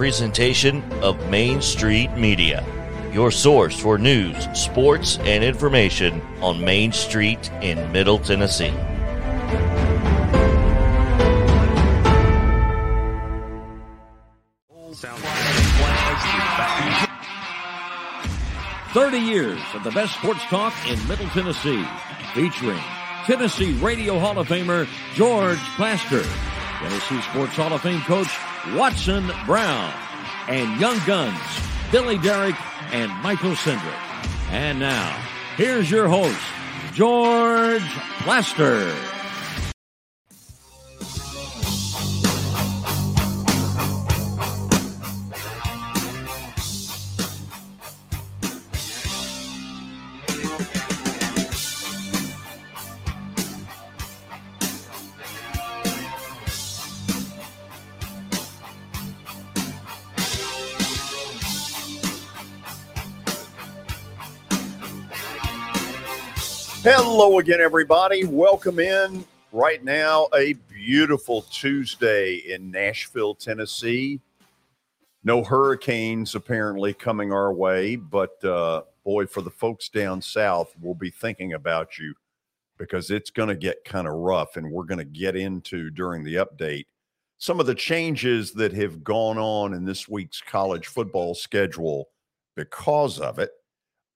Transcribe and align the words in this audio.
presentation 0.00 0.82
of 1.02 1.28
Main 1.28 1.60
Street 1.60 2.10
Media, 2.12 2.64
your 3.12 3.30
source 3.30 3.78
for 3.78 3.98
news, 3.98 4.34
sports, 4.58 5.18
and 5.18 5.44
information 5.44 6.22
on 6.40 6.58
Main 6.64 6.90
Street 6.90 7.50
in 7.60 7.92
Middle 7.92 8.18
Tennessee. 8.18 8.72
Thirty 18.94 19.18
years 19.18 19.60
of 19.74 19.84
the 19.84 19.90
best 19.90 20.14
sports 20.14 20.40
talk 20.44 20.72
in 20.88 20.96
Middle 21.08 21.28
Tennessee, 21.28 21.84
featuring 22.32 22.80
Tennessee 23.26 23.74
Radio 23.74 24.18
Hall 24.18 24.38
of 24.38 24.48
Famer 24.48 24.88
George 25.14 25.58
Plaster, 25.76 26.24
Tennessee 26.80 27.20
Sports 27.20 27.56
Hall 27.56 27.74
of 27.74 27.82
Fame 27.82 28.00
coach 28.00 28.28
Watson 28.74 29.30
Brown, 29.44 29.92
and 30.48 30.80
Young 30.80 30.98
Guns 31.06 31.38
Billy 31.92 32.16
Derrick 32.18 32.56
and 32.92 33.12
Michael 33.22 33.50
Cindric. 33.50 33.92
And 34.50 34.78
now, 34.78 35.12
here's 35.56 35.90
your 35.90 36.08
host, 36.08 36.40
George 36.94 37.82
Plaster. 38.22 39.09
Hello 66.92 67.38
again, 67.38 67.60
everybody. 67.60 68.24
Welcome 68.24 68.80
in 68.80 69.24
right 69.52 69.84
now. 69.84 70.26
A 70.34 70.54
beautiful 70.54 71.42
Tuesday 71.42 72.34
in 72.34 72.68
Nashville, 72.68 73.36
Tennessee. 73.36 74.18
No 75.22 75.44
hurricanes 75.44 76.34
apparently 76.34 76.92
coming 76.92 77.32
our 77.32 77.52
way, 77.52 77.94
but 77.94 78.44
uh, 78.44 78.82
boy, 79.04 79.26
for 79.26 79.40
the 79.40 79.52
folks 79.52 79.88
down 79.88 80.20
south, 80.20 80.74
we'll 80.80 80.96
be 80.96 81.10
thinking 81.10 81.52
about 81.52 81.96
you 81.96 82.12
because 82.76 83.12
it's 83.12 83.30
going 83.30 83.50
to 83.50 83.54
get 83.54 83.84
kind 83.84 84.08
of 84.08 84.14
rough. 84.14 84.56
And 84.56 84.68
we're 84.68 84.82
going 84.82 84.98
to 84.98 85.04
get 85.04 85.36
into 85.36 85.90
during 85.90 86.24
the 86.24 86.44
update 86.44 86.86
some 87.38 87.60
of 87.60 87.66
the 87.66 87.74
changes 87.76 88.52
that 88.54 88.72
have 88.72 89.04
gone 89.04 89.38
on 89.38 89.74
in 89.74 89.84
this 89.84 90.08
week's 90.08 90.40
college 90.40 90.88
football 90.88 91.36
schedule 91.36 92.08
because 92.56 93.20
of 93.20 93.38
it. 93.38 93.52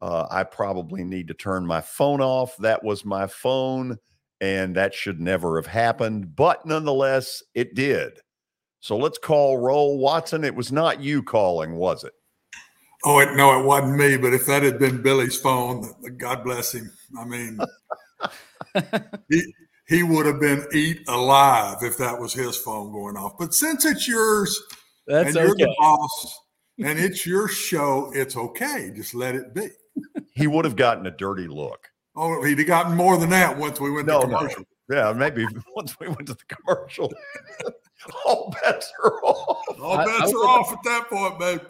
Uh, 0.05 0.27
I 0.31 0.45
probably 0.45 1.03
need 1.03 1.29
to 1.29 1.35
turn 1.35 1.67
my 1.67 1.81
phone 1.81 2.21
off. 2.21 2.59
That 2.59 2.85
was 2.85 3.07
my 3.07 3.27
phone, 3.27 3.97
and 4.39 4.77
that 4.77 4.93
should 4.93 5.19
never 5.19 5.57
have 5.57 5.67
happened. 5.67 6.37
But 6.37 6.67
nonetheless, 6.67 7.43
it 7.55 7.75
did. 7.75 8.19
So 8.81 8.99
let's 8.99 9.17
call 9.17 9.57
roll. 9.57 9.97
Watson, 9.97 10.45
it 10.45 10.55
was 10.55 10.71
not 10.71 11.01
you 11.01 11.23
calling, 11.23 11.77
was 11.77 12.05
it? 12.05 12.13
Oh, 13.07 13.19
it, 13.21 13.35
no, 13.35 13.59
it 13.59 13.65
wasn't 13.65 13.97
me. 13.97 14.19
But 14.19 14.35
if 14.35 14.45
that 14.45 14.63
had 14.63 14.79
been 14.79 15.01
Billy's 15.01 15.41
phone, 15.41 15.91
God 16.19 16.45
bless 16.45 16.75
him. 16.75 16.93
I 17.19 17.25
mean, 17.25 17.59
he, 19.31 19.55
he 19.89 20.03
would 20.03 20.27
have 20.27 20.39
been 20.39 20.67
eat 20.75 21.01
alive 21.09 21.79
if 21.81 21.97
that 21.97 22.21
was 22.21 22.35
his 22.35 22.59
phone 22.59 22.93
going 22.93 23.17
off. 23.17 23.39
But 23.39 23.55
since 23.55 23.87
it's 23.87 24.07
yours 24.07 24.63
That's 25.07 25.29
and 25.29 25.37
you're 25.37 25.53
okay. 25.53 25.65
the 25.65 25.75
boss 25.79 26.41
and 26.79 26.99
it's 26.99 27.25
your 27.25 27.49
show, 27.49 28.13
it's 28.15 28.37
okay. 28.37 28.93
Just 28.95 29.15
let 29.15 29.35
it 29.35 29.55
be. 29.55 29.71
He 30.35 30.47
would 30.47 30.65
have 30.65 30.77
gotten 30.77 31.07
a 31.07 31.11
dirty 31.11 31.47
look. 31.49 31.89
Oh, 32.17 32.43
he'd 32.45 32.59
have 32.59 32.67
gotten 32.67 32.97
more 32.97 33.17
than 33.17 33.31
that 33.31 33.57
once 33.57 33.81
we 33.81 33.91
went 33.91 34.07
No, 34.07 34.21
to 34.23 34.27
no. 34.27 34.37
commercial. 34.39 34.65
Yeah, 34.91 35.13
maybe 35.13 35.47
once 35.77 35.99
we 35.99 36.09
went 36.09 36.27
to 36.27 36.35
the 36.35 36.45
commercial, 36.57 37.13
all 38.27 38.55
bets 38.63 38.93
are 39.03 39.23
off. 39.25 39.65
All 39.81 39.97
I- 39.99 40.05
bets 40.05 40.33
I 40.33 40.37
are 40.37 40.47
off 40.49 40.73
at 40.73 40.79
that 40.85 41.09
point, 41.09 41.39
babe. 41.39 41.61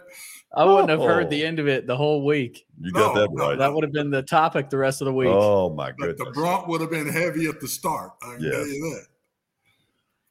I 0.56 0.64
wouldn't 0.64 0.88
have 0.90 1.00
heard 1.00 1.26
Oh. 1.26 1.30
the 1.30 1.44
end 1.44 1.58
of 1.58 1.66
it 1.66 1.86
the 1.88 1.96
whole 1.96 2.24
week. 2.24 2.64
You 2.80 2.92
got 2.92 3.14
No, 3.14 3.20
that 3.22 3.28
no, 3.32 3.48
right. 3.48 3.58
That 3.58 3.72
would 3.74 3.82
have 3.82 3.92
been 3.92 4.10
the 4.10 4.22
topic 4.22 4.70
the 4.70 4.78
rest 4.78 5.00
of 5.00 5.06
the 5.06 5.12
week. 5.12 5.28
Oh 5.30 5.68
my 5.70 5.90
But 5.98 6.16
the 6.16 6.26
brunt 6.32 6.68
would 6.68 6.80
have 6.80 6.90
been 6.90 7.08
heavy 7.08 7.46
at 7.46 7.60
the 7.60 7.66
start. 7.68 8.12
I 8.22 8.34
can 8.36 8.42
Yes. 8.44 8.52
tell 8.54 8.66
you 8.66 8.80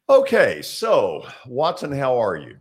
that. 0.08 0.14
Okay, 0.14 0.62
so 0.62 1.26
Watson, 1.46 1.92
how 1.92 2.18
are 2.20 2.36
you? 2.36 2.56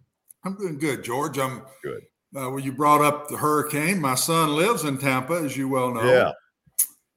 I'm 0.46 0.58
doing 0.58 0.78
good, 0.78 1.04
George. 1.04 1.38
I'm 1.40 1.62
Good. 1.84 2.04
Uh, 2.36 2.50
well, 2.50 2.60
you 2.60 2.72
brought 2.72 3.02
up 3.02 3.28
the 3.28 3.38
hurricane. 3.38 4.02
My 4.02 4.16
son 4.16 4.56
lives 4.56 4.84
in 4.84 4.98
Tampa, 4.98 5.34
as 5.36 5.56
you 5.56 5.68
well 5.68 5.94
know. 5.94 6.04
Yeah. 6.04 6.32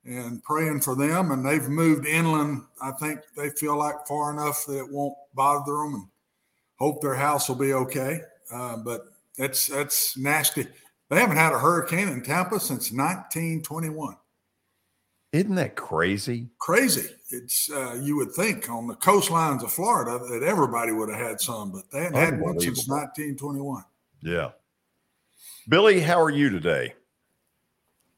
And 0.05 0.43
praying 0.43 0.83
for 0.83 0.95
them, 0.95 1.33
and 1.33 1.45
they've 1.45 1.69
moved 1.69 2.07
inland. 2.07 2.63
I 2.81 2.93
think 2.93 3.21
they 3.37 3.51
feel 3.51 3.77
like 3.77 4.07
far 4.07 4.31
enough 4.31 4.65
that 4.67 4.79
it 4.79 4.93
won't 4.93 5.15
bother 5.35 5.73
them, 5.73 5.95
and 5.95 6.07
hope 6.77 7.01
their 7.01 7.15
house 7.15 7.49
will 7.49 7.57
be 7.57 7.73
okay. 7.73 8.21
Uh, 8.53 8.77
but 8.77 9.07
it's 9.37 9.67
that's 9.67 10.17
nasty. 10.17 10.67
They 11.09 11.19
haven't 11.19 11.39
had 11.39 11.53
a 11.53 11.59
hurricane 11.59 12.09
in 12.09 12.23
Tampa 12.23 12.61
since 12.61 12.93
1921. 12.93 14.17
Isn't 15.33 15.55
that 15.57 15.77
crazy? 15.77 16.49
Crazy. 16.59 17.09
It's 17.31 17.71
uh, 17.71 17.99
you 18.01 18.17
would 18.17 18.33
think 18.33 18.71
on 18.71 18.87
the 18.87 18.95
coastlines 18.95 19.63
of 19.63 19.73
Florida 19.73 20.19
that 20.31 20.43
everybody 20.43 20.93
would 20.93 21.09
have 21.09 21.19
had 21.21 21.41
some, 21.41 21.73
but 21.73 21.91
they 21.91 22.05
hadn't 22.05 22.15
had 22.15 22.41
one 22.41 22.61
since 22.61 22.89
1921. 22.89 23.83
Yeah. 24.23 24.51
Billy, 25.69 26.01
how 26.01 26.21
are 26.21 26.31
you 26.31 26.51
today? 26.51 26.95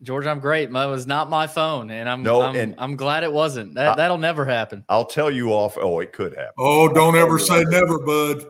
George, 0.02 0.26
I'm 0.26 0.38
great. 0.38 0.70
That 0.72 0.84
was 0.86 1.06
not 1.06 1.28
my 1.28 1.46
phone, 1.46 1.90
and 1.90 2.08
I'm 2.08 2.22
No, 2.22 2.42
I'm, 2.42 2.54
and- 2.54 2.74
I'm 2.78 2.94
glad 2.96 3.24
it 3.24 3.32
wasn't. 3.32 3.74
That 3.74 3.88
I- 3.88 3.94
that'll 3.96 4.18
never 4.18 4.44
happen. 4.44 4.84
I'll 4.88 5.06
tell 5.06 5.30
you 5.30 5.50
off. 5.52 5.76
Oh, 5.76 5.98
it 6.00 6.12
could 6.12 6.36
happen. 6.36 6.52
Oh, 6.58 6.88
don't 6.88 7.16
ever 7.16 7.38
say 7.38 7.64
never, 7.64 7.98
bud. 7.98 8.44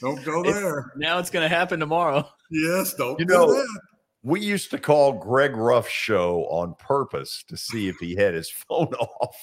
Don't 0.00 0.24
go 0.24 0.42
there. 0.42 0.92
Now 0.96 1.18
it's 1.18 1.30
going 1.30 1.42
to 1.48 1.54
happen 1.54 1.80
tomorrow. 1.80 2.28
Yes, 2.50 2.94
don't 2.94 3.18
You 3.18 3.26
do 3.26 3.34
know- 3.34 3.52
that. 3.52 3.78
We 4.22 4.40
used 4.40 4.70
to 4.70 4.78
call 4.78 5.12
Greg 5.14 5.54
Ruff's 5.54 5.90
show 5.90 6.46
on 6.48 6.74
purpose 6.78 7.44
to 7.48 7.58
see 7.58 7.88
if 7.88 7.96
he 8.00 8.14
had 8.16 8.32
his 8.32 8.48
phone 8.68 8.86
off. 8.94 9.36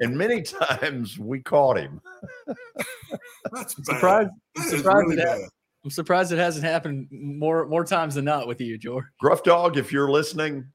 and 0.00 0.16
many 0.16 0.40
times 0.42 1.16
we 1.18 1.40
caught 1.40 1.76
him. 1.76 2.00
That's 3.52 3.74
bad. 3.74 3.84
Surprised- 3.84 4.30
That 4.56 4.64
is 4.66 4.70
surprised 4.78 5.08
really 5.08 5.22
it 5.22 5.24
bad. 5.26 5.40
I'm 5.84 5.90
surprised 5.90 6.32
it 6.32 6.38
hasn't 6.38 6.64
happened 6.64 7.08
more 7.10 7.66
more 7.66 7.84
times 7.84 8.14
than 8.14 8.24
not 8.24 8.48
with 8.48 8.60
you, 8.60 8.78
George. 8.78 9.04
Gruff 9.20 9.42
Dog, 9.42 9.76
if 9.76 9.92
you're 9.92 10.10
listening, 10.10 10.66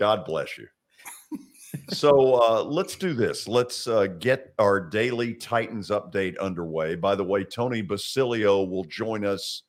God 0.00 0.24
bless 0.24 0.58
you. 0.58 0.66
so 1.90 2.34
uh, 2.34 2.64
let's 2.64 2.96
do 2.96 3.14
this. 3.14 3.46
Let's 3.46 3.86
uh, 3.86 4.08
get 4.18 4.52
our 4.58 4.80
daily 4.80 5.34
Titans 5.34 5.90
update 5.90 6.36
underway. 6.38 6.96
By 6.96 7.14
the 7.14 7.22
way, 7.22 7.44
Tony 7.44 7.80
Basilio 7.80 8.64
will 8.64 8.84
join 8.84 9.24
us 9.24 9.62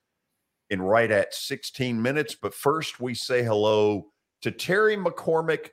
in 0.71 0.81
right 0.81 1.11
at 1.11 1.33
16 1.33 2.01
minutes. 2.01 2.35
But 2.35 2.55
first, 2.55 2.99
we 2.99 3.13
say 3.13 3.43
hello 3.43 4.07
to 4.41 4.51
Terry 4.51 4.97
McCormick, 4.97 5.69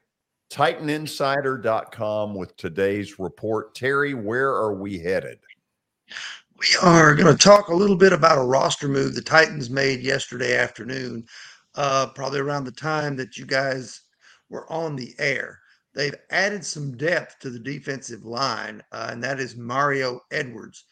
TitanInsider.com, 0.52 2.34
with 2.34 2.56
today's 2.56 3.18
report. 3.18 3.74
Terry, 3.74 4.12
where 4.12 4.50
are 4.50 4.74
we 4.74 4.98
headed? 4.98 5.38
We 6.64 6.76
are 6.80 7.14
going 7.14 7.30
to 7.30 7.36
talk 7.36 7.68
a 7.68 7.74
little 7.74 7.96
bit 7.96 8.14
about 8.14 8.38
a 8.38 8.42
roster 8.42 8.88
move 8.88 9.14
the 9.14 9.20
Titans 9.20 9.68
made 9.68 10.00
yesterday 10.00 10.56
afternoon, 10.56 11.26
uh, 11.74 12.06
probably 12.14 12.40
around 12.40 12.64
the 12.64 12.72
time 12.72 13.16
that 13.16 13.36
you 13.36 13.44
guys 13.44 14.00
were 14.48 14.70
on 14.72 14.96
the 14.96 15.14
air. 15.18 15.60
They've 15.94 16.14
added 16.30 16.64
some 16.64 16.96
depth 16.96 17.38
to 17.40 17.50
the 17.50 17.58
defensive 17.58 18.24
line, 18.24 18.82
uh, 18.92 19.08
and 19.10 19.22
that 19.22 19.40
is 19.40 19.56
Mario 19.56 20.20
Edwards, 20.30 20.84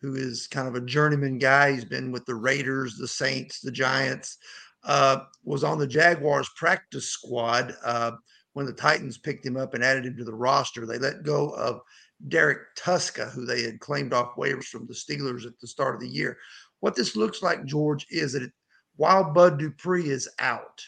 who 0.00 0.16
is 0.16 0.48
kind 0.48 0.66
of 0.66 0.74
a 0.74 0.80
journeyman 0.80 1.38
guy. 1.38 1.72
He's 1.72 1.84
been 1.84 2.10
with 2.10 2.26
the 2.26 2.34
Raiders, 2.34 2.96
the 2.96 3.06
Saints, 3.06 3.60
the 3.60 3.70
Giants, 3.70 4.38
uh, 4.82 5.18
was 5.44 5.62
on 5.62 5.78
the 5.78 5.86
Jaguars 5.86 6.50
practice 6.56 7.08
squad 7.08 7.76
uh, 7.84 8.12
when 8.54 8.66
the 8.66 8.72
Titans 8.72 9.18
picked 9.18 9.46
him 9.46 9.56
up 9.56 9.74
and 9.74 9.84
added 9.84 10.06
him 10.06 10.16
to 10.16 10.24
the 10.24 10.34
roster. 10.34 10.86
They 10.86 10.98
let 10.98 11.22
go 11.22 11.50
of 11.50 11.82
Derrek 12.28 12.74
Tuszka, 12.76 13.30
who 13.30 13.46
they 13.46 13.62
had 13.62 13.80
claimed 13.80 14.12
off 14.12 14.36
waivers 14.36 14.66
from 14.66 14.86
the 14.86 14.94
Steelers 14.94 15.46
at 15.46 15.58
the 15.60 15.66
start 15.66 15.94
of 15.94 16.00
the 16.00 16.08
year. 16.08 16.36
What 16.80 16.94
this 16.94 17.16
looks 17.16 17.42
like, 17.42 17.64
George, 17.64 18.06
is 18.10 18.32
that 18.32 18.42
it, 18.42 18.52
while 18.96 19.32
Bud 19.32 19.58
Dupree 19.58 20.08
is 20.08 20.28
out, 20.38 20.80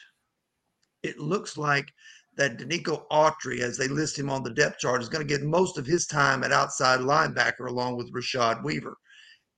it 1.02 1.18
looks 1.18 1.56
like 1.56 1.92
that 2.36 2.58
Denico 2.58 3.04
Autry, 3.10 3.60
as 3.60 3.76
they 3.76 3.88
list 3.88 4.18
him 4.18 4.30
on 4.30 4.42
the 4.42 4.50
depth 4.50 4.78
chart, 4.78 5.02
is 5.02 5.08
going 5.08 5.26
to 5.26 5.38
get 5.38 5.46
most 5.46 5.78
of 5.78 5.86
his 5.86 6.06
time 6.06 6.42
at 6.44 6.52
outside 6.52 7.00
linebacker 7.00 7.68
along 7.68 7.96
with 7.96 8.12
Rashad 8.12 8.62
Weaver. 8.64 8.96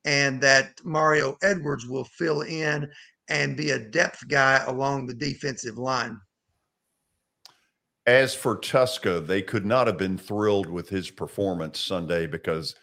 And 0.04 0.40
that 0.42 0.72
Mario 0.84 1.36
Edwards 1.42 1.86
will 1.86 2.04
fill 2.04 2.42
in 2.42 2.90
and 3.28 3.56
be 3.56 3.70
a 3.70 3.78
depth 3.78 4.26
guy 4.28 4.62
along 4.66 5.06
the 5.06 5.14
defensive 5.14 5.78
line. 5.78 6.20
As 8.06 8.34
for 8.34 8.56
Tuszka, 8.56 9.26
they 9.26 9.40
could 9.40 9.64
not 9.64 9.86
have 9.86 9.96
been 9.96 10.18
thrilled 10.18 10.68
with 10.68 10.88
his 10.90 11.10
performance 11.10 11.80
Sunday 11.80 12.26
because 12.26 12.74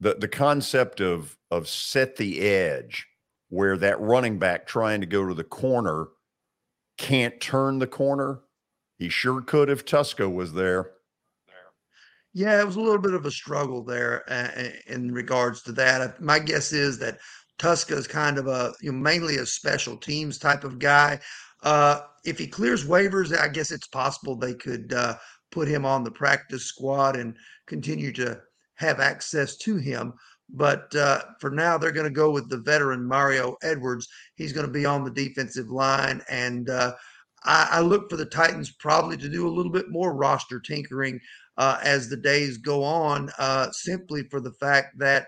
the 0.00 0.14
the 0.14 0.28
concept 0.28 1.00
of 1.00 1.36
of 1.50 1.68
set 1.68 2.16
the 2.16 2.40
edge 2.40 3.06
where 3.48 3.76
that 3.76 4.00
running 4.00 4.38
back 4.38 4.66
trying 4.66 5.00
to 5.00 5.06
go 5.06 5.26
to 5.26 5.34
the 5.34 5.44
corner 5.44 6.08
can't 6.96 7.38
turn 7.40 7.78
the 7.78 7.86
corner. 7.86 8.40
He 8.98 9.08
sure 9.08 9.42
could 9.42 9.68
if 9.68 9.84
Tuszka 9.84 10.32
was 10.32 10.52
there. 10.52 10.92
Yeah, 12.32 12.60
it 12.60 12.66
was 12.66 12.76
a 12.76 12.80
little 12.80 12.98
bit 12.98 13.14
of 13.14 13.24
a 13.24 13.30
struggle 13.30 13.82
there 13.82 14.24
uh, 14.30 14.68
in 14.86 15.12
regards 15.12 15.62
to 15.62 15.72
that. 15.72 16.20
My 16.20 16.38
guess 16.38 16.72
is 16.72 16.98
that 16.98 17.18
Tuszka 17.58 17.92
is 17.92 18.06
kind 18.06 18.36
of 18.36 18.46
a 18.46 18.74
you 18.80 18.92
know, 18.92 18.98
mainly 18.98 19.36
a 19.36 19.46
special 19.46 19.96
teams 19.96 20.38
type 20.38 20.64
of 20.64 20.78
guy. 20.78 21.18
Uh, 21.62 22.00
if 22.24 22.38
he 22.38 22.46
clears 22.46 22.86
waivers, 22.86 23.36
I 23.36 23.48
guess 23.48 23.70
it's 23.70 23.86
possible 23.86 24.36
they 24.36 24.54
could 24.54 24.92
uh, 24.92 25.16
put 25.50 25.68
him 25.68 25.86
on 25.86 26.04
the 26.04 26.10
practice 26.10 26.64
squad 26.64 27.16
and 27.16 27.36
continue 27.66 28.12
to 28.12 28.40
have 28.74 29.00
access 29.00 29.56
to 29.58 29.76
him. 29.76 30.12
But 30.48 30.94
uh, 30.94 31.22
for 31.40 31.50
now, 31.50 31.76
they're 31.76 31.92
going 31.92 32.04
to 32.04 32.10
go 32.10 32.30
with 32.30 32.48
the 32.48 32.58
veteran 32.58 33.04
Mario 33.04 33.56
Edwards. 33.62 34.08
He's 34.36 34.52
going 34.52 34.66
to 34.66 34.72
be 34.72 34.86
on 34.86 35.04
the 35.04 35.10
defensive 35.10 35.70
line. 35.70 36.22
And 36.28 36.70
uh, 36.70 36.94
I, 37.44 37.68
I, 37.72 37.80
look 37.80 38.08
for 38.08 38.16
the 38.16 38.26
Titans 38.26 38.70
probably 38.70 39.16
to 39.16 39.28
do 39.28 39.48
a 39.48 39.50
little 39.50 39.72
bit 39.72 39.90
more 39.90 40.14
roster 40.14 40.60
tinkering 40.60 41.20
uh, 41.56 41.78
as 41.82 42.08
the 42.08 42.16
days 42.16 42.58
go 42.58 42.84
on, 42.84 43.30
uh, 43.38 43.70
simply 43.72 44.22
for 44.24 44.40
the 44.40 44.52
fact 44.52 44.98
that 44.98 45.26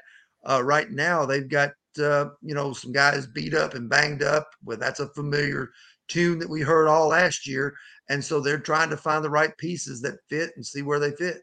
uh, 0.49 0.63
right 0.63 0.91
now 0.91 1.27
they've 1.27 1.49
got, 1.49 1.73
uh, 2.01 2.27
you 2.43 2.55
know, 2.55 2.73
some 2.73 2.93
guys 2.93 3.27
beat 3.27 3.55
up 3.55 3.75
and 3.75 3.91
banged 3.91 4.23
up. 4.23 4.49
Well, 4.65 4.77
that's 4.77 5.01
a 5.01 5.09
familiar 5.09 5.71
tune 6.09 6.39
that 6.39 6.51
we 6.51 6.61
heard 6.61 6.89
all 6.89 7.09
last 7.09 7.47
year. 7.47 7.75
And 8.09 8.25
so 8.25 8.41
they're 8.41 8.59
trying 8.59 8.91
to 8.91 8.97
find 8.97 9.23
the 9.23 9.31
right 9.31 9.57
pieces 9.59 10.01
that 10.03 10.19
fit 10.29 10.51
and 10.57 10.65
see 10.65 10.83
where 10.83 10.99
they 10.99 11.13
fit. 11.13 11.43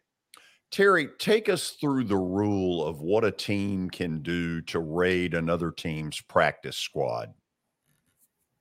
Terry, 0.71 1.09
take 1.19 1.47
us 1.47 1.71
through 1.79 2.05
the 2.05 2.17
rule 2.17 2.83
of 2.83 2.99
what 2.99 3.23
a 3.23 3.31
team 3.31 3.89
can 3.89 4.21
do 4.21 4.61
to 4.63 4.79
raid 4.79 5.33
another 5.33 5.71
team's 5.71 6.19
practice 6.21 6.77
squad. 6.77 7.33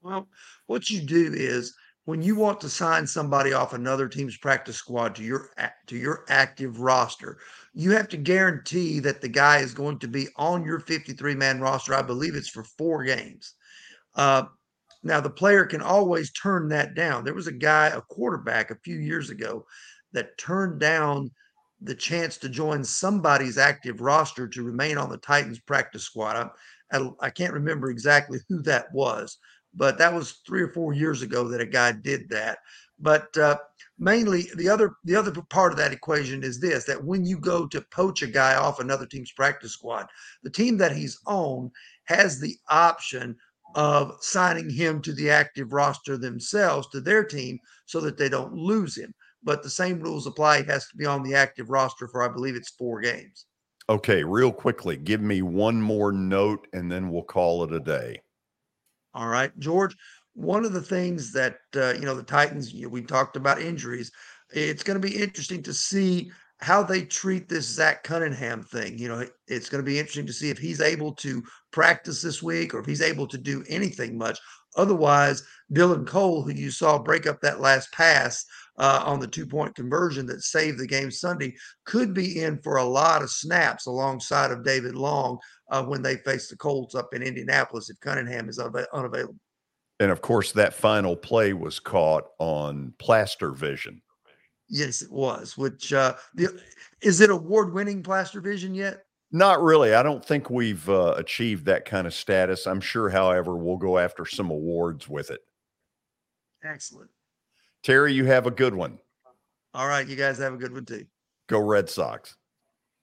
Well, 0.03 0.29
what 0.67 0.91
you 0.91 1.01
do 1.01 1.33
is 1.35 1.75
when 2.05 2.21
you 2.23 2.37
want 2.37 2.61
to 2.61 2.69
sign 2.69 3.07
somebody 3.07 3.55
off 3.55 3.73
another 3.73 4.07
team's 4.09 4.37
practice 4.37 4.77
squad 4.77 5.15
to 5.15 5.23
your 5.23 5.51
to 5.87 5.97
your 5.97 6.25
active 6.29 6.81
roster, 6.81 7.39
you 7.73 7.93
have 7.93 8.09
to 8.09 8.19
guarantee 8.19 9.01
that 9.01 9.23
the 9.23 9.29
guy 9.29 9.59
is 9.59 9.73
going 9.73 9.99
to 10.01 10.09
be 10.09 10.29
on 10.37 10.65
your 10.65 10.81
53 10.81 11.35
man 11.35 11.61
roster. 11.61 11.95
I 11.95 12.03
believe 12.03 12.35
it's 12.35 12.51
for 12.51 12.63
four 12.63 13.05
games. 13.05 13.55
Uh, 14.15 14.45
now 15.05 15.21
the 15.21 15.31
player 15.31 15.67
can 15.67 15.83
always 15.83 16.33
turn 16.33 16.69
that 16.69 16.95
down. 16.95 17.25
There 17.25 17.35
was 17.35 17.47
a 17.47 17.53
guy, 17.53 17.89
a 17.89 18.01
quarterback, 18.01 18.71
a 18.71 18.77
few 18.77 18.97
years 18.97 19.31
ago 19.31 19.67
that 20.13 20.37
turned 20.39 20.81
down 20.81 21.31
the 21.83 21.95
chance 21.95 22.39
to 22.39 22.49
join 22.49 22.83
somebody's 22.83 23.59
active 23.59 24.01
roster 24.01 24.49
to 24.49 24.63
remain 24.63 24.97
on 24.97 25.11
the 25.11 25.19
Titans 25.19 25.59
practice 25.59 26.05
squad. 26.05 26.51
I, 26.93 27.11
I, 27.21 27.31
can't 27.31 27.53
remember 27.53 27.91
exactly 27.91 28.39
who 28.49 28.63
that 28.63 28.93
was, 28.95 29.39
but 29.75 29.99
that 29.99 30.15
was 30.15 30.41
three 30.47 30.63
or 30.63 30.73
four 30.73 30.95
years 30.95 31.21
ago 31.21 31.47
that 31.49 31.61
a 31.61 31.67
guy 31.67 31.93
did 31.93 32.29
that. 32.31 32.59
But 32.99 33.37
uh, 33.37 33.59
mainly, 33.99 34.49
the 34.55 34.69
other 34.69 34.95
the 35.05 35.17
other 35.17 35.33
part 35.51 35.73
of 35.73 35.79
that 35.79 35.93
equation 35.93 36.45
is 36.45 36.61
this: 36.61 36.85
that 36.85 37.05
when 37.05 37.25
you 37.25 37.39
go 37.39 37.67
to 37.67 37.81
poach 37.91 38.23
a 38.23 38.27
guy 38.27 38.55
off 38.55 38.81
another 38.81 39.05
team's 39.05 39.33
practice 39.33 39.73
squad, 39.73 40.07
the 40.45 40.51
team 40.51 40.79
that 40.79 40.97
he's 40.97 41.19
on 41.27 41.73
has 42.05 42.39
the 42.39 42.57
option 42.69 43.37
of 43.75 44.17
signing 44.21 44.71
him 44.71 45.03
to 45.03 45.13
the 45.13 45.31
active 45.31 45.73
roster 45.73 46.17
themselves 46.17 46.89
to 46.89 47.01
their 47.01 47.25
team 47.25 47.59
so 47.87 48.01
that 48.01 48.17
they 48.17 48.29
don't 48.29 48.55
lose 48.55 48.97
him 48.97 49.13
but 49.45 49.63
the 49.63 49.71
same 49.71 50.01
rules 50.01 50.27
apply. 50.27 50.63
He 50.63 50.65
has 50.65 50.89
to 50.89 50.97
be 50.97 51.07
on 51.07 51.23
the 51.23 51.35
active 51.35 51.71
roster 51.71 52.09
for, 52.09 52.23
I 52.23 52.33
believe 52.33 52.57
it's 52.57 52.71
four 52.71 53.01
games. 53.01 53.47
Okay, 53.89 54.25
real 54.25 54.51
quickly, 54.51 54.97
give 54.97 55.21
me 55.21 55.43
one 55.43 55.81
more 55.81 56.11
note 56.11 56.67
and 56.73 56.91
then 56.91 57.11
we'll 57.11 57.23
call 57.23 57.63
it 57.65 57.73
a 57.73 57.81
day. 57.81 58.21
All 59.13 59.29
right, 59.29 59.57
George. 59.59 59.95
One 60.33 60.65
of 60.65 60.73
the 60.73 60.83
things 60.83 61.33
that, 61.33 61.59
uh, 61.77 61.93
you 61.93 62.01
know, 62.01 62.17
the 62.17 62.23
Titans, 62.23 62.73
you 62.73 62.85
know, 62.85 62.89
we 62.89 63.03
talked 63.03 63.37
about 63.37 63.61
injuries. 63.61 64.11
It's 64.51 64.83
going 64.83 65.01
to 65.01 65.07
be 65.07 65.15
interesting 65.15 65.63
to 65.65 65.75
see 65.75 66.33
how 66.61 66.83
they 66.83 67.05
treat 67.05 67.49
this 67.49 67.67
Zach 67.67 68.05
Cunningham 68.05 68.63
thing. 68.63 68.99
You 68.99 69.09
know, 69.09 69.27
it's 69.49 69.69
going 69.69 69.85
to 69.85 69.91
be 69.91 69.99
interesting 69.99 70.27
to 70.27 70.33
see 70.33 70.51
if 70.51 70.59
he's 70.59 70.81
able 70.81 71.13
to 71.17 71.43
practice 71.73 72.23
this 72.23 72.43
week 72.43 72.75
or 72.75 72.81
if 72.81 72.87
he's 72.87 73.03
able 73.03 73.27
to 73.29 73.39
do 73.39 73.65
anything 73.69 74.17
much. 74.17 74.39
Otherwise, 74.77 75.43
Dylan 75.73 76.07
Cole, 76.07 76.43
who 76.43 76.53
you 76.53 76.71
saw 76.71 76.99
break 76.99 77.27
up 77.27 77.41
that 77.41 77.61
last 77.61 77.93
pass 77.93 78.45
uh, 78.79 79.03
on 79.05 79.21
the 79.21 79.27
two 79.27 79.47
point 79.47 79.75
conversion 79.75 80.27
that 80.27 80.43
saved 80.43 80.79
the 80.79 80.87
game 80.87 81.11
Sunday, 81.11 81.55
could 81.85 82.13
be 82.13 82.43
in 82.43 82.59
for 82.63 82.77
a 82.77 82.85
lot 82.85 83.23
of 83.23 83.31
snaps 83.31 83.87
alongside 83.87 84.51
of 84.51 84.65
David 84.65 84.95
Long 84.95 85.39
uh, 85.71 85.85
when 85.85 86.03
they 86.03 86.17
face 86.19 86.49
the 86.49 86.57
Colts 86.57 86.95
up 86.95 87.15
in 87.15 87.23
Indianapolis 87.23 87.91
if 87.91 88.01
Cunningham 88.01 88.49
is 88.49 88.59
unavailable. 88.59 89.37
And 90.01 90.11
of 90.11 90.23
course, 90.23 90.51
that 90.53 90.75
final 90.75 91.15
play 91.15 91.53
was 91.53 91.79
caught 91.79 92.25
on 92.39 92.95
plaster 92.99 93.53
vision. 93.53 94.03
Yes, 94.69 95.03
it 95.03 95.11
was. 95.11 95.57
Which 95.57 95.93
uh, 95.93 96.15
the, 96.35 96.61
is 97.01 97.21
it 97.21 97.31
award 97.31 97.73
winning 97.73 98.03
plaster 98.03 98.41
vision 98.41 98.75
yet? 98.75 99.05
Not 99.31 99.63
really. 99.63 99.95
I 99.95 100.03
don't 100.03 100.25
think 100.25 100.49
we've 100.49 100.89
uh, 100.89 101.15
achieved 101.17 101.67
that 101.67 101.85
kind 101.85 102.07
of 102.07 102.15
status. 102.15 102.67
I'm 102.67 102.81
sure, 102.81 103.09
however, 103.11 103.57
we'll 103.57 103.77
go 103.77 103.99
after 103.99 104.25
some 104.25 104.51
awards 104.51 105.09
with 105.09 105.31
it. 105.31 105.41
Excellent. 106.65 107.11
Terry, 107.83 108.15
you 108.15 108.25
have 108.25 108.47
a 108.47 108.51
good 108.51 108.75
one. 108.75 108.99
All 109.75 109.89
right. 109.89 110.07
You 110.07 110.17
guys 110.17 110.39
have 110.39 110.55
a 110.55 110.57
good 110.57 110.73
one 110.73 110.85
too. 110.85 111.05
Go 111.49 111.59
Red 111.59 111.91
Sox. 111.91 112.37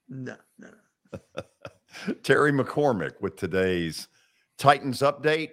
No, 0.10 0.36
no. 0.58 0.70
Terry 2.24 2.51
McCormick 2.51 3.22
with 3.22 3.36
today's 3.36 4.08
Titans 4.58 5.01
update. 5.01 5.51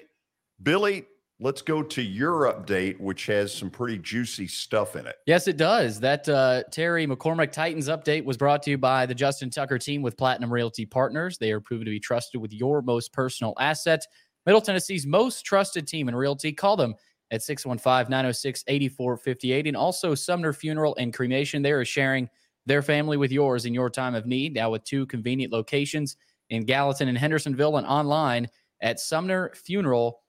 Billy, 0.63 1.07
Let's 1.41 1.63
go 1.63 1.85
to 1.85 2.03
your 2.03 2.53
update, 2.53 2.99
which 2.99 3.27
has 3.27 3.55
some 3.55 3.71
pretty 3.71 3.99
juicy 3.99 4.49
stuff 4.49 4.97
in 4.97 5.07
it. 5.07 5.15
Yes, 5.25 5.47
it 5.47 5.57
does. 5.57 6.01
That 6.01 6.29
uh, 6.29 6.65
Terry 6.73 7.07
McCormick 7.07 7.53
Titans 7.53 7.89
update 7.89 8.25
was 8.25 8.37
brought 8.37 8.61
to 8.65 8.71
you 8.71 8.79
by 8.79 9.07
the 9.07 9.15
Justin 9.15 9.49
Tucker 9.49 9.79
team 9.79 10.03
with 10.03 10.17
Platinum 10.17 10.53
Realty 10.53 10.85
Partners. 10.85 11.39
They 11.39 11.53
are 11.53 11.61
proven 11.61 11.85
to 11.85 11.93
be 11.93 12.01
trusted 12.01 12.41
with 12.41 12.53
your 12.53 12.83
most 12.83 13.13
personal 13.13 13.55
asset. 13.61 14.05
Middle 14.47 14.61
Tennessee's 14.61 15.07
most 15.07 15.45
trusted 15.45 15.87
team 15.87 16.09
in 16.09 16.17
realty. 16.17 16.53
Call 16.53 16.77
them 16.77 16.97
at 17.31 17.43
615 17.43 18.11
906 18.11 18.65
8458. 18.67 19.67
And 19.69 19.77
also, 19.77 20.17
Sumner 20.17 20.53
Funeral 20.53 20.97
and 20.97 21.15
Cremation. 21.15 21.63
They 21.63 21.71
are 21.71 21.85
sharing 21.85 22.29
their 22.67 22.83
family 22.83 23.17
with 23.17 23.31
yours 23.31 23.65
in 23.65 23.75
your 23.75 23.91
time 23.91 24.17
of 24.17 24.27
need, 24.27 24.55
now 24.55 24.71
with 24.71 24.83
two 24.83 25.07
convenient 25.07 25.53
locations 25.53 26.17
in 26.51 26.65
Gallatin 26.65 27.09
and 27.09 27.17
Hendersonville 27.17 27.77
and 27.77 27.87
online 27.87 28.49
at 28.83 28.99
Sumner 28.99 29.53
Funeral 29.55 30.21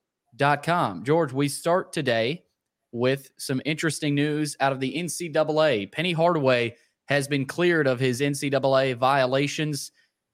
com. 0.64 1.04
George, 1.04 1.34
we 1.34 1.48
start 1.48 1.92
today 1.94 2.44
with 2.92 3.30
some 3.38 3.62
interesting 3.66 4.16
news 4.16 4.56
out 4.60 4.72
of 4.72 4.80
the 4.80 4.96
NCAA. 4.96 5.92
Penny 5.92 6.14
Hardaway 6.14 6.76
has 7.08 7.28
been 7.28 7.46
cleared 7.46 7.88
of 7.88 8.00
his 8.00 8.22
NCAA 8.22 8.96
violations. 8.96 9.92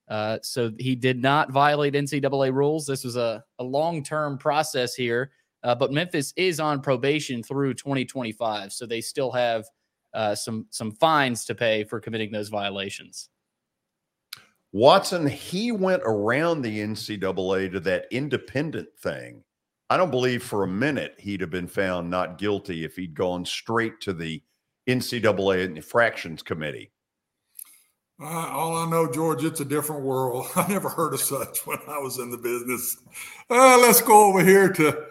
Uh, 0.08 0.38
so 0.44 0.72
he 0.78 0.96
did 0.96 1.22
not 1.22 1.52
violate 1.52 1.94
NCAA 1.94 2.54
rules. 2.54 2.86
This 2.86 3.04
was 3.04 3.16
a, 3.16 3.44
a 3.60 3.64
long 3.64 4.04
term 4.04 4.38
process 4.38 4.94
here, 4.94 5.32
uh, 5.64 5.74
but 5.74 5.92
Memphis 5.92 6.34
is 6.36 6.60
on 6.60 6.82
probation 6.82 7.42
through 7.42 7.74
2025. 7.74 8.72
So 8.72 8.86
they 8.86 9.02
still 9.02 9.32
have 9.32 9.66
uh, 10.14 10.36
some 10.36 10.68
some 10.70 10.92
fines 10.92 11.46
to 11.46 11.56
pay 11.56 11.84
for 11.84 12.00
committing 12.00 12.32
those 12.32 12.50
violations. 12.50 13.30
Watson, 14.72 15.26
he 15.26 15.72
went 15.72 16.04
around 16.06 16.62
the 16.62 16.82
NCAA 16.82 17.72
to 17.72 17.80
that 17.80 18.08
independent 18.12 18.90
thing 19.00 19.45
I 19.90 19.98
don't 19.98 20.12
believe 20.12 20.44
for 20.44 20.64
a 20.64 20.68
minute 20.68 21.16
he'd 21.20 21.42
have 21.42 21.52
been 21.52 21.68
found 21.68 22.10
not 22.10 22.38
guilty 22.38 22.84
if 22.84 22.96
he'd 22.96 23.14
gone 23.14 23.46
straight 23.46 24.02
to 24.02 24.14
the 24.14 24.42
NCAA 24.88 25.76
infractions 25.76 26.42
committee. 26.42 26.92
Uh, 28.22 28.48
all 28.50 28.78
I 28.78 28.90
know, 28.90 29.12
George, 29.12 29.44
it's 29.44 29.60
a 29.60 29.66
different 29.66 30.04
world. 30.04 30.48
I 30.56 30.68
never 30.68 30.90
heard 30.90 31.14
of 31.14 31.22
such 31.22 31.66
when 31.68 31.80
I 31.88 32.00
was 32.00 32.18
in 32.18 32.32
the 32.32 32.38
business. 32.38 32.98
Uh, 33.50 33.78
let's 33.80 34.02
go 34.02 34.30
over 34.30 34.44
here 34.44 34.72
to 34.72 35.06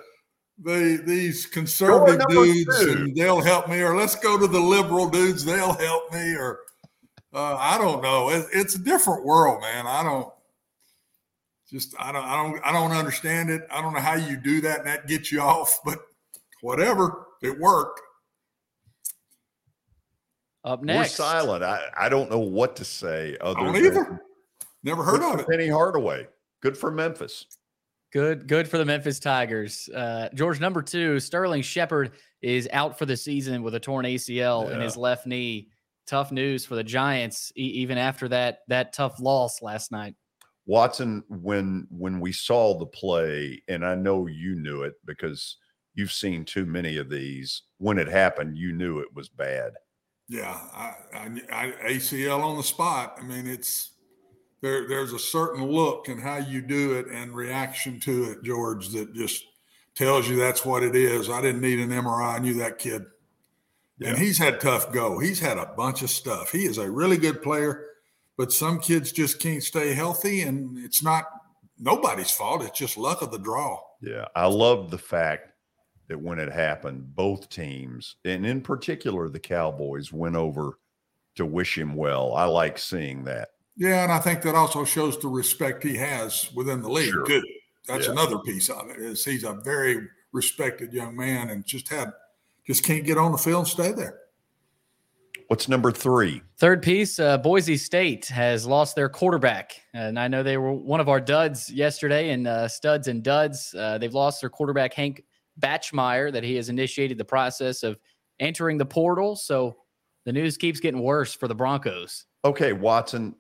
the 0.63 1.03
these 1.05 1.47
conservative 1.47 2.27
dudes, 2.29 2.81
two. 2.81 2.93
and 2.93 3.17
they'll 3.17 3.43
help 3.43 3.69
me, 3.69 3.81
or 3.81 3.97
let's 3.97 4.15
go 4.15 4.39
to 4.39 4.47
the 4.47 4.61
liberal 4.61 5.11
dudes, 5.11 5.45
they'll 5.45 5.75
help 5.75 6.13
me, 6.13 6.35
or 6.35 6.61
uh, 7.33 7.57
I 7.57 7.77
don't 7.77 8.03
know. 8.03 8.31
It, 8.31 8.47
it's 8.53 8.77
a 8.77 8.79
different 8.79 9.25
world, 9.25 9.61
man. 9.61 9.87
I 9.87 10.03
don't 10.03 10.33
just 11.75 11.95
I 11.99 12.13
don't 12.13 12.25
I 12.25 12.37
don't 12.37 12.61
I 12.65 12.73
don't 12.73 12.93
understand 12.93 13.51
it. 13.51 13.67
I 13.71 13.83
don't 13.83 13.93
know 13.93 14.01
how 14.01 14.15
you 14.15 14.37
do 14.37 14.61
that 14.61 14.79
and 14.79 14.87
that 14.87 15.09
gets 15.09 15.33
you 15.33 15.41
off, 15.41 15.81
but 15.85 15.99
whatever, 16.63 17.27
it 17.43 17.59
worked. 17.59 18.01
Up 20.65 20.83
next, 20.83 21.19
we're 21.19 21.27
silent. 21.27 21.63
I, 21.63 21.81
I 21.99 22.09
don't 22.09 22.31
know 22.31 22.39
what 22.39 22.77
to 22.77 22.85
say. 22.87 23.37
Other 23.41 23.61
I 23.61 23.65
don't 23.65 23.77
either. 23.77 24.23
Never 24.83 25.03
heard 25.03 25.23
of 25.23 25.41
it. 25.41 25.49
Penny 25.49 25.69
Hardaway. 25.69 26.27
Good 26.63 26.79
for 26.79 26.91
Memphis. 26.91 27.45
Good, 28.13 28.47
good 28.47 28.69
for 28.69 28.79
the 28.79 28.85
Memphis 28.85 29.19
Tigers. 29.19 29.89
Uh, 29.95 30.29
George, 30.33 30.61
number 30.61 30.81
two, 30.81 31.19
Sterling 31.21 31.63
Shepard 31.63 32.13
is 32.41 32.69
out 32.73 32.97
for 32.99 33.05
the 33.05 33.17
season 33.17 33.63
with 33.63 33.75
a 33.75 33.81
torn 33.81 34.07
ACL 34.07 34.69
yeah. 34.69 34.75
in 34.75 34.81
his 34.81 34.97
left 34.97 35.27
knee. 35.27 35.69
Tough 36.07 36.33
news 36.33 36.65
for 36.65 36.77
the 36.77 36.85
Giants, 36.85 37.53
e- 37.57 37.63
even 37.63 37.99
after 37.99 38.29
that 38.29 38.59
that 38.69 38.93
tough 38.93 39.21
loss 39.21 39.61
last 39.61 39.91
night. 39.91 40.15
Watson, 40.67 41.23
when 41.29 41.87
when 41.91 42.21
we 42.21 42.33
saw 42.33 42.79
the 42.79 42.87
play, 42.87 43.63
and 43.69 43.85
I 43.85 43.95
know 43.95 44.27
you 44.27 44.55
knew 44.55 44.83
it 44.83 44.95
because 45.05 45.59
you've 45.95 46.13
seen 46.13 46.45
too 46.45 46.65
many 46.65 46.97
of 46.97 47.11
these. 47.11 47.63
When 47.79 47.99
it 47.99 48.09
happened, 48.09 48.57
you 48.57 48.73
knew 48.73 48.99
it 48.99 49.15
was 49.15 49.29
bad. 49.29 49.73
Yeah, 50.29 50.59
I, 50.75 50.95
I, 51.13 51.41
I, 51.53 51.73
ACL 51.91 52.43
on 52.43 52.57
the 52.57 52.63
spot. 52.63 53.17
I 53.21 53.23
mean, 53.23 53.47
it's 53.47 53.91
there. 54.63 54.89
There's 54.89 55.13
a 55.13 55.19
certain 55.19 55.67
look 55.67 56.09
and 56.09 56.21
how 56.21 56.39
you 56.39 56.63
do 56.63 56.95
it 56.95 57.09
and 57.09 57.35
reaction 57.35 58.01
to 58.01 58.31
it, 58.31 58.43
George, 58.43 58.89
that 58.91 59.15
just 59.15 59.45
tells 59.95 60.29
you 60.29 60.37
that's 60.37 60.65
what 60.65 60.83
it 60.83 60.97
is. 60.97 61.29
I 61.29 61.43
didn't 61.43 61.61
need 61.61 61.79
an 61.79 61.91
MRI. 61.91 62.37
I 62.37 62.39
knew 62.39 62.55
that 62.55 62.79
kid, 62.79 63.05
yeah. 63.99 64.11
and 64.11 64.19
he's 64.19 64.39
had 64.39 64.61
tough 64.61 64.93
go. 64.93 65.19
He's 65.19 65.41
had 65.41 65.59
a 65.59 65.73
bunch 65.77 66.03
of 66.03 66.11
stuff. 66.11 66.53
He 66.53 66.65
is 66.65 66.79
a 66.79 66.91
really 66.91 67.19
good 67.19 67.43
player, 67.43 67.87
but 68.37 68.53
some 68.53 68.81
kids 68.81 69.13
just 69.13 69.41
can't 69.41 69.63
stay 69.63 69.95
healthy, 69.95 70.43
and 70.43 70.79
it's 70.79 71.03
not 71.03 71.25
nobody's 71.79 72.31
fault. 72.31 72.63
It's 72.63 72.79
just 72.79 72.97
luck 72.97 73.23
of 73.23 73.31
the 73.31 73.39
draw. 73.39 73.81
Yeah, 74.01 74.27
I 74.35 74.47
love 74.47 74.91
the 74.91 74.99
fact 74.99 75.53
that 76.09 76.21
when 76.21 76.39
it 76.39 76.53
happened, 76.53 77.15
both 77.15 77.49
teams, 77.49 78.17
and 78.25 78.45
in 78.45 78.61
particular 78.61 79.29
the 79.29 79.41
Cowboys, 79.41 80.13
went 80.13 80.37
over 80.37 80.79
to 81.37 81.47
wish 81.47 81.79
him 81.79 81.95
well. 81.95 82.35
I 82.35 82.45
like 82.45 82.79
seeing 82.79 83.25
that. 83.25 83.49
Yeah, 83.77 84.05
and 84.05 84.13
I 84.13 84.21
think 84.21 84.43
that 84.43 84.55
also 84.55 84.85
shows 84.85 85.19
the 85.19 85.29
respect 85.29 85.83
he 85.83 85.97
has 85.97 86.51
within 86.55 86.83
the 86.83 86.91
league 86.91 87.11
sure. 87.11 87.27
too. 87.27 87.43
That's 87.87 88.07
yeah. 88.07 88.13
another 88.13 88.39
piece 88.39 88.69
of 88.71 88.89
it. 88.91 88.99
Is 88.99 89.25
he's 89.25 89.45
a 89.45 89.55
very 89.55 90.07
respected 90.33 90.93
young 90.93 91.17
man 91.17 91.51
and 91.51 91.65
just 91.65 91.89
had 91.89 92.13
just 92.67 92.83
can't 92.83 93.05
get 93.05 93.19
on 93.19 93.33
the 93.33 93.39
field 93.39 93.61
and 93.61 93.69
stay 93.69 93.93
there. 93.93 94.19
What's 95.49 95.69
number 95.69 95.93
three? 95.93 96.43
Third 96.57 96.83
piece 96.83 97.19
uh, 97.19 97.39
Boise 97.39 97.77
State 97.77 98.27
has 98.27 98.67
lost 98.67 98.97
their 98.97 99.09
quarterback. 99.09 99.81
And 99.93 100.19
I 100.19 100.27
know 100.29 100.43
they 100.43 100.57
were 100.57 100.73
one 100.73 101.01
of 101.01 101.09
our 101.09 101.21
duds 101.21 101.71
yesterday 101.71 102.31
and 102.31 102.47
uh, 102.47 102.69
studs 102.69 103.09
and 103.09 103.23
duds. 103.23 103.75
Uh, 103.77 103.99
they've 103.99 104.15
lost 104.15 104.41
their 104.41 104.51
quarterback, 104.51 104.95
Hank 104.95 105.23
Bachmeier 105.61 106.33
that 106.33 106.45
he 106.45 106.55
has 106.57 106.69
initiated 106.69 107.19
the 107.19 107.25
process 107.25 107.83
of 107.83 107.99
entering 108.41 108.79
the 108.79 108.87
portal. 108.87 109.37
So 109.37 109.77
the 110.25 110.33
news 110.33 110.57
keeps 110.57 110.81
getting 110.81 111.03
worse 111.03 111.35
for 111.35 111.47
the 111.47 111.55
Broncos. 111.55 112.25
Okay, 112.45 112.73
Watson, 112.73 113.35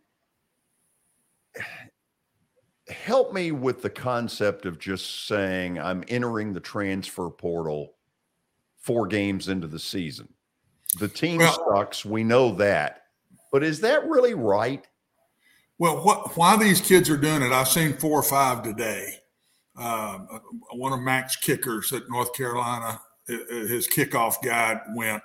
help 2.88 3.32
me 3.32 3.50
with 3.50 3.82
the 3.82 3.90
concept 3.90 4.66
of 4.66 4.78
just 4.78 5.26
saying 5.26 5.78
I'm 5.78 6.04
entering 6.08 6.52
the 6.52 6.60
transfer 6.60 7.30
portal 7.30 7.94
four 8.76 9.06
games 9.06 9.48
into 9.48 9.66
the 9.66 9.78
season. 9.78 10.33
The 10.94 11.08
team 11.08 11.38
well, 11.38 11.58
sucks. 11.74 12.04
We 12.04 12.24
know 12.24 12.54
that. 12.56 13.02
But 13.52 13.62
is 13.62 13.80
that 13.80 14.06
really 14.08 14.34
right? 14.34 14.86
Well, 15.78 16.04
what, 16.04 16.36
why 16.36 16.56
these 16.56 16.80
kids 16.80 17.10
are 17.10 17.16
doing 17.16 17.42
it, 17.42 17.52
I've 17.52 17.68
seen 17.68 17.94
four 17.94 18.18
or 18.18 18.22
five 18.22 18.62
today 18.62 19.20
uh, 19.76 20.18
one 20.72 20.92
of 20.92 21.00
Mack's 21.00 21.36
kickers 21.36 21.92
at 21.92 22.08
North 22.08 22.32
Carolina, 22.34 23.00
his 23.26 23.88
kickoff 23.88 24.42
guy 24.42 24.80
went. 24.94 25.22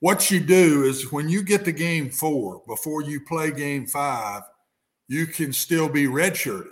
What 0.00 0.30
you 0.30 0.40
do 0.40 0.84
is 0.84 1.10
when 1.10 1.28
you 1.28 1.42
get 1.42 1.64
to 1.64 1.72
game 1.72 2.10
four, 2.10 2.62
before 2.66 3.02
you 3.02 3.20
play 3.24 3.50
game 3.50 3.86
five, 3.86 4.42
you 5.08 5.26
can 5.26 5.52
still 5.52 5.88
be 5.88 6.04
redshirted. 6.04 6.68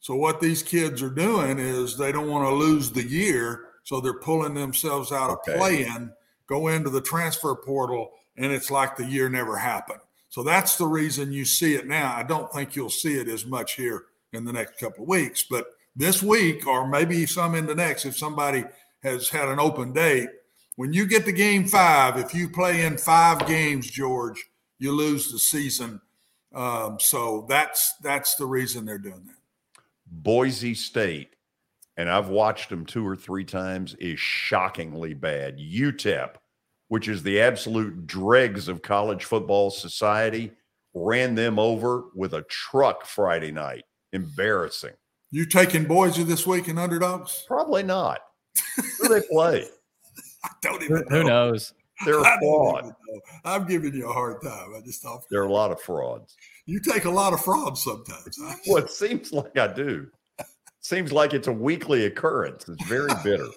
So 0.00 0.14
what 0.16 0.40
these 0.40 0.62
kids 0.62 1.02
are 1.02 1.10
doing 1.10 1.58
is 1.58 1.96
they 1.96 2.12
don't 2.12 2.28
want 2.28 2.48
to 2.48 2.54
lose 2.54 2.90
the 2.90 3.06
year, 3.06 3.70
so 3.84 4.00
they're 4.00 4.20
pulling 4.20 4.54
themselves 4.54 5.12
out 5.12 5.30
okay. 5.30 5.52
of 5.52 5.58
playing, 5.58 6.10
go 6.46 6.68
into 6.68 6.90
the 6.90 7.00
transfer 7.00 7.54
portal, 7.54 8.12
and 8.36 8.52
it's 8.52 8.70
like 8.70 8.96
the 8.96 9.06
year 9.06 9.28
never 9.28 9.56
happened. 9.56 10.00
So 10.28 10.42
that's 10.42 10.76
the 10.76 10.86
reason 10.86 11.32
you 11.32 11.44
see 11.44 11.74
it 11.74 11.86
now. 11.86 12.14
I 12.14 12.22
don't 12.22 12.52
think 12.52 12.76
you'll 12.76 12.90
see 12.90 13.14
it 13.18 13.28
as 13.28 13.46
much 13.46 13.74
here 13.74 14.04
in 14.32 14.44
the 14.44 14.52
next 14.52 14.78
couple 14.78 15.04
of 15.04 15.08
weeks, 15.08 15.44
but 15.48 15.66
this 15.96 16.22
week 16.22 16.66
or 16.66 16.86
maybe 16.86 17.26
some 17.26 17.54
in 17.54 17.66
the 17.66 17.74
next 17.74 18.04
if 18.04 18.16
somebody 18.16 18.64
has 19.02 19.28
had 19.30 19.48
an 19.48 19.58
open 19.58 19.92
date 19.92 20.28
when 20.76 20.92
you 20.92 21.06
get 21.06 21.24
to 21.24 21.32
game 21.32 21.66
five 21.66 22.18
if 22.18 22.34
you 22.34 22.48
play 22.48 22.84
in 22.84 22.98
five 22.98 23.46
games 23.46 23.90
george 23.90 24.44
you 24.78 24.92
lose 24.92 25.32
the 25.32 25.38
season 25.38 26.00
um, 26.54 26.98
so 27.00 27.46
that's 27.48 27.94
that's 28.02 28.34
the 28.36 28.46
reason 28.46 28.84
they're 28.84 28.98
doing 28.98 29.24
that 29.26 29.82
boise 30.06 30.74
state 30.74 31.34
and 31.96 32.08
i've 32.10 32.28
watched 32.28 32.68
them 32.68 32.84
two 32.84 33.06
or 33.06 33.16
three 33.16 33.44
times 33.44 33.94
is 33.94 34.18
shockingly 34.18 35.14
bad 35.14 35.58
utep 35.58 36.34
which 36.88 37.08
is 37.08 37.22
the 37.22 37.40
absolute 37.40 38.06
dregs 38.06 38.68
of 38.68 38.82
college 38.82 39.24
football 39.24 39.70
society 39.70 40.52
ran 40.94 41.34
them 41.34 41.58
over 41.58 42.04
with 42.14 42.34
a 42.34 42.42
truck 42.42 43.04
friday 43.04 43.50
night 43.50 43.84
embarrassing 44.12 44.92
you 45.30 45.44
taking 45.44 45.84
Boise 45.84 46.22
this 46.22 46.46
week 46.46 46.68
in 46.68 46.78
underdogs? 46.78 47.44
Probably 47.46 47.82
not. 47.82 48.20
Who 48.76 49.08
do 49.08 49.14
they 49.14 49.26
play? 49.26 49.66
I 50.44 50.50
don't 50.62 50.82
even 50.82 51.04
Who 51.10 51.24
know. 51.24 51.28
knows? 51.28 51.74
They're 52.04 52.20
a 52.20 52.38
fraud. 52.38 52.94
I'm 53.44 53.66
giving 53.66 53.94
you 53.94 54.08
a 54.08 54.12
hard 54.12 54.42
time. 54.42 54.74
I 54.76 54.80
just 54.84 55.02
thought 55.02 55.22
there 55.30 55.40
are 55.40 55.46
a 55.46 55.52
lot 55.52 55.72
of 55.72 55.80
frauds. 55.80 56.36
You 56.66 56.78
take 56.78 57.06
a 57.06 57.10
lot 57.10 57.32
of 57.32 57.40
frauds 57.40 57.82
sometimes. 57.82 58.38
well, 58.66 58.84
it 58.84 58.90
seems 58.90 59.32
like 59.32 59.58
I 59.58 59.66
do. 59.72 60.06
Seems 60.86 61.12
like 61.12 61.34
it's 61.34 61.48
a 61.48 61.52
weekly 61.52 62.06
occurrence. 62.06 62.68
It's 62.68 62.84
very 62.84 63.12
bitter. 63.24 63.48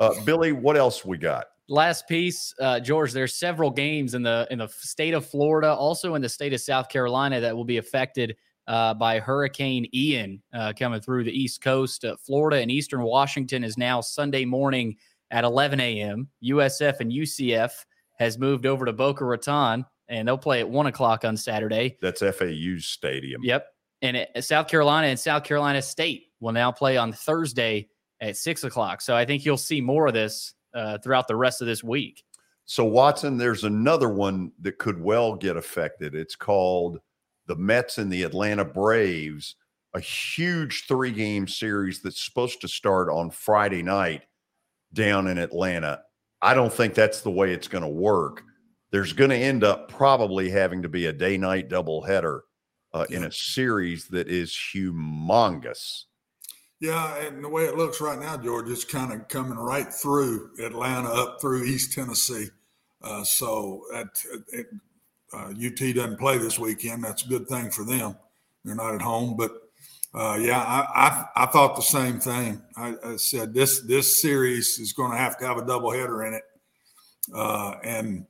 Uh, 0.00 0.12
Billy, 0.24 0.50
what 0.50 0.76
else 0.76 1.04
we 1.04 1.16
got? 1.16 1.46
Last 1.68 2.08
piece, 2.08 2.52
uh, 2.60 2.80
George. 2.80 3.12
There's 3.12 3.34
several 3.34 3.70
games 3.70 4.14
in 4.14 4.22
the 4.22 4.46
in 4.50 4.58
the 4.58 4.66
state 4.68 5.14
of 5.14 5.24
Florida, 5.24 5.72
also 5.72 6.16
in 6.16 6.22
the 6.22 6.28
state 6.28 6.52
of 6.52 6.60
South 6.60 6.88
Carolina, 6.88 7.40
that 7.40 7.56
will 7.56 7.64
be 7.64 7.76
affected 7.76 8.36
uh, 8.66 8.94
by 8.94 9.20
Hurricane 9.20 9.88
Ian 9.94 10.42
uh, 10.52 10.72
coming 10.76 11.00
through 11.00 11.22
the 11.22 11.30
East 11.30 11.62
Coast. 11.62 12.04
Uh, 12.04 12.16
Florida 12.16 12.60
and 12.60 12.70
Eastern 12.70 13.02
Washington 13.02 13.62
is 13.62 13.78
now 13.78 14.00
Sunday 14.00 14.44
morning 14.44 14.96
at 15.30 15.44
11 15.44 15.78
a.m. 15.78 16.28
USF 16.42 16.98
and 16.98 17.12
UCF 17.12 17.70
has 18.18 18.38
moved 18.38 18.66
over 18.66 18.84
to 18.84 18.92
Boca 18.92 19.24
Raton, 19.24 19.86
and 20.08 20.26
they'll 20.26 20.36
play 20.36 20.58
at 20.60 20.68
1 20.68 20.86
o'clock 20.86 21.24
on 21.24 21.36
Saturday. 21.36 21.96
That's 22.02 22.20
FAU's 22.20 22.86
Stadium. 22.86 23.42
Yep. 23.44 23.66
And 24.02 24.16
it, 24.16 24.44
South 24.44 24.68
Carolina 24.68 25.08
and 25.08 25.18
South 25.18 25.44
Carolina 25.44 25.80
State 25.82 26.26
will 26.40 26.52
now 26.52 26.70
play 26.70 26.96
on 26.96 27.12
Thursday 27.12 27.88
at 28.20 28.36
6 28.36 28.64
o'clock. 28.64 29.00
So 29.00 29.16
I 29.16 29.24
think 29.24 29.44
you'll 29.44 29.56
see 29.56 29.80
more 29.80 30.06
of 30.08 30.14
this 30.14 30.54
uh, 30.74 30.98
throughout 30.98 31.28
the 31.28 31.36
rest 31.36 31.60
of 31.60 31.66
this 31.66 31.82
week. 31.82 32.22
So, 32.68 32.84
Watson, 32.84 33.38
there's 33.38 33.62
another 33.62 34.08
one 34.08 34.50
that 34.60 34.78
could 34.78 35.00
well 35.00 35.36
get 35.36 35.56
affected. 35.56 36.16
It's 36.16 36.34
called 36.34 36.98
the 37.46 37.54
Mets 37.54 37.98
and 37.98 38.12
the 38.12 38.24
Atlanta 38.24 38.64
Braves, 38.64 39.54
a 39.94 40.00
huge 40.00 40.86
three 40.88 41.12
game 41.12 41.46
series 41.46 42.02
that's 42.02 42.24
supposed 42.24 42.60
to 42.62 42.68
start 42.68 43.08
on 43.08 43.30
Friday 43.30 43.82
night 43.82 44.22
down 44.92 45.28
in 45.28 45.38
Atlanta. 45.38 46.02
I 46.42 46.54
don't 46.54 46.72
think 46.72 46.94
that's 46.94 47.20
the 47.20 47.30
way 47.30 47.52
it's 47.52 47.68
going 47.68 47.84
to 47.84 47.88
work. 47.88 48.42
There's 48.90 49.12
going 49.12 49.30
to 49.30 49.36
end 49.36 49.62
up 49.62 49.88
probably 49.88 50.50
having 50.50 50.82
to 50.82 50.88
be 50.88 51.06
a 51.06 51.12
day 51.12 51.38
night 51.38 51.68
doubleheader 51.68 52.40
uh, 52.96 53.04
in 53.10 53.24
a 53.24 53.32
series 53.32 54.06
that 54.08 54.28
is 54.28 54.56
humongous. 54.74 56.04
Yeah, 56.80 57.16
and 57.18 57.44
the 57.44 57.48
way 57.48 57.64
it 57.64 57.76
looks 57.76 58.00
right 58.00 58.18
now, 58.18 58.36
George, 58.36 58.68
it's 58.68 58.84
kind 58.84 59.12
of 59.12 59.28
coming 59.28 59.58
right 59.58 59.92
through 59.92 60.50
Atlanta 60.62 61.08
up 61.08 61.40
through 61.40 61.64
East 61.64 61.92
Tennessee. 61.92 62.48
Uh, 63.02 63.22
so 63.24 63.82
that 63.92 64.08
it, 64.52 64.66
uh, 65.32 65.50
UT 65.50 65.94
doesn't 65.94 66.18
play 66.18 66.38
this 66.38 66.58
weekend. 66.58 67.04
That's 67.04 67.24
a 67.24 67.28
good 67.28 67.46
thing 67.48 67.70
for 67.70 67.84
them. 67.84 68.16
They're 68.64 68.74
not 68.74 68.94
at 68.94 69.02
home, 69.02 69.36
but 69.36 69.52
uh, 70.14 70.38
yeah, 70.40 70.60
I, 70.60 71.08
I, 71.08 71.44
I 71.44 71.46
thought 71.46 71.76
the 71.76 71.82
same 71.82 72.18
thing. 72.18 72.62
I, 72.76 72.94
I, 73.04 73.16
said 73.16 73.52
this 73.52 73.80
this 73.82 74.20
series 74.20 74.78
is 74.78 74.94
going 74.94 75.12
to 75.12 75.18
have 75.18 75.36
to 75.38 75.46
have 75.46 75.58
a 75.58 75.62
doubleheader 75.62 76.26
in 76.26 76.34
it, 76.34 76.42
uh, 77.34 77.74
and 77.84 78.26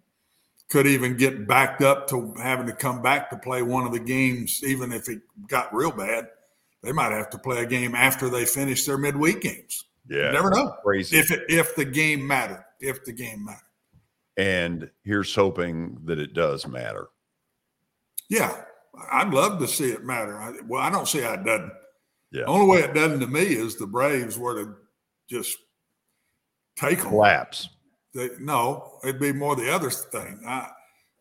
could 0.69 0.87
even 0.87 1.17
get 1.17 1.47
backed 1.47 1.83
up 1.83 2.09
to 2.09 2.35
having 2.43 2.67
to 2.67 2.73
come 2.73 3.01
back 3.01 3.31
to 3.31 3.37
play 3.37 3.63
one 3.63 3.87
of 3.87 3.93
the 3.93 4.01
games, 4.01 4.63
even 4.65 4.93
if 4.93 5.09
it 5.09 5.21
got 5.49 5.75
real 5.75 5.93
bad. 5.93 6.29
They 6.83 6.93
might 6.93 7.13
have 7.13 7.31
to 7.31 7.39
play 7.39 7.63
a 7.63 7.67
game 7.67 7.95
after 7.95 8.29
they 8.29 8.45
finish 8.45 8.85
their 8.85 8.99
midweek 8.99 9.41
games. 9.41 9.85
Yeah, 10.09 10.27
you 10.27 10.33
never 10.33 10.51
know. 10.51 10.75
Crazy 10.85 11.17
if 11.17 11.31
it, 11.31 11.45
if 11.49 11.75
the 11.75 11.85
game 11.85 12.27
mattered. 12.27 12.65
If 12.81 13.05
the 13.05 13.13
game 13.13 13.45
mattered. 13.45 13.63
And 14.37 14.91
here's 15.03 15.35
hoping 15.35 15.99
that 16.05 16.19
it 16.19 16.35
does 16.35 16.67
matter. 16.67 17.09
Yeah, 18.29 18.65
I'd 19.11 19.33
love 19.33 19.59
to 19.61 19.69
see 19.69 19.91
it 19.91 20.05
matter. 20.05 20.37
I, 20.37 20.53
well, 20.67 20.83
I 20.83 20.91
don't 20.91 21.09
see 21.09 21.21
how 21.21 21.35
it 21.35 21.45
doesn't. 21.45 21.73
Yeah. 22.33 22.43
The 22.43 22.47
only 22.47 22.67
way 22.67 22.81
it 22.81 22.95
doesn't 22.95 23.21
to 23.21 23.27
me 23.27 23.43
is 23.43 23.77
the 23.77 23.87
Braves 23.87 24.39
were 24.39 24.63
to 24.63 24.75
just 25.31 25.57
take 26.77 26.99
them. 26.99 27.13
They, 28.17 28.31
no, 28.41 28.99
it'd 29.05 29.21
be 29.21 29.33
more 29.33 29.55
the 29.55 29.73
other 29.73 29.91
thing. 29.91 30.41
I, 30.47 30.71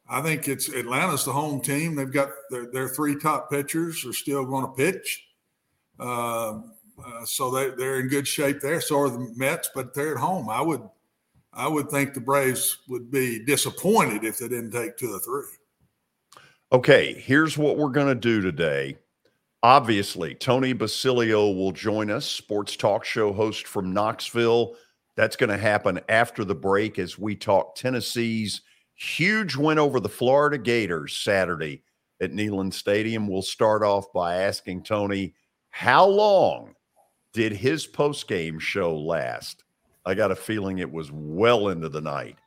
I 0.07 0.21
think 0.21 0.47
it's 0.47 0.69
Atlanta's 0.69 1.25
the 1.25 1.33
home 1.33 1.61
team. 1.61 1.95
They've 1.95 2.11
got 2.11 2.29
their, 2.49 2.67
their 2.71 2.87
three 2.87 3.19
top 3.19 3.51
pitchers 3.51 4.05
are 4.05 4.13
still 4.13 4.45
going 4.45 4.65
to 4.65 4.71
pitch. 4.71 5.27
Uh, 5.99 6.59
uh, 7.05 7.25
so 7.25 7.51
they, 7.51 7.71
they're 7.71 7.99
in 7.99 8.07
good 8.07 8.27
shape 8.27 8.61
there. 8.61 8.79
So 8.79 8.99
are 8.99 9.09
the 9.09 9.33
Mets, 9.35 9.69
but 9.75 9.93
they're 9.93 10.15
at 10.15 10.21
home. 10.21 10.49
I 10.49 10.61
would 10.61 10.81
I 11.53 11.67
would 11.67 11.89
think 11.89 12.13
the 12.13 12.19
Braves 12.19 12.79
would 12.89 13.09
be 13.09 13.43
disappointed 13.45 14.23
if 14.23 14.39
they 14.39 14.47
didn't 14.47 14.71
take 14.71 14.97
two 14.97 15.13
or 15.13 15.19
three. 15.19 15.43
Okay, 16.71 17.13
here's 17.13 17.57
what 17.57 17.77
we're 17.77 17.89
going 17.89 18.07
to 18.07 18.15
do 18.15 18.41
today. 18.41 18.97
Obviously, 19.63 20.35
Tony 20.35 20.73
Basilio 20.73 21.49
will 21.49 21.71
join 21.71 22.11
us, 22.11 22.25
sports 22.25 22.75
talk 22.75 23.05
show 23.05 23.31
host 23.31 23.67
from 23.67 23.93
Knoxville. 23.93 24.75
That's 25.15 25.35
going 25.35 25.49
to 25.49 25.57
happen 25.57 26.01
after 26.09 26.43
the 26.43 26.55
break 26.55 26.99
as 26.99 27.17
we 27.17 27.35
talk 27.35 27.75
Tennessee's 27.75 28.61
huge 28.95 29.55
win 29.55 29.79
over 29.79 29.99
the 29.99 30.09
Florida 30.09 30.57
Gators 30.57 31.15
Saturday 31.15 31.83
at 32.21 32.31
Neyland 32.31 32.73
Stadium. 32.73 33.27
We'll 33.27 33.41
start 33.41 33.83
off 33.83 34.11
by 34.13 34.35
asking 34.35 34.83
Tony, 34.83 35.33
how 35.69 36.05
long 36.05 36.75
did 37.33 37.53
his 37.53 37.85
post-game 37.85 38.59
show 38.59 38.97
last? 38.97 39.63
I 40.05 40.13
got 40.13 40.31
a 40.31 40.35
feeling 40.35 40.79
it 40.79 40.91
was 40.91 41.11
well 41.11 41.69
into 41.69 41.89
the 41.89 42.01
night. 42.01 42.37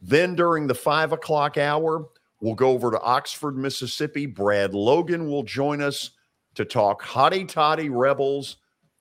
Then 0.00 0.34
during 0.34 0.66
the 0.66 0.74
five 0.74 1.12
o'clock 1.12 1.56
hour, 1.56 2.08
we'll 2.40 2.54
go 2.54 2.70
over 2.70 2.90
to 2.90 3.00
Oxford, 3.00 3.56
Mississippi. 3.56 4.26
Brad 4.26 4.74
Logan 4.74 5.28
will 5.28 5.42
join 5.42 5.80
us 5.80 6.10
to 6.54 6.64
talk 6.64 7.02
hotty 7.02 7.48
toddy 7.48 7.88
rebels 7.88 8.58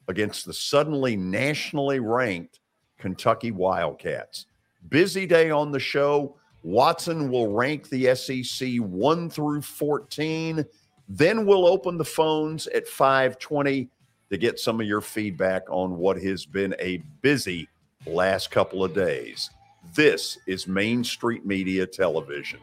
against 0.08 0.46
the 0.46 0.54
suddenly 0.54 1.16
nationally 1.16 2.00
ranked 2.00 2.57
Kentucky 2.98 3.52
Wildcats. 3.52 4.46
Busy 4.90 5.26
day 5.26 5.50
on 5.50 5.72
the 5.72 5.80
show. 5.80 6.36
Watson 6.64 7.32
will 7.32 7.52
rank 7.52 7.90
the 7.90 8.16
SEC 8.16 8.78
1 8.80 9.30
through 9.30 9.62
14. 9.62 10.66
Then 11.10 11.46
we'll 11.46 11.68
open 11.68 11.98
the 11.98 12.06
phones 12.06 12.68
at 12.68 12.88
520 12.88 13.90
to 14.30 14.38
get 14.38 14.60
some 14.60 14.82
of 14.82 14.88
your 14.88 15.02
feedback 15.02 15.64
on 15.70 15.98
what 15.98 16.22
has 16.22 16.46
been 16.46 16.76
a 16.80 16.98
busy 17.22 17.68
last 18.06 18.52
couple 18.52 18.84
of 18.84 18.94
days. 18.94 19.50
This 19.96 20.38
is 20.48 20.68
Main 20.68 21.04
Street 21.04 21.46
Media 21.46 21.88
Television. 21.88 22.60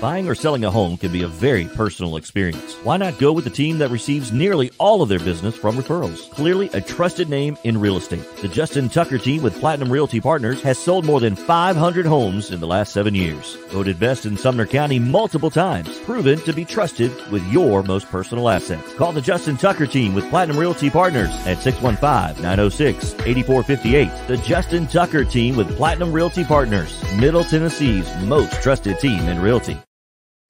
Buying 0.00 0.28
or 0.28 0.34
selling 0.36 0.64
a 0.64 0.70
home 0.70 0.96
can 0.96 1.10
be 1.10 1.22
a 1.22 1.28
very 1.28 1.64
personal 1.64 2.18
experience. 2.18 2.74
Why 2.84 2.96
not 2.98 3.18
go 3.18 3.32
with 3.32 3.42
the 3.42 3.50
team 3.50 3.78
that 3.78 3.90
receives 3.90 4.30
nearly 4.30 4.70
all 4.78 5.02
of 5.02 5.08
their 5.08 5.18
business 5.18 5.56
from 5.56 5.76
referrals? 5.76 6.30
Clearly 6.30 6.70
a 6.72 6.80
trusted 6.80 7.28
name 7.28 7.58
in 7.64 7.80
real 7.80 7.96
estate. 7.96 8.22
The 8.36 8.46
Justin 8.46 8.88
Tucker 8.88 9.18
team 9.18 9.42
with 9.42 9.58
Platinum 9.58 9.90
Realty 9.90 10.20
Partners 10.20 10.62
has 10.62 10.78
sold 10.78 11.04
more 11.04 11.18
than 11.18 11.34
500 11.34 12.06
homes 12.06 12.52
in 12.52 12.60
the 12.60 12.66
last 12.66 12.92
seven 12.92 13.12
years. 13.12 13.56
Voted 13.70 13.98
best 13.98 14.24
in 14.24 14.36
Sumner 14.36 14.66
County 14.66 15.00
multiple 15.00 15.50
times. 15.50 15.98
Proven 16.00 16.38
to 16.42 16.52
be 16.52 16.64
trusted 16.64 17.10
with 17.32 17.44
your 17.52 17.82
most 17.82 18.08
personal 18.08 18.48
assets. 18.48 18.94
Call 18.94 19.10
the 19.10 19.20
Justin 19.20 19.56
Tucker 19.56 19.88
team 19.88 20.14
with 20.14 20.30
Platinum 20.30 20.58
Realty 20.58 20.90
Partners 20.90 21.30
at 21.44 21.58
615-906-8458. 21.58 24.28
The 24.28 24.36
Justin 24.36 24.86
Tucker 24.86 25.24
team 25.24 25.56
with 25.56 25.76
Platinum 25.76 26.12
Realty 26.12 26.44
Partners. 26.44 27.02
Middle 27.16 27.42
Tennessee's 27.42 28.08
most 28.22 28.62
trusted 28.62 29.00
team 29.00 29.28
in 29.28 29.42
realty. 29.42 29.76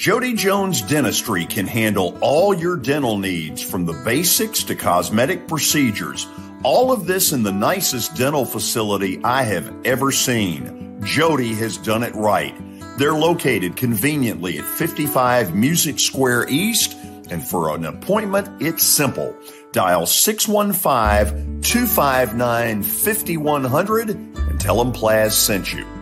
Jody 0.00 0.32
Jones 0.32 0.80
Dentistry 0.80 1.44
can 1.44 1.66
handle 1.66 2.16
all 2.22 2.54
your 2.54 2.78
dental 2.78 3.18
needs 3.18 3.60
from 3.60 3.84
the 3.84 3.92
basics 4.02 4.64
to 4.64 4.74
cosmetic 4.74 5.46
procedures. 5.46 6.26
All 6.62 6.90
of 6.90 7.06
this 7.06 7.32
in 7.32 7.42
the 7.42 7.52
nicest 7.52 8.16
dental 8.16 8.46
facility 8.46 9.20
I 9.22 9.42
have 9.42 9.70
ever 9.84 10.10
seen. 10.10 11.02
Jody 11.04 11.52
has 11.56 11.76
done 11.76 12.02
it 12.02 12.14
right. 12.14 12.54
They're 12.96 13.12
located 13.12 13.76
conveniently 13.76 14.58
at 14.58 14.64
55 14.64 15.54
Music 15.54 16.00
Square 16.00 16.48
East, 16.48 16.96
and 17.28 17.46
for 17.46 17.74
an 17.74 17.84
appointment, 17.84 18.48
it's 18.62 18.82
simple. 18.82 19.36
Dial 19.72 20.06
615 20.06 21.60
259 21.60 22.82
5100 22.82 24.08
and 24.08 24.58
tell 24.58 24.82
them 24.82 24.94
Plaz 24.94 25.32
sent 25.32 25.74
you. 25.74 25.99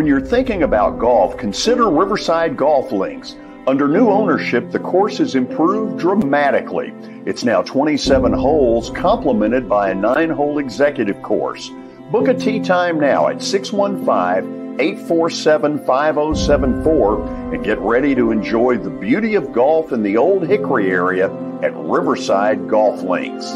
When 0.00 0.06
you're 0.06 0.22
thinking 0.22 0.62
about 0.62 0.98
golf, 0.98 1.36
consider 1.36 1.90
Riverside 1.90 2.56
Golf 2.56 2.90
Links. 2.90 3.36
Under 3.66 3.86
new 3.86 4.08
ownership, 4.08 4.70
the 4.70 4.78
course 4.78 5.18
has 5.18 5.34
improved 5.34 5.98
dramatically. 5.98 6.94
It's 7.26 7.44
now 7.44 7.60
27 7.60 8.32
holes, 8.32 8.88
complemented 8.88 9.68
by 9.68 9.90
a 9.90 9.94
nine 9.94 10.30
hole 10.30 10.56
executive 10.56 11.20
course. 11.20 11.70
Book 12.10 12.28
a 12.28 12.32
tee 12.32 12.60
time 12.60 12.98
now 12.98 13.28
at 13.28 13.42
615 13.42 14.80
847 14.80 15.84
5074 15.84 17.24
and 17.52 17.62
get 17.62 17.78
ready 17.80 18.14
to 18.14 18.30
enjoy 18.30 18.78
the 18.78 18.88
beauty 18.88 19.34
of 19.34 19.52
golf 19.52 19.92
in 19.92 20.02
the 20.02 20.16
Old 20.16 20.46
Hickory 20.46 20.90
area 20.90 21.26
at 21.60 21.76
Riverside 21.76 22.66
Golf 22.70 23.02
Links. 23.02 23.52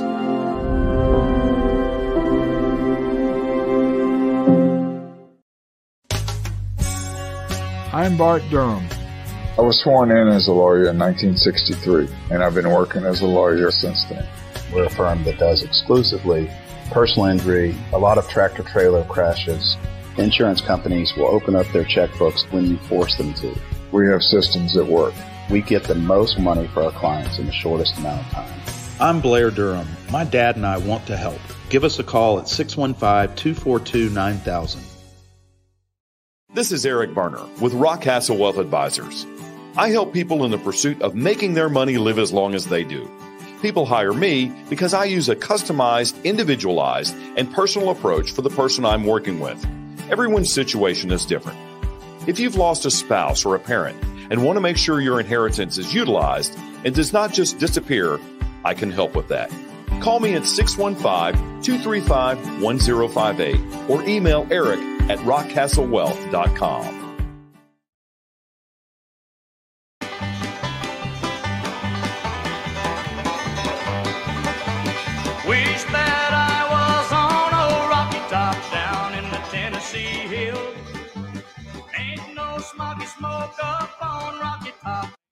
I'm 7.94 8.16
Bart 8.16 8.42
Durham. 8.50 8.88
I 9.56 9.60
was 9.60 9.78
sworn 9.78 10.10
in 10.10 10.26
as 10.26 10.48
a 10.48 10.52
lawyer 10.52 10.88
in 10.88 10.98
1963, 10.98 12.08
and 12.32 12.42
I've 12.42 12.56
been 12.56 12.68
working 12.68 13.04
as 13.04 13.20
a 13.20 13.26
lawyer 13.26 13.70
since 13.70 14.04
then. 14.06 14.26
We're 14.72 14.86
a 14.86 14.90
firm 14.90 15.22
that 15.22 15.38
does 15.38 15.62
exclusively 15.62 16.50
personal 16.90 17.26
injury, 17.26 17.72
a 17.92 17.98
lot 17.98 18.18
of 18.18 18.28
tractor 18.28 18.64
trailer 18.64 19.04
crashes. 19.04 19.76
Insurance 20.18 20.60
companies 20.60 21.14
will 21.16 21.28
open 21.28 21.54
up 21.54 21.68
their 21.68 21.84
checkbooks 21.84 22.50
when 22.52 22.66
you 22.66 22.78
force 22.78 23.14
them 23.16 23.32
to. 23.34 23.56
We 23.92 24.08
have 24.08 24.24
systems 24.24 24.74
that 24.74 24.86
work. 24.86 25.14
We 25.48 25.62
get 25.62 25.84
the 25.84 25.94
most 25.94 26.36
money 26.36 26.66
for 26.74 26.82
our 26.82 26.90
clients 26.90 27.38
in 27.38 27.46
the 27.46 27.52
shortest 27.52 27.96
amount 27.98 28.26
of 28.26 28.32
time. 28.32 28.60
I'm 28.98 29.20
Blair 29.20 29.52
Durham. 29.52 29.86
My 30.10 30.24
dad 30.24 30.56
and 30.56 30.66
I 30.66 30.78
want 30.78 31.06
to 31.06 31.16
help. 31.16 31.38
Give 31.70 31.84
us 31.84 32.00
a 32.00 32.02
call 32.02 32.40
at 32.40 32.48
615 32.48 33.36
242 33.36 34.10
9000. 34.10 34.93
This 36.54 36.70
is 36.70 36.86
Eric 36.86 37.14
Berner 37.14 37.44
with 37.60 37.72
Rockcastle 37.72 38.38
Wealth 38.38 38.58
Advisors. 38.58 39.26
I 39.76 39.88
help 39.88 40.12
people 40.12 40.44
in 40.44 40.52
the 40.52 40.58
pursuit 40.58 41.02
of 41.02 41.16
making 41.16 41.54
their 41.54 41.68
money 41.68 41.98
live 41.98 42.16
as 42.16 42.32
long 42.32 42.54
as 42.54 42.66
they 42.66 42.84
do. 42.84 43.10
People 43.60 43.86
hire 43.86 44.12
me 44.12 44.54
because 44.70 44.94
I 44.94 45.06
use 45.06 45.28
a 45.28 45.34
customized, 45.34 46.22
individualized, 46.22 47.16
and 47.36 47.52
personal 47.52 47.90
approach 47.90 48.30
for 48.30 48.42
the 48.42 48.50
person 48.50 48.84
I'm 48.84 49.02
working 49.02 49.40
with. 49.40 49.66
Everyone's 50.12 50.52
situation 50.52 51.10
is 51.10 51.26
different. 51.26 51.58
If 52.28 52.38
you've 52.38 52.54
lost 52.54 52.86
a 52.86 52.90
spouse 52.92 53.44
or 53.44 53.56
a 53.56 53.58
parent 53.58 54.00
and 54.30 54.44
want 54.44 54.56
to 54.56 54.60
make 54.60 54.76
sure 54.76 55.00
your 55.00 55.18
inheritance 55.18 55.76
is 55.76 55.92
utilized 55.92 56.56
and 56.84 56.94
does 56.94 57.12
not 57.12 57.32
just 57.32 57.58
disappear, 57.58 58.20
I 58.64 58.74
can 58.74 58.92
help 58.92 59.16
with 59.16 59.26
that. 59.26 59.50
Call 60.00 60.20
me 60.20 60.34
at 60.34 60.46
615 60.46 61.62
235 61.62 62.62
1058 62.62 63.90
or 63.90 64.04
email 64.04 64.46
Eric 64.52 64.93
at 65.10 65.18
rockcastlewealth.com. 65.20 67.00
Wish 75.46 75.84
that 75.92 76.30
I 76.32 76.64
was 76.72 77.12
on 77.12 77.52
a 77.52 77.88
rocky 77.90 78.22
top 78.30 78.56
down 78.72 79.12
in 79.12 79.24
the 79.30 79.36
Tennessee 79.50 80.26
hills. 80.34 80.74
Ain't 81.98 82.34
no 82.34 82.58
smoggy 82.60 83.06
smoke 83.06 83.52
up 83.62 83.90
on 84.00 84.40
Rocky 84.40 84.72
Top. 84.82 85.23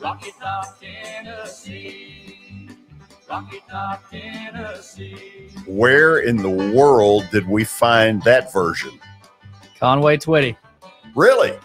Rocky 0.00 0.32
Top, 0.40 0.80
Tennessee. 0.80 2.68
Rocky 3.28 3.62
Top, 3.68 4.10
Tennessee. 4.10 5.50
Where 5.66 6.20
in 6.20 6.36
the 6.36 6.48
world 6.74 7.28
did 7.30 7.46
we 7.46 7.64
find 7.64 8.22
that 8.22 8.52
version? 8.52 8.98
Conway 9.78 10.16
Twitty. 10.16 10.56
Really? 11.14 11.58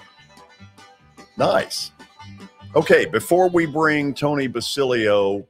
Nice. 1.38 1.92
Okay, 2.76 3.06
before 3.06 3.48
we 3.48 3.66
bring 3.66 4.14
Tony 4.14 4.48
Basilio 4.48 5.48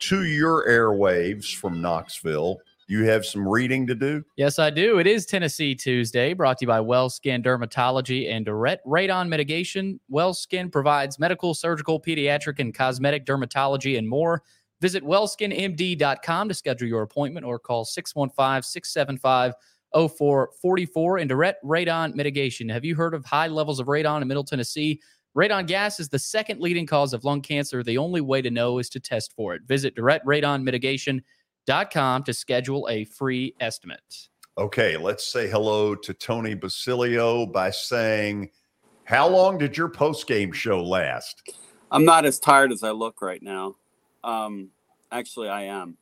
to 0.00 0.24
your 0.24 0.68
airwaves 0.68 1.54
from 1.54 1.80
Knoxville, 1.80 2.58
you 2.88 3.04
have 3.04 3.24
some 3.24 3.46
reading 3.46 3.86
to 3.86 3.94
do? 3.94 4.24
Yes, 4.36 4.58
I 4.58 4.70
do. 4.70 4.98
It 4.98 5.06
is 5.06 5.26
Tennessee 5.26 5.74
Tuesday, 5.74 6.32
brought 6.32 6.58
to 6.58 6.64
you 6.64 6.68
by 6.68 6.80
WellSkin 6.80 7.44
Dermatology 7.44 8.30
and 8.30 8.44
Direct 8.44 8.84
Radon 8.86 9.28
Mitigation. 9.28 10.00
WellSkin 10.10 10.72
provides 10.72 11.18
medical, 11.18 11.52
surgical, 11.54 12.00
pediatric, 12.00 12.58
and 12.58 12.74
cosmetic 12.74 13.26
dermatology 13.26 13.98
and 13.98 14.08
more. 14.08 14.42
Visit 14.80 15.04
wellskinmd.com 15.04 16.48
to 16.48 16.54
schedule 16.54 16.88
your 16.88 17.02
appointment 17.02 17.44
or 17.44 17.58
call 17.58 17.84
615 17.84 18.62
675 18.62 19.54
0444 19.92 21.18
and 21.18 21.28
Direct 21.28 21.64
Radon 21.64 22.14
Mitigation. 22.14 22.68
Have 22.68 22.84
you 22.84 22.94
heard 22.94 23.14
of 23.14 23.24
high 23.24 23.48
levels 23.48 23.80
of 23.80 23.86
radon 23.86 24.22
in 24.22 24.28
Middle 24.28 24.44
Tennessee? 24.44 25.00
Radon 25.36 25.66
gas 25.66 26.00
is 26.00 26.08
the 26.08 26.18
second 26.18 26.60
leading 26.60 26.86
cause 26.86 27.12
of 27.12 27.24
lung 27.24 27.42
cancer. 27.42 27.82
The 27.82 27.98
only 27.98 28.20
way 28.20 28.40
to 28.40 28.50
know 28.50 28.78
is 28.78 28.88
to 28.90 29.00
test 29.00 29.34
for 29.34 29.54
it. 29.54 29.62
Visit 29.66 29.94
Direct 29.94 30.24
Radon 30.26 30.62
Mitigation 30.62 31.22
com 31.90 32.22
to 32.24 32.32
schedule 32.32 32.88
a 32.90 33.04
free 33.04 33.54
estimate. 33.60 34.28
Okay, 34.56 34.96
let's 34.96 35.26
say 35.26 35.48
hello 35.48 35.94
to 35.94 36.14
Tony 36.14 36.54
Basilio 36.54 37.46
by 37.46 37.70
saying, 37.70 38.50
How 39.04 39.28
long 39.28 39.58
did 39.58 39.76
your 39.76 39.88
post 39.88 40.26
game 40.26 40.50
show 40.52 40.82
last? 40.82 41.42
I'm 41.90 42.04
not 42.04 42.24
as 42.24 42.38
tired 42.38 42.72
as 42.72 42.82
I 42.82 42.90
look 42.90 43.22
right 43.22 43.42
now. 43.42 43.76
Um, 44.24 44.70
actually, 45.12 45.48
I 45.48 45.62
am. 45.62 45.96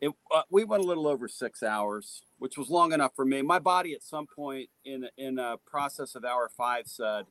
It, 0.00 0.10
uh, 0.34 0.42
we 0.50 0.64
went 0.64 0.82
a 0.82 0.86
little 0.86 1.06
over 1.06 1.28
six 1.28 1.62
hours, 1.62 2.22
which 2.38 2.58
was 2.58 2.68
long 2.68 2.92
enough 2.92 3.12
for 3.14 3.24
me. 3.24 3.40
My 3.40 3.58
body, 3.58 3.94
at 3.94 4.02
some 4.02 4.26
point 4.26 4.68
in 4.84 5.08
in 5.16 5.38
a 5.38 5.56
process 5.64 6.14
of 6.14 6.24
hour 6.24 6.50
five, 6.54 6.86
said, 6.86 7.26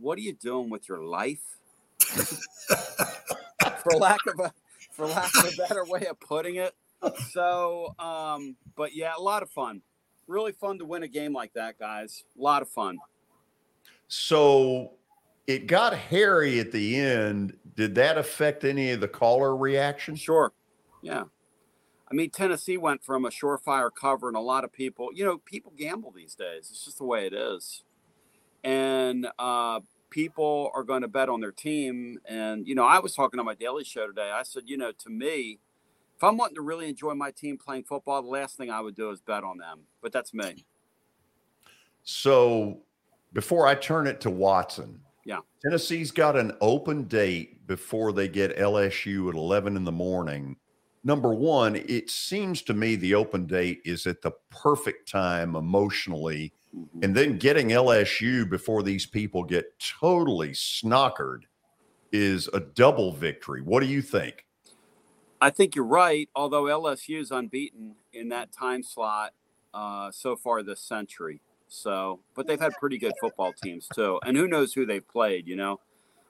"What 0.00 0.18
are 0.18 0.22
you 0.22 0.32
doing 0.32 0.70
with 0.70 0.88
your 0.88 1.02
life?" 1.02 1.58
for 3.82 3.92
lack 3.98 4.26
of 4.26 4.40
a 4.40 4.52
for 4.92 5.06
lack 5.06 5.34
of 5.36 5.52
a 5.52 5.56
better 5.68 5.84
way 5.84 6.06
of 6.06 6.20
putting 6.20 6.56
it. 6.56 6.74
So, 7.30 7.94
um, 7.98 8.56
but 8.76 8.94
yeah, 8.94 9.12
a 9.16 9.20
lot 9.20 9.42
of 9.42 9.50
fun. 9.50 9.82
Really 10.28 10.52
fun 10.52 10.78
to 10.78 10.84
win 10.84 11.02
a 11.02 11.08
game 11.08 11.32
like 11.32 11.52
that, 11.54 11.78
guys. 11.78 12.24
A 12.38 12.42
lot 12.42 12.62
of 12.62 12.68
fun. 12.68 12.98
So 14.06 14.92
it 15.46 15.66
got 15.66 15.96
hairy 15.96 16.60
at 16.60 16.70
the 16.70 16.96
end. 16.96 17.56
Did 17.74 17.94
that 17.96 18.18
affect 18.18 18.64
any 18.64 18.90
of 18.90 19.00
the 19.00 19.08
caller 19.08 19.56
reaction? 19.56 20.14
Sure. 20.14 20.52
Yeah. 21.02 21.24
I 22.10 22.14
mean, 22.14 22.30
Tennessee 22.30 22.76
went 22.76 23.02
from 23.02 23.24
a 23.24 23.30
surefire 23.30 23.90
cover, 23.92 24.28
and 24.28 24.36
a 24.36 24.40
lot 24.40 24.64
of 24.64 24.72
people, 24.72 25.08
you 25.14 25.24
know, 25.24 25.38
people 25.38 25.72
gamble 25.76 26.12
these 26.12 26.34
days. 26.34 26.68
It's 26.70 26.84
just 26.84 26.98
the 26.98 27.04
way 27.04 27.26
it 27.26 27.32
is. 27.32 27.84
And 28.62 29.26
uh, 29.38 29.80
people 30.12 30.70
are 30.74 30.84
going 30.84 31.02
to 31.02 31.08
bet 31.08 31.28
on 31.28 31.40
their 31.40 31.50
team. 31.50 32.18
And, 32.26 32.68
you 32.68 32.74
know, 32.74 32.84
I 32.84 33.00
was 33.00 33.14
talking 33.14 33.40
on 33.40 33.46
my 33.46 33.54
daily 33.54 33.82
show 33.82 34.06
today. 34.06 34.30
I 34.30 34.42
said, 34.44 34.64
you 34.66 34.76
know, 34.76 34.92
to 34.92 35.10
me, 35.10 35.58
if 36.16 36.22
I'm 36.22 36.36
wanting 36.36 36.54
to 36.56 36.62
really 36.62 36.88
enjoy 36.88 37.14
my 37.14 37.32
team 37.32 37.58
playing 37.58 37.84
football, 37.84 38.22
the 38.22 38.28
last 38.28 38.56
thing 38.56 38.70
I 38.70 38.80
would 38.80 38.94
do 38.94 39.10
is 39.10 39.20
bet 39.20 39.42
on 39.42 39.58
them. 39.58 39.80
But 40.00 40.12
that's 40.12 40.32
me. 40.32 40.64
So 42.04 42.80
before 43.32 43.66
I 43.66 43.74
turn 43.74 44.06
it 44.06 44.20
to 44.20 44.30
Watson, 44.30 45.00
yeah, 45.24 45.38
Tennessee's 45.62 46.10
got 46.10 46.36
an 46.36 46.52
open 46.60 47.04
date 47.04 47.66
before 47.66 48.12
they 48.12 48.28
get 48.28 48.56
LSU 48.56 49.28
at 49.30 49.34
11 49.34 49.76
in 49.76 49.84
the 49.84 49.92
morning. 49.92 50.56
Number 51.04 51.32
one, 51.34 51.76
it 51.76 52.10
seems 52.10 52.62
to 52.62 52.74
me 52.74 52.96
the 52.96 53.14
open 53.14 53.46
date 53.46 53.80
is 53.84 54.06
at 54.06 54.22
the 54.22 54.32
perfect 54.50 55.08
time 55.08 55.56
emotionally 55.56 56.52
Mm-hmm. 56.76 57.04
And 57.04 57.14
then 57.14 57.38
getting 57.38 57.68
LSU 57.68 58.48
before 58.48 58.82
these 58.82 59.06
people 59.06 59.44
get 59.44 59.78
totally 59.78 60.50
snockered 60.50 61.42
is 62.12 62.48
a 62.52 62.60
double 62.60 63.12
victory. 63.12 63.62
What 63.62 63.80
do 63.80 63.86
you 63.86 64.02
think? 64.02 64.46
I 65.40 65.50
think 65.50 65.74
you're 65.74 65.84
right. 65.84 66.28
Although 66.34 66.64
LSU 66.64 67.20
is 67.20 67.30
unbeaten 67.30 67.96
in 68.12 68.28
that 68.30 68.52
time 68.52 68.82
slot 68.82 69.32
uh, 69.74 70.10
so 70.10 70.36
far 70.36 70.62
this 70.62 70.80
century. 70.80 71.40
So, 71.68 72.20
but 72.34 72.46
they've 72.46 72.60
had 72.60 72.72
pretty 72.78 72.98
good 72.98 73.14
football 73.20 73.52
teams 73.62 73.88
too. 73.94 74.20
And 74.24 74.36
who 74.36 74.46
knows 74.46 74.72
who 74.72 74.86
they've 74.86 75.06
played, 75.06 75.48
you 75.48 75.56
know? 75.56 75.80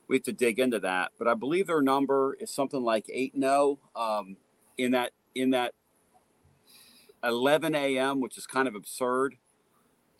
We 0.09 0.17
have 0.17 0.23
to 0.25 0.33
dig 0.33 0.59
into 0.59 0.79
that. 0.81 1.13
But 1.19 1.29
I 1.29 1.35
believe 1.35 1.67
their 1.67 1.83
number 1.83 2.37
is 2.41 2.51
something 2.51 2.83
like 2.83 3.07
8 3.13 3.35
0 3.39 3.79
um, 3.97 4.37
in 4.79 4.93
that, 4.93 5.13
in 5.35 5.51
that 5.51 5.75
11 7.25 7.75
a.m., 7.75 8.21
which 8.21 8.39
is 8.39 8.47
kind 8.47 8.69
of 8.69 8.75
absurd 8.75 9.37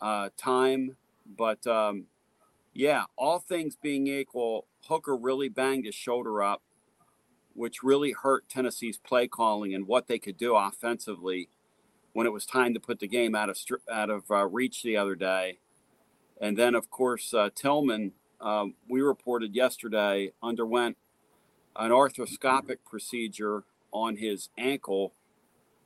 uh, 0.03 0.29
time. 0.37 0.97
But 1.25 1.65
um, 1.65 2.05
yeah, 2.73 3.05
all 3.17 3.39
things 3.39 3.77
being 3.81 4.07
equal, 4.07 4.67
Hooker 4.87 5.17
really 5.17 5.49
banged 5.49 5.85
his 5.85 5.95
shoulder 5.95 6.43
up, 6.43 6.61
which 7.55 7.81
really 7.83 8.11
hurt 8.11 8.49
Tennessee's 8.49 8.97
play 8.97 9.27
calling 9.27 9.73
and 9.73 9.87
what 9.87 10.07
they 10.07 10.19
could 10.19 10.37
do 10.37 10.55
offensively 10.55 11.49
when 12.11 12.27
it 12.27 12.33
was 12.33 12.45
time 12.45 12.75
to 12.75 12.79
put 12.79 12.99
the 12.99 13.07
game 13.07 13.33
out 13.33 13.49
of 13.49 13.57
out 13.91 14.11
of 14.11 14.29
uh, 14.29 14.45
reach 14.45 14.83
the 14.83 14.97
other 14.97 15.15
day. 15.15 15.59
And 16.41 16.57
then, 16.57 16.75
of 16.75 16.91
course, 16.91 17.33
uh, 17.33 17.49
Tillman, 17.55 18.11
um, 18.41 18.75
we 18.89 19.01
reported 19.01 19.55
yesterday, 19.55 20.33
underwent 20.43 20.97
an 21.75 21.91
arthroscopic 21.91 22.79
procedure 22.85 23.63
on 23.91 24.17
his 24.17 24.49
ankle 24.57 25.13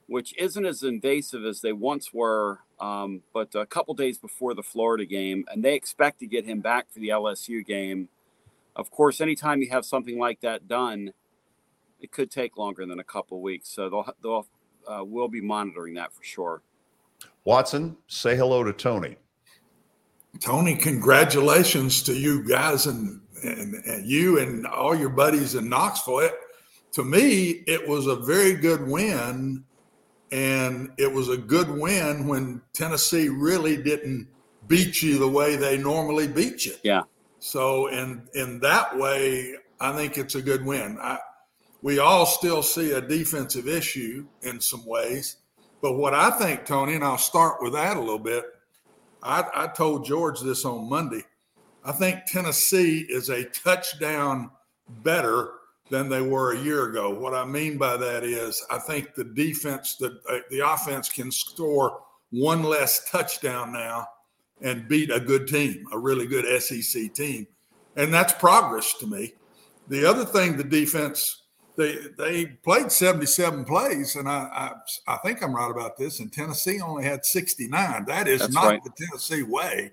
which 0.07 0.33
isn't 0.37 0.65
as 0.65 0.83
invasive 0.83 1.45
as 1.45 1.61
they 1.61 1.73
once 1.73 2.13
were, 2.13 2.61
um, 2.79 3.21
but 3.33 3.55
a 3.55 3.65
couple 3.65 3.93
days 3.93 4.17
before 4.17 4.53
the 4.53 4.63
Florida 4.63 5.05
game, 5.05 5.45
and 5.51 5.63
they 5.63 5.73
expect 5.73 6.19
to 6.19 6.27
get 6.27 6.45
him 6.45 6.61
back 6.61 6.91
for 6.91 6.99
the 6.99 7.09
LSU 7.09 7.65
game. 7.65 8.09
Of 8.75 8.91
course, 8.91 9.19
anytime 9.21 9.61
you 9.61 9.69
have 9.71 9.85
something 9.85 10.19
like 10.19 10.41
that 10.41 10.67
done, 10.67 11.13
it 11.99 12.11
could 12.11 12.29
take 12.29 12.57
longer 12.57 12.85
than 12.85 12.99
a 12.99 13.03
couple 13.03 13.41
weeks. 13.41 13.69
So 13.69 13.89
they'll, 13.89 14.13
they'll 14.21 14.47
uh, 14.87 15.03
we'll 15.03 15.27
be 15.27 15.41
monitoring 15.41 15.95
that 15.95 16.13
for 16.13 16.23
sure. 16.23 16.61
Watson, 17.43 17.97
say 18.07 18.35
hello 18.35 18.63
to 18.63 18.73
Tony. 18.73 19.17
Tony, 20.39 20.75
congratulations 20.75 22.03
to 22.03 22.13
you 22.13 22.47
guys 22.47 22.85
and, 22.85 23.21
and, 23.43 23.73
and 23.73 24.05
you 24.05 24.39
and 24.39 24.67
all 24.67 24.95
your 24.95 25.09
buddies 25.09 25.55
in 25.55 25.67
Knoxville. 25.67 26.19
It, 26.19 26.33
to 26.93 27.03
me, 27.03 27.63
it 27.67 27.87
was 27.87 28.07
a 28.07 28.15
very 28.15 28.53
good 28.53 28.87
win 28.87 29.63
and 30.31 30.91
it 30.97 31.11
was 31.11 31.29
a 31.29 31.37
good 31.37 31.69
win 31.69 32.27
when 32.27 32.61
Tennessee 32.73 33.29
really 33.29 33.81
didn't 33.81 34.27
beat 34.67 35.01
you 35.01 35.17
the 35.17 35.27
way 35.27 35.55
they 35.55 35.77
normally 35.77 36.27
beat 36.27 36.65
you. 36.65 36.73
Yeah. 36.83 37.03
So 37.39 37.87
in 37.87 38.27
in 38.33 38.59
that 38.59 38.97
way, 38.97 39.55
I 39.79 39.93
think 39.93 40.17
it's 40.17 40.35
a 40.35 40.41
good 40.41 40.65
win. 40.65 40.97
I, 41.01 41.19
we 41.81 41.99
all 41.99 42.25
still 42.25 42.63
see 42.63 42.91
a 42.91 43.01
defensive 43.01 43.67
issue 43.67 44.27
in 44.41 44.59
some 44.59 44.85
ways, 44.85 45.37
but 45.81 45.93
what 45.93 46.13
I 46.13 46.31
think, 46.31 46.65
Tony, 46.65 46.95
and 46.95 47.03
I'll 47.03 47.19
start 47.19 47.61
with 47.61 47.73
that 47.73 47.95
a 47.95 47.99
little 47.99 48.19
bit. 48.19 48.43
I, 49.21 49.45
I 49.53 49.67
told 49.67 50.05
George 50.05 50.41
this 50.41 50.65
on 50.65 50.89
Monday. 50.89 51.23
I 51.85 51.91
think 51.91 52.25
Tennessee 52.25 53.05
is 53.09 53.29
a 53.29 53.45
touchdown 53.45 54.51
better 55.03 55.51
than 55.89 56.09
they 56.09 56.21
were 56.21 56.53
a 56.53 56.59
year 56.59 56.89
ago. 56.89 57.13
What 57.13 57.33
I 57.33 57.45
mean 57.45 57.77
by 57.77 57.97
that 57.97 58.23
is, 58.23 58.63
I 58.69 58.77
think 58.79 59.15
the 59.15 59.23
defense, 59.23 59.95
the 59.95 60.19
uh, 60.29 60.39
the 60.49 60.59
offense 60.59 61.09
can 61.09 61.31
score 61.31 62.01
one 62.31 62.63
less 62.63 63.09
touchdown 63.09 63.71
now 63.71 64.07
and 64.61 64.87
beat 64.87 65.11
a 65.11 65.19
good 65.19 65.47
team, 65.47 65.85
a 65.93 65.97
really 65.97 66.25
good 66.25 66.45
SEC 66.61 67.13
team, 67.13 67.47
and 67.95 68.13
that's 68.13 68.33
progress 68.33 68.93
to 68.99 69.07
me. 69.07 69.33
The 69.87 70.05
other 70.05 70.25
thing, 70.25 70.57
the 70.57 70.63
defense. 70.63 71.43
They, 71.77 71.95
they 72.17 72.47
played 72.47 72.91
77 72.91 73.63
plays, 73.63 74.15
and 74.15 74.27
I, 74.27 74.73
I, 75.07 75.13
I 75.13 75.17
think 75.17 75.43
I'm 75.43 75.55
right 75.55 75.69
about 75.69 75.95
this. 75.95 76.19
And 76.19 76.33
Tennessee 76.33 76.81
only 76.81 77.03
had 77.03 77.23
69. 77.23 78.05
That 78.05 78.27
is 78.27 78.39
That's 78.39 78.51
not 78.51 78.65
right. 78.65 78.83
the 78.83 78.89
Tennessee 78.97 79.43
way. 79.43 79.91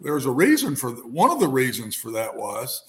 There's 0.00 0.26
a 0.26 0.32
reason 0.32 0.74
for 0.74 0.90
one 0.90 1.30
of 1.30 1.38
the 1.38 1.46
reasons 1.46 1.94
for 1.94 2.10
that 2.10 2.34
was 2.34 2.82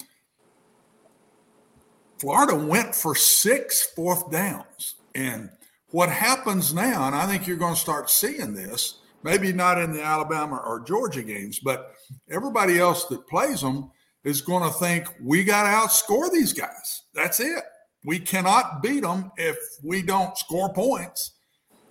Florida 2.22 2.54
went 2.54 2.94
for 2.94 3.16
six 3.16 3.82
fourth 3.96 4.30
downs. 4.30 4.94
And 5.12 5.50
what 5.90 6.08
happens 6.08 6.72
now, 6.72 7.08
and 7.08 7.16
I 7.16 7.26
think 7.26 7.48
you're 7.48 7.56
going 7.56 7.74
to 7.74 7.80
start 7.80 8.08
seeing 8.10 8.54
this, 8.54 9.00
maybe 9.24 9.52
not 9.52 9.82
in 9.82 9.92
the 9.92 10.04
Alabama 10.04 10.62
or 10.64 10.84
Georgia 10.86 11.24
games, 11.24 11.58
but 11.58 11.96
everybody 12.30 12.78
else 12.78 13.06
that 13.06 13.26
plays 13.26 13.62
them 13.62 13.90
is 14.22 14.40
going 14.40 14.62
to 14.62 14.78
think 14.78 15.12
we 15.20 15.42
got 15.42 15.64
to 15.64 15.68
outscore 15.70 16.30
these 16.30 16.52
guys. 16.52 17.02
That's 17.12 17.40
it. 17.40 17.64
We 18.04 18.20
cannot 18.20 18.84
beat 18.84 19.02
them 19.02 19.32
if 19.36 19.56
we 19.82 20.00
don't 20.00 20.38
score 20.38 20.72
points, 20.72 21.32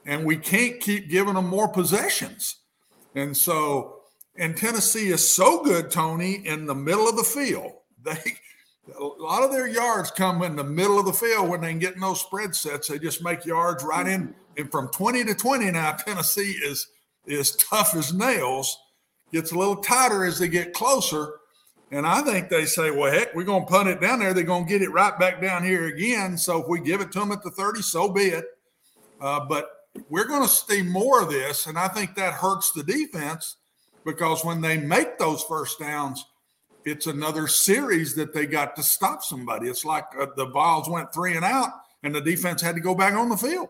and 0.05 0.25
we 0.25 0.37
can't 0.37 0.79
keep 0.79 1.09
giving 1.09 1.33
them 1.33 1.47
more 1.47 1.67
possessions. 1.67 2.55
And 3.15 3.35
so, 3.35 3.97
and 4.37 4.55
Tennessee 4.55 5.09
is 5.09 5.29
so 5.29 5.61
good, 5.61 5.91
Tony, 5.91 6.35
in 6.47 6.67
the 6.67 6.75
middle 6.75 7.09
of 7.09 7.17
the 7.17 7.23
field. 7.23 7.73
They 8.03 8.37
a 8.99 9.03
lot 9.03 9.43
of 9.43 9.51
their 9.51 9.67
yards 9.67 10.11
come 10.11 10.41
in 10.43 10.55
the 10.55 10.63
middle 10.63 10.99
of 10.99 11.05
the 11.05 11.13
field 11.13 11.49
when 11.49 11.61
they 11.61 11.73
get 11.73 11.95
in 11.95 11.99
those 11.99 12.21
spread 12.21 12.55
sets. 12.55 12.87
They 12.87 12.99
just 12.99 13.23
make 13.23 13.45
yards 13.45 13.83
right 13.83 14.07
in. 14.07 14.33
And 14.57 14.71
from 14.71 14.89
20 14.89 15.25
to 15.25 15.35
20 15.35 15.71
now, 15.71 15.91
Tennessee 16.05 16.59
is 16.63 16.87
is 17.25 17.55
tough 17.57 17.95
as 17.95 18.13
nails. 18.13 18.77
Gets 19.31 19.51
a 19.51 19.57
little 19.57 19.77
tighter 19.77 20.25
as 20.25 20.39
they 20.39 20.47
get 20.47 20.73
closer. 20.73 21.35
And 21.91 22.07
I 22.07 22.21
think 22.21 22.49
they 22.49 22.65
say, 22.65 22.89
well, 22.89 23.11
heck, 23.11 23.35
we're 23.35 23.43
going 23.43 23.65
to 23.65 23.71
punt 23.71 23.89
it 23.89 24.01
down 24.01 24.19
there. 24.19 24.33
They're 24.33 24.43
going 24.43 24.65
to 24.65 24.69
get 24.69 24.81
it 24.81 24.91
right 24.91 25.17
back 25.19 25.41
down 25.41 25.63
here 25.63 25.87
again. 25.87 26.37
So 26.37 26.61
if 26.61 26.67
we 26.67 26.79
give 26.79 27.01
it 27.01 27.11
to 27.13 27.19
them 27.19 27.31
at 27.31 27.43
the 27.43 27.51
30, 27.51 27.81
so 27.81 28.09
be 28.09 28.23
it. 28.23 28.45
Uh, 29.19 29.45
but 29.45 29.69
we're 30.09 30.27
going 30.27 30.43
to 30.43 30.49
see 30.49 30.81
more 30.81 31.21
of 31.21 31.29
this. 31.29 31.67
And 31.67 31.77
I 31.77 31.89
think 31.89 32.15
that 32.15 32.33
hurts 32.33 32.71
the 32.71 32.83
defense 32.83 33.57
because 34.05 34.43
when 34.43 34.61
they 34.61 34.77
make 34.77 35.19
those 35.19 35.43
first 35.43 35.79
downs, 35.79 36.25
it's 36.85 37.07
another 37.07 37.47
series 37.47 38.15
that 38.15 38.33
they 38.33 38.45
got 38.45 38.75
to 38.75 38.83
stop 38.83 39.23
somebody. 39.23 39.69
It's 39.69 39.85
like 39.85 40.05
uh, 40.19 40.27
the 40.35 40.45
Vols 40.45 40.89
went 40.89 41.13
three 41.13 41.35
and 41.35 41.45
out, 41.45 41.69
and 42.03 42.13
the 42.13 42.21
defense 42.21 42.61
had 42.61 42.75
to 42.75 42.81
go 42.81 42.95
back 42.95 43.13
on 43.13 43.29
the 43.29 43.37
field. 43.37 43.69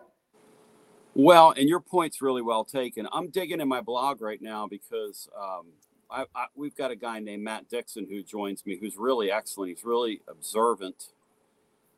Well, 1.13 1.51
and 1.51 1.67
your 1.67 1.81
point's 1.81 2.21
really 2.21 2.41
well 2.41 2.63
taken. 2.63 3.07
I'm 3.11 3.29
digging 3.29 3.59
in 3.59 3.67
my 3.67 3.81
blog 3.81 4.21
right 4.21 4.41
now 4.41 4.67
because 4.67 5.27
um, 5.37 5.67
I, 6.09 6.25
I, 6.33 6.45
we've 6.55 6.75
got 6.75 6.91
a 6.91 6.95
guy 6.95 7.19
named 7.19 7.43
Matt 7.43 7.69
Dixon 7.69 8.07
who 8.09 8.23
joins 8.23 8.65
me, 8.65 8.77
who's 8.79 8.95
really 8.97 9.29
excellent. 9.29 9.71
He's 9.71 9.83
really 9.83 10.21
observant, 10.29 11.09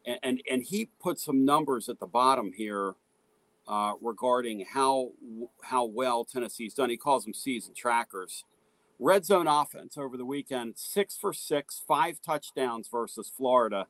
and 0.06 0.18
and, 0.24 0.42
and 0.50 0.64
he 0.64 0.90
put 1.00 1.20
some 1.20 1.46
numbers 1.46 1.90
at 1.90 2.00
the 2.00 2.08
bottom 2.08 2.52
here 2.54 2.96
uh, 3.68 3.94
regarding 4.02 4.66
how 4.66 5.12
how 5.62 5.86
well 5.86 6.26
Tennessee's 6.26 6.74
done. 6.74 6.90
He 6.90 6.98
calls 6.98 7.24
them 7.24 7.34
season 7.34 7.74
trackers. 7.76 8.46
Red 9.06 9.26
zone 9.26 9.48
offense 9.48 9.98
over 9.98 10.16
the 10.16 10.24
weekend, 10.24 10.76
six 10.78 11.18
for 11.18 11.34
six, 11.34 11.84
five 11.86 12.22
touchdowns 12.22 12.88
versus 12.88 13.30
Florida. 13.36 13.88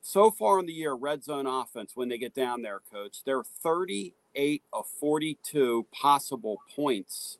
So 0.00 0.32
far 0.32 0.58
in 0.58 0.66
the 0.66 0.72
year, 0.72 0.92
red 0.92 1.22
zone 1.22 1.46
offense, 1.46 1.92
when 1.94 2.08
they 2.08 2.18
get 2.18 2.34
down 2.34 2.62
there, 2.62 2.80
coach, 2.92 3.18
they're 3.24 3.44
38 3.44 4.64
of 4.72 4.88
42 4.88 5.86
possible 5.92 6.58
points, 6.74 7.38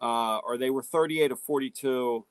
uh, 0.00 0.38
or 0.38 0.56
they 0.56 0.70
were 0.70 0.84
38 0.84 1.32
of 1.32 1.40
42 1.40 2.24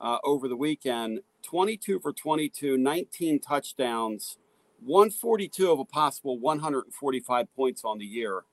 uh, 0.00 0.18
over 0.24 0.48
the 0.48 0.56
weekend, 0.56 1.20
22 1.42 2.00
for 2.00 2.14
22, 2.14 2.78
19 2.78 3.40
touchdowns, 3.40 4.38
142 4.82 5.70
of 5.70 5.78
a 5.78 5.84
possible 5.84 6.38
145 6.38 7.54
points 7.54 7.84
on 7.84 7.98
the 7.98 8.06
year. 8.06 8.44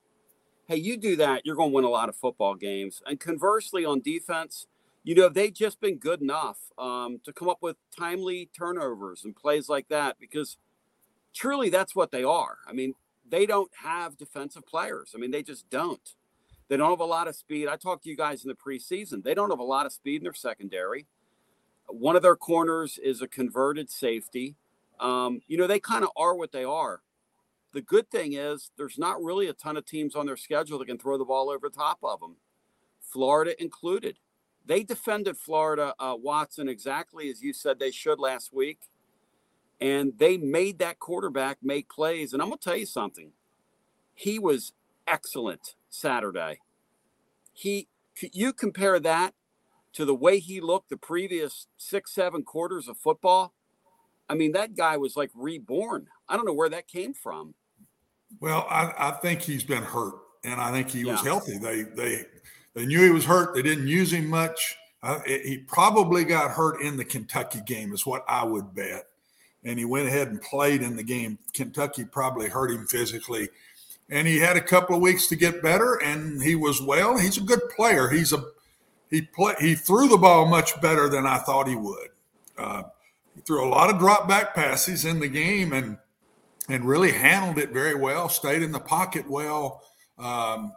Hey, 0.66 0.76
you 0.76 0.98
do 0.98 1.16
that, 1.16 1.46
you're 1.46 1.56
going 1.56 1.70
to 1.70 1.74
win 1.74 1.84
a 1.86 1.88
lot 1.88 2.10
of 2.10 2.14
football 2.14 2.54
games. 2.56 3.00
And 3.06 3.18
conversely, 3.18 3.86
on 3.86 4.00
defense, 4.00 4.66
you 5.04 5.14
know, 5.14 5.28
they've 5.28 5.52
just 5.52 5.80
been 5.80 5.98
good 5.98 6.20
enough 6.20 6.58
um, 6.78 7.20
to 7.24 7.32
come 7.32 7.48
up 7.48 7.58
with 7.60 7.76
timely 7.96 8.48
turnovers 8.56 9.24
and 9.24 9.34
plays 9.34 9.68
like 9.68 9.88
that 9.88 10.16
because 10.20 10.56
truly 11.34 11.70
that's 11.70 11.96
what 11.96 12.12
they 12.12 12.22
are. 12.22 12.58
I 12.68 12.72
mean, 12.72 12.94
they 13.28 13.46
don't 13.46 13.70
have 13.82 14.16
defensive 14.16 14.66
players. 14.66 15.12
I 15.14 15.18
mean, 15.18 15.30
they 15.30 15.42
just 15.42 15.68
don't. 15.70 16.14
They 16.68 16.76
don't 16.76 16.90
have 16.90 17.00
a 17.00 17.04
lot 17.04 17.28
of 17.28 17.34
speed. 17.34 17.68
I 17.68 17.76
talked 17.76 18.04
to 18.04 18.10
you 18.10 18.16
guys 18.16 18.44
in 18.44 18.48
the 18.48 18.54
preseason. 18.54 19.22
They 19.22 19.34
don't 19.34 19.50
have 19.50 19.58
a 19.58 19.64
lot 19.64 19.86
of 19.86 19.92
speed 19.92 20.18
in 20.18 20.24
their 20.24 20.34
secondary. 20.34 21.06
One 21.88 22.16
of 22.16 22.22
their 22.22 22.36
corners 22.36 22.98
is 23.02 23.20
a 23.20 23.28
converted 23.28 23.90
safety. 23.90 24.54
Um, 25.00 25.40
you 25.48 25.58
know, 25.58 25.66
they 25.66 25.80
kind 25.80 26.04
of 26.04 26.10
are 26.16 26.34
what 26.34 26.52
they 26.52 26.64
are. 26.64 27.00
The 27.72 27.80
good 27.80 28.10
thing 28.10 28.34
is 28.34 28.70
there's 28.76 28.98
not 28.98 29.22
really 29.22 29.48
a 29.48 29.52
ton 29.52 29.76
of 29.76 29.84
teams 29.84 30.14
on 30.14 30.26
their 30.26 30.36
schedule 30.36 30.78
that 30.78 30.86
can 30.86 30.98
throw 30.98 31.18
the 31.18 31.24
ball 31.24 31.50
over 31.50 31.68
top 31.68 31.98
of 32.02 32.20
them, 32.20 32.36
Florida 33.00 33.60
included. 33.60 34.18
They 34.66 34.82
defended 34.82 35.36
Florida 35.36 35.94
uh, 35.98 36.16
Watson 36.18 36.68
exactly 36.68 37.30
as 37.30 37.42
you 37.42 37.52
said 37.52 37.78
they 37.78 37.90
should 37.90 38.18
last 38.18 38.52
week, 38.52 38.78
and 39.80 40.12
they 40.18 40.36
made 40.36 40.78
that 40.78 40.98
quarterback 40.98 41.58
make 41.62 41.88
plays. 41.88 42.32
And 42.32 42.40
I'm 42.40 42.48
gonna 42.48 42.58
tell 42.58 42.76
you 42.76 42.86
something. 42.86 43.32
He 44.14 44.38
was 44.38 44.72
excellent 45.06 45.74
Saturday. 45.90 46.60
He 47.52 47.88
you 48.20 48.52
compare 48.52 49.00
that 49.00 49.34
to 49.94 50.04
the 50.04 50.14
way 50.14 50.38
he 50.38 50.60
looked 50.60 50.90
the 50.90 50.96
previous 50.96 51.66
six 51.76 52.14
seven 52.14 52.42
quarters 52.42 52.88
of 52.88 52.96
football. 52.96 53.52
I 54.28 54.34
mean, 54.34 54.52
that 54.52 54.76
guy 54.76 54.96
was 54.96 55.16
like 55.16 55.30
reborn. 55.34 56.06
I 56.28 56.36
don't 56.36 56.46
know 56.46 56.54
where 56.54 56.70
that 56.70 56.88
came 56.88 57.12
from. 57.12 57.54
Well, 58.40 58.66
I, 58.70 58.94
I 58.96 59.10
think 59.20 59.42
he's 59.42 59.64
been 59.64 59.82
hurt, 59.82 60.14
and 60.44 60.60
I 60.60 60.70
think 60.70 60.88
he 60.88 61.04
was 61.04 61.20
healthy. 61.20 61.58
They 61.58 61.82
they 61.82 62.24
they 62.74 62.86
knew 62.86 63.02
he 63.02 63.10
was 63.10 63.24
hurt. 63.24 63.54
They 63.54 63.62
didn't 63.62 63.88
use 63.88 64.12
him 64.12 64.28
much. 64.28 64.76
Uh, 65.02 65.20
he 65.26 65.58
probably 65.58 66.24
got 66.24 66.52
hurt 66.52 66.80
in 66.80 66.96
the 66.96 67.04
Kentucky 67.04 67.60
game, 67.66 67.92
is 67.92 68.06
what 68.06 68.24
I 68.28 68.44
would 68.44 68.74
bet. 68.74 69.06
And 69.64 69.78
he 69.78 69.84
went 69.84 70.06
ahead 70.08 70.28
and 70.28 70.40
played 70.40 70.82
in 70.82 70.96
the 70.96 71.02
game. 71.02 71.38
Kentucky 71.52 72.04
probably 72.04 72.48
hurt 72.48 72.70
him 72.70 72.86
physically. 72.86 73.48
And 74.10 74.28
he 74.28 74.38
had 74.38 74.56
a 74.56 74.60
couple 74.60 74.94
of 74.94 75.02
weeks 75.02 75.26
to 75.28 75.36
get 75.36 75.62
better, 75.62 76.00
and 76.02 76.42
he 76.42 76.54
was 76.54 76.80
well. 76.80 77.18
He's 77.18 77.38
a 77.38 77.42
good 77.42 77.68
player. 77.74 78.08
He's 78.08 78.32
a 78.32 78.44
he 79.10 79.22
play 79.22 79.54
he 79.60 79.74
threw 79.74 80.08
the 80.08 80.16
ball 80.16 80.46
much 80.46 80.80
better 80.80 81.08
than 81.08 81.26
I 81.26 81.38
thought 81.38 81.68
he 81.68 81.76
would. 81.76 82.08
Uh, 82.58 82.82
he 83.34 83.40
threw 83.42 83.64
a 83.64 83.68
lot 83.68 83.90
of 83.90 83.98
drop 83.98 84.28
back 84.28 84.54
passes 84.54 85.04
in 85.04 85.20
the 85.20 85.28
game, 85.28 85.72
and 85.72 85.98
and 86.68 86.84
really 86.84 87.12
handled 87.12 87.58
it 87.58 87.70
very 87.70 87.94
well. 87.94 88.28
Stayed 88.28 88.62
in 88.62 88.72
the 88.72 88.80
pocket 88.80 89.28
well. 89.28 89.82
Um, 90.18 90.72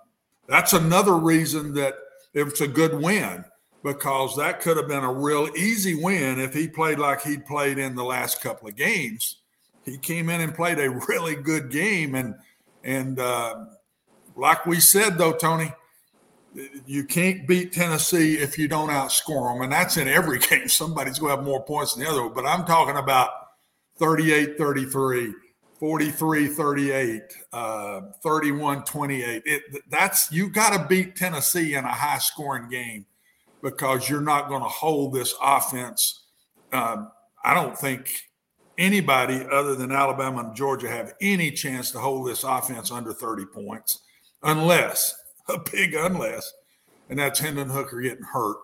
that's 0.47 0.73
another 0.73 1.15
reason 1.15 1.73
that 1.73 1.95
it's 2.34 2.62
a 2.62 2.67
good 2.67 3.01
win 3.01 3.45
because 3.84 4.36
that 4.36 4.62
could 4.62 4.77
have 4.77 4.88
been 4.88 5.03
a 5.03 5.13
real 5.13 5.47
easy 5.55 5.95
win 5.95 6.39
if 6.39 6.53
he 6.53 6.67
played 6.67 6.99
like 6.99 7.21
he'd 7.21 7.45
played 7.45 7.77
in 7.77 7.95
the 7.95 8.03
last 8.03 8.41
couple 8.41 8.67
of 8.67 8.75
games. 8.75 9.38
He 9.84 9.97
came 9.97 10.29
in 10.29 10.41
and 10.41 10.55
played 10.55 10.79
a 10.79 10.89
really 11.08 11.36
good 11.36 11.69
game, 11.69 12.15
and 12.15 12.36
and 12.84 13.19
uh, 13.19 13.65
like 14.36 14.65
we 14.65 14.79
said 14.79 15.17
though, 15.17 15.34
Tony, 15.34 15.71
you 16.86 17.03
can't 17.03 17.47
beat 17.47 17.73
Tennessee 17.73 18.36
if 18.36 18.58
you 18.58 18.67
don't 18.67 18.89
outscore 18.89 19.53
them, 19.53 19.62
and 19.62 19.71
that's 19.71 19.97
in 19.97 20.08
every 20.08 20.39
game. 20.49 20.67
Somebody's 20.67 21.19
going 21.19 21.31
to 21.31 21.38
have 21.38 21.45
more 21.45 21.63
points 21.63 21.93
than 21.93 22.03
the 22.03 22.10
other, 22.10 22.27
but 22.29 22.45
I'm 22.45 22.65
talking 22.65 22.97
about 22.97 23.29
38 23.97 24.58
33 24.58 25.34
43 25.86 26.48
38, 26.48 27.21
uh, 27.54 28.02
31 28.24 28.84
28. 28.86 29.43
That's 29.91 30.32
you 30.32 30.50
got 30.50 30.76
to 30.76 30.88
beat 30.88 31.15
Tennessee 31.15 31.76
in 31.76 31.86
a 31.86 31.93
high 31.93 32.17
scoring 32.17 32.69
game 32.69 33.06
because 33.62 34.10
you're 34.10 34.19
not 34.19 34.50
going 34.50 34.63
to 34.63 34.67
hold 34.67 35.13
this 35.13 35.36
offense. 35.39 36.24
Um, 36.74 37.12
I 37.43 37.54
don't 37.54 37.78
think 37.78 38.10
anybody 38.80 39.45
other 39.52 39.76
than 39.76 39.91
Alabama 39.91 40.45
and 40.45 40.56
Georgia 40.56 40.89
have 40.89 41.13
any 41.21 41.52
chance 41.52 41.91
to 41.91 42.00
hold 42.00 42.28
this 42.28 42.43
offense 42.43 42.89
under 42.89 43.13
30 43.13 43.45
points 43.54 44.00
unless 44.41 45.13
a 45.50 45.60
big 45.71 45.93
unless, 45.93 46.52
and 47.12 47.19
that's 47.19 47.39
Hendon 47.39 47.69
Hooker 47.69 48.02
getting 48.02 48.26
hurt. 48.26 48.58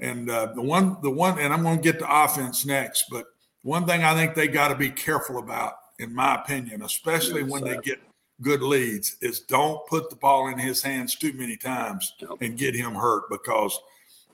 And 0.00 0.28
uh, 0.28 0.48
the 0.56 0.62
one, 0.62 0.96
the 1.04 1.10
one, 1.12 1.38
and 1.38 1.52
I'm 1.52 1.62
going 1.62 1.76
to 1.76 1.92
get 1.92 2.00
to 2.00 2.24
offense 2.24 2.66
next, 2.66 3.04
but 3.12 3.26
one 3.62 3.86
thing 3.86 4.02
I 4.02 4.12
think 4.16 4.34
they 4.34 4.48
got 4.48 4.68
to 4.70 4.74
be 4.74 4.90
careful 4.90 5.38
about 5.38 5.74
in 5.98 6.14
my 6.14 6.36
opinion, 6.36 6.82
especially 6.82 7.42
yes, 7.42 7.50
when 7.50 7.62
sir. 7.62 7.74
they 7.74 7.80
get 7.80 8.00
good 8.40 8.62
leads, 8.62 9.16
is 9.20 9.40
don't 9.40 9.86
put 9.86 10.10
the 10.10 10.16
ball 10.16 10.48
in 10.48 10.58
his 10.58 10.82
hands 10.82 11.14
too 11.14 11.32
many 11.34 11.56
times 11.56 12.14
and 12.40 12.58
get 12.58 12.74
him 12.74 12.94
hurt 12.94 13.30
because 13.30 13.78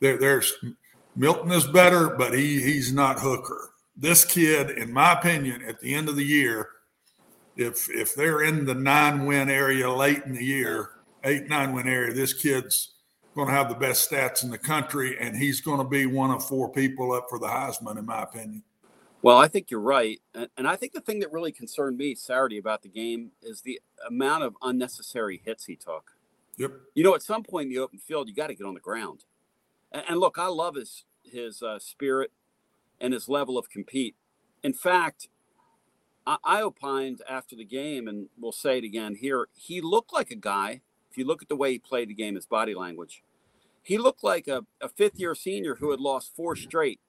there, 0.00 0.16
there's 0.16 0.52
Milton 1.16 1.52
is 1.52 1.66
better, 1.66 2.10
but 2.10 2.32
he 2.32 2.62
he's 2.62 2.92
not 2.92 3.18
Hooker. 3.18 3.70
This 3.96 4.24
kid, 4.24 4.70
in 4.70 4.92
my 4.92 5.12
opinion, 5.12 5.62
at 5.62 5.80
the 5.80 5.94
end 5.94 6.08
of 6.08 6.16
the 6.16 6.24
year, 6.24 6.68
if 7.56 7.90
if 7.90 8.14
they're 8.14 8.42
in 8.42 8.64
the 8.64 8.74
nine 8.74 9.26
win 9.26 9.50
area 9.50 9.90
late 9.90 10.22
in 10.24 10.34
the 10.34 10.44
year, 10.44 10.90
eight 11.24 11.48
nine 11.48 11.74
win 11.74 11.88
area, 11.88 12.14
this 12.14 12.32
kid's 12.32 12.94
going 13.34 13.48
to 13.48 13.54
have 13.54 13.68
the 13.68 13.74
best 13.74 14.10
stats 14.10 14.42
in 14.42 14.50
the 14.50 14.58
country, 14.58 15.16
and 15.20 15.36
he's 15.36 15.60
going 15.60 15.78
to 15.78 15.88
be 15.88 16.06
one 16.06 16.30
of 16.30 16.44
four 16.44 16.72
people 16.72 17.12
up 17.12 17.26
for 17.28 17.38
the 17.38 17.46
Heisman, 17.46 17.98
in 17.98 18.06
my 18.06 18.22
opinion. 18.22 18.62
Well, 19.22 19.36
I 19.36 19.48
think 19.48 19.70
you're 19.70 19.80
right. 19.80 20.20
And 20.56 20.66
I 20.66 20.76
think 20.76 20.92
the 20.92 21.00
thing 21.00 21.20
that 21.20 21.32
really 21.32 21.52
concerned 21.52 21.98
me 21.98 22.14
Saturday 22.14 22.58
about 22.58 22.82
the 22.82 22.88
game 22.88 23.32
is 23.42 23.60
the 23.60 23.80
amount 24.08 24.44
of 24.44 24.56
unnecessary 24.62 25.42
hits 25.44 25.66
he 25.66 25.76
took. 25.76 26.12
Yep. 26.56 26.72
You 26.94 27.04
know, 27.04 27.14
at 27.14 27.22
some 27.22 27.42
point 27.42 27.66
in 27.66 27.74
the 27.74 27.78
open 27.78 27.98
field, 27.98 28.28
you 28.28 28.34
got 28.34 28.46
to 28.46 28.54
get 28.54 28.66
on 28.66 28.74
the 28.74 28.80
ground. 28.80 29.24
And, 29.92 30.18
look, 30.18 30.38
I 30.38 30.46
love 30.46 30.74
his 30.76 31.04
his 31.22 31.62
uh, 31.62 31.78
spirit 31.78 32.32
and 33.00 33.12
his 33.12 33.28
level 33.28 33.58
of 33.58 33.68
compete. 33.68 34.16
In 34.62 34.72
fact, 34.72 35.28
I, 36.26 36.38
I 36.42 36.62
opined 36.62 37.22
after 37.28 37.56
the 37.56 37.64
game, 37.64 38.08
and 38.08 38.28
we'll 38.38 38.52
say 38.52 38.78
it 38.78 38.84
again 38.84 39.16
here. 39.16 39.48
He 39.54 39.80
looked 39.80 40.12
like 40.12 40.30
a 40.30 40.36
guy. 40.36 40.80
If 41.10 41.18
you 41.18 41.26
look 41.26 41.42
at 41.42 41.48
the 41.48 41.56
way 41.56 41.72
he 41.72 41.78
played 41.78 42.08
the 42.08 42.14
game, 42.14 42.36
his 42.36 42.46
body 42.46 42.74
language, 42.74 43.22
he 43.82 43.98
looked 43.98 44.22
like 44.22 44.48
a, 44.48 44.64
a 44.80 44.88
fifth 44.88 45.18
year 45.18 45.34
senior 45.34 45.76
who 45.76 45.90
had 45.90 46.00
lost 46.00 46.34
four 46.34 46.54
straight 46.56 47.00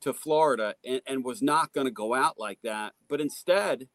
to 0.00 0.12
Florida 0.12 0.74
and, 0.84 1.00
and 1.06 1.24
was 1.24 1.42
not 1.42 1.72
going 1.72 1.86
to 1.86 1.90
go 1.92 2.14
out 2.14 2.38
like 2.38 2.60
that. 2.62 2.94
But 3.08 3.20
instead, 3.20 3.88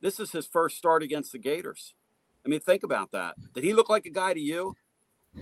this 0.00 0.20
is 0.20 0.32
his 0.32 0.46
first 0.46 0.76
start 0.76 1.02
against 1.02 1.32
the 1.32 1.38
Gators. 1.38 1.94
I 2.44 2.48
mean, 2.48 2.60
think 2.60 2.82
about 2.82 3.12
that. 3.12 3.34
Did 3.54 3.64
he 3.64 3.74
look 3.74 3.88
like 3.88 4.06
a 4.06 4.10
guy 4.10 4.32
to 4.34 4.40
you 4.40 4.74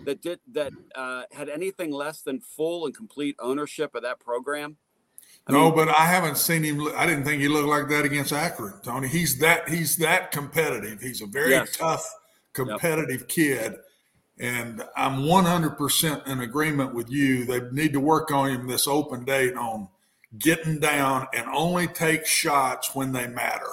that 0.05 0.23
did 0.23 0.41
that 0.53 0.73
uh, 0.95 1.25
had 1.33 1.49
anything 1.49 1.91
less 1.93 2.23
than 2.23 2.41
full 2.41 2.87
and 2.87 2.97
complete 2.97 3.37
ownership 3.39 3.95
of 3.95 4.03
that 4.03 4.21
program? 4.21 4.77
no, 5.49 5.71
but 5.71 5.89
I 5.89 6.07
haven't 6.07 6.39
seen 6.39 6.63
him. 6.65 6.81
I 6.97 7.07
didn't 7.07 7.25
think 7.25 7.43
he 7.43 7.49
looked 7.49 7.69
like 7.69 7.89
that 7.89 8.05
against 8.07 8.33
Akron, 8.33 8.75
Tony. 8.83 9.09
He's 9.09 9.39
that 9.41 9.69
he's 9.69 9.97
that 9.97 10.31
competitive. 10.33 11.01
He's 11.01 11.21
a 11.21 11.27
very 11.27 11.51
Yes. 11.51 11.77
tough, 11.77 12.09
competitive 12.55 13.29
kid, 13.29 13.75
and 14.39 14.83
I'm 14.97 15.21
100% 15.23 16.27
in 16.27 16.41
agreement 16.41 16.95
with 16.95 17.11
you. 17.11 17.45
They 17.45 17.61
need 17.71 17.93
to 17.93 18.01
work 18.01 18.31
on 18.33 18.51
him 18.51 18.67
this 18.67 18.89
open 18.89 19.25
date 19.25 19.55
on 19.55 19.89
getting 20.39 20.81
down 20.81 21.29
and 21.33 21.47
only 21.53 21.87
take 21.87 22.27
shots 22.27 22.95
when 22.95 23.13
they 23.13 23.27
matter, 23.29 23.71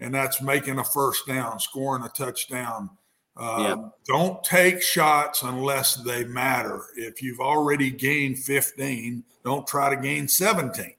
and 0.00 0.14
that's 0.14 0.42
making 0.42 0.78
a 0.78 0.84
first 0.84 1.26
down, 1.26 1.58
scoring 1.60 2.04
a 2.04 2.08
touchdown. 2.08 2.90
Uh, 3.36 3.56
Yeah. 3.60 3.88
Don't 4.06 4.42
take 4.44 4.82
shots 4.82 5.42
unless 5.42 5.94
they 5.94 6.24
matter. 6.24 6.82
If 6.96 7.22
you've 7.22 7.40
already 7.40 7.90
gained 7.90 8.38
15, 8.38 9.22
don't 9.44 9.66
try 9.66 9.94
to 9.94 10.00
gain 10.00 10.28
17. 10.28 10.94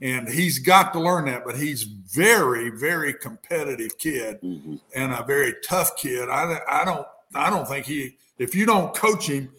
And 0.00 0.28
he's 0.28 0.58
got 0.58 0.92
to 0.92 1.00
learn 1.00 1.26
that, 1.26 1.44
but 1.46 1.56
he's 1.56 1.84
very, 1.84 2.68
very 2.68 3.14
competitive 3.14 3.96
kid 3.96 4.40
Mm-hmm. 4.42 4.74
and 4.94 5.12
a 5.14 5.22
very 5.24 5.54
tough 5.66 5.96
kid. 5.96 6.28
I, 6.28 6.58
I 6.68 6.84
don't, 6.84 7.06
I 7.34 7.48
don't 7.48 7.66
think 7.66 7.86
he. 7.86 8.16
If 8.38 8.54
you 8.54 8.66
don't 8.66 8.94
coach 8.94 9.28
him 9.28 9.50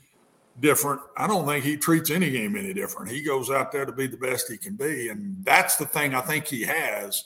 different, 0.60 1.02
I 1.18 1.28
don't 1.28 1.46
think 1.46 1.64
he 1.64 1.78
treats 1.78 2.10
any 2.12 2.30
game 2.30 2.56
any 2.56 2.74
different. 2.74 3.12
He 3.12 3.22
goes 3.22 3.50
out 3.50 3.72
there 3.72 3.86
to 3.86 3.92
be 3.92 4.08
the 4.08 4.18
best 4.18 4.50
he 4.50 4.58
can 4.58 4.76
be, 4.76 5.10
and 5.10 5.44
that's 5.44 5.76
the 5.78 5.86
thing 5.86 6.14
I 6.14 6.22
think 6.22 6.48
he 6.48 6.64
has. 6.64 7.24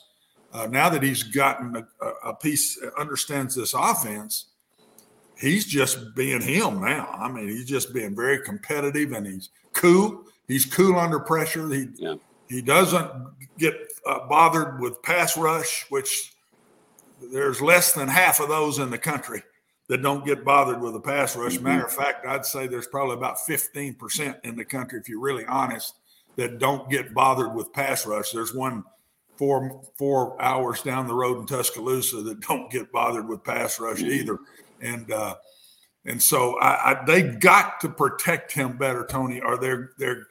Uh, 0.51 0.67
now 0.67 0.89
that 0.89 1.03
he's 1.03 1.21
gotten 1.23 1.75
a, 2.01 2.07
a- 2.23 2.33
piece, 2.35 2.79
understands 2.97 3.53
this 3.55 3.75
offense, 3.75 4.45
he's 5.39 5.65
just 5.65 6.15
being 6.15 6.41
him 6.41 6.81
now. 6.81 7.07
I 7.13 7.31
mean, 7.31 7.47
he's 7.49 7.65
just 7.67 7.93
being 7.93 8.15
very 8.15 8.41
competitive 8.41 9.11
and 9.11 9.27
he's 9.27 9.49
cool. 9.73 10.23
He's 10.47 10.65
cool 10.65 10.97
under 10.97 11.19
pressure. 11.19 11.69
He 11.69 11.89
he 12.49 12.63
doesn't 12.63 13.11
get 13.59 13.75
uh, 14.07 14.27
bothered 14.27 14.79
with 14.79 15.03
pass 15.03 15.37
rush, 15.37 15.85
which 15.89 16.33
there's 17.31 17.61
less 17.61 17.91
than 17.91 18.07
half 18.07 18.39
of 18.39 18.49
those 18.49 18.79
in 18.79 18.89
the 18.89 18.97
country 18.97 19.43
that 19.89 20.03
don't 20.03 20.23
get 20.23 20.45
bothered 20.45 20.79
with 20.79 20.95
a 20.95 20.99
pass 20.99 21.35
rush. 21.35 21.59
Matter 21.59 21.85
of 21.85 21.91
fact, 21.91 22.25
I'd 22.25 22.45
say 22.45 22.67
there's 22.67 22.87
probably 22.87 23.15
about 23.15 23.37
15% 23.39 24.35
in 24.43 24.55
the 24.55 24.63
country, 24.63 24.99
if 24.99 25.09
you're 25.09 25.19
really 25.19 25.45
honest, 25.45 25.95
that 26.35 26.59
don't 26.59 26.89
get 26.89 27.13
bothered 27.13 27.55
with 27.55 27.73
pass 27.73 28.05
rush. 28.05 28.31
There's 28.31 28.53
one 28.53 28.83
four 29.35 29.81
four 29.97 30.39
hours 30.41 30.83
down 30.83 31.07
the 31.07 31.15
road 31.15 31.39
in 31.39 31.45
Tuscaloosa 31.47 32.21
that 32.21 32.41
don't 32.41 32.69
get 32.69 32.91
bothered 32.91 33.27
with 33.27 33.43
pass 33.43 33.79
rush 33.79 34.01
either. 34.01 34.37
And 34.79 35.11
uh, 35.11 35.35
and 36.05 36.21
so 36.21 36.59
I, 36.59 36.91
I 36.91 37.05
they 37.05 37.23
got 37.23 37.81
to 37.81 37.89
protect 37.89 38.51
him 38.51 38.77
better, 38.77 39.05
Tony, 39.09 39.41
or 39.41 39.57
they're 39.57 39.91
they're 39.97 40.27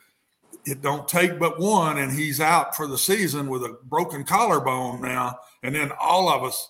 it 0.64 0.82
don't 0.82 1.08
take 1.08 1.38
but 1.38 1.58
one, 1.58 1.98
and 1.98 2.12
he's 2.12 2.40
out 2.40 2.76
for 2.76 2.86
the 2.86 2.98
season 2.98 3.48
with 3.48 3.64
a 3.64 3.78
broken 3.84 4.24
collarbone 4.24 5.00
now. 5.00 5.38
And 5.62 5.74
then 5.74 5.90
all 6.00 6.28
of 6.28 6.44
us 6.44 6.68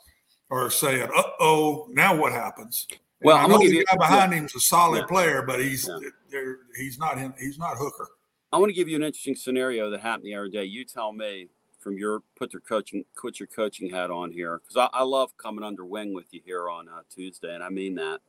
are 0.51 0.71
saying, 0.71 1.09
"Uh 1.15 1.23
oh, 1.41 1.87
now 1.91 2.17
what 2.17 2.33
happens?" 2.33 2.87
And 2.91 2.99
Well, 3.23 3.37
I 3.37 3.45
I'm 3.45 3.51
the 3.51 3.65
you- 3.65 3.85
guy 3.85 3.97
behind 3.97 4.33
yeah. 4.33 4.39
him's 4.39 4.55
a 4.55 4.61
solid 4.61 5.01
Yeah. 5.01 5.07
player, 5.07 5.43
but 5.43 5.61
he's 5.61 5.89
there 6.31 6.59
he's 6.77 6.99
not 6.99 7.19
him, 7.19 7.35
he's 7.39 7.59
not 7.59 7.77
Hooker. 7.77 8.09
I 8.53 8.59
want 8.59 8.71
to 8.71 8.75
give 8.75 8.89
you 8.89 8.97
an 8.97 9.03
interesting 9.03 9.35
scenario 9.35 9.91
that 9.91 10.01
happened 10.01 10.25
the 10.25 10.35
other 10.35 10.49
day. 10.49 10.65
You 10.65 10.85
tell 10.85 11.13
me 11.13 11.49
from 11.81 11.99
your 11.99 12.23
put 12.37 12.53
your 12.53 12.63
coaching 12.63 13.05
put 13.17 13.39
your 13.39 13.47
coaching 13.47 13.91
hat 13.91 14.11
on 14.11 14.31
here 14.33 14.59
because 14.59 14.77
I, 14.77 15.01
I 15.01 15.03
love 15.03 15.37
coming 15.37 15.65
under 15.65 15.85
wing 15.85 16.15
with 16.15 16.33
you 16.33 16.41
here 16.45 16.69
on 16.71 16.89
uh, 16.89 17.03
Tuesday, 17.15 17.55
and 17.55 17.63
I 17.63 17.69
mean 17.69 17.95
that. 17.97 18.21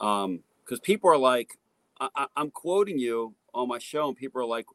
Um, 0.00 0.40
because 0.64 0.80
people 0.80 1.10
are 1.10 1.16
like, 1.18 1.58
I, 1.98 2.08
I, 2.14 2.26
I'm 2.36 2.50
quoting 2.50 2.98
you 2.98 3.34
on 3.54 3.68
my 3.68 3.78
show, 3.78 4.08
and 4.08 4.16
people 4.16 4.40
are 4.40 4.46
like, 4.46 4.66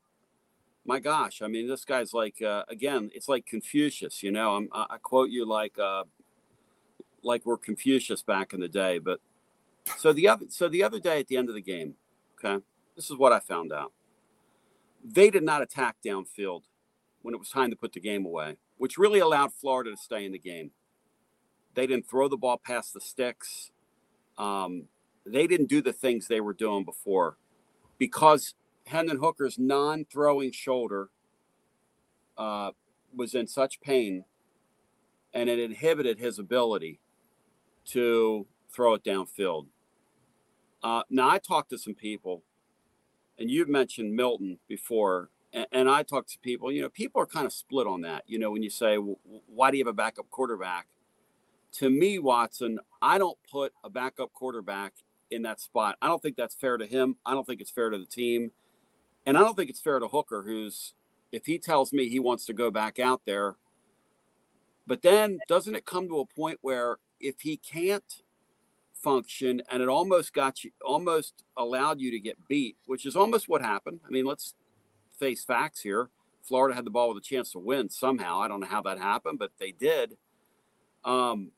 my 0.86 1.00
gosh, 1.00 1.42
I 1.42 1.48
mean, 1.48 1.68
this 1.68 1.86
guy's 1.86 2.14
like, 2.14 2.42
uh, 2.42 2.64
again, 2.68 3.10
it's 3.14 3.30
like 3.30 3.46
Confucius, 3.46 4.22
you 4.24 4.32
know. 4.32 4.56
I'm, 4.56 4.70
I 4.74 4.86
I 4.92 4.98
quote 4.98 5.30
you 5.30 5.46
like, 5.46 5.78
uh, 5.80 6.04
like 7.24 7.46
we're 7.46 7.58
Confucius 7.58 8.22
back 8.22 8.54
in 8.54 8.60
the 8.60 8.68
day, 8.68 9.00
but 9.00 9.20
so 9.98 10.14
the 10.14 10.28
other 10.28 10.46
so 10.50 10.70
the 10.70 10.84
other 10.84 11.00
day 11.00 11.20
at 11.20 11.28
the 11.28 11.38
end 11.38 11.50
of 11.50 11.56
the 11.56 11.62
game, 11.62 11.96
okay, 12.38 12.64
this 12.96 13.10
is 13.10 13.18
what 13.18 13.34
I 13.34 13.40
found 13.40 13.72
out 13.72 13.92
they 15.04 15.30
did 15.30 15.44
not 15.44 15.62
attack 15.62 15.98
downfield 16.06 16.64
when 17.22 17.34
it 17.34 17.40
was 17.40 17.50
time 17.50 17.70
to 17.70 17.76
put 17.76 17.94
the 17.94 18.00
game 18.00 18.26
away, 18.26 18.56
which 18.78 18.98
really 18.98 19.20
allowed 19.20 19.54
Florida 19.54 19.92
to 19.92 19.98
stay 19.98 20.26
in 20.26 20.32
the 20.32 20.40
game. 20.40 20.72
They 21.76 21.88
didn't 21.88 22.10
throw 22.10 22.28
the 22.28 22.38
ball 22.38 22.58
past 22.64 22.94
the 22.94 23.02
sticks. 23.02 23.72
Um, 24.38 24.86
they 25.26 25.48
didn't 25.48 25.70
do 25.70 25.82
the 25.82 25.94
things 25.94 26.28
they 26.28 26.42
were 26.42 26.54
doing 26.54 26.86
before 26.86 27.38
because 27.98 28.56
Hendon 28.86 29.20
Hooker's 29.20 29.58
non 29.58 30.06
throwing 30.06 30.52
shoulder 30.52 31.10
uh, 32.38 32.72
was 33.16 33.34
in 33.34 33.48
such 33.48 33.82
pain 33.82 34.26
and 35.34 35.50
it 35.50 35.60
inhibited 35.60 36.20
his 36.20 36.40
ability 36.40 37.00
to 37.86 38.48
throw 38.74 38.96
it 38.96 39.04
downfield. 39.04 39.68
Uh, 40.84 41.04
now, 41.10 41.30
I 41.30 41.40
talked 41.40 41.70
to 41.70 41.78
some 41.78 41.94
people 41.96 42.44
and 43.38 43.50
you've 43.50 43.70
mentioned 43.70 44.16
Milton 44.16 44.60
before, 44.68 45.30
and, 45.52 45.68
and 45.72 45.90
I 45.90 46.04
talked 46.04 46.30
to 46.32 46.40
people. 46.40 46.72
You 46.72 46.84
know, 46.84 46.90
people 46.90 47.22
are 47.22 47.26
kind 47.26 47.46
of 47.46 47.54
split 47.54 47.88
on 47.88 48.02
that. 48.02 48.24
You 48.28 48.40
know, 48.40 48.52
when 48.52 48.64
you 48.64 48.70
say, 48.70 48.96
"W- 48.96 49.18
"Why 49.48 49.72
do 49.72 49.78
you 49.78 49.84
have 49.84 49.92
a 49.92 49.96
backup 49.96 50.30
quarterback?" 50.30 50.88
To 51.74 51.90
me, 51.90 52.20
Watson, 52.20 52.80
I 53.02 53.18
don't 53.18 53.38
put 53.50 53.74
a 53.84 53.90
backup 53.90 54.32
quarterback 54.34 54.94
in 55.32 55.42
that 55.44 55.60
spot. 55.60 55.98
I 56.02 56.08
don't 56.08 56.22
think 56.22 56.38
that's 56.38 56.56
fair 56.56 56.78
to 56.78 56.86
him. 56.86 57.18
I 57.26 57.34
don't 57.34 57.48
think 57.48 57.62
it's 57.62 57.72
fair 57.72 57.90
to 57.90 57.98
the 57.98 58.06
team, 58.06 58.52
and 59.26 59.38
I 59.38 59.42
don't 59.42 59.56
think 59.56 59.70
it's 59.70 59.82
fair 59.82 60.00
to 60.00 60.08
Hooker, 60.08 60.44
who's 60.44 60.94
if 61.32 61.46
he 61.48 61.58
tells 61.58 61.92
me 61.92 62.10
he 62.10 62.20
wants 62.20 62.46
to 62.46 62.54
go 62.54 62.70
back 62.70 63.00
out 63.00 63.22
there. 63.26 63.56
But 64.86 65.02
then, 65.02 65.40
doesn't 65.48 65.76
it 65.76 65.86
come 65.86 66.08
to 66.10 66.20
a 66.20 66.26
point 66.26 66.60
where 66.62 66.98
if 67.24 67.42
he 67.42 67.58
can't 67.58 68.22
function 68.94 69.62
and 69.72 69.82
it 69.82 69.90
almost 69.90 70.34
got 70.34 70.64
you 70.64 70.72
almost 70.86 71.44
allowed 71.58 72.00
you 72.00 72.12
to 72.12 72.20
get 72.20 72.38
beat 72.48 72.78
which 72.86 73.06
is 73.06 73.16
almost 73.16 73.50
what 73.50 73.62
happened. 73.62 74.00
I 74.06 74.12
mean 74.12 74.26
let's 74.26 74.54
face 75.20 75.44
facts 75.44 75.82
here. 75.82 76.10
Florida 76.42 76.76
had 76.76 76.86
the 76.86 76.92
ball 76.92 77.10
with 77.10 77.18
a 77.18 77.26
chance 77.26 77.52
to 77.52 77.60
win 77.60 77.90
somehow. 77.90 78.42
I 78.42 78.48
don't 78.48 78.60
know 78.60 78.68
how 78.68 78.82
that 78.84 79.00
happened 79.00 79.40
but 79.40 79.52
they 79.60 79.72
did. 79.72 80.18
Um, 81.04 81.52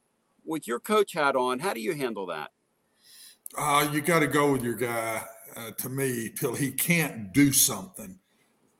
with 0.45 0.67
your 0.67 0.79
coach 0.79 1.13
hat 1.13 1.35
on 1.35 1.59
how 1.59 1.73
do 1.73 1.81
you 1.81 1.93
handle 1.93 2.27
that? 2.27 2.51
Uh, 3.57 3.87
you 3.91 4.01
got 4.01 4.19
to 4.19 4.27
go 4.27 4.51
with 4.51 4.63
your 4.63 4.75
guy 4.75 5.23
uh, 5.55 5.71
to 5.71 5.89
me 5.89 6.31
till 6.35 6.55
he 6.55 6.71
can't 6.71 7.33
do 7.33 7.51
something. 7.51 8.19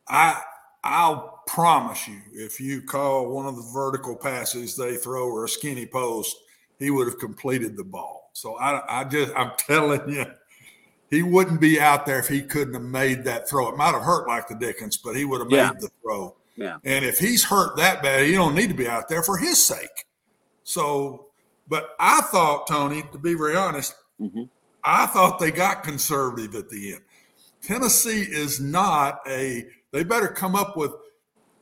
I 0.07 0.41
I'll 0.83 1.41
promise 1.47 2.07
you, 2.07 2.21
if 2.31 2.59
you 2.59 2.83
call 2.83 3.29
one 3.29 3.47
of 3.47 3.55
the 3.55 3.69
vertical 3.73 4.15
passes 4.15 4.75
they 4.75 4.97
throw 4.97 5.27
or 5.27 5.45
a 5.45 5.49
skinny 5.49 5.87
post, 5.87 6.37
he 6.79 6.89
would 6.89 7.07
have 7.07 7.19
completed 7.19 7.77
the 7.77 7.83
ball. 7.83 8.29
So 8.33 8.55
I 8.57 9.01
I 9.01 9.03
just 9.05 9.31
I'm 9.35 9.51
telling 9.57 10.09
you, 10.09 10.25
he 11.09 11.23
wouldn't 11.23 11.61
be 11.61 11.79
out 11.79 12.05
there 12.05 12.19
if 12.19 12.27
he 12.27 12.41
couldn't 12.41 12.73
have 12.73 12.83
made 12.83 13.23
that 13.25 13.49
throw. 13.49 13.69
It 13.69 13.77
might 13.77 13.93
have 13.93 14.01
hurt 14.03 14.27
like 14.27 14.47
the 14.47 14.55
Dickens, 14.55 14.97
but 14.97 15.15
he 15.15 15.25
would 15.25 15.39
have 15.41 15.51
Yeah. 15.51 15.71
made 15.71 15.81
the 15.81 15.89
throw. 16.01 16.35
yeah 16.55 16.77
And 16.83 17.05
if 17.05 17.19
he's 17.19 17.43
hurt 17.45 17.77
that 17.77 18.01
bad, 18.01 18.25
he 18.25 18.33
don't 18.33 18.55
need 18.55 18.69
to 18.69 18.75
be 18.75 18.87
out 18.87 19.07
there 19.09 19.23
for 19.23 19.37
his 19.37 19.65
sake. 19.65 20.05
So, 20.63 21.27
but 21.67 21.95
I 21.99 22.21
thought, 22.21 22.67
Tony, 22.67 23.03
to 23.11 23.17
be 23.17 23.33
very 23.35 23.55
honest, 23.55 23.93
mm-hmm. 24.19 24.43
I 24.83 25.05
thought 25.07 25.39
they 25.39 25.51
got 25.51 25.83
conservative 25.83 26.55
at 26.55 26.69
the 26.69 26.93
end. 26.93 27.01
Tennessee 27.61 28.21
is 28.21 28.59
not 28.59 29.19
a, 29.27 29.65
they 29.91 30.03
better 30.03 30.27
come 30.27 30.55
up 30.55 30.75
with 30.77 30.91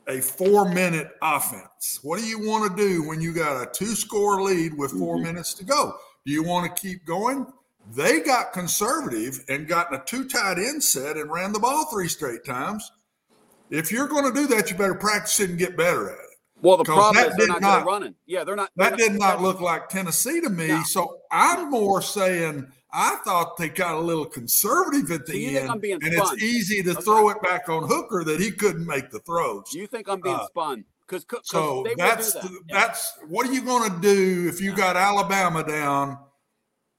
a 0.08 0.20
four 0.20 0.68
minute 0.68 1.10
offense. 1.22 2.00
What 2.02 2.18
do 2.18 2.26
you 2.26 2.38
want 2.38 2.76
to 2.76 2.82
do 2.82 3.06
when 3.06 3.20
you 3.20 3.32
got 3.32 3.62
a 3.62 3.70
two 3.70 3.94
score 3.94 4.42
lead 4.42 4.76
with 4.76 4.92
4 4.92 5.16
mm-hmm. 5.16 5.24
minutes 5.24 5.54
to 5.54 5.64
go? 5.64 5.96
Do 6.26 6.32
you 6.32 6.42
want 6.42 6.74
to 6.74 6.82
keep 6.82 7.04
going? 7.04 7.46
They 7.94 8.20
got 8.20 8.52
conservative 8.52 9.44
and 9.48 9.68
gotten 9.68 9.98
a 9.98 10.04
two 10.04 10.26
tight 10.26 10.58
end 10.58 10.82
set 10.82 11.16
and 11.16 11.30
ran 11.30 11.52
the 11.52 11.58
ball 11.58 11.86
three 11.86 12.08
straight 12.08 12.44
times. 12.44 12.90
If 13.70 13.92
you're 13.92 14.08
going 14.08 14.24
to 14.24 14.32
do 14.32 14.46
that, 14.48 14.70
you 14.70 14.76
better 14.76 14.94
practice 14.94 15.38
it 15.40 15.50
and 15.50 15.58
get 15.58 15.76
better 15.76 16.08
at 16.10 16.14
it. 16.18 16.38
well 16.62 16.76
the 16.76 16.84
problem 16.84 17.16
that 17.16 17.28
is 17.28 17.36
they're 17.36 17.48
not, 17.48 17.60
not- 17.60 17.86
running 17.86 18.14
yeah 18.26 18.44
they're 18.44 18.56
not 18.56 18.70
they're 18.76 18.90
That 18.90 18.98
not- 18.98 18.98
did 18.98 19.18
not 19.18 19.42
look 19.42 19.60
like 19.60 19.88
Tennessee 19.88 20.40
to 20.40 20.48
me. 20.48 20.82
So 20.84 21.18
I'm 21.30 21.70
more 21.70 22.00
saying 22.00 22.66
I 22.96 23.16
thought 23.24 23.56
they 23.56 23.68
got 23.68 23.96
a 23.96 24.00
little 24.00 24.24
conservative 24.24 25.10
at 25.10 25.26
So 25.26 25.32
the 25.32 25.54
think 25.54 25.84
end, 25.84 26.02
and 26.04 26.14
it's 26.14 26.42
easy 26.42 26.80
to 26.84 26.92
Okay. 26.92 27.02
throw 27.02 27.28
it 27.30 27.42
back 27.42 27.68
on 27.68 27.88
Hooker 27.88 28.22
that 28.24 28.38
he 28.40 28.52
couldn't 28.52 28.86
make 28.86 29.10
the 29.10 29.18
throws. 29.20 29.72
you 29.72 29.86
think 29.88 30.08
i'm 30.08 30.20
being 30.20 30.36
Uh, 30.36 30.46
spun 30.46 30.84
because 31.06 31.26
So 31.42 31.84
that's 31.96 32.34
that. 32.34 32.42
the- 32.44 32.60
that's 32.70 33.12
what 33.26 33.48
are 33.48 33.52
you 33.52 33.62
going 33.62 33.90
to 33.92 34.00
do 34.00 34.46
if 34.48 34.60
you 34.60 34.74
got 34.74 34.96
Alabama 34.96 35.64
down 35.64 36.18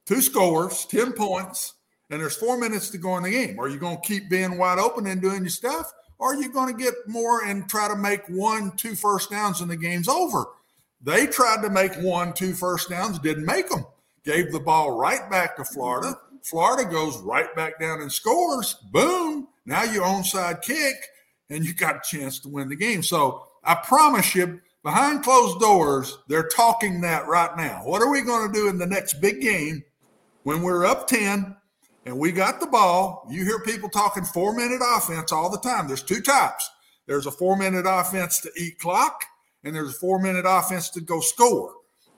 two 0.05 0.21
scores, 0.21 0.85
ten 0.85 1.13
points, 1.13 1.73
and 2.09 2.21
there's 2.21 2.35
four 2.35 2.57
minutes 2.57 2.89
to 2.89 2.97
go 2.97 3.15
in 3.17 3.23
the 3.23 3.31
game? 3.31 3.57
Are 3.59 3.67
you 3.69 3.79
going 3.79 3.95
to 4.01 4.07
keep 4.07 4.29
being 4.29 4.57
wide 4.57 4.77
open 4.79 5.07
and 5.07 5.21
doing 5.21 5.41
your 5.43 5.49
stuff, 5.49 5.91
or 6.19 6.33
are 6.33 6.35
you 6.41 6.49
going 6.49 6.75
to 6.75 6.83
get 6.83 6.93
more 7.07 7.43
and 7.45 7.67
try 7.69 7.87
to 7.87 7.95
make 7.95 8.21
one, 8.27 8.75
two 8.75 8.95
first 8.95 9.29
downs 9.31 9.61
and 9.61 9.71
the 9.71 9.77
game's 9.77 10.07
over? 10.09 10.45
They 11.01 11.25
tried 11.25 11.61
to 11.63 11.69
make 11.69 11.93
one, 11.95 12.33
two 12.33 12.53
first 12.53 12.89
downs, 12.89 13.17
didn't 13.19 13.45
make 13.45 13.69
them. 13.69 13.85
Gave 14.25 14.51
the 14.51 14.59
ball 14.59 14.97
right 14.97 15.29
back 15.29 15.55
to 15.57 15.63
Florida. 15.63 16.17
Florida 16.43 16.89
goes 16.89 17.17
right 17.17 17.53
back 17.55 17.79
down 17.79 18.01
and 18.01 18.11
scores. 18.11 18.75
Boom! 18.91 19.47
Now 19.65 19.83
you 19.83 20.01
onside 20.01 20.61
kick. 20.61 20.95
and 21.49 21.63
you 21.63 21.73
got 21.73 21.95
a 21.95 22.01
chance 22.03 22.39
to 22.39 22.49
win 22.49 22.69
the 22.69 22.75
game. 22.75 23.03
So 23.03 23.47
I 23.63 23.75
promise 23.75 24.33
you, 24.33 24.59
behind 24.83 25.23
closed 25.23 25.59
doors, 25.59 26.17
they're 26.27 26.47
talking 26.47 27.01
that 27.01 27.27
right 27.27 27.55
now. 27.55 27.81
What 27.83 28.01
are 28.01 28.09
we 28.09 28.21
going 28.21 28.51
to 28.51 28.53
do 28.53 28.67
in 28.67 28.79
the 28.79 28.87
next 28.87 29.21
big 29.21 29.41
game 29.41 29.83
when 30.43 30.63
we're 30.63 30.85
up 30.85 31.07
10 31.07 31.55
and 32.05 32.17
we 32.17 32.31
got 32.31 32.59
the 32.59 32.67
ball? 32.67 33.27
You 33.29 33.43
hear 33.43 33.59
people 33.61 33.89
talking 33.89 34.23
four 34.23 34.55
minute 34.55 34.81
offense 34.83 35.31
all 35.31 35.51
the 35.51 35.59
time. 35.59 35.87
There's 35.87 36.03
two 36.03 36.21
types 36.21 36.69
there's 37.07 37.27
a 37.27 37.31
four 37.31 37.55
minute 37.57 37.85
offense 37.87 38.39
to 38.41 38.51
eat 38.57 38.79
clock, 38.79 39.23
and 39.63 39.75
there's 39.75 39.91
a 39.91 39.99
four 39.99 40.19
minute 40.19 40.45
offense 40.47 40.89
to 40.91 41.01
go 41.01 41.19
score. 41.19 41.73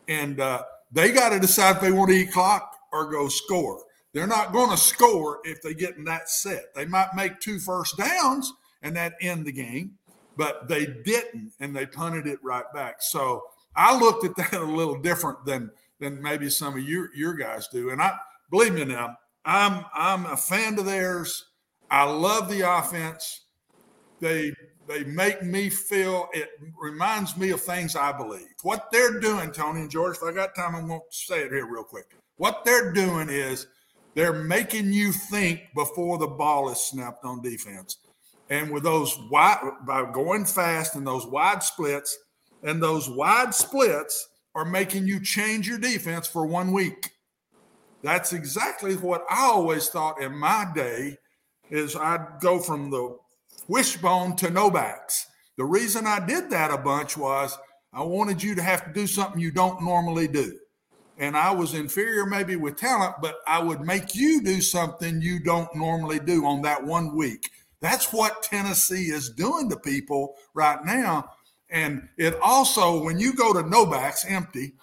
And 0.08 0.40
uh, 0.40 0.64
they 0.92 1.12
got 1.12 1.30
to 1.30 1.40
decide 1.40 1.78
if 1.78 1.82
they 1.82 1.92
want 1.92 2.12
to 2.12 2.16
eat 2.16 2.32
clock 2.32 2.76
or 2.92 3.12
go 3.12 3.28
score. 3.28 3.84
They're 4.14 4.28
not 4.28 4.54
going 4.54 4.72
to 4.72 4.78
score 4.78 5.40
if 5.44 5.62
they 5.62 5.74
get 5.74 5.98
in 5.98 6.06
that 6.06 6.30
set. 6.30 6.74
They 6.74 6.86
might 6.86 7.16
make 7.16 7.40
two 7.40 7.60
first 7.60 7.98
downs 7.98 8.52
and 8.82 8.96
that 8.96 9.14
end 9.22 9.46
the 9.46 9.52
game, 9.52 9.98
but 10.36 10.68
they 10.68 10.86
didn't, 10.86 11.52
and 11.60 11.76
they 11.76 11.86
punted 11.86 12.26
it 12.26 12.40
right 12.44 12.66
back. 12.74 13.02
So 13.02 13.44
I 13.76 13.98
looked 13.98 14.26
at 14.26 14.36
that 14.52 14.54
a 14.54 14.64
little 14.64 15.00
different 15.00 15.46
than 15.46 15.72
than 16.00 16.22
maybe 16.22 16.50
some 16.50 16.78
of 16.78 16.84
your 16.88 17.14
your 17.16 17.34
guys 17.34 17.68
do. 17.68 17.90
And 17.90 18.02
I 18.02 18.18
believe 18.50 18.74
me 18.74 18.86
now, 18.86 19.18
I'm 19.46 19.86
I'm 19.94 20.26
a 20.26 20.38
fan 20.38 20.78
of 20.80 20.86
theirs. 20.86 21.46
I 21.90 22.04
love 22.04 22.50
the 22.50 22.62
offense. 22.62 23.42
They 24.20 24.54
they 24.88 25.04
make 25.04 25.44
me 25.44 25.70
feel 25.70 26.30
it 26.34 26.50
reminds 26.80 27.36
me 27.38 27.50
of 27.52 27.62
things 27.62 27.96
I 27.96 28.12
believe. 28.12 28.48
What 28.64 28.88
they're 28.92 29.20
doing, 29.20 29.52
Tony 29.52 29.82
and 29.82 29.92
George, 29.92 30.18
if 30.18 30.24
I 30.24 30.32
got 30.32 30.56
time, 30.56 30.76
I'm 30.76 30.88
going 30.88 31.00
to 31.00 31.18
say 31.18 31.42
it 31.42 31.52
here 31.52 31.66
real 31.66 31.84
quick. 31.84 32.16
What 32.38 32.64
they're 32.64 32.94
doing 32.94 33.30
is 33.30 33.68
they're 34.14 34.34
making 34.34 34.94
you 34.94 35.12
think 35.12 35.62
before 35.76 36.18
the 36.18 36.28
ball 36.28 36.72
is 36.72 36.80
snapped 36.80 37.26
on 37.26 37.42
defense. 37.42 37.98
And 38.50 38.72
with 38.72 38.84
those 38.84 39.18
wide, 39.30 39.60
by 39.86 40.10
going 40.12 40.46
fast 40.46 40.96
and 40.96 41.06
those 41.06 41.28
wide 41.28 41.62
splits, 41.62 42.18
and 42.64 42.82
those 42.82 43.10
wide 43.10 43.54
splits 43.54 44.30
are 44.56 44.66
making 44.66 45.06
you 45.06 45.20
change 45.20 45.68
your 45.68 45.78
defense 45.78 46.28
for 46.28 46.46
one 46.46 46.72
week. 46.72 47.12
That's 48.04 48.34
exactly 48.34 48.96
what 48.96 49.26
I 49.30 49.44
always 49.44 49.90
thought 49.90 50.22
in 50.22 50.36
my 50.36 50.66
day 50.74 51.18
is 51.70 51.96
I'd 51.96 52.40
go 52.40 52.60
from 52.60 52.90
the 52.90 53.18
wishbone 53.68 54.36
to 54.38 54.50
no 54.50 54.70
backs. 54.70 55.28
The 55.58 55.66
reason 55.66 56.06
I 56.06 56.26
did 56.26 56.50
that 56.52 56.72
a 56.72 56.78
bunch 56.78 57.18
was 57.18 57.58
I 57.94 58.04
wanted 58.04 58.44
you 58.44 58.56
to 58.56 58.62
have 58.62 58.86
to 58.86 58.94
do 58.94 59.08
something 59.08 59.42
you 59.42 59.52
don't 59.52 59.84
normally 59.84 60.28
do. 60.28 60.58
And 61.18 61.36
I 61.36 61.52
was 61.52 61.74
inferior 61.74 62.26
maybe 62.26 62.56
with 62.56 62.78
talent, 62.78 63.16
but 63.22 63.38
I 63.48 63.60
would 63.60 63.82
make 63.82 64.14
you 64.14 64.44
do 64.44 64.62
something 64.62 65.22
you 65.22 65.40
don't 65.40 65.74
normally 65.76 66.20
do 66.20 66.46
on 66.46 66.62
that 66.62 66.84
one 66.84 67.16
week. 67.16 67.50
That's 67.80 68.14
what 68.14 68.44
Tennessee 68.44 69.06
is 69.06 69.30
doing 69.30 69.70
to 69.70 69.78
people 69.78 70.36
right 70.54 70.84
now. 70.86 71.32
And 71.70 72.08
it 72.18 72.38
also, 72.42 73.04
when 73.04 73.20
you 73.20 73.34
go 73.34 73.52
to 73.52 73.68
no 73.68 73.86
backs 73.86 74.26
empty, 74.28 74.74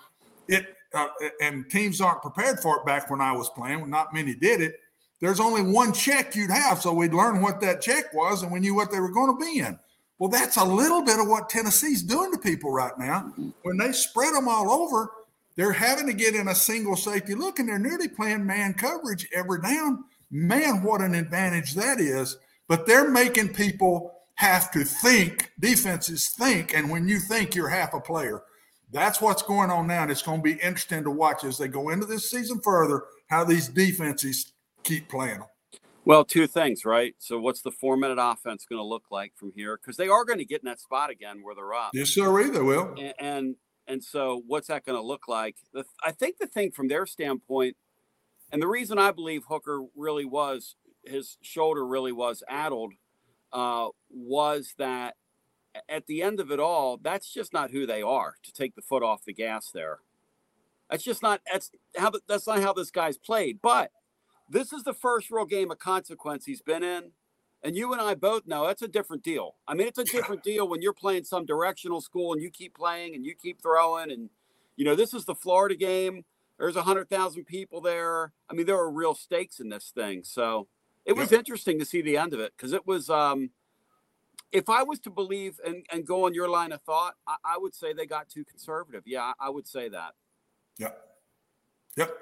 it 0.48 0.66
uh, 0.92 1.08
and 1.40 1.68
teams 1.70 2.00
aren't 2.00 2.22
prepared 2.22 2.60
for 2.60 2.78
it 2.78 2.86
back 2.86 3.10
when 3.10 3.20
I 3.20 3.32
was 3.32 3.48
playing, 3.50 3.88
not 3.90 4.14
many 4.14 4.34
did 4.34 4.60
it 4.60 4.76
there's 5.20 5.40
only 5.40 5.62
one 5.62 5.92
check 5.92 6.34
you'd 6.34 6.50
have. 6.50 6.80
So 6.80 6.92
we'd 6.92 7.14
learn 7.14 7.40
what 7.40 7.60
that 7.60 7.80
check 7.80 8.12
was 8.12 8.42
and 8.42 8.52
we 8.52 8.60
knew 8.60 8.74
what 8.74 8.90
they 8.90 9.00
were 9.00 9.12
going 9.12 9.36
to 9.36 9.44
be 9.44 9.60
in. 9.60 9.78
Well, 10.18 10.30
that's 10.30 10.56
a 10.56 10.64
little 10.64 11.02
bit 11.02 11.18
of 11.18 11.26
what 11.28 11.48
Tennessee's 11.48 12.02
doing 12.02 12.32
to 12.32 12.38
people 12.38 12.70
right 12.72 12.96
now. 12.98 13.32
When 13.62 13.76
they 13.76 13.92
spread 13.92 14.34
them 14.34 14.48
all 14.48 14.70
over, 14.70 15.10
they're 15.56 15.72
having 15.72 16.06
to 16.06 16.12
get 16.12 16.34
in 16.34 16.48
a 16.48 16.54
single 16.54 16.96
safety 16.96 17.34
look 17.34 17.58
and 17.58 17.68
they're 17.68 17.78
nearly 17.78 18.08
playing 18.08 18.46
man 18.46 18.74
coverage 18.74 19.28
every 19.34 19.60
down. 19.60 20.04
Man, 20.30 20.82
what 20.82 21.00
an 21.00 21.14
advantage 21.14 21.74
that 21.74 22.00
is. 22.00 22.36
But 22.68 22.86
they're 22.86 23.10
making 23.10 23.54
people 23.54 24.12
have 24.36 24.70
to 24.72 24.84
think, 24.84 25.52
defenses 25.60 26.28
think. 26.28 26.74
And 26.74 26.90
when 26.90 27.06
you 27.06 27.20
think, 27.20 27.54
you're 27.54 27.68
half 27.68 27.94
a 27.94 28.00
player. 28.00 28.42
That's 28.92 29.20
what's 29.20 29.42
going 29.42 29.70
on 29.70 29.86
now. 29.86 30.02
And 30.02 30.10
it's 30.10 30.22
going 30.22 30.40
to 30.40 30.42
be 30.42 30.60
interesting 30.62 31.04
to 31.04 31.10
watch 31.10 31.44
as 31.44 31.58
they 31.58 31.68
go 31.68 31.90
into 31.90 32.06
this 32.06 32.30
season 32.30 32.60
further 32.60 33.04
how 33.28 33.44
these 33.44 33.68
defenses 33.68 34.52
keep 34.84 35.08
playing 35.08 35.38
them. 35.38 35.48
Well, 36.06 36.24
two 36.24 36.46
things, 36.46 36.84
right? 36.84 37.14
So, 37.18 37.38
what's 37.40 37.62
the 37.62 37.70
four 37.70 37.96
minute 37.96 38.18
offense 38.20 38.66
going 38.68 38.78
to 38.78 38.84
look 38.84 39.04
like 39.10 39.32
from 39.36 39.52
here? 39.56 39.78
Because 39.80 39.96
they 39.96 40.08
are 40.08 40.24
going 40.24 40.38
to 40.38 40.44
get 40.44 40.60
in 40.60 40.66
that 40.66 40.80
spot 40.80 41.10
again 41.10 41.42
where 41.42 41.54
they're 41.54 41.72
up. 41.72 41.90
Yes, 41.94 42.10
sir, 42.10 42.50
they 42.50 42.60
will. 42.60 42.94
And, 42.98 43.14
and 43.18 43.56
and 43.86 44.04
so, 44.04 44.42
what's 44.46 44.68
that 44.68 44.84
going 44.84 44.98
to 44.98 45.06
look 45.06 45.28
like? 45.28 45.56
The, 45.72 45.84
I 46.02 46.12
think 46.12 46.38
the 46.38 46.46
thing 46.46 46.72
from 46.72 46.88
their 46.88 47.06
standpoint, 47.06 47.76
and 48.52 48.60
the 48.60 48.68
reason 48.68 48.98
I 48.98 49.12
believe 49.12 49.44
Hooker 49.48 49.82
really 49.96 50.24
was 50.24 50.76
his 51.04 51.38
shoulder 51.40 51.86
really 51.86 52.12
was 52.12 52.42
addled, 52.48 52.92
uh, 53.52 53.88
was 54.10 54.74
that 54.78 55.16
at 55.88 56.06
the 56.06 56.22
end 56.22 56.40
of 56.40 56.50
it 56.50 56.60
all, 56.60 56.98
that's 56.98 57.32
just 57.32 57.52
not 57.52 57.70
who 57.70 57.86
they 57.86 58.02
are 58.02 58.36
to 58.42 58.52
take 58.52 58.74
the 58.74 58.82
foot 58.82 59.02
off 59.02 59.24
the 59.24 59.32
gas 59.32 59.70
there. 59.72 59.98
That's 60.90 61.02
just 61.02 61.22
not 61.22 61.40
that's 61.50 61.70
how 61.96 62.12
that's 62.28 62.46
not 62.46 62.60
how 62.60 62.72
this 62.72 62.90
guy's 62.90 63.18
played. 63.18 63.60
But 63.62 63.90
this 64.48 64.72
is 64.72 64.82
the 64.82 64.94
first 64.94 65.30
real 65.30 65.46
game 65.46 65.70
of 65.70 65.78
consequence 65.78 66.44
he's 66.44 66.62
been 66.62 66.82
in. 66.82 67.12
And 67.62 67.74
you 67.74 67.92
and 67.92 68.02
I 68.02 68.14
both 68.14 68.46
know 68.46 68.66
that's 68.66 68.82
a 68.82 68.88
different 68.88 69.22
deal. 69.22 69.56
I 69.66 69.74
mean, 69.74 69.88
it's 69.88 69.98
a 69.98 70.04
different 70.16 70.42
deal 70.42 70.68
when 70.68 70.82
you're 70.82 70.92
playing 70.92 71.24
some 71.24 71.46
directional 71.46 72.00
school 72.00 72.32
and 72.32 72.42
you 72.42 72.50
keep 72.50 72.74
playing 72.74 73.14
and 73.14 73.24
you 73.24 73.34
keep 73.34 73.62
throwing. 73.62 74.10
And, 74.10 74.28
you 74.76 74.84
know, 74.84 74.94
this 74.94 75.14
is 75.14 75.24
the 75.24 75.34
Florida 75.34 75.74
game. 75.74 76.24
There's 76.58 76.76
100,000 76.76 77.44
people 77.44 77.80
there. 77.80 78.32
I 78.48 78.54
mean, 78.54 78.66
there 78.66 78.78
are 78.78 78.90
real 78.90 79.14
stakes 79.14 79.58
in 79.60 79.70
this 79.70 79.90
thing. 79.94 80.22
So 80.24 80.68
it 81.04 81.14
was 81.14 81.32
interesting 81.32 81.78
to 81.78 81.84
see 81.84 82.00
the 82.00 82.16
end 82.16 82.32
of 82.32 82.40
it 82.40 82.52
because 82.56 82.72
it 82.72 82.86
was, 82.86 83.10
um, 83.10 83.50
if 84.52 84.68
I 84.68 84.84
was 84.84 85.00
to 85.00 85.10
believe 85.10 85.58
and, 85.66 85.84
and 85.90 86.06
go 86.06 86.26
on 86.26 86.34
your 86.34 86.48
line 86.48 86.70
of 86.70 86.80
thought, 86.82 87.14
I, 87.26 87.36
I 87.44 87.58
would 87.58 87.74
say 87.74 87.92
they 87.92 88.06
got 88.06 88.28
too 88.28 88.44
conservative. 88.44 89.02
Yeah, 89.04 89.32
I 89.40 89.50
would 89.50 89.66
say 89.66 89.88
that. 89.88 90.12
Yep. 90.78 90.96
Yep. 91.96 92.18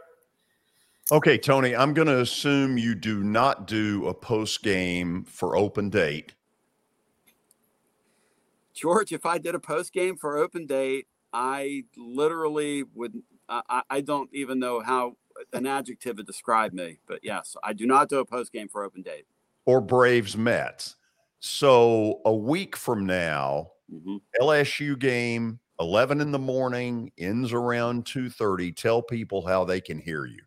Okay, 1.11 1.37
Tony, 1.37 1.75
I'm 1.75 1.95
going 1.95 2.09
to 2.09 2.21
assume 2.21 2.79
you 2.79 2.95
do 2.95 3.23
not 3.23 3.67
do 3.67 4.07
a 4.07 4.15
post 4.15 4.63
game 4.63 5.25
for 5.25 5.57
open 5.57 5.91
date. 5.91 6.35
George, 8.73 9.13
if 9.13 9.27
I 9.27 9.39
did 9.39 9.55
a 9.55 9.61
post 9.61 9.93
game 9.93 10.17
for 10.17 10.39
open 10.39 10.67
date, 10.67 11.07
I 11.33 11.85
literally 11.97 12.85
would. 12.95 13.23
I, 13.49 13.83
I 13.91 14.01
don't 14.01 14.31
even 14.33 14.59
know 14.59 14.81
how 14.81 15.17
an 15.53 15.67
adjective 15.67 16.17
to 16.17 16.23
describe 16.23 16.73
me, 16.73 16.99
but 17.07 17.21
yes, 17.23 17.57
I 17.63 17.75
do 17.75 17.87
not 17.87 18.09
do 18.09 18.19
a 18.19 18.25
post 18.25 18.53
game 18.53 18.69
for 18.69 18.83
open 18.83 19.03
date 19.03 19.27
or 19.65 19.81
Braves 19.81 20.37
Mets. 20.37 20.97
So 21.41 22.21
a 22.25 22.35
week 22.35 22.77
from 22.77 23.07
now, 23.07 23.73
mm-hmm. 23.93 24.17
LSU 24.41 24.99
game, 24.99 25.59
11 25.81 26.21
in 26.21 26.31
the 26.31 26.39
morning, 26.39 27.11
ends 27.19 27.53
around 27.53 28.05
2:30. 28.05 28.77
Tell 28.77 29.03
people 29.03 29.47
how 29.47 29.65
they 29.65 29.81
can 29.81 29.99
hear 29.99 30.25
you. 30.27 30.43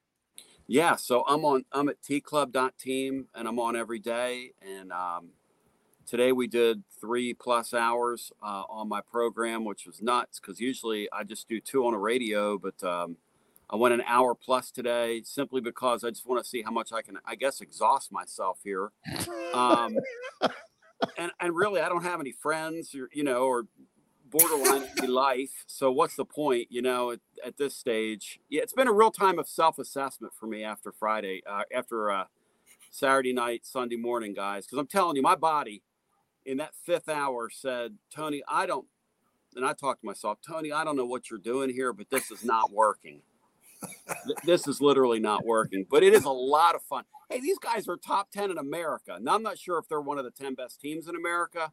Yeah, 0.68 0.95
so 0.95 1.24
I'm 1.28 1.45
on. 1.45 1.63
I'm 1.72 1.89
at 1.89 2.01
tclub.team, 2.01 3.28
and 3.36 3.47
I'm 3.47 3.59
on 3.59 3.76
every 3.76 3.99
day. 3.99 4.51
And 4.61 4.91
um, 4.91 5.30
today 6.07 6.32
we 6.32 6.47
did 6.47 6.84
three 6.99 7.34
plus 7.36 7.74
hours 7.74 8.32
uh, 8.41 8.63
on 8.68 8.89
my 8.89 9.01
program, 9.01 9.63
which 9.63 9.86
was 9.86 10.01
nuts 10.01 10.39
because 10.39 10.59
usually 10.59 11.07
I 11.11 11.24
just 11.24 11.47
do 11.47 11.59
two 11.59 11.86
on 11.86 11.93
a 11.93 11.99
radio, 11.99 12.57
but 12.57 12.84
um, 12.84 13.18
I 13.70 13.76
went 13.76 13.93
an 13.93 14.01
hour 14.07 14.34
plus 14.34 14.72
today 14.72 15.22
simply 15.24 15.61
because 15.61 16.03
I 16.03 16.09
just 16.09 16.26
want 16.26 16.43
to 16.43 16.49
see 16.49 16.63
how 16.63 16.72
much 16.72 16.91
I 16.91 17.03
can, 17.03 17.20
I 17.26 17.36
guess, 17.36 17.61
exhaust 17.61 18.11
myself 18.11 18.57
here. 18.63 18.91
Um, 19.53 19.97
and 21.18 21.32
and 21.39 21.55
really, 21.55 21.82
I 21.82 21.89
don't 21.89 22.03
have 22.03 22.20
any 22.20 22.32
friends, 22.32 22.95
or 22.95 23.07
you 23.13 23.24
know, 23.24 23.43
or 23.43 23.68
borderline 24.38 24.83
life. 25.07 25.63
So 25.67 25.91
what's 25.91 26.15
the 26.15 26.25
point, 26.25 26.67
you 26.69 26.81
know, 26.81 27.11
at, 27.11 27.19
at, 27.45 27.57
this 27.57 27.75
stage? 27.75 28.39
Yeah, 28.49 28.61
it's 28.61 28.73
been 28.73 28.88
a 28.88 28.93
real 28.93 29.11
time 29.11 29.39
of 29.39 29.47
self-assessment 29.47 30.33
for 30.33 30.47
me 30.47 30.63
after 30.63 30.91
Friday, 30.91 31.41
uh, 31.49 31.63
after 31.73 32.11
uh, 32.11 32.25
Saturday 32.91 33.33
night, 33.33 33.65
Sunday 33.65 33.95
morning, 33.95 34.33
guys. 34.33 34.65
Because 34.65 34.79
I'm 34.79 34.88
telling 34.88 35.15
you, 35.15 35.21
my 35.21 35.36
body 35.36 35.83
in 36.45 36.57
that 36.57 36.73
fifth 36.86 37.09
hour 37.09 37.49
said, 37.49 37.95
Tony, 38.13 38.43
I 38.47 38.65
don't, 38.65 38.86
and 39.55 39.65
I 39.65 39.73
talked 39.73 40.01
to 40.01 40.05
myself, 40.05 40.39
Tony, 40.45 40.71
I 40.71 40.83
don't 40.83 40.97
know 40.97 41.05
what 41.05 41.29
you're 41.29 41.39
doing 41.39 41.69
here, 41.69 41.93
but 41.93 42.09
this 42.09 42.29
is 42.29 42.43
not 42.43 42.71
working. 42.71 43.21
this 44.43 44.67
is 44.67 44.81
literally 44.81 45.19
not 45.19 45.45
working, 45.45 45.86
but 45.89 46.03
it 46.03 46.13
is 46.13 46.25
a 46.25 46.31
lot 46.31 46.75
of 46.75 46.83
fun. 46.83 47.03
Hey, 47.29 47.39
these 47.39 47.57
guys 47.59 47.88
are 47.88 47.97
top 47.97 48.31
10 48.31 48.51
in 48.51 48.57
America. 48.57 49.17
Now, 49.21 49.36
I'm 49.36 49.43
not 49.43 49.57
sure 49.57 49.77
if 49.77 49.88
they're 49.88 50.01
one 50.01 50.17
of 50.17 50.25
the 50.25 50.31
10 50.31 50.55
best 50.55 50.81
teams 50.81 51.07
in 51.07 51.15
America, 51.15 51.71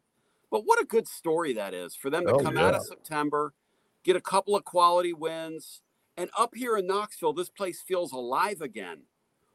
but 0.53 0.67
what 0.67 0.79
a 0.79 0.85
good 0.85 1.07
story 1.07 1.53
that 1.53 1.73
is 1.73 1.95
for 1.95 2.11
them 2.11 2.27
to 2.27 2.33
oh, 2.33 2.37
come 2.37 2.57
yeah. 2.57 2.67
out 2.67 2.75
of 2.75 2.83
September, 2.83 3.55
get 4.03 4.15
a 4.15 4.21
couple 4.21 4.55
of 4.55 4.63
quality 4.63 5.11
wins, 5.11 5.81
and 6.15 6.29
up 6.37 6.53
here 6.53 6.77
in 6.77 6.85
Knoxville, 6.85 7.33
this 7.33 7.49
place 7.49 7.81
feels 7.81 8.11
alive 8.11 8.61
again, 8.61 8.99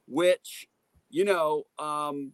which, 0.08 0.66
you 1.08 1.24
know, 1.24 1.66
um, 1.78 2.32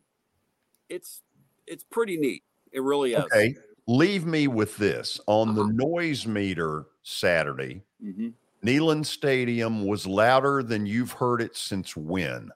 it's 0.89 1.21
it's 1.67 1.85
pretty 1.85 2.17
neat. 2.17 2.43
It 2.73 2.83
really 2.83 3.13
is. 3.13 3.25
Okay, 3.25 3.55
leave 3.87 4.25
me 4.25 4.47
with 4.49 4.79
this 4.79 5.21
on 5.27 5.51
uh-huh. 5.51 5.65
the 5.65 5.73
noise 5.75 6.27
meter 6.27 6.87
Saturday. 7.03 7.83
Mm-hmm. 8.03 8.29
Neyland 8.67 9.05
Stadium 9.05 9.85
was 9.85 10.07
louder 10.07 10.63
than 10.63 10.87
you've 10.87 11.13
heard 11.13 11.43
it 11.43 11.55
since 11.55 11.95
when? 11.95 12.49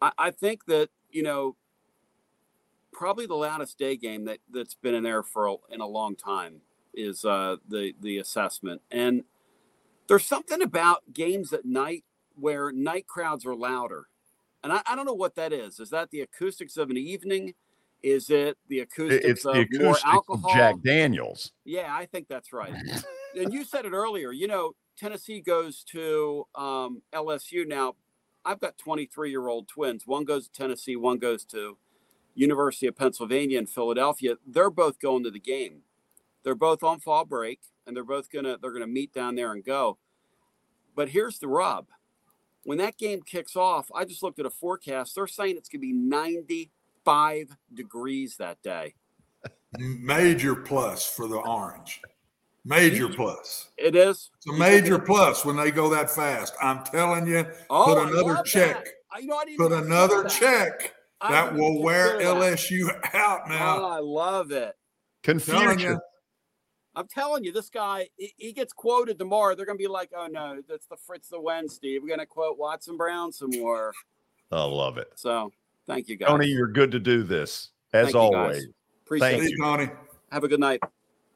I, 0.00 0.12
I 0.16 0.30
think 0.30 0.66
that 0.66 0.90
you 1.10 1.24
know 1.24 1.56
probably 2.94 3.26
the 3.26 3.34
loudest 3.34 3.78
day 3.78 3.96
game 3.96 4.24
that 4.24 4.38
that's 4.50 4.74
been 4.74 4.94
in 4.94 5.02
there 5.02 5.22
for 5.22 5.48
a, 5.48 5.56
in 5.70 5.80
a 5.80 5.86
long 5.86 6.16
time 6.16 6.60
is 6.94 7.24
uh, 7.24 7.56
the 7.68 7.94
the 8.00 8.18
assessment. 8.18 8.80
And 8.90 9.24
there's 10.08 10.24
something 10.24 10.62
about 10.62 11.02
games 11.12 11.52
at 11.52 11.64
night 11.64 12.04
where 12.36 12.72
night 12.72 13.06
crowds 13.06 13.44
are 13.44 13.54
louder, 13.54 14.06
and 14.62 14.72
I, 14.72 14.80
I 14.86 14.96
don't 14.96 15.06
know 15.06 15.14
what 15.14 15.36
that 15.36 15.52
is. 15.52 15.80
Is 15.80 15.90
that 15.90 16.10
the 16.10 16.22
acoustics 16.22 16.76
of 16.76 16.90
an 16.90 16.96
evening? 16.96 17.54
Is 18.02 18.28
it 18.28 18.58
the 18.68 18.80
acoustics 18.80 19.24
It's 19.24 19.44
of 19.46 19.54
the 19.54 19.78
more 19.78 19.92
acoustics 19.92 20.04
of 20.04 20.14
alcohol? 20.14 20.54
Jack 20.54 20.74
Daniels. 20.84 21.52
Yeah, 21.64 21.94
I 21.94 22.04
think 22.04 22.28
that's 22.28 22.52
right. 22.52 22.74
and 23.38 23.52
you 23.52 23.64
said 23.64 23.86
it 23.86 23.92
earlier. 23.92 24.30
You 24.30 24.46
know, 24.46 24.72
Tennessee 24.98 25.40
goes 25.40 25.82
to 25.84 26.46
um, 26.54 27.02
LSU 27.14 27.66
now. 27.66 27.94
I've 28.44 28.60
got 28.60 28.76
23 28.76 29.30
year 29.30 29.48
old 29.48 29.68
twins. 29.68 30.06
One 30.06 30.24
goes 30.24 30.48
to 30.48 30.52
Tennessee, 30.52 30.96
one 30.96 31.18
goes 31.18 31.44
to 31.46 31.78
University 32.34 32.86
of 32.86 32.96
Pennsylvania 32.96 33.58
in 33.58 33.66
Philadelphia. 33.66 34.36
They're 34.46 34.70
both 34.70 34.98
going 34.98 35.24
to 35.24 35.30
the 35.30 35.38
game. 35.40 35.82
They're 36.42 36.54
both 36.54 36.82
on 36.82 37.00
fall 37.00 37.24
break, 37.24 37.60
and 37.86 37.96
they're 37.96 38.04
both 38.04 38.30
gonna 38.30 38.58
they're 38.60 38.72
gonna 38.72 38.86
meet 38.86 39.12
down 39.14 39.34
there 39.34 39.52
and 39.52 39.64
go. 39.64 39.98
But 40.94 41.08
here's 41.08 41.38
the 41.38 41.48
rub: 41.48 41.86
when 42.64 42.78
that 42.78 42.98
game 42.98 43.22
kicks 43.22 43.56
off, 43.56 43.90
I 43.94 44.04
just 44.04 44.22
looked 44.22 44.38
at 44.38 44.46
a 44.46 44.50
forecast. 44.50 45.14
They're 45.14 45.26
saying 45.26 45.56
it's 45.56 45.68
gonna 45.68 45.80
be 45.80 45.92
95 45.92 47.56
degrees 47.72 48.36
that 48.38 48.62
day. 48.62 48.94
Major 49.78 50.54
plus 50.54 51.04
for 51.06 51.26
the 51.26 51.36
orange. 51.36 52.00
Major 52.64 53.08
plus. 53.08 53.70
It 53.76 53.94
is. 53.94 54.30
It's 54.36 54.46
a 54.46 54.52
major 54.58 54.98
plus 54.98 55.44
when 55.44 55.56
they 55.56 55.70
go 55.70 55.90
that 55.90 56.10
fast. 56.10 56.54
I'm 56.62 56.82
telling 56.84 57.26
you, 57.26 57.44
Oh, 57.68 57.84
put 57.84 57.98
I 57.98 58.08
another 58.08 58.42
check. 58.42 58.84
that. 58.84 58.92
I, 59.12 59.18
you 59.18 59.26
know, 59.26 59.36
I 59.36 59.44
Put 59.58 59.72
another 59.72 60.22
consider 60.22 60.38
that. 61.20 61.52
I 61.52 61.52
will 61.52 61.82
wear 61.82 62.18
consider 62.18 62.40
that. 62.40 62.58
LSU 62.58 63.14
out 63.14 63.48
now. 63.48 63.80
Oh, 63.80 63.90
I 63.90 63.98
love 63.98 64.50
it. 64.50 64.74
Telling 65.22 65.40
Confucius. 65.40 65.98
I'm 66.96 67.08
telling 67.08 67.42
you, 67.42 67.50
this 67.50 67.70
guy, 67.70 68.08
he, 68.16 68.32
he 68.36 68.52
gets 68.52 68.72
quoted 68.72 69.18
tomorrow. 69.18 69.54
They're 69.54 69.66
going 69.66 69.78
to 69.78 69.82
be 69.82 69.88
like, 69.88 70.10
oh, 70.16 70.26
no, 70.26 70.62
that's 70.68 70.86
the 70.86 70.96
Fritz 70.96 71.28
the 71.28 71.40
Wednesday. 71.40 71.98
We're 71.98 72.08
going 72.08 72.20
to 72.20 72.26
quote 72.26 72.56
Watson 72.56 72.96
Brown 72.96 73.32
some 73.32 73.50
more. 73.50 73.92
I 74.52 74.62
love 74.62 74.98
it. 74.98 75.08
So 75.16 75.50
thank 75.86 76.08
you, 76.08 76.16
guys. 76.16 76.28
Tony, 76.28 76.46
you're 76.46 76.68
good 76.68 76.92
to 76.92 77.00
do 77.00 77.24
this 77.24 77.70
as 77.92 78.12
Thank 78.12 78.14
you, 78.14 78.20
guys. 78.20 78.34
always. 78.34 78.66
Appreciate 79.04 79.30
Thank 79.30 79.44
it. 79.44 79.50
you. 79.50 79.62
Tony. 79.62 79.90
Have 80.30 80.44
a 80.44 80.48
good 80.48 80.60
night. 80.60 80.80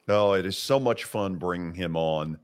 Oh, 0.07 0.33
it 0.33 0.45
is 0.45 0.57
so 0.57 0.79
much 0.79 1.03
fun 1.03 1.35
bringing 1.35 1.73
him 1.73 1.95
on, 1.95 2.39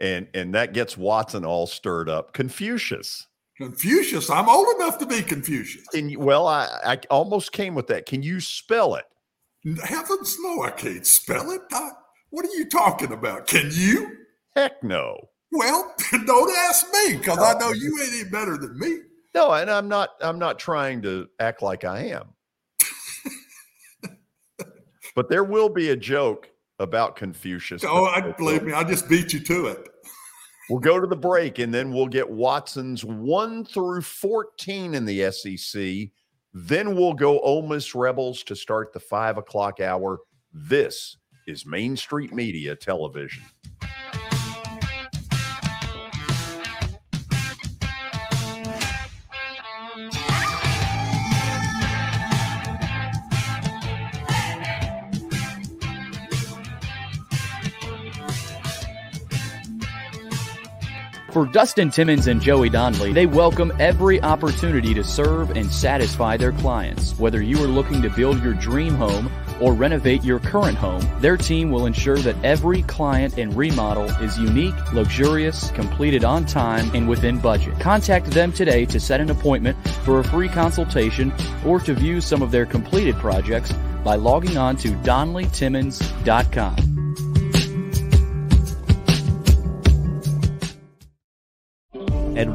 and 0.00 0.26
and 0.34 0.54
that 0.54 0.72
gets 0.74 0.96
Watson 0.96 1.44
all 1.44 1.66
stirred 1.66 2.08
up. 2.08 2.32
Confucius. 2.32 3.28
Confucius. 3.58 4.28
I'm 4.28 4.48
old 4.48 4.68
enough 4.76 4.98
to 4.98 5.06
be 5.06 5.22
Confucius. 5.22 5.86
You, 5.94 6.20
well, 6.20 6.46
I, 6.46 6.68
I 6.84 6.98
almost 7.10 7.52
came 7.52 7.74
with 7.74 7.86
that. 7.88 8.06
Can 8.06 8.22
you 8.22 8.40
spell 8.40 8.96
it? 8.96 9.04
Heavens 9.82 10.36
no, 10.40 10.62
I 10.62 10.70
can't 10.70 11.06
spell 11.06 11.50
it. 11.50 11.62
I- 11.72 11.90
what 12.30 12.44
are 12.44 12.54
you 12.54 12.68
talking 12.68 13.12
about? 13.12 13.46
Can 13.46 13.70
you? 13.72 14.14
Heck 14.54 14.82
no. 14.82 15.16
Well, 15.52 15.94
don't 16.26 16.56
ask 16.68 16.86
me 16.92 17.16
because 17.16 17.38
I 17.38 17.58
know 17.58 17.72
you 17.72 17.98
ain't 18.02 18.12
any 18.12 18.24
better 18.30 18.58
than 18.58 18.78
me. 18.78 18.98
No, 19.34 19.52
and 19.52 19.70
I'm 19.70 19.88
not. 19.88 20.10
I'm 20.20 20.38
not 20.38 20.58
trying 20.58 21.02
to 21.02 21.28
act 21.40 21.62
like 21.62 21.84
I 21.84 22.06
am. 22.06 22.24
but 25.14 25.28
there 25.28 25.44
will 25.44 25.68
be 25.68 25.90
a 25.90 25.96
joke 25.96 26.50
about 26.78 27.16
Confucius. 27.16 27.84
Oh, 27.84 28.06
I 28.06 28.20
uh, 28.20 28.32
believe 28.36 28.62
me. 28.64 28.72
I 28.72 28.84
just 28.84 29.08
beat 29.08 29.32
you 29.32 29.40
to 29.40 29.66
it. 29.68 29.88
We'll 30.68 30.80
go 30.80 31.00
to 31.00 31.06
the 31.06 31.16
break 31.16 31.58
and 31.60 31.72
then 31.72 31.92
we'll 31.92 32.08
get 32.08 32.28
Watson's 32.28 33.04
1 33.04 33.64
through 33.66 34.02
14 34.02 34.94
in 34.94 35.04
the 35.04 35.30
SEC. 35.30 36.10
Then 36.52 36.96
we'll 36.96 37.12
go 37.12 37.38
Ole 37.40 37.68
Miss 37.68 37.94
Rebels 37.94 38.42
to 38.44 38.56
start 38.56 38.92
the 38.92 39.00
five 39.00 39.38
o'clock 39.38 39.80
hour. 39.80 40.18
This 40.52 41.18
is 41.46 41.66
Main 41.66 41.96
Street 41.96 42.32
Media 42.32 42.74
Television. 42.74 43.42
For 61.36 61.44
Dustin 61.44 61.90
Timmons 61.90 62.28
and 62.28 62.40
Joey 62.40 62.70
Donnelly, 62.70 63.12
they 63.12 63.26
welcome 63.26 63.70
every 63.78 64.22
opportunity 64.22 64.94
to 64.94 65.04
serve 65.04 65.50
and 65.50 65.70
satisfy 65.70 66.38
their 66.38 66.52
clients. 66.52 67.12
Whether 67.18 67.42
you 67.42 67.62
are 67.62 67.66
looking 67.66 68.00
to 68.00 68.08
build 68.08 68.42
your 68.42 68.54
dream 68.54 68.94
home 68.94 69.30
or 69.60 69.74
renovate 69.74 70.24
your 70.24 70.38
current 70.38 70.78
home, 70.78 71.06
their 71.20 71.36
team 71.36 71.70
will 71.70 71.84
ensure 71.84 72.16
that 72.20 72.42
every 72.42 72.84
client 72.84 73.36
and 73.36 73.54
remodel 73.54 74.06
is 74.22 74.38
unique, 74.38 74.94
luxurious, 74.94 75.70
completed 75.72 76.24
on 76.24 76.46
time, 76.46 76.90
and 76.94 77.06
within 77.06 77.38
budget. 77.38 77.78
Contact 77.80 78.30
them 78.30 78.50
today 78.50 78.86
to 78.86 78.98
set 78.98 79.20
an 79.20 79.28
appointment 79.28 79.76
for 80.06 80.20
a 80.20 80.24
free 80.24 80.48
consultation 80.48 81.34
or 81.66 81.78
to 81.80 81.92
view 81.92 82.22
some 82.22 82.40
of 82.40 82.50
their 82.50 82.64
completed 82.64 83.14
projects 83.16 83.74
by 84.02 84.14
logging 84.14 84.56
on 84.56 84.74
to 84.78 84.88
DonnellyTimmons.com. 84.88 86.85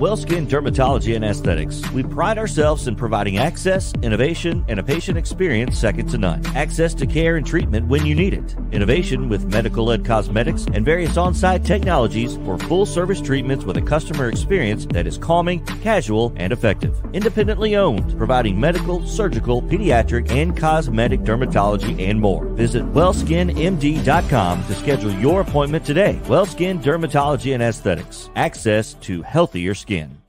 Wellskin 0.01 0.47
Dermatology 0.47 1.15
and 1.15 1.23
Aesthetics, 1.23 1.87
we 1.91 2.01
pride 2.01 2.39
ourselves 2.39 2.87
in 2.87 2.95
providing 2.95 3.37
access, 3.37 3.93
innovation, 4.01 4.65
and 4.67 4.79
a 4.79 4.83
patient 4.83 5.15
experience 5.15 5.77
second 5.77 6.09
to 6.09 6.17
none. 6.17 6.43
Access 6.55 6.95
to 6.95 7.05
care 7.05 7.35
and 7.35 7.45
treatment 7.45 7.85
when 7.87 8.03
you 8.03 8.15
need 8.15 8.33
it. 8.33 8.55
Innovation 8.71 9.29
with 9.29 9.53
medical 9.53 9.85
led 9.85 10.03
cosmetics 10.03 10.65
and 10.73 10.83
various 10.83 11.17
on 11.17 11.35
site 11.35 11.63
technologies 11.63 12.37
for 12.37 12.57
full 12.57 12.87
service 12.87 13.21
treatments 13.21 13.63
with 13.63 13.77
a 13.77 13.81
customer 13.83 14.27
experience 14.27 14.87
that 14.87 15.05
is 15.05 15.19
calming, 15.19 15.63
casual, 15.83 16.33
and 16.35 16.51
effective. 16.51 16.99
Independently 17.13 17.75
owned, 17.75 18.17
providing 18.17 18.59
medical, 18.59 19.05
surgical, 19.05 19.61
pediatric, 19.61 20.31
and 20.31 20.57
cosmetic 20.57 21.19
dermatology 21.19 22.09
and 22.09 22.19
more. 22.19 22.45
Visit 22.55 22.91
wellskinmd.com 22.91 24.63
to 24.65 24.73
schedule 24.73 25.13
your 25.13 25.41
appointment 25.41 25.85
today. 25.85 26.19
Wellskin 26.23 26.81
Dermatology 26.81 27.53
and 27.53 27.61
Aesthetics. 27.61 28.31
Access 28.35 28.95
to 28.95 29.21
healthier 29.21 29.75
skin 29.75 29.90
skin. 29.91 30.20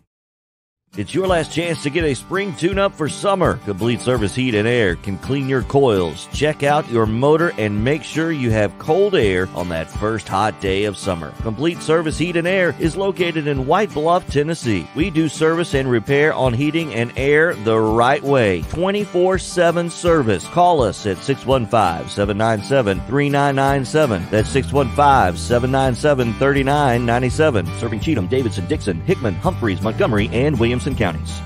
It's 0.98 1.14
your 1.14 1.26
last 1.26 1.50
chance 1.50 1.82
to 1.84 1.88
get 1.88 2.04
a 2.04 2.12
spring 2.12 2.54
tune 2.54 2.78
up 2.78 2.94
for 2.94 3.08
summer. 3.08 3.56
Complete 3.64 4.02
Service 4.02 4.34
Heat 4.34 4.54
and 4.54 4.68
Air 4.68 4.96
can 4.96 5.16
clean 5.16 5.48
your 5.48 5.62
coils, 5.62 6.28
check 6.34 6.62
out 6.62 6.86
your 6.90 7.06
motor, 7.06 7.50
and 7.56 7.82
make 7.82 8.02
sure 8.02 8.30
you 8.30 8.50
have 8.50 8.78
cold 8.78 9.14
air 9.14 9.48
on 9.54 9.70
that 9.70 9.90
first 9.90 10.28
hot 10.28 10.60
day 10.60 10.84
of 10.84 10.98
summer. 10.98 11.30
Complete 11.40 11.80
Service 11.80 12.18
Heat 12.18 12.36
and 12.36 12.46
Air 12.46 12.74
is 12.78 12.94
located 12.94 13.46
in 13.46 13.66
White 13.66 13.90
Bluff, 13.94 14.30
Tennessee. 14.30 14.86
We 14.94 15.08
do 15.08 15.30
service 15.30 15.72
and 15.72 15.90
repair 15.90 16.34
on 16.34 16.52
heating 16.52 16.92
and 16.92 17.10
air 17.16 17.54
the 17.54 17.80
right 17.80 18.22
way. 18.22 18.60
24 18.68 19.38
7 19.38 19.88
service. 19.88 20.46
Call 20.48 20.82
us 20.82 21.06
at 21.06 21.16
615 21.24 22.10
797 22.10 23.00
3997. 23.06 24.26
That's 24.30 24.50
615 24.50 25.38
797 25.38 26.34
3997. 26.34 27.78
Serving 27.78 28.00
Cheatham, 28.00 28.26
Davidson, 28.26 28.66
Dickson, 28.66 29.00
Hickman, 29.06 29.36
Humphreys, 29.36 29.80
Montgomery, 29.80 30.28
and 30.34 30.60
Williamson 30.84 30.96
counties. 30.96 31.40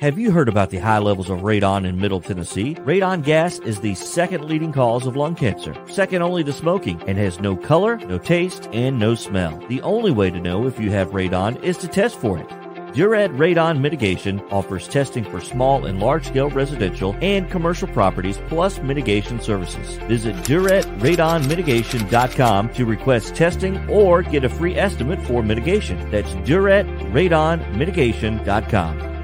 Have 0.00 0.18
you 0.18 0.30
heard 0.30 0.48
about 0.48 0.70
the 0.70 0.78
high 0.78 0.98
levels 0.98 1.30
of 1.30 1.40
radon 1.40 1.86
in 1.86 2.00
Middle 2.00 2.20
Tennessee? 2.20 2.74
Radon 2.74 3.24
gas 3.24 3.60
is 3.60 3.80
the 3.80 3.94
second 3.94 4.44
leading 4.44 4.72
cause 4.72 5.06
of 5.06 5.16
lung 5.16 5.34
cancer, 5.34 5.74
second 5.86 6.22
only 6.22 6.44
to 6.44 6.52
smoking, 6.52 7.00
and 7.06 7.16
has 7.16 7.40
no 7.40 7.56
color, 7.56 7.96
no 7.96 8.18
taste, 8.18 8.68
and 8.72 8.98
no 8.98 9.14
smell. 9.14 9.56
The 9.68 9.80
only 9.82 10.10
way 10.10 10.30
to 10.30 10.40
know 10.40 10.66
if 10.66 10.80
you 10.80 10.90
have 10.90 11.10
radon 11.10 11.62
is 11.62 11.78
to 11.78 11.88
test 11.88 12.18
for 12.18 12.38
it. 12.38 12.65
Duret 12.96 13.36
Radon 13.36 13.80
Mitigation 13.80 14.40
offers 14.50 14.88
testing 14.88 15.22
for 15.22 15.38
small 15.38 15.84
and 15.84 16.00
large 16.00 16.28
scale 16.28 16.48
residential 16.48 17.14
and 17.20 17.50
commercial 17.50 17.88
properties 17.88 18.38
plus 18.48 18.78
mitigation 18.78 19.38
services. 19.38 19.96
Visit 20.04 20.34
DuretRadonMitigation.com 20.36 22.70
to 22.70 22.86
request 22.86 23.34
testing 23.34 23.86
or 23.90 24.22
get 24.22 24.44
a 24.44 24.48
free 24.48 24.76
estimate 24.76 25.20
for 25.26 25.42
mitigation. 25.42 26.10
That's 26.10 26.32
DuretRadonMitigation.com. 26.48 29.15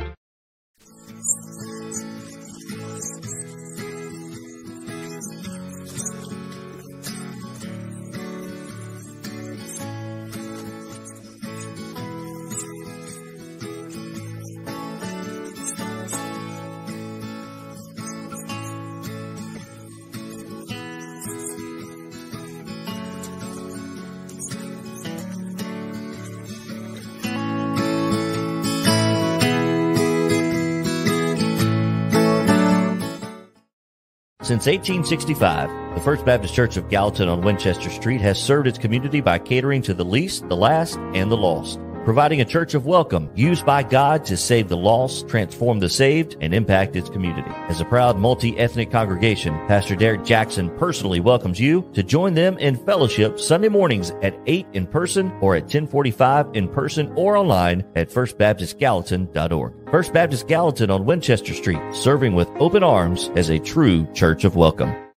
Since 34.62 34.88
1865, 34.88 35.96
the 35.96 36.00
First 36.02 36.24
Baptist 36.24 36.54
Church 36.54 36.76
of 36.76 36.88
Gallatin 36.88 37.28
on 37.28 37.42
Winchester 37.42 37.90
Street 37.90 38.20
has 38.20 38.40
served 38.40 38.68
its 38.68 38.78
community 38.78 39.20
by 39.20 39.40
catering 39.40 39.82
to 39.82 39.92
the 39.92 40.04
least, 40.04 40.48
the 40.48 40.56
last, 40.56 40.98
and 41.14 41.32
the 41.32 41.36
lost 41.36 41.80
providing 42.04 42.40
a 42.40 42.44
church 42.44 42.74
of 42.74 42.86
welcome 42.86 43.30
used 43.34 43.64
by 43.64 43.82
God 43.82 44.24
to 44.24 44.36
save 44.36 44.68
the 44.68 44.76
lost, 44.76 45.28
transform 45.28 45.78
the 45.78 45.88
saved, 45.88 46.36
and 46.40 46.52
impact 46.52 46.96
its 46.96 47.08
community. 47.08 47.50
As 47.68 47.80
a 47.80 47.84
proud 47.84 48.18
multi-ethnic 48.18 48.90
congregation, 48.90 49.54
Pastor 49.68 49.94
Derek 49.94 50.24
Jackson 50.24 50.70
personally 50.78 51.20
welcomes 51.20 51.60
you 51.60 51.88
to 51.94 52.02
join 52.02 52.34
them 52.34 52.58
in 52.58 52.76
fellowship 52.76 53.38
Sunday 53.38 53.68
mornings 53.68 54.10
at 54.22 54.38
8 54.46 54.66
in 54.72 54.86
person 54.86 55.30
or 55.40 55.54
at 55.54 55.62
1045 55.62 56.48
in 56.54 56.68
person 56.68 57.12
or 57.16 57.36
online 57.36 57.84
at 57.94 58.10
firstbaptistgallatin.org. 58.10 59.90
First 59.90 60.12
Baptist 60.12 60.48
Gallatin 60.48 60.90
on 60.90 61.04
Winchester 61.04 61.54
Street, 61.54 61.80
serving 61.92 62.34
with 62.34 62.48
open 62.58 62.82
arms 62.82 63.30
as 63.36 63.50
a 63.50 63.58
true 63.58 64.06
church 64.12 64.44
of 64.44 64.56
welcome. 64.56 65.11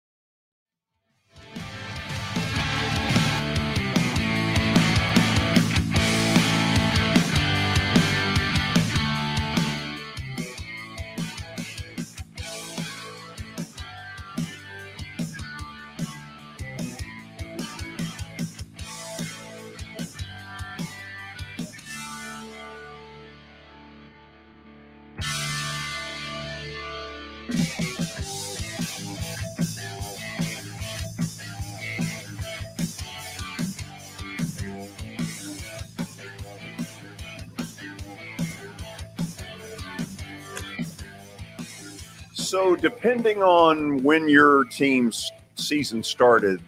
So, 42.45 42.75
depending 42.75 43.41
on 43.41 44.03
when 44.03 44.29
your 44.29 44.65
team's 44.65 45.31
season 45.55 46.03
started, 46.03 46.61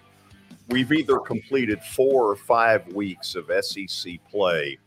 we've 0.70 0.92
either 0.92 1.20
completed 1.20 1.84
four 1.84 2.32
or 2.32 2.36
five 2.36 2.92
weeks 2.94 3.36
of 3.36 3.52
SEC 3.64 4.14
play. 4.32 4.80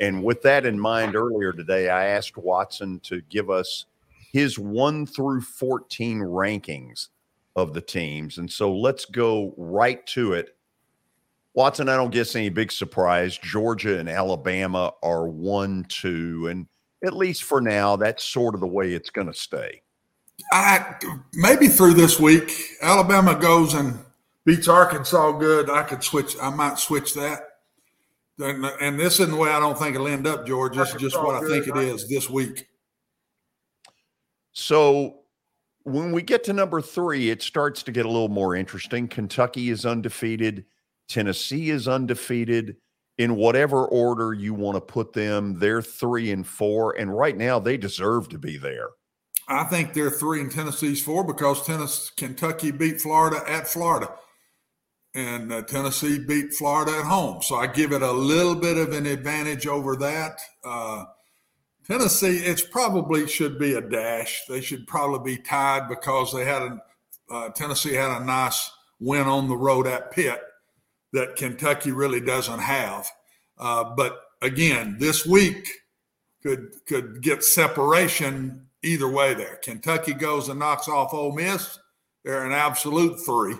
And 0.00 0.24
with 0.24 0.40
that 0.40 0.64
in 0.64 0.80
mind, 0.80 1.14
earlier 1.14 1.52
today, 1.52 1.90
I 1.90 2.06
asked 2.06 2.38
Watson 2.38 3.00
to 3.00 3.20
give 3.28 3.50
us 3.50 3.84
his 4.32 4.58
1 4.58 5.04
through 5.04 5.42
14 5.42 6.20
rankings 6.20 7.08
of 7.54 7.74
the 7.74 7.82
teams. 7.82 8.38
And 8.38 8.50
so 8.50 8.74
let's 8.74 9.04
go 9.04 9.52
right 9.58 10.04
to 10.06 10.32
it. 10.32 10.56
Watson, 11.52 11.90
I 11.90 11.96
don't 11.96 12.14
guess 12.14 12.34
any 12.34 12.48
big 12.48 12.72
surprise. 12.72 13.36
Georgia 13.36 13.98
and 13.98 14.08
Alabama 14.08 14.94
are 15.02 15.28
1 15.28 15.84
2. 15.90 16.48
And 16.48 16.66
at 17.04 17.14
least 17.14 17.42
for 17.42 17.60
now, 17.60 17.96
that's 17.96 18.24
sort 18.24 18.54
of 18.54 18.62
the 18.62 18.66
way 18.66 18.94
it's 18.94 19.10
going 19.10 19.26
to 19.26 19.34
stay. 19.34 19.82
I 20.52 20.96
maybe 21.34 21.68
through 21.68 21.94
this 21.94 22.18
week, 22.18 22.52
Alabama 22.82 23.34
goes 23.34 23.74
and 23.74 23.98
beats 24.44 24.68
Arkansas 24.68 25.32
good. 25.32 25.70
I 25.70 25.82
could 25.82 26.02
switch. 26.02 26.36
I 26.40 26.50
might 26.50 26.78
switch 26.78 27.14
that. 27.14 27.42
And, 28.38 28.64
and 28.64 28.98
this 28.98 29.20
isn't 29.20 29.32
the 29.32 29.36
way 29.36 29.50
I 29.50 29.60
don't 29.60 29.78
think 29.78 29.94
it'll 29.94 30.08
end 30.08 30.26
up, 30.26 30.46
George. 30.46 30.76
This 30.76 30.94
is 30.94 31.00
just 31.00 31.16
what 31.16 31.42
I 31.42 31.46
think 31.46 31.68
it 31.68 31.76
is 31.76 32.08
this 32.08 32.30
week. 32.30 32.66
So 34.52 35.20
when 35.82 36.12
we 36.12 36.22
get 36.22 36.44
to 36.44 36.52
number 36.52 36.80
three, 36.80 37.30
it 37.30 37.42
starts 37.42 37.82
to 37.82 37.92
get 37.92 38.06
a 38.06 38.10
little 38.10 38.28
more 38.28 38.54
interesting. 38.54 39.08
Kentucky 39.08 39.70
is 39.70 39.84
undefeated. 39.84 40.64
Tennessee 41.08 41.70
is 41.70 41.86
undefeated. 41.86 42.76
In 43.18 43.36
whatever 43.36 43.84
order 43.84 44.32
you 44.32 44.54
want 44.54 44.76
to 44.76 44.80
put 44.80 45.12
them, 45.12 45.58
they're 45.58 45.82
three 45.82 46.30
and 46.30 46.46
four. 46.46 46.98
And 46.98 47.14
right 47.14 47.36
now, 47.36 47.58
they 47.58 47.76
deserve 47.76 48.30
to 48.30 48.38
be 48.38 48.56
there. 48.56 48.88
I 49.50 49.64
think 49.64 49.92
they're 49.92 50.10
three 50.10 50.40
and 50.40 50.50
Tennessee's 50.50 51.02
four 51.02 51.24
because 51.24 51.66
Tennessee, 51.66 52.10
Kentucky 52.16 52.70
beat 52.70 53.00
Florida 53.00 53.42
at 53.48 53.66
Florida, 53.66 54.14
and 55.12 55.52
uh, 55.52 55.62
Tennessee 55.62 56.20
beat 56.20 56.54
Florida 56.54 56.92
at 56.98 57.04
home. 57.04 57.42
So 57.42 57.56
I 57.56 57.66
give 57.66 57.92
it 57.92 58.02
a 58.02 58.12
little 58.12 58.54
bit 58.54 58.76
of 58.76 58.92
an 58.92 59.06
advantage 59.06 59.66
over 59.66 59.96
that. 59.96 60.40
Uh, 60.64 61.04
Tennessee, 61.84 62.38
it's 62.38 62.62
probably 62.62 63.26
should 63.26 63.58
be 63.58 63.74
a 63.74 63.80
dash. 63.80 64.42
They 64.48 64.60
should 64.60 64.86
probably 64.86 65.36
be 65.36 65.42
tied 65.42 65.88
because 65.88 66.32
they 66.32 66.44
had 66.44 66.62
a 66.62 66.82
uh, 67.28 67.48
Tennessee 67.50 67.94
had 67.94 68.22
a 68.22 68.24
nice 68.24 68.70
win 69.00 69.26
on 69.26 69.48
the 69.48 69.56
road 69.56 69.86
at 69.86 70.12
Pitt 70.12 70.40
that 71.12 71.36
Kentucky 71.36 71.90
really 71.90 72.20
doesn't 72.20 72.60
have. 72.60 73.10
Uh, 73.58 73.84
but 73.96 74.20
again, 74.42 74.96
this 75.00 75.26
week 75.26 75.68
could 76.42 76.72
could 76.86 77.20
get 77.20 77.42
separation 77.42 78.68
either 78.82 79.08
way 79.08 79.34
there. 79.34 79.56
Kentucky 79.56 80.14
goes 80.14 80.48
and 80.48 80.58
knocks 80.58 80.88
off 80.88 81.14
Ole 81.14 81.32
Miss. 81.32 81.78
They're 82.24 82.44
an 82.44 82.52
absolute 82.52 83.18
three. 83.24 83.56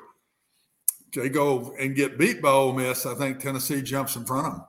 They 1.14 1.28
go 1.28 1.74
and 1.78 1.96
get 1.96 2.18
beat 2.18 2.40
by 2.40 2.50
Ole 2.50 2.72
Miss. 2.72 3.06
I 3.06 3.14
think 3.14 3.40
Tennessee 3.40 3.82
jumps 3.82 4.16
in 4.16 4.24
front 4.24 4.46
of 4.46 4.52
them. 4.52 4.64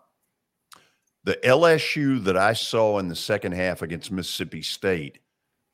The 1.24 1.40
LSU 1.44 2.24
that 2.24 2.38
I 2.38 2.54
saw 2.54 2.98
in 2.98 3.08
the 3.08 3.16
second 3.16 3.52
half 3.52 3.82
against 3.84 4.12
Mississippi 4.12 4.64
State 4.64 5.20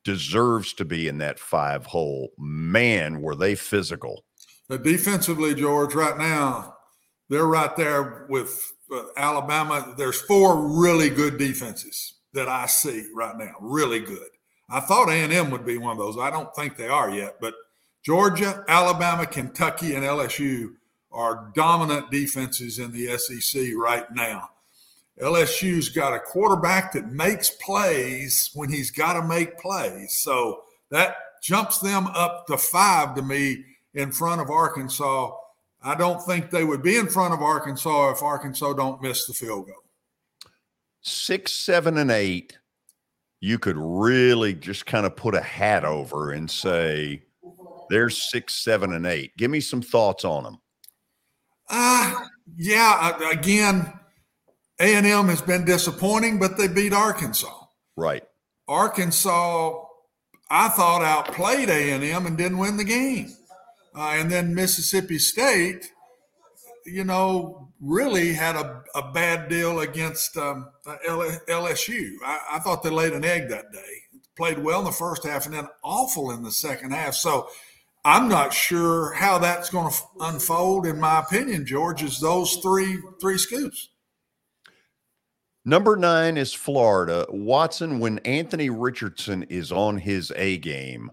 deserves 0.04 0.74
to 0.74 0.86
be 0.86 1.08
in 1.08 1.20
that 1.20 1.40
five 1.40 1.86
hole. 1.86 2.30
Man, 2.38 3.22
were 3.22 3.36
they 3.36 3.56
physical. 3.56 4.26
But 4.68 4.84
defensively, 4.84 5.56
George, 5.56 5.96
right 5.96 6.18
now, 6.18 6.76
they're 7.30 7.46
right 7.46 7.76
there 7.78 8.26
with 8.30 8.62
uh, 8.92 9.04
Alabama. 9.16 9.94
There's 9.98 10.22
four 10.22 10.82
really 10.82 11.10
good 11.10 11.38
defenses 11.38 12.16
that 12.34 12.50
I 12.50 12.66
see 12.66 13.08
right 13.16 13.38
now, 13.38 13.54
really 13.62 14.00
good. 14.00 14.30
I 14.70 14.82
thought 14.82 15.10
A&M 15.10 15.50
would 15.52 15.66
be 15.66 15.78
one 15.78 15.94
of 15.94 15.98
those. 15.98 16.18
I 16.18 16.30
don't 16.30 16.54
think 16.56 16.76
they 16.76 16.90
are 16.90 17.10
yet, 17.10 17.38
but 17.40 17.54
Georgia, 18.04 18.64
Alabama, 18.68 19.26
Kentucky, 19.26 19.96
and 19.96 20.04
LSU 20.04 20.74
are 21.12 21.52
dominant 21.56 22.12
defenses 22.12 22.80
in 22.80 22.92
the 22.92 23.18
SEC 23.18 23.74
right 23.76 24.06
now. 24.14 24.50
LSU's 25.22 25.90
got 25.90 26.14
a 26.14 26.20
quarterback 26.20 26.94
that 26.94 27.12
makes 27.12 27.50
plays 27.50 28.52
when 28.54 28.70
he's 28.70 28.92
got 28.92 29.14
to 29.14 29.28
make 29.28 29.58
plays. 29.58 30.18
So 30.20 30.64
that 30.90 31.18
jumps 31.42 31.80
them 31.80 32.08
up 32.08 32.46
to 32.48 32.58
five 32.58 33.16
to 33.16 33.22
me 33.22 33.64
in 33.94 34.12
front 34.12 34.42
of 34.42 34.50
Arkansas. 34.50 35.32
I 35.84 35.96
don't 35.96 36.22
think 36.22 36.52
they 36.52 36.64
would 36.64 36.84
be 36.84 36.98
in 36.98 37.08
front 37.08 37.34
of 37.34 37.42
Arkansas 37.42 38.12
if 38.12 38.22
Arkansas 38.22 38.74
don't 38.74 39.02
miss 39.02 39.26
the 39.26 39.34
field 39.34 39.68
goal. 39.68 39.76
Six, 41.02 41.54
seven, 41.54 41.98
and 41.98 42.12
eight 42.12 42.58
you 43.40 43.60
could 43.60 43.78
really 43.78 44.54
just 44.54 44.86
kind 44.86 45.06
of 45.06 45.16
put 45.16 45.36
a 45.36 45.42
hat 45.42 45.86
over 45.86 46.32
and 46.32 46.50
say, 46.50 47.22
there's 47.90 48.30
six, 48.30 48.64
seven, 48.64 48.94
and 48.94 49.06
eight. 49.06 49.36
Give 49.38 49.52
me 49.52 49.60
some 49.60 49.82
thoughts 49.82 50.26
on 50.26 50.44
them. 50.44 50.58
Uh, 51.70 52.26
yeah, 52.56 53.32
again, 53.32 53.94
A&M 54.80 55.28
has 55.28 55.42
been 55.42 55.66
disappointing, 55.66 56.40
but 56.40 56.58
they 56.58 56.68
beat 56.68 56.94
Arkansas. 56.94 57.66
Right. 57.96 58.24
Arkansas, 58.68 59.84
I 60.50 60.70
thought 60.70 61.04
outplayed 61.04 61.70
A&M 61.70 62.26
and 62.26 62.38
didn't 62.38 62.58
win 62.58 62.78
the 62.78 62.84
game. 62.84 63.34
Uh, 63.96 64.12
and 64.16 64.32
then 64.32 64.54
Mississippi 64.54 65.18
State, 65.18 65.92
you 66.86 67.04
know, 67.04 67.67
really 67.80 68.34
had 68.34 68.56
a, 68.56 68.84
a 68.96 69.12
bad 69.12 69.50
deal 69.50 69.80
against 69.80 70.36
um, 70.38 70.70
LSU. 71.08 72.12
I, 72.26 72.40
I, 72.54 72.60
thought 72.60 72.84
they 72.84 72.90
laid 72.90 73.14
an 73.14 73.26
egg 73.26 73.50
that 73.50 73.72
day. 73.72 74.20
Played 74.36 74.60
well 74.60 74.80
in 74.80 74.86
the 74.86 74.92
first 74.92 75.26
half 75.26 75.46
and 75.46 75.56
then 75.56 75.68
awful 75.84 76.32
in 76.32 76.44
the 76.44 76.52
second 76.52 76.92
half. 76.92 77.14
So 77.14 77.50
I'm 78.06 78.30
not 78.30 78.54
sure 78.54 79.14
how 79.14 79.38
that's 79.38 79.70
going 79.70 79.92
to 79.92 80.02
unfold. 80.22 80.86
In 80.86 81.00
my 81.00 81.20
opinion, 81.20 81.66
George, 81.66 82.04
is 82.04 82.20
those 82.20 82.56
three 82.58 83.00
three 83.20 83.38
scoops. 83.38 83.90
Number 85.66 85.98
nine 85.98 86.38
is 86.38 86.54
Florida. 86.54 87.26
Watson, 87.30 88.00
when 88.00 88.20
Anthony 88.20 88.70
Richardson 88.70 89.44
is 89.44 89.72
on 89.72 89.98
his 89.98 90.32
A 90.38 90.58
game, 90.58 91.12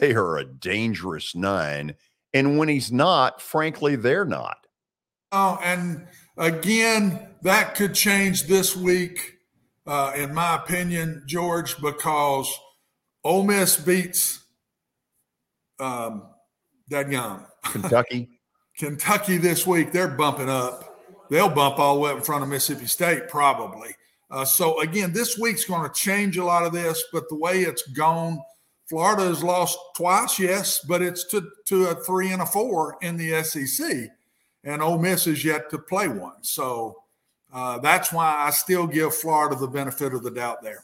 they 0.00 0.14
are 0.14 0.38
a 0.38 0.46
dangerous 0.46 1.34
nine. 1.34 1.94
And 2.32 2.56
when 2.56 2.68
he's 2.68 2.90
not, 2.90 3.42
frankly, 3.42 3.96
they're 3.96 4.24
not. 4.24 4.66
Oh, 5.32 5.58
and 5.62 6.06
again, 6.36 7.28
that 7.42 7.74
could 7.74 7.94
change 7.94 8.44
this 8.44 8.76
week, 8.76 9.36
uh, 9.86 10.12
in 10.16 10.34
my 10.34 10.56
opinion, 10.56 11.22
George, 11.26 11.80
because 11.80 12.52
Ole 13.22 13.44
Miss 13.44 13.76
beats 13.76 14.40
um, 15.78 16.28
that 16.88 17.10
young 17.10 17.46
Kentucky. 17.64 18.28
Kentucky 18.76 19.36
this 19.36 19.66
week, 19.66 19.92
they're 19.92 20.08
bumping 20.08 20.48
up. 20.48 20.84
They'll 21.28 21.50
bump 21.50 21.78
all 21.78 21.94
the 21.94 22.00
way 22.00 22.10
up 22.10 22.16
in 22.16 22.22
front 22.22 22.42
of 22.42 22.48
Mississippi 22.48 22.86
State, 22.86 23.28
probably. 23.28 23.90
Uh, 24.30 24.44
so 24.44 24.80
again, 24.80 25.12
this 25.12 25.38
week's 25.38 25.64
going 25.64 25.88
to 25.88 25.94
change 25.94 26.36
a 26.36 26.44
lot 26.44 26.64
of 26.64 26.72
this, 26.72 27.04
but 27.12 27.28
the 27.28 27.36
way 27.36 27.60
it's 27.60 27.86
gone, 27.88 28.40
Florida 28.88 29.24
has 29.24 29.42
lost 29.42 29.78
twice, 29.96 30.38
yes, 30.38 30.80
but 30.80 31.02
it's 31.02 31.24
to, 31.28 31.48
to 31.66 31.86
a 31.86 31.94
three 31.94 32.32
and 32.32 32.42
a 32.42 32.46
four 32.46 32.96
in 33.02 33.16
the 33.16 33.42
SEC, 33.42 34.08
and 34.64 34.82
Ole 34.82 34.98
Miss 34.98 35.26
is 35.26 35.44
yet 35.44 35.70
to 35.70 35.78
play 35.78 36.08
one. 36.08 36.42
So 36.42 36.96
uh, 37.52 37.78
that's 37.78 38.12
why 38.12 38.44
I 38.46 38.50
still 38.50 38.86
give 38.86 39.14
Florida 39.14 39.56
the 39.56 39.68
benefit 39.68 40.14
of 40.14 40.22
the 40.22 40.30
doubt 40.30 40.62
there. 40.62 40.82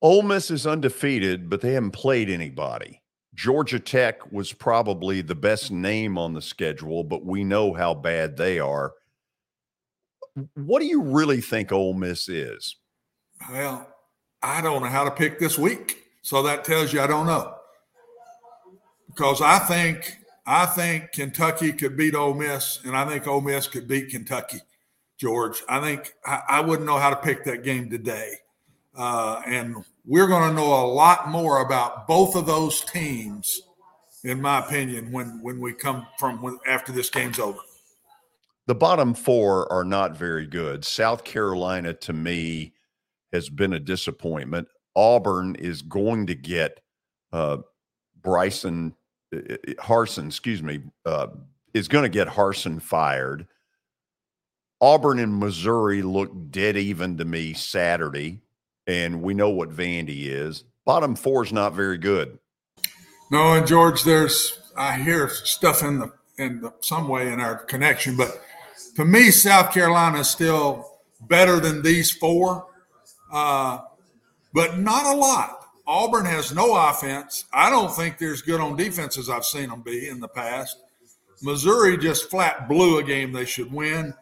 Ole 0.00 0.22
Miss 0.22 0.50
is 0.50 0.66
undefeated, 0.66 1.48
but 1.48 1.60
they 1.60 1.72
haven't 1.74 1.92
played 1.92 2.28
anybody. 2.28 3.00
Georgia 3.34 3.78
Tech 3.80 4.30
was 4.30 4.52
probably 4.52 5.22
the 5.22 5.34
best 5.34 5.70
name 5.70 6.18
on 6.18 6.34
the 6.34 6.42
schedule, 6.42 7.02
but 7.02 7.24
we 7.24 7.44
know 7.44 7.72
how 7.72 7.94
bad 7.94 8.36
they 8.36 8.58
are. 8.58 8.92
What 10.54 10.80
do 10.80 10.86
you 10.86 11.02
really 11.02 11.40
think 11.40 11.72
Ole 11.72 11.94
Miss 11.94 12.28
is? 12.28 12.76
Well, 13.50 13.86
I 14.42 14.60
don't 14.60 14.82
know 14.82 14.88
how 14.88 15.04
to 15.04 15.10
pick 15.10 15.38
this 15.38 15.58
week, 15.58 16.04
so 16.22 16.42
that 16.42 16.64
tells 16.64 16.92
you 16.92 17.00
I 17.00 17.06
don't 17.06 17.26
know. 17.26 17.54
Because 19.08 19.40
I 19.40 19.58
think 19.60 20.18
I 20.44 20.66
think 20.66 21.12
Kentucky 21.12 21.72
could 21.72 21.96
beat 21.96 22.14
Ole 22.14 22.34
Miss, 22.34 22.80
and 22.84 22.96
I 22.96 23.06
think 23.06 23.26
Ole 23.26 23.40
Miss 23.40 23.66
could 23.68 23.86
beat 23.86 24.10
Kentucky. 24.10 24.58
George, 25.18 25.62
I 25.68 25.80
think 25.80 26.14
I, 26.26 26.42
I 26.48 26.60
wouldn't 26.60 26.86
know 26.86 26.98
how 26.98 27.10
to 27.10 27.16
pick 27.16 27.44
that 27.44 27.62
game 27.62 27.88
today. 27.88 28.34
Uh, 28.96 29.40
and 29.46 29.76
we're 30.04 30.26
going 30.26 30.50
to 30.50 30.54
know 30.54 30.84
a 30.84 30.86
lot 30.86 31.28
more 31.28 31.64
about 31.64 32.08
both 32.08 32.34
of 32.34 32.44
those 32.44 32.80
teams, 32.82 33.62
in 34.24 34.40
my 34.40 34.58
opinion, 34.58 35.12
when 35.12 35.40
when 35.40 35.60
we 35.60 35.72
come 35.72 36.06
from 36.18 36.42
when, 36.42 36.58
after 36.66 36.90
this 36.92 37.08
game's 37.08 37.38
over. 37.38 37.60
The 38.66 38.74
bottom 38.74 39.14
four 39.14 39.70
are 39.72 39.84
not 39.84 40.16
very 40.16 40.46
good. 40.46 40.84
South 40.84 41.24
Carolina, 41.24 41.94
to 41.94 42.12
me, 42.12 42.74
has 43.32 43.48
been 43.48 43.72
a 43.72 43.80
disappointment. 43.80 44.68
Auburn 44.94 45.54
is 45.54 45.82
going 45.82 46.26
to 46.26 46.34
get 46.34 46.80
uh, 47.32 47.58
Bryson 48.22 48.94
Harsin, 49.32 50.26
excuse 50.26 50.62
me, 50.62 50.80
uh, 51.06 51.28
is 51.74 51.88
going 51.88 52.04
to 52.04 52.08
get 52.08 52.28
Harsin 52.28 52.80
fired. 52.80 53.46
Auburn 54.80 55.18
and 55.18 55.38
Missouri 55.38 56.02
look 56.02 56.50
dead 56.50 56.76
even 56.76 57.16
to 57.18 57.24
me 57.24 57.52
Saturday, 57.52 58.40
and 58.86 59.22
we 59.22 59.32
know 59.32 59.50
what 59.50 59.70
Vandy 59.70 60.26
is. 60.26 60.64
Bottom 60.84 61.14
four 61.14 61.44
is 61.44 61.52
not 61.52 61.72
very 61.72 61.98
good. 61.98 62.38
No, 63.30 63.54
and 63.54 63.66
George, 63.66 64.02
there's 64.02 64.58
I 64.76 64.98
hear 64.98 65.28
stuff 65.28 65.82
in 65.82 65.98
the 65.98 66.12
in 66.36 66.62
the, 66.62 66.72
some 66.80 67.08
way 67.08 67.32
in 67.32 67.40
our 67.40 67.56
connection, 67.56 68.16
but 68.16 68.42
to 68.96 69.04
me, 69.04 69.30
South 69.30 69.72
Carolina 69.72 70.20
is 70.20 70.28
still 70.28 70.98
better 71.20 71.60
than 71.60 71.82
these 71.82 72.10
four, 72.10 72.66
uh, 73.32 73.78
but 74.52 74.78
not 74.78 75.06
a 75.06 75.16
lot. 75.16 75.61
Auburn 75.86 76.26
has 76.26 76.54
no 76.54 76.74
offense. 76.74 77.44
I 77.52 77.70
don't 77.70 77.94
think 77.94 78.18
they're 78.18 78.32
as 78.32 78.42
good 78.42 78.60
on 78.60 78.76
defense 78.76 79.18
as 79.18 79.28
I've 79.28 79.44
seen 79.44 79.68
them 79.68 79.82
be 79.82 80.08
in 80.08 80.20
the 80.20 80.28
past. 80.28 80.78
Missouri 81.42 81.98
just 81.98 82.30
flat 82.30 82.68
blew 82.68 82.98
a 82.98 83.02
game 83.02 83.32
they 83.32 83.44
should 83.44 83.72
win. 83.72 84.14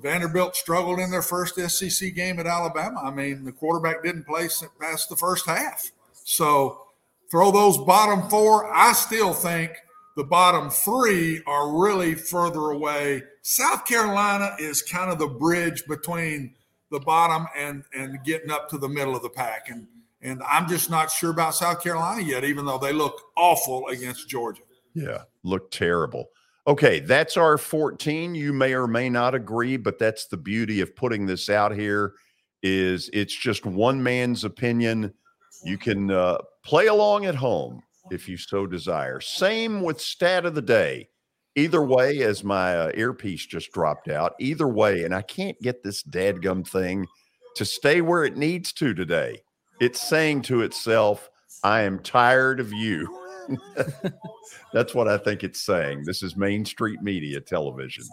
Vanderbilt 0.00 0.54
struggled 0.54 1.00
in 1.00 1.10
their 1.10 1.22
first 1.22 1.56
SEC 1.56 2.14
game 2.14 2.38
at 2.38 2.46
Alabama. 2.46 3.00
I 3.02 3.10
mean, 3.10 3.44
the 3.44 3.52
quarterback 3.52 4.02
didn't 4.02 4.26
play 4.26 4.48
past 4.80 5.08
the 5.08 5.16
first 5.16 5.46
half. 5.46 5.90
So 6.24 6.82
throw 7.30 7.50
those 7.50 7.78
bottom 7.78 8.28
four. 8.28 8.72
I 8.72 8.92
still 8.92 9.32
think 9.32 9.72
the 10.16 10.24
bottom 10.24 10.70
three 10.70 11.42
are 11.46 11.76
really 11.80 12.14
further 12.14 12.70
away. 12.70 13.22
South 13.42 13.86
Carolina 13.86 14.54
is 14.58 14.82
kind 14.82 15.10
of 15.10 15.18
the 15.18 15.28
bridge 15.28 15.84
between 15.86 16.54
the 16.90 17.00
bottom 17.00 17.46
and 17.56 17.84
and 17.94 18.22
getting 18.24 18.50
up 18.50 18.68
to 18.70 18.78
the 18.78 18.88
middle 18.88 19.14
of 19.14 19.22
the 19.22 19.30
pack. 19.30 19.68
And 19.68 19.86
and 20.20 20.42
I'm 20.48 20.68
just 20.68 20.90
not 20.90 21.10
sure 21.10 21.30
about 21.30 21.54
South 21.54 21.82
Carolina 21.82 22.22
yet, 22.22 22.44
even 22.44 22.66
though 22.66 22.78
they 22.78 22.92
look 22.92 23.20
awful 23.36 23.86
against 23.88 24.28
Georgia. 24.28 24.62
Yeah, 24.94 25.22
look 25.44 25.70
terrible. 25.70 26.30
Okay, 26.66 27.00
that's 27.00 27.36
our 27.36 27.56
14. 27.56 28.34
You 28.34 28.52
may 28.52 28.74
or 28.74 28.86
may 28.86 29.08
not 29.08 29.34
agree, 29.34 29.76
but 29.76 29.98
that's 29.98 30.26
the 30.26 30.36
beauty 30.36 30.80
of 30.80 30.94
putting 30.94 31.24
this 31.24 31.48
out 31.48 31.74
here 31.74 32.14
is 32.62 33.08
it's 33.12 33.34
just 33.34 33.64
one 33.64 34.02
man's 34.02 34.44
opinion. 34.44 35.14
You 35.64 35.78
can 35.78 36.10
uh, 36.10 36.38
play 36.64 36.88
along 36.88 37.26
at 37.26 37.34
home 37.34 37.82
if 38.10 38.28
you 38.28 38.36
so 38.36 38.66
desire. 38.66 39.20
Same 39.20 39.80
with 39.80 40.00
stat 40.00 40.44
of 40.44 40.54
the 40.54 40.62
day. 40.62 41.08
Either 41.56 41.82
way, 41.82 42.22
as 42.22 42.44
my 42.44 42.76
uh, 42.76 42.90
earpiece 42.94 43.46
just 43.46 43.72
dropped 43.72 44.08
out, 44.08 44.34
either 44.38 44.68
way, 44.68 45.04
and 45.04 45.14
I 45.14 45.22
can't 45.22 45.60
get 45.60 45.82
this 45.82 46.02
dadgum 46.02 46.66
thing 46.66 47.06
to 47.56 47.64
stay 47.64 48.00
where 48.00 48.24
it 48.24 48.36
needs 48.36 48.72
to 48.74 48.94
today. 48.94 49.40
It's 49.80 50.00
saying 50.00 50.42
to 50.42 50.62
itself, 50.62 51.30
I 51.62 51.82
am 51.82 52.00
tired 52.00 52.60
of 52.60 52.72
you. 52.72 53.08
That's 54.72 54.94
what 54.94 55.08
I 55.08 55.18
think 55.18 55.44
it's 55.44 55.60
saying. 55.60 56.04
This 56.04 56.22
is 56.22 56.36
Main 56.36 56.64
Street 56.64 57.00
Media 57.02 57.40
Television. 57.40 58.04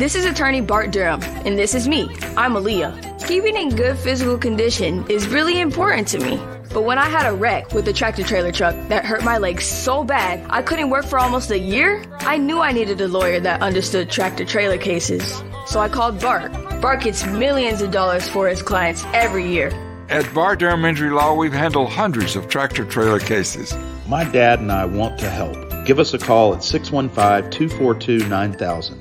This 0.00 0.14
is 0.14 0.24
attorney 0.24 0.62
Bart 0.62 0.92
Durham, 0.92 1.22
and 1.44 1.58
this 1.58 1.74
is 1.74 1.86
me. 1.86 2.08
I'm 2.34 2.54
Aaliyah. 2.54 3.28
Keeping 3.28 3.54
in 3.54 3.76
good 3.76 3.98
physical 3.98 4.38
condition 4.38 5.06
is 5.10 5.28
really 5.28 5.60
important 5.60 6.08
to 6.08 6.18
me. 6.18 6.40
But 6.72 6.84
when 6.84 6.96
I 6.96 7.04
had 7.04 7.30
a 7.30 7.34
wreck 7.34 7.74
with 7.74 7.86
a 7.86 7.92
tractor 7.92 8.22
trailer 8.22 8.50
truck 8.50 8.74
that 8.88 9.04
hurt 9.04 9.22
my 9.24 9.36
legs 9.36 9.66
so 9.66 10.02
bad 10.02 10.42
I 10.48 10.62
couldn't 10.62 10.88
work 10.88 11.04
for 11.04 11.18
almost 11.18 11.50
a 11.50 11.58
year, 11.58 12.02
I 12.20 12.38
knew 12.38 12.60
I 12.60 12.72
needed 12.72 12.98
a 13.02 13.08
lawyer 13.08 13.40
that 13.40 13.60
understood 13.60 14.08
tractor 14.08 14.46
trailer 14.46 14.78
cases. 14.78 15.42
So 15.66 15.80
I 15.80 15.90
called 15.90 16.18
Bart. 16.18 16.50
Bart 16.80 17.02
gets 17.02 17.26
millions 17.26 17.82
of 17.82 17.90
dollars 17.90 18.26
for 18.26 18.48
his 18.48 18.62
clients 18.62 19.04
every 19.12 19.46
year. 19.46 19.68
At 20.08 20.32
Bart 20.32 20.60
Durham 20.60 20.86
Injury 20.86 21.10
Law, 21.10 21.34
we've 21.34 21.52
handled 21.52 21.90
hundreds 21.90 22.36
of 22.36 22.48
tractor 22.48 22.86
trailer 22.86 23.20
cases. 23.20 23.74
My 24.08 24.24
dad 24.24 24.60
and 24.60 24.72
I 24.72 24.86
want 24.86 25.18
to 25.18 25.28
help. 25.28 25.84
Give 25.84 25.98
us 25.98 26.14
a 26.14 26.18
call 26.18 26.54
at 26.54 26.64
615 26.64 27.50
242 27.50 28.26
9000. 28.30 28.98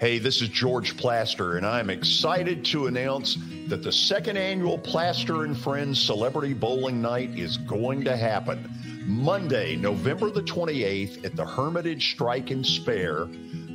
Hey, 0.00 0.18
this 0.18 0.40
is 0.40 0.48
George 0.48 0.96
Plaster, 0.96 1.58
and 1.58 1.66
I'm 1.66 1.90
excited 1.90 2.64
to 2.64 2.86
announce 2.86 3.36
that 3.66 3.82
the 3.82 3.92
second 3.92 4.38
annual 4.38 4.78
Plaster 4.78 5.44
and 5.44 5.54
Friends 5.54 6.00
Celebrity 6.00 6.54
Bowling 6.54 7.02
Night 7.02 7.38
is 7.38 7.58
going 7.58 8.04
to 8.04 8.16
happen 8.16 8.66
Monday, 9.04 9.76
November 9.76 10.30
the 10.30 10.40
28th 10.40 11.22
at 11.26 11.36
the 11.36 11.44
Hermitage 11.44 12.12
Strike 12.12 12.50
and 12.50 12.64
Spare. 12.64 13.26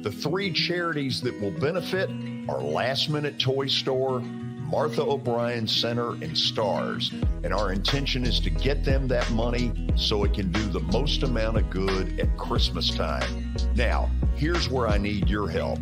The 0.01 0.11
three 0.11 0.51
charities 0.51 1.21
that 1.21 1.39
will 1.39 1.51
benefit 1.51 2.09
are 2.49 2.59
Last 2.59 3.07
Minute 3.11 3.37
Toy 3.37 3.67
Store, 3.67 4.23
Martha 4.67 5.01
O'Brien 5.01 5.67
Center, 5.67 6.11
and 6.15 6.37
Stars. 6.37 7.11
And 7.43 7.53
our 7.53 7.71
intention 7.71 8.25
is 8.25 8.39
to 8.41 8.49
get 8.49 8.83
them 8.83 9.07
that 9.07 9.29
money 9.31 9.71
so 9.95 10.23
it 10.23 10.33
can 10.33 10.51
do 10.51 10.63
the 10.67 10.79
most 10.79 11.23
amount 11.23 11.57
of 11.57 11.69
good 11.69 12.19
at 12.19 12.35
Christmas 12.37 12.89
time. 12.89 13.53
Now, 13.75 14.09
here's 14.35 14.69
where 14.69 14.87
I 14.87 14.97
need 14.97 15.29
your 15.29 15.49
help. 15.49 15.79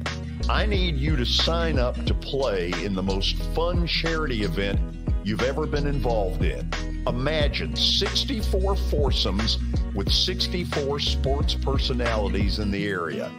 I 0.50 0.66
need 0.66 0.98
you 0.98 1.16
to 1.16 1.26
sign 1.26 1.80
up 1.80 2.04
to 2.06 2.14
play 2.14 2.72
in 2.84 2.94
the 2.94 3.04
most 3.04 3.38
fun 3.56 3.88
charity 3.88 4.44
event 4.44 4.80
you've 5.24 5.44
ever 5.44 5.66
been 5.66 5.88
involved 5.88 6.44
in. 6.44 6.70
Imagine 7.08 7.76
64 7.76 8.76
foursomes 8.76 9.58
with 9.94 10.12
64 10.12 11.00
sports 11.00 11.54
personalities 11.56 12.60
in 12.60 12.72
the 12.72 12.88
area. 12.88 13.32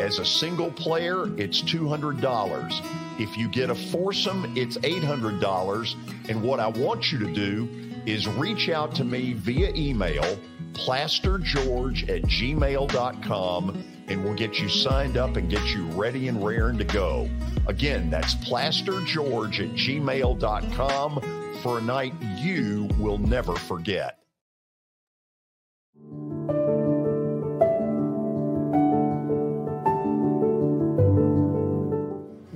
As 0.00 0.18
a 0.18 0.24
single 0.24 0.70
player, 0.70 1.26
it's 1.38 1.62
$200. 1.62 3.09
If 3.20 3.36
you 3.36 3.48
get 3.48 3.68
a 3.68 3.74
foursome, 3.74 4.50
it's 4.56 4.78
$800. 4.78 5.94
And 6.30 6.42
what 6.42 6.58
I 6.58 6.68
want 6.68 7.12
you 7.12 7.18
to 7.18 7.30
do 7.30 7.68
is 8.06 8.26
reach 8.26 8.70
out 8.70 8.94
to 8.94 9.04
me 9.04 9.34
via 9.34 9.74
email, 9.74 10.24
plastergeorge 10.72 12.08
at 12.08 12.22
gmail.com, 12.22 13.84
and 14.08 14.24
we'll 14.24 14.34
get 14.34 14.58
you 14.58 14.70
signed 14.70 15.18
up 15.18 15.36
and 15.36 15.50
get 15.50 15.62
you 15.74 15.84
ready 15.88 16.28
and 16.28 16.42
raring 16.42 16.78
to 16.78 16.84
go. 16.84 17.28
Again, 17.66 18.08
that's 18.08 18.34
plastergeorge 18.36 19.60
at 19.60 19.76
gmail.com 19.76 21.58
for 21.62 21.78
a 21.78 21.82
night 21.82 22.14
you 22.38 22.88
will 22.98 23.18
never 23.18 23.54
forget. 23.54 24.19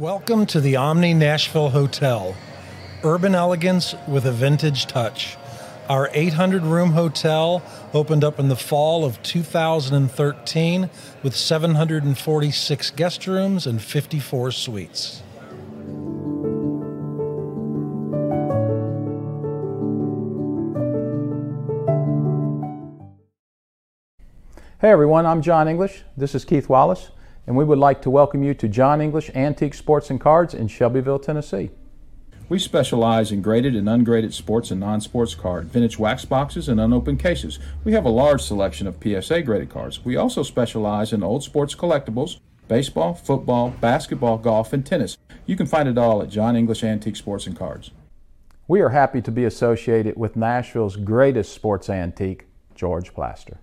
Welcome 0.05 0.45
to 0.49 0.61
the 0.61 0.77
Omni 0.77 1.15
Nashville 1.15 1.71
Hotel. 1.71 2.37
Urban 3.03 3.35
elegance 3.35 3.95
with 4.07 4.27
a 4.27 4.33
vintage 4.33 4.85
touch. 4.85 5.39
Our 5.89 6.11
800 6.13 6.63
room 6.63 6.91
hotel 6.91 7.63
opened 7.95 8.23
up 8.23 8.39
in 8.39 8.49
the 8.49 8.55
fall 8.55 9.07
of 9.07 9.23
2013 9.23 10.91
with 11.23 11.35
746 11.35 12.91
guest 12.91 13.27
rooms 13.27 13.67
and 13.67 13.81
54 13.81 14.53
suites. 14.53 15.23
Hey 24.83 24.91
everyone, 24.91 25.25
I'm 25.25 25.41
John 25.41 25.67
English. 25.67 26.03
This 26.15 26.35
is 26.35 26.45
Keith 26.45 26.69
Wallace, 26.69 27.09
and 27.47 27.57
we 27.57 27.65
would 27.65 27.79
like 27.79 28.01
to 28.03 28.11
welcome 28.11 28.43
you 28.43 28.55
to 28.55 28.69
John 28.69 29.01
English 29.01 29.31
Antique 29.35 29.75
Sports 29.75 30.11
and 30.11 30.21
Cards 30.21 30.55
in 30.55 30.69
Shelbyville, 30.69 31.19
Tennessee. 31.19 31.71
We 32.49 32.59
specialize 32.59 33.33
in 33.33 33.41
graded 33.41 33.75
and 33.75 33.89
ungraded 33.89 34.35
sports 34.35 34.71
and 34.71 34.81
non 34.81 35.01
sports 35.01 35.35
card, 35.35 35.67
vintage 35.67 35.99
wax 35.99 36.25
boxes, 36.25 36.69
and 36.69 36.79
unopened 36.79 37.21
cases. 37.21 37.59
We 37.85 37.93
have 37.93 38.05
a 38.05 38.11
large 38.11 38.43
selection 38.43 38.87
of 38.87 39.03
PSA 39.03 39.43
graded 39.43 39.71
cards. 39.71 40.05
We 40.05 40.17
also 40.17 40.43
specialize 40.43 41.13
in 41.13 41.23
old 41.23 41.43
sports 41.43 41.75
collectibles, 41.75 42.39
baseball, 42.69 43.15
football, 43.15 43.71
basketball, 43.71 44.39
golf, 44.39 44.73
and 44.73 44.85
tennis. 44.85 45.17
You 45.47 45.57
can 45.57 45.67
find 45.67 45.89
it 45.89 45.99
all 45.99 46.23
at 46.23 46.29
John 46.29 46.55
English 46.57 46.85
Antique 46.85 47.17
Sports 47.17 47.47
and 47.47 47.57
Cards. 47.57 47.91
We 48.69 48.81
are 48.81 48.91
happy 48.91 49.21
to 49.23 49.31
be 49.31 49.45
associated 49.45 50.17
with 50.17 50.37
Nashville's 50.37 50.97
greatest 50.97 51.53
sports 51.53 51.91
antique, 51.91 52.47
George 52.75 53.13
Plaster. 53.15 53.59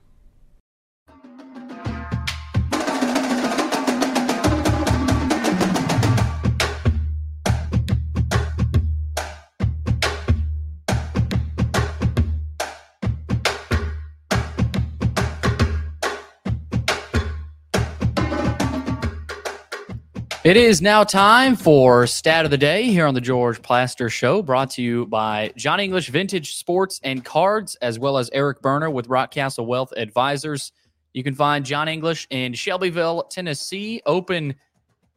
It 20.44 20.58
is 20.58 20.82
now 20.82 21.04
time 21.04 21.56
for 21.56 22.08
Stat 22.08 22.46
of 22.46 22.52
the 22.52 22.58
Day 22.58 22.86
here 22.86 23.06
on 23.06 23.14
the 23.14 23.22
George 23.22 23.62
Plaster 23.62 24.10
Show, 24.10 24.42
brought 24.42 24.72
to 24.72 24.82
you 24.82 25.06
by 25.06 25.54
John 25.56 25.80
English 25.80 26.10
Vintage 26.10 26.56
Sports 26.56 27.00
and 27.04 27.24
Cards, 27.24 27.76
as 27.84 28.00
well 28.00 28.18
as 28.18 28.28
Eric 28.34 28.60
Berner 28.60 28.90
with 28.90 29.08
Rockcastle 29.08 29.68
Wealth 29.68 29.94
Advisors. 29.96 30.72
You 31.14 31.24
can 31.24 31.36
find 31.36 31.64
John 31.64 31.88
English 31.88 32.26
in 32.32 32.56
Shelbyville, 32.56 33.26
Tennessee, 33.30 34.02
open 34.08 34.56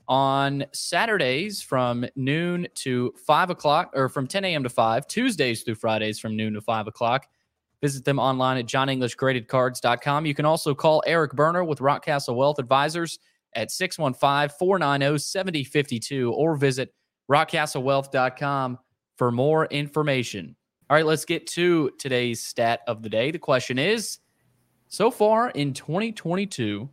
on 0.08 0.66
Saturdays 0.72 1.62
from 1.62 2.04
noon 2.16 2.68
to 2.74 3.14
5 3.26 3.48
o'clock, 3.48 3.92
or 3.94 4.10
from 4.10 4.26
10 4.26 4.44
a.m. 4.44 4.62
to 4.62 4.68
5, 4.68 5.06
Tuesdays 5.06 5.62
through 5.62 5.76
Fridays 5.76 6.18
from 6.18 6.36
noon 6.36 6.52
to 6.52 6.60
5 6.60 6.86
o'clock. 6.86 7.28
Visit 7.80 8.04
them 8.04 8.18
online 8.18 8.58
at 8.58 8.66
johnenglishgradedcards.com. 8.66 10.26
You 10.26 10.34
can 10.34 10.44
also 10.44 10.74
call 10.74 11.02
Eric 11.06 11.32
Berner 11.32 11.64
with 11.64 11.78
Rockcastle 11.78 12.36
Wealth 12.36 12.58
Advisors 12.58 13.18
at 13.54 13.70
615-490-7052 13.70 16.32
or 16.32 16.56
visit 16.56 16.92
rockcastlewealth.com 17.30 18.78
for 19.16 19.30
more 19.30 19.66
information. 19.66 20.56
All 20.90 20.96
right, 20.96 21.06
let's 21.06 21.24
get 21.24 21.46
to 21.48 21.90
today's 21.98 22.42
stat 22.42 22.80
of 22.86 23.02
the 23.02 23.08
day. 23.08 23.30
The 23.30 23.38
question 23.38 23.78
is, 23.78 24.18
so 24.88 25.10
far 25.10 25.50
in 25.50 25.72
2022, 25.72 26.88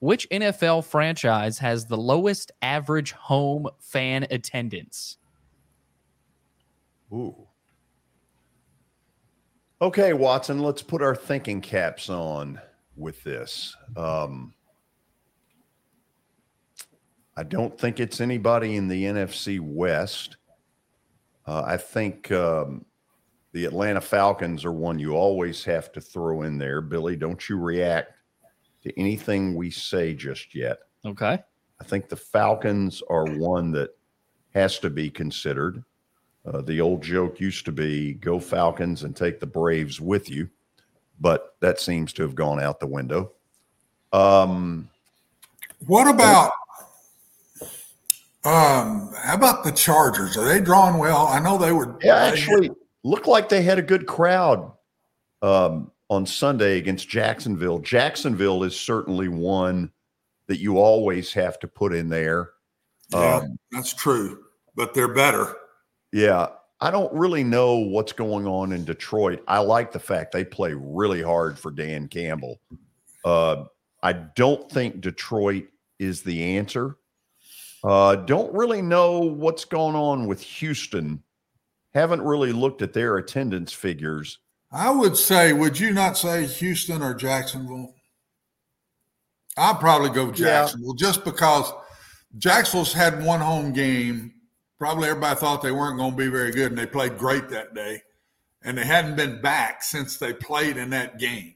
which 0.00 0.28
NFL 0.30 0.84
franchise 0.84 1.58
has 1.58 1.86
the 1.86 1.96
lowest 1.96 2.52
average 2.60 3.12
home 3.12 3.68
fan 3.78 4.26
attendance? 4.30 5.18
Ooh. 7.12 7.46
Okay, 9.80 10.12
Watson, 10.12 10.60
let's 10.60 10.82
put 10.82 11.02
our 11.02 11.14
thinking 11.14 11.60
caps 11.60 12.10
on 12.10 12.60
with 12.96 13.22
this. 13.22 13.76
Um, 13.96 14.54
I 17.36 17.42
don't 17.42 17.78
think 17.78 18.00
it's 18.00 18.20
anybody 18.20 18.76
in 18.76 18.88
the 18.88 19.04
NFC 19.04 19.60
West. 19.60 20.36
Uh, 21.46 21.62
I 21.66 21.76
think 21.76 22.32
um, 22.32 22.84
the 23.52 23.66
Atlanta 23.66 24.00
Falcons 24.00 24.64
are 24.64 24.72
one 24.72 24.98
you 24.98 25.12
always 25.14 25.64
have 25.64 25.92
to 25.92 26.00
throw 26.00 26.42
in 26.42 26.58
there. 26.58 26.80
Billy, 26.80 27.14
don't 27.14 27.48
you 27.48 27.58
react 27.58 28.12
to 28.82 28.98
anything 28.98 29.54
we 29.54 29.70
say 29.70 30.14
just 30.14 30.54
yet. 30.54 30.78
Okay. 31.04 31.38
I 31.80 31.84
think 31.84 32.08
the 32.08 32.16
Falcons 32.16 33.02
are 33.10 33.26
one 33.26 33.70
that 33.72 33.90
has 34.54 34.78
to 34.78 34.90
be 34.90 35.10
considered. 35.10 35.84
Uh, 36.46 36.62
the 36.62 36.80
old 36.80 37.02
joke 37.02 37.40
used 37.40 37.64
to 37.66 37.72
be 37.72 38.14
go 38.14 38.38
Falcons 38.40 39.02
and 39.02 39.14
take 39.14 39.40
the 39.40 39.46
Braves 39.46 40.00
with 40.00 40.30
you, 40.30 40.48
but 41.20 41.56
that 41.60 41.80
seems 41.80 42.12
to 42.14 42.22
have 42.22 42.34
gone 42.34 42.60
out 42.60 42.80
the 42.80 42.86
window. 42.86 43.32
Um, 44.12 44.88
What 45.86 46.08
about 46.08 46.52
um 48.46 49.12
how 49.22 49.34
about 49.34 49.64
the 49.64 49.72
Chargers? 49.72 50.36
Are 50.36 50.44
they 50.44 50.60
drawing 50.60 50.98
well? 50.98 51.26
I 51.26 51.40
know 51.40 51.58
they 51.58 51.72
were 51.72 51.98
Yeah, 52.02 52.16
actually, 52.16 52.70
looked 53.04 53.26
like 53.26 53.48
they 53.48 53.62
had 53.62 53.78
a 53.78 53.82
good 53.82 54.06
crowd 54.06 54.72
um, 55.42 55.90
on 56.08 56.24
Sunday 56.26 56.78
against 56.78 57.08
Jacksonville. 57.08 57.78
Jacksonville 57.80 58.62
is 58.62 58.78
certainly 58.78 59.28
one 59.28 59.90
that 60.48 60.58
you 60.60 60.78
always 60.78 61.32
have 61.32 61.58
to 61.58 61.66
put 61.68 61.92
in 61.92 62.08
there. 62.08 62.50
Yeah, 63.10 63.36
Um, 63.38 63.58
that's 63.72 63.92
true. 63.94 64.44
But 64.76 64.94
they're 64.94 65.12
better. 65.12 65.54
yeah, 66.12 66.48
I 66.80 66.90
don't 66.90 67.12
really 67.12 67.42
know 67.42 67.76
what's 67.78 68.12
going 68.12 68.46
on 68.46 68.72
in 68.72 68.84
Detroit. 68.84 69.42
I 69.48 69.58
like 69.58 69.90
the 69.90 69.98
fact 69.98 70.32
they 70.32 70.44
play 70.44 70.72
really 70.74 71.22
hard 71.22 71.58
for 71.58 71.70
Dan 71.70 72.06
Campbell. 72.06 72.60
Uh, 73.24 73.64
I 74.02 74.12
don't 74.12 74.70
think 74.70 75.00
Detroit 75.00 75.64
is 75.98 76.22
the 76.22 76.56
answer. 76.58 76.96
Uh, 77.86 78.16
don't 78.16 78.52
really 78.52 78.82
know 78.82 79.20
what's 79.20 79.64
going 79.64 79.94
on 79.94 80.26
with 80.26 80.40
Houston. 80.42 81.22
Haven't 81.94 82.20
really 82.20 82.52
looked 82.52 82.82
at 82.82 82.92
their 82.92 83.16
attendance 83.16 83.72
figures. 83.72 84.40
I 84.72 84.90
would 84.90 85.16
say, 85.16 85.52
would 85.52 85.78
you 85.78 85.92
not 85.92 86.18
say 86.18 86.46
Houston 86.46 87.00
or 87.00 87.14
Jacksonville? 87.14 87.94
I'd 89.56 89.78
probably 89.78 90.10
go 90.10 90.32
Jacksonville 90.32 90.94
just 90.94 91.24
because 91.24 91.72
Jacksonville's 92.38 92.92
had 92.92 93.24
one 93.24 93.40
home 93.40 93.72
game. 93.72 94.32
Probably 94.80 95.08
everybody 95.08 95.38
thought 95.38 95.62
they 95.62 95.70
weren't 95.70 95.96
going 95.96 96.10
to 96.10 96.16
be 96.16 96.26
very 96.26 96.50
good, 96.50 96.72
and 96.72 96.78
they 96.78 96.86
played 96.86 97.16
great 97.16 97.48
that 97.50 97.72
day. 97.72 98.02
And 98.62 98.76
they 98.76 98.84
hadn't 98.84 99.14
been 99.14 99.40
back 99.40 99.84
since 99.84 100.16
they 100.16 100.32
played 100.32 100.76
in 100.76 100.90
that 100.90 101.20
game. 101.20 101.54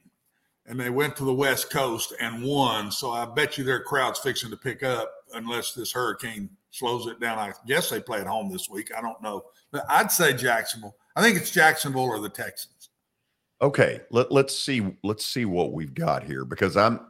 And 0.65 0.79
they 0.79 0.91
went 0.91 1.17
to 1.17 1.25
the 1.25 1.35
West 1.35 1.71
Coast 1.71 2.15
and 2.21 2.45
won. 2.45 2.93
So 2.93 3.11
I 3.11 3.25
bet 3.25 3.59
you 3.59 3.65
their 3.65 3.83
crowd's 3.83 4.21
fixing 4.21 4.51
to 4.51 4.57
pick 4.57 4.85
up 4.85 5.13
unless 5.35 5.73
this 5.73 5.93
hurricane 5.93 6.51
slows 6.71 7.07
it 7.07 7.21
down. 7.21 7.39
I 7.39 7.53
guess 7.67 7.91
they 7.91 8.01
play 8.01 8.21
at 8.21 8.27
home 8.27 8.51
this 8.51 8.69
week. 8.69 8.91
I 8.97 9.01
don't 9.01 9.21
know. 9.23 9.45
But 9.73 9.85
I'd 9.89 10.13
say 10.13 10.33
Jacksonville. 10.33 10.97
I 11.17 11.23
think 11.23 11.37
it's 11.37 11.51
Jacksonville 11.51 12.03
or 12.03 12.21
the 12.21 12.29
Texans. 12.29 12.91
Okay, 13.63 14.01
let, 14.11 14.33
let's 14.33 14.59
see 14.59 14.97
let's 15.05 15.27
see 15.27 15.45
what 15.45 15.73
we've 15.73 15.93
got 15.93 16.23
here 16.25 16.45
because 16.45 16.77
I'm 16.77 17.01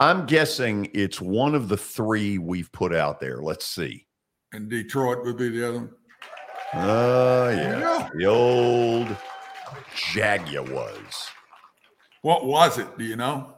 I'm 0.00 0.26
guessing 0.26 0.90
it's 0.94 1.20
one 1.20 1.54
of 1.54 1.68
the 1.68 1.76
three 1.76 2.38
we've 2.38 2.72
put 2.72 2.94
out 2.94 3.20
there. 3.20 3.40
Let's 3.40 3.66
see. 3.66 4.06
And 4.52 4.68
Detroit 4.68 5.24
would 5.24 5.36
be 5.36 5.48
the 5.48 5.68
other 5.68 5.78
one. 5.78 5.90
Oh 6.74 7.46
There 7.46 7.74
you 7.74 7.80
yeah, 7.80 8.10
the 8.14 8.26
old 8.26 9.16
Jaguars. 9.94 11.28
What 12.22 12.46
was 12.46 12.78
it? 12.78 12.98
Do 12.98 13.04
you 13.04 13.16
know? 13.16 13.54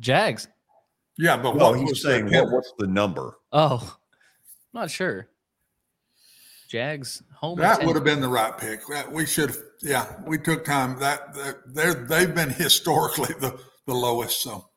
Jags. 0.00 0.48
Yeah, 1.18 1.36
but 1.36 1.54
Well, 1.56 1.70
what 1.72 1.80
he's 1.80 1.90
was 1.90 2.02
saying 2.02 2.30
what, 2.30 2.50
what's 2.50 2.72
the 2.78 2.86
number? 2.86 3.38
Oh, 3.52 3.96
I'm 4.74 4.80
not 4.80 4.90
sure. 4.90 5.28
Jags 6.68 7.22
home. 7.34 7.58
That 7.58 7.84
would 7.84 7.94
have 7.94 8.04
been 8.04 8.20
the 8.20 8.28
right 8.28 8.56
pick. 8.58 8.80
We 9.10 9.26
should 9.26 9.50
have. 9.50 9.58
Yeah, 9.82 10.06
we 10.26 10.38
took 10.38 10.64
time. 10.64 10.98
That 10.98 11.32
that- 11.34 11.74
they're 11.74 11.94
they've 11.94 12.34
been 12.34 12.50
historically 12.50 13.34
the 13.38 13.60
the 13.86 13.94
lowest. 13.94 14.42
So 14.42 14.70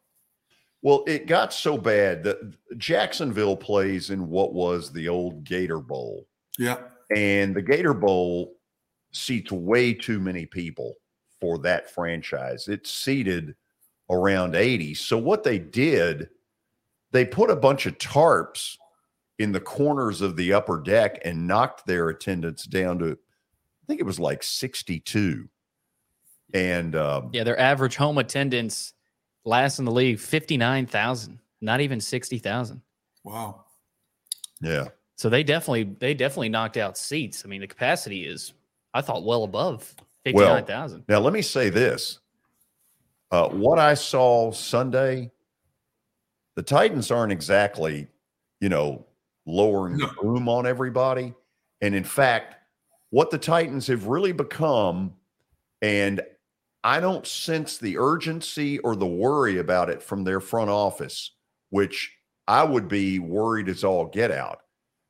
Well, 0.83 1.03
it 1.07 1.25
got 1.27 1.53
so 1.53 1.77
bad 1.77 2.23
that 2.25 2.37
Jacksonville 2.77 3.55
plays 3.57 4.09
in 4.11 4.27
what 4.29 4.53
was 4.53 4.91
the 4.91 5.07
old 5.07 5.43
Gator 5.43 5.79
Bowl. 5.79 6.27
yeah, 6.59 6.77
And 7.15 7.55
the 7.55 7.61
Gator 7.63 7.93
Bowl 7.95 8.57
seats 9.11 9.51
way 9.51 9.93
too 9.93 10.19
many 10.19 10.45
people 10.45 10.95
for 11.39 11.57
that 11.59 11.89
franchise. 11.89 12.67
It 12.67 12.85
seated 12.85 13.55
around 14.09 14.55
80. 14.55 14.93
So 14.95 15.17
what 15.17 15.43
they 15.43 15.59
did, 15.59 16.29
they 17.11 17.25
put 17.25 17.49
a 17.49 17.55
bunch 17.55 17.85
of 17.85 17.97
tarps 17.97 18.77
in 19.39 19.51
the 19.51 19.59
corners 19.59 20.21
of 20.21 20.35
the 20.35 20.53
upper 20.53 20.79
deck 20.81 21.19
and 21.23 21.47
knocked 21.47 21.85
their 21.85 22.09
attendance 22.09 22.63
down 22.65 22.99
to 22.99 23.11
I 23.11 23.85
think 23.87 24.01
it 24.01 24.05
was 24.05 24.19
like 24.19 24.43
62. 24.43 25.47
And 26.53 26.95
um, 26.95 27.29
Yeah, 27.31 27.43
their 27.43 27.59
average 27.59 27.95
home 27.95 28.17
attendance 28.17 28.93
last 29.45 29.79
in 29.79 29.85
the 29.85 29.91
league, 29.91 30.19
59,000, 30.19 31.39
not 31.61 31.79
even 31.81 31.99
60,000. 32.01 32.81
wow. 33.23 33.63
Yeah. 34.61 34.87
So 35.17 35.29
they 35.29 35.43
definitely 35.43 35.83
they 35.83 36.13
definitely 36.13 36.49
knocked 36.49 36.77
out 36.77 36.97
seats. 36.97 37.43
I 37.45 37.47
mean, 37.47 37.61
the 37.61 37.67
capacity 37.67 38.25
is 38.25 38.53
I 38.93 39.01
thought 39.01 39.23
well 39.23 39.43
above 39.43 39.95
fifty 40.23 40.39
nine 40.39 40.65
thousand. 40.65 41.05
Now, 41.07 41.19
let 41.19 41.33
me 41.33 41.41
say 41.41 41.69
this. 41.69 42.19
Uh, 43.31 43.49
what 43.49 43.77
I 43.77 43.93
saw 43.93 44.51
Sunday, 44.51 45.31
the 46.55 46.63
Titans 46.63 47.11
aren't 47.11 47.33
exactly, 47.33 48.07
you 48.61 48.69
know, 48.69 49.05
lowering 49.45 49.97
the 49.97 50.09
boom 50.21 50.47
on 50.47 50.65
everybody. 50.65 51.33
And 51.81 51.93
in 51.93 52.03
fact, 52.03 52.55
what 53.09 53.31
the 53.31 53.37
Titans 53.37 53.87
have 53.87 54.07
really 54.07 54.31
become, 54.31 55.13
and 55.81 56.21
I 56.83 56.99
don't 56.99 57.27
sense 57.27 57.77
the 57.77 57.97
urgency 57.97 58.79
or 58.79 58.95
the 58.95 59.05
worry 59.05 59.59
about 59.59 59.89
it 59.89 60.01
from 60.01 60.23
their 60.23 60.39
front 60.39 60.69
office, 60.69 61.31
which 61.69 62.13
I 62.47 62.63
would 62.63 62.87
be 62.87 63.19
worried 63.19 63.67
as 63.67 63.83
all 63.83 64.05
get 64.05 64.31
out. 64.31 64.61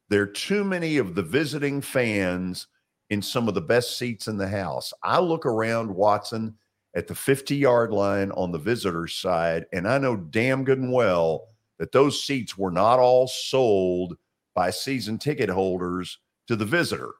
There 0.09 0.23
are 0.23 0.27
too 0.27 0.63
many 0.63 0.97
of 0.97 1.15
the 1.15 1.21
visiting 1.21 1.81
fans 1.81 2.67
in 3.09 3.21
some 3.21 3.47
of 3.47 3.53
the 3.53 3.61
best 3.61 3.97
seats 3.97 4.27
in 4.27 4.37
the 4.37 4.47
house. 4.47 4.93
I 5.03 5.19
look 5.19 5.45
around 5.45 5.93
Watson 5.93 6.55
at 6.97 7.07
the 7.07 7.15
50 7.15 7.55
yard 7.55 7.91
line 7.91 8.31
on 8.31 8.51
the 8.51 8.57
visitors 8.57 9.15
side, 9.15 9.67
and 9.71 9.87
I 9.87 9.99
know 9.99 10.17
damn 10.17 10.63
good 10.63 10.79
and 10.79 10.91
well 10.91 11.47
that 11.77 11.91
those 11.91 12.23
seats 12.23 12.57
were 12.57 12.71
not 12.71 12.97
all 12.97 13.27
sold 13.27 14.17
by 14.55 14.71
season 14.71 15.19
ticket 15.19 15.47
holders 15.47 16.17
to 16.47 16.55
the 16.55 16.65
visitor. 16.65 17.11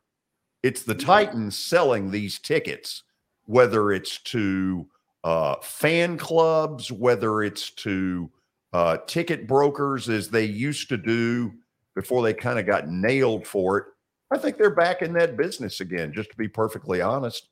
It's 0.64 0.82
the 0.82 0.96
Titans 0.96 1.56
selling 1.56 2.10
these 2.10 2.40
tickets, 2.40 3.04
whether 3.46 3.92
it's 3.92 4.18
to 4.24 4.88
uh, 5.24 5.58
fan 5.62 6.18
clubs, 6.18 6.92
whether 6.92 7.44
it's 7.44 7.70
to 7.72 8.32
uh, 8.74 8.98
ticket 9.06 9.48
brokers, 9.48 10.10
as 10.10 10.28
they 10.28 10.46
used 10.46 10.90
to 10.90 10.98
do 10.98 11.54
before 11.96 12.24
they 12.24 12.34
kind 12.34 12.58
of 12.58 12.66
got 12.66 12.88
nailed 12.88 13.46
for 13.46 13.78
it. 13.78 13.86
I 14.32 14.40
think 14.40 14.58
they're 14.58 14.72
back 14.72 15.04
in 15.04 15.14
that 15.14 15.38
business 15.38 15.82
again, 15.82 16.14
just 16.14 16.32
to 16.32 16.36
be 16.36 16.48
perfectly 16.48 17.00
honest. 17.00 17.48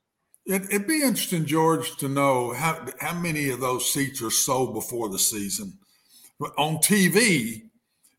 It, 0.45 0.71
would 0.71 0.87
be 0.87 1.01
interesting, 1.01 1.45
George, 1.45 1.97
to 1.97 2.07
know 2.07 2.53
how 2.53 2.85
how 2.99 3.19
many 3.19 3.49
of 3.49 3.59
those 3.59 3.91
seats 3.91 4.21
are 4.21 4.29
sold 4.29 4.73
before 4.73 5.09
the 5.09 5.19
season. 5.19 5.77
But 6.39 6.51
on 6.57 6.77
TV, 6.77 7.69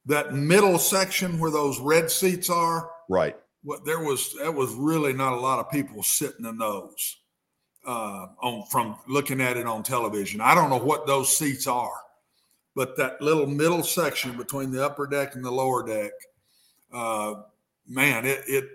that 0.07 0.35
middle 0.35 0.79
section 0.79 1.39
where 1.39 1.51
those 1.51 1.79
red 1.81 2.11
seats 2.11 2.51
are, 2.51 2.91
right? 3.09 3.37
What 3.63 3.85
there 3.85 4.01
was 4.01 4.35
that 4.41 4.55
was 4.55 4.75
really 4.75 5.13
not 5.13 5.35
a 5.35 5.41
lot 5.41 5.61
of 5.61 5.71
people 5.71 6.03
sitting 6.03 6.47
in 6.47 6.59
those 6.59 7.19
uh, 7.87 8.27
on 8.43 8.67
from 8.71 8.97
looking 9.07 9.41
at 9.41 9.57
it 9.57 9.67
on 9.67 9.83
television. 9.83 10.41
I 10.41 10.55
don't 10.55 10.71
know 10.71 10.79
what 10.79 11.07
those 11.07 11.37
seats 11.37 11.67
are, 11.69 12.01
but 12.75 12.97
that 12.97 13.23
little 13.23 13.47
middle 13.47 13.85
section 13.85 14.37
between 14.37 14.73
the 14.73 14.85
upper 14.85 15.07
deck 15.07 15.37
and 15.37 15.45
the 15.45 15.51
lower 15.51 15.87
deck, 15.87 16.13
uh, 16.93 17.35
man, 17.87 18.27
it 18.27 18.43
it 18.49 18.69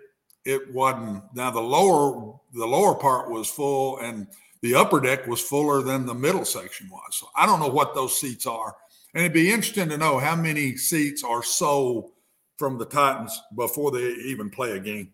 it 0.45 0.73
wasn't. 0.73 1.23
Now 1.33 1.51
the 1.51 1.61
lower 1.61 2.33
the 2.53 2.65
lower 2.65 2.95
part 2.95 3.29
was 3.29 3.49
full, 3.49 3.99
and 3.99 4.27
the 4.61 4.75
upper 4.75 4.99
deck 4.99 5.27
was 5.27 5.41
fuller 5.41 5.81
than 5.81 6.05
the 6.05 6.13
middle 6.13 6.45
section 6.45 6.89
was. 6.89 7.15
So 7.15 7.27
I 7.35 7.45
don't 7.45 7.59
know 7.59 7.67
what 7.67 7.95
those 7.95 8.19
seats 8.19 8.45
are, 8.45 8.75
and 9.13 9.23
it'd 9.23 9.33
be 9.33 9.51
interesting 9.51 9.89
to 9.89 9.97
know 9.97 10.19
how 10.19 10.35
many 10.35 10.77
seats 10.77 11.23
are 11.23 11.43
sold 11.43 12.11
from 12.57 12.77
the 12.77 12.85
Titans 12.85 13.41
before 13.55 13.91
they 13.91 14.07
even 14.07 14.49
play 14.49 14.71
a 14.71 14.79
game. 14.79 15.13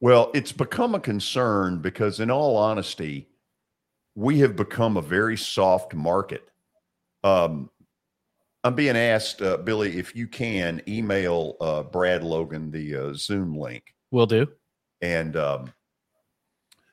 Well, 0.00 0.30
it's 0.34 0.52
become 0.52 0.94
a 0.94 1.00
concern 1.00 1.80
because, 1.80 2.20
in 2.20 2.30
all 2.30 2.56
honesty, 2.56 3.28
we 4.14 4.38
have 4.40 4.56
become 4.56 4.96
a 4.96 5.02
very 5.02 5.36
soft 5.36 5.94
market. 5.94 6.42
Um, 7.22 7.70
I'm 8.62 8.74
being 8.74 8.96
asked, 8.96 9.40
uh, 9.40 9.56
Billy, 9.56 9.98
if 9.98 10.14
you 10.14 10.26
can 10.26 10.82
email 10.86 11.56
uh, 11.60 11.82
Brad 11.82 12.22
Logan 12.22 12.70
the 12.70 12.96
uh, 12.96 13.14
Zoom 13.14 13.54
link. 13.54 13.94
Will 14.10 14.26
do. 14.26 14.46
And 15.00 15.36
um, 15.36 15.72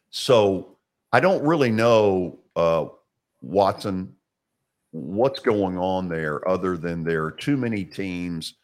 so 0.10 0.78
I 1.12 1.20
don't 1.20 1.44
really 1.44 1.72
know, 1.72 2.40
uh, 2.56 2.86
Watson, 3.42 4.16
what's 4.92 5.40
going 5.40 5.78
on 5.78 6.08
there 6.08 6.48
other 6.48 6.78
than 6.78 7.04
there 7.04 7.26
are 7.26 7.32
too 7.32 7.58
many 7.58 7.84
teams. 7.84 8.56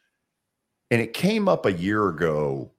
And 0.91 1.01
it 1.01 1.13
came 1.13 1.47
up 1.49 1.65
a 1.65 1.73
year 1.73 2.09
ago 2.09 2.71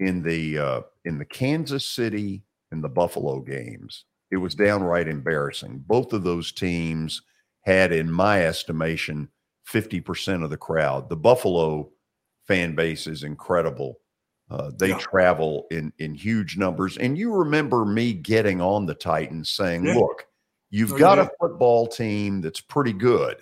in 0.00 0.22
the 0.22 0.58
uh, 0.58 0.80
in 1.04 1.18
the 1.18 1.24
Kansas 1.24 1.86
City 1.86 2.42
and 2.72 2.82
the 2.82 2.88
Buffalo 2.88 3.40
games. 3.40 4.04
It 4.30 4.36
was 4.36 4.54
downright 4.54 5.08
embarrassing. 5.08 5.84
Both 5.86 6.12
of 6.12 6.24
those 6.24 6.52
teams 6.52 7.22
had, 7.60 7.92
in 7.92 8.10
my 8.10 8.44
estimation, 8.44 9.28
50% 9.72 10.44
of 10.44 10.50
the 10.50 10.56
crowd. 10.56 11.08
The 11.08 11.16
Buffalo 11.16 11.90
fan 12.46 12.74
base 12.74 13.06
is 13.06 13.22
incredible. 13.22 13.98
Uh, 14.50 14.70
they 14.76 14.90
yeah. 14.90 14.98
travel 14.98 15.66
in 15.70 15.92
in 15.98 16.14
huge 16.14 16.58
numbers. 16.58 16.98
And 16.98 17.16
you 17.16 17.32
remember 17.32 17.84
me 17.84 18.12
getting 18.12 18.60
on 18.60 18.84
the 18.84 18.94
Titans 18.94 19.50
saying, 19.50 19.86
yeah. 19.86 19.94
look, 19.94 20.26
you've 20.70 20.92
oh, 20.92 20.98
got 20.98 21.18
yeah. 21.18 21.24
a 21.24 21.30
football 21.40 21.86
team 21.86 22.42
that's 22.42 22.60
pretty 22.60 22.92
good. 22.92 23.38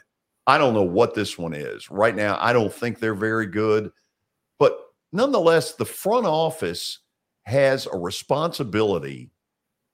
I 0.47 0.57
don't 0.59 0.75
know 0.75 0.83
what 0.83 1.15
this 1.15 1.37
one 1.37 1.53
is. 1.53 1.91
Right 1.91 2.15
now, 2.15 2.39
I 2.41 2.53
don't 2.53 2.73
think 2.73 2.99
they're 2.99 3.15
very 3.15 3.47
good. 3.47 3.91
But 4.59 4.79
nonetheless, 5.13 5.75
the 5.75 5.85
front 5.85 6.27
office 6.27 7.01
has 7.45 7.87
a 7.87 7.97
responsibility 7.97 9.31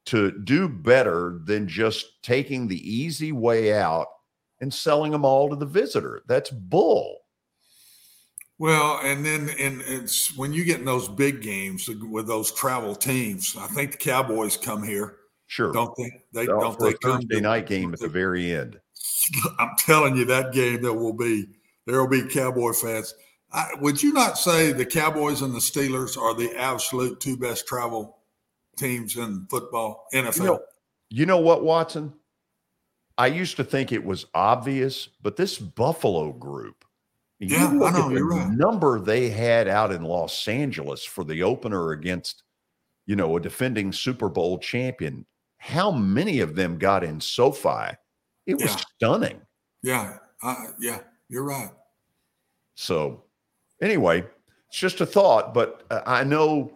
to 0.07 0.33
do 0.45 0.69
better 0.69 1.41
than 1.45 1.67
just 1.67 2.23
taking 2.23 2.69
the 2.69 2.95
easy 2.95 3.33
way 3.33 3.73
out 3.73 4.07
and 4.61 4.73
selling 4.73 5.13
them 5.13 5.25
all 5.25 5.51
to 5.51 5.57
the 5.57 5.67
visitor. 5.67 6.23
That's 6.27 6.51
bull. 6.51 7.21
Well, 8.59 9.01
and 9.03 9.25
then 9.25 9.51
and 9.59 9.83
it's 9.87 10.37
when 10.37 10.53
you 10.53 10.65
get 10.65 10.79
in 10.79 10.87
those 10.87 11.09
big 11.09 11.43
games 11.43 11.89
with 11.89 12.27
those 12.27 12.51
travel 12.53 12.95
teams. 12.95 13.55
I 13.59 13.67
think 13.67 13.93
the 13.93 13.99
Cowboys 13.99 14.57
come 14.57 14.83
here. 14.83 15.17
Sure, 15.47 15.73
don't 15.73 15.95
they? 15.97 16.11
They 16.33 16.47
don't 16.47 16.79
they 16.79 16.95
come 16.95 17.21
Thursday 17.21 17.41
night 17.41 17.67
game 17.67 17.93
at 17.93 18.01
the 18.01 18.09
very 18.09 18.53
end. 18.53 18.81
I'm 19.59 19.77
telling 19.79 20.17
you, 20.17 20.25
that 20.27 20.53
game 20.53 20.81
there 20.81 20.95
will 20.95 21.13
be 21.13 21.47
there 21.87 22.01
will 22.01 22.09
be 22.09 22.27
Cowboy 22.29 22.73
fans. 22.73 23.15
I, 23.53 23.69
would 23.81 24.03
you 24.03 24.13
not 24.13 24.39
say 24.39 24.73
the 24.73 24.87
Cowboys 24.87 25.43
and 25.43 25.55
the 25.55 25.61
Steelers 25.61 26.21
are 26.21 26.35
the 26.35 26.55
absolute 26.57 27.21
two 27.21 27.37
best 27.37 27.67
travel 27.67 28.19
teams 28.77 29.17
in 29.17 29.47
football, 29.51 30.07
NFL? 30.15 30.37
You 30.37 30.45
know, 30.45 30.61
you 31.11 31.27
know 31.27 31.41
what, 31.41 31.63
Watson? 31.63 32.13
I 33.19 33.29
used 33.29 33.57
to 33.57 33.65
think 33.65 33.93
it 33.93 34.05
was 34.05 34.27
obvious, 34.35 35.09
but 35.23 35.37
this 35.37 35.59
Buffalo 35.59 36.33
group, 36.33 36.85
yeah, 37.39 37.67
I 37.67 37.91
know 37.91 38.11
you're 38.11 38.29
right. 38.29 38.51
Number 38.51 39.01
they 39.01 39.29
had 39.31 39.69
out 39.69 39.93
in 39.93 40.03
Los 40.03 40.47
Angeles 40.49 41.05
for 41.05 41.25
the 41.25 41.43
opener 41.43 41.93
against, 41.93 42.43
you 43.07 43.17
know, 43.17 43.37
a 43.37 43.41
defending 43.41 43.93
Super 43.93 44.29
Bowl 44.29 44.59
champion. 44.59 45.27
How 45.59 45.91
many 45.91 46.41
of 46.41 46.55
them 46.55 46.79
got 46.79 47.05
in 47.05 47.21
SoFi? 47.21 47.97
It 48.47 48.55
was 48.55 48.71
yeah. 48.71 48.83
stunning. 48.97 49.41
Yeah, 49.83 50.19
uh, 50.43 50.67
yeah, 50.79 51.01
you're 51.29 51.45
right. 51.45 51.71
So, 52.75 53.25
anyway, 53.81 54.25
it's 54.69 54.79
just 54.79 55.01
a 55.01 55.07
thought, 55.07 55.55
but 55.55 55.85
uh, 55.91 56.03
I 56.07 56.25
know 56.25 56.73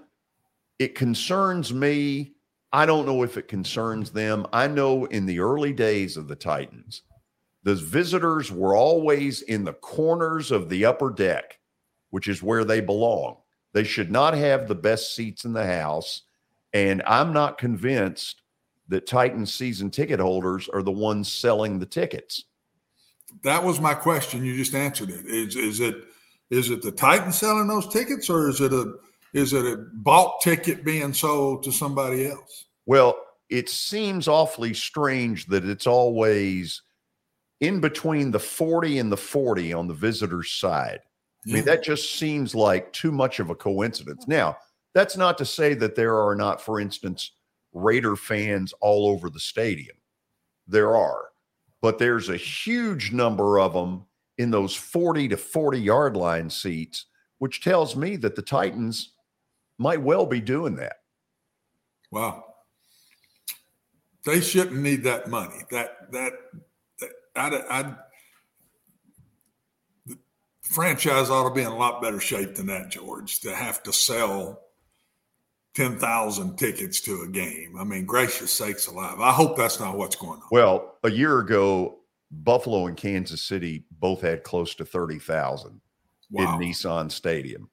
it 0.78 0.94
concerns 0.94 1.72
me 1.72 2.32
I 2.72 2.86
don't 2.86 3.06
know 3.06 3.22
if 3.22 3.36
it 3.36 3.48
concerns 3.48 4.10
them. 4.10 4.46
I 4.52 4.66
know 4.68 5.06
in 5.06 5.26
the 5.26 5.40
early 5.40 5.72
days 5.72 6.16
of 6.16 6.28
the 6.28 6.36
Titans, 6.36 7.02
the 7.62 7.74
visitors 7.74 8.50
were 8.52 8.76
always 8.76 9.42
in 9.42 9.64
the 9.64 9.72
corners 9.72 10.50
of 10.50 10.68
the 10.68 10.84
upper 10.84 11.10
deck, 11.10 11.58
which 12.10 12.28
is 12.28 12.42
where 12.42 12.64
they 12.64 12.80
belong. 12.80 13.36
They 13.72 13.84
should 13.84 14.10
not 14.10 14.34
have 14.34 14.66
the 14.66 14.74
best 14.74 15.14
seats 15.14 15.44
in 15.44 15.52
the 15.52 15.66
house. 15.66 16.22
And 16.72 17.02
I'm 17.06 17.32
not 17.32 17.58
convinced 17.58 18.42
that 18.88 19.06
Titans 19.06 19.52
season 19.52 19.90
ticket 19.90 20.20
holders 20.20 20.68
are 20.68 20.82
the 20.82 20.90
ones 20.90 21.30
selling 21.30 21.78
the 21.78 21.86
tickets. 21.86 22.44
That 23.42 23.62
was 23.62 23.80
my 23.80 23.94
question. 23.94 24.44
You 24.44 24.56
just 24.56 24.74
answered 24.74 25.10
it. 25.10 25.26
Is, 25.26 25.56
is 25.56 25.80
it 25.80 25.96
is 26.50 26.70
it 26.70 26.82
the 26.82 26.90
Titans 26.90 27.38
selling 27.38 27.68
those 27.68 27.86
tickets 27.86 28.28
or 28.28 28.48
is 28.48 28.60
it 28.60 28.72
a 28.72 28.94
is 29.32 29.52
it 29.52 29.64
a 29.64 29.76
bulk 29.76 30.40
ticket 30.42 30.84
being 30.84 31.12
sold 31.12 31.62
to 31.64 31.72
somebody 31.72 32.28
else? 32.28 32.66
Well, 32.86 33.16
it 33.48 33.68
seems 33.68 34.28
awfully 34.28 34.74
strange 34.74 35.46
that 35.46 35.64
it's 35.64 35.86
always 35.86 36.82
in 37.60 37.80
between 37.80 38.30
the 38.30 38.38
40 38.38 38.98
and 38.98 39.12
the 39.12 39.16
40 39.16 39.72
on 39.72 39.86
the 39.86 39.94
visitor's 39.94 40.52
side. 40.52 41.00
Yeah. 41.44 41.52
I 41.52 41.56
mean, 41.56 41.64
that 41.66 41.84
just 41.84 42.16
seems 42.16 42.54
like 42.54 42.92
too 42.92 43.12
much 43.12 43.40
of 43.40 43.50
a 43.50 43.54
coincidence. 43.54 44.26
Now, 44.26 44.56
that's 44.94 45.16
not 45.16 45.38
to 45.38 45.44
say 45.44 45.74
that 45.74 45.94
there 45.94 46.18
are 46.18 46.34
not, 46.34 46.60
for 46.60 46.80
instance, 46.80 47.32
Raider 47.72 48.16
fans 48.16 48.74
all 48.80 49.08
over 49.08 49.30
the 49.30 49.40
stadium. 49.40 49.96
There 50.66 50.96
are, 50.96 51.28
but 51.80 51.98
there's 51.98 52.28
a 52.28 52.36
huge 52.36 53.12
number 53.12 53.60
of 53.60 53.72
them 53.72 54.04
in 54.38 54.50
those 54.50 54.74
40 54.74 55.28
to 55.28 55.36
40 55.36 55.78
yard 55.78 56.16
line 56.16 56.50
seats, 56.50 57.06
which 57.38 57.62
tells 57.62 57.94
me 57.96 58.16
that 58.16 58.36
the 58.36 58.42
Titans 58.42 59.12
might 59.80 60.02
well 60.02 60.26
be 60.26 60.40
doing 60.40 60.76
that. 60.76 60.96
Wow. 62.12 62.44
They 64.26 64.42
shouldn't 64.42 64.80
need 64.80 65.04
that 65.04 65.28
money. 65.30 65.62
That 65.70 66.12
that, 66.12 66.32
that 67.00 67.10
I, 67.34 67.48
I 67.70 67.96
franchise 70.62 71.30
ought 71.30 71.48
to 71.48 71.54
be 71.54 71.62
in 71.62 71.68
a 71.68 71.76
lot 71.76 72.02
better 72.02 72.20
shape 72.20 72.56
than 72.56 72.66
that, 72.66 72.90
George, 72.90 73.40
to 73.40 73.54
have 73.54 73.82
to 73.84 73.92
sell 73.92 74.60
10,000 75.74 76.56
tickets 76.58 77.00
to 77.02 77.22
a 77.22 77.28
game. 77.28 77.76
I 77.78 77.84
mean, 77.84 78.04
gracious 78.04 78.52
sakes 78.52 78.86
alive. 78.86 79.18
I 79.20 79.32
hope 79.32 79.56
that's 79.56 79.80
not 79.80 79.96
what's 79.96 80.16
going 80.16 80.40
on. 80.40 80.48
Well, 80.50 80.98
a 81.02 81.10
year 81.10 81.38
ago, 81.38 82.00
Buffalo 82.30 82.86
and 82.86 82.96
Kansas 82.96 83.42
City 83.42 83.84
both 83.90 84.20
had 84.20 84.42
close 84.44 84.74
to 84.76 84.84
30,000 84.84 85.80
Wow. 86.32 86.60
in 86.60 86.68
Nissan 86.68 87.10
Stadium. 87.10 87.70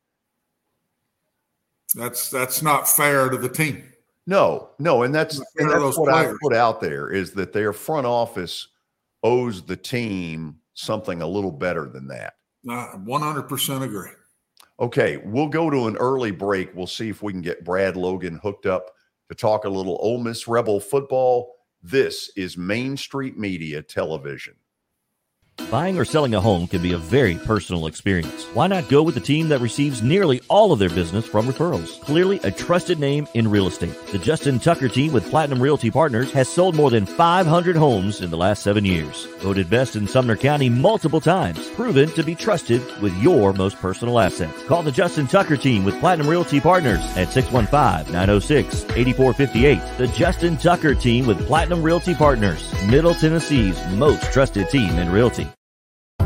That's 1.95 2.29
that's 2.29 2.61
not 2.61 2.87
fair 2.87 3.29
to 3.29 3.37
the 3.37 3.49
team. 3.49 3.83
No, 4.25 4.71
no, 4.77 5.03
and 5.03 5.15
that's, 5.15 5.41
and 5.57 5.69
that's 5.69 5.97
what 5.97 6.13
I 6.13 6.33
put 6.41 6.53
out 6.53 6.81
there 6.81 7.09
is 7.09 7.31
that 7.31 7.53
their 7.53 7.71
front 7.71 8.05
office 8.05 8.67
owes 9.23 9.61
the 9.61 9.77
team 9.77 10.57
something 10.73 11.21
a 11.21 11.27
little 11.27 11.51
better 11.51 11.87
than 11.87 12.07
that. 12.07 12.33
100% 12.65 13.81
agree. 13.83 14.09
Okay, 14.81 15.17
we'll 15.23 15.47
go 15.47 15.69
to 15.69 15.87
an 15.87 15.95
early 15.95 16.31
break. 16.31 16.75
We'll 16.75 16.87
see 16.87 17.07
if 17.07 17.23
we 17.23 17.31
can 17.31 17.41
get 17.41 17.63
Brad 17.63 17.95
Logan 17.95 18.39
hooked 18.43 18.65
up 18.65 18.91
to 19.29 19.35
talk 19.35 19.63
a 19.63 19.69
little 19.69 19.97
Ole 20.01 20.19
Miss 20.19 20.45
Rebel 20.45 20.81
football. 20.81 21.55
This 21.81 22.29
is 22.35 22.57
Main 22.57 22.97
Street 22.97 23.37
Media 23.37 23.81
Television. 23.81 24.55
Buying 25.69 25.97
or 25.97 26.05
selling 26.05 26.33
a 26.33 26.39
home 26.39 26.65
can 26.67 26.81
be 26.81 26.93
a 26.93 26.97
very 26.97 27.35
personal 27.35 27.87
experience. 27.87 28.45
Why 28.53 28.67
not 28.67 28.87
go 28.87 29.03
with 29.03 29.15
the 29.15 29.21
team 29.21 29.49
that 29.49 29.59
receives 29.59 30.01
nearly 30.01 30.39
all 30.47 30.71
of 30.71 30.79
their 30.79 30.89
business 30.89 31.27
from 31.27 31.45
referrals? 31.45 31.99
Clearly 31.99 32.39
a 32.43 32.51
trusted 32.51 32.99
name 32.99 33.27
in 33.33 33.49
real 33.49 33.67
estate. 33.67 33.93
The 34.13 34.17
Justin 34.17 34.59
Tucker 34.59 34.87
team 34.87 35.11
with 35.11 35.29
Platinum 35.29 35.61
Realty 35.61 35.91
Partners 35.91 36.31
has 36.31 36.47
sold 36.47 36.75
more 36.75 36.89
than 36.89 37.05
500 37.05 37.75
homes 37.75 38.21
in 38.21 38.29
the 38.29 38.37
last 38.37 38.63
seven 38.63 38.85
years. 38.85 39.25
Voted 39.39 39.69
best 39.69 39.97
in 39.97 40.07
Sumner 40.07 40.37
County 40.37 40.69
multiple 40.69 41.19
times. 41.19 41.67
Proven 41.71 42.07
to 42.11 42.23
be 42.23 42.33
trusted 42.33 42.81
with 43.01 43.13
your 43.17 43.51
most 43.51 43.75
personal 43.77 44.19
assets. 44.19 44.63
Call 44.67 44.83
the 44.83 44.91
Justin 44.91 45.27
Tucker 45.27 45.57
team 45.57 45.83
with 45.83 45.99
Platinum 45.99 46.29
Realty 46.29 46.61
Partners 46.61 47.01
at 47.17 47.27
615-906-8458. 47.27 49.97
The 49.97 50.07
Justin 50.07 50.55
Tucker 50.55 50.95
team 50.95 51.27
with 51.27 51.45
Platinum 51.45 51.83
Realty 51.83 52.15
Partners. 52.15 52.73
Middle 52.85 53.15
Tennessee's 53.15 53.77
most 53.95 54.31
trusted 54.31 54.69
team 54.69 54.97
in 54.97 55.11
realty. 55.11 55.46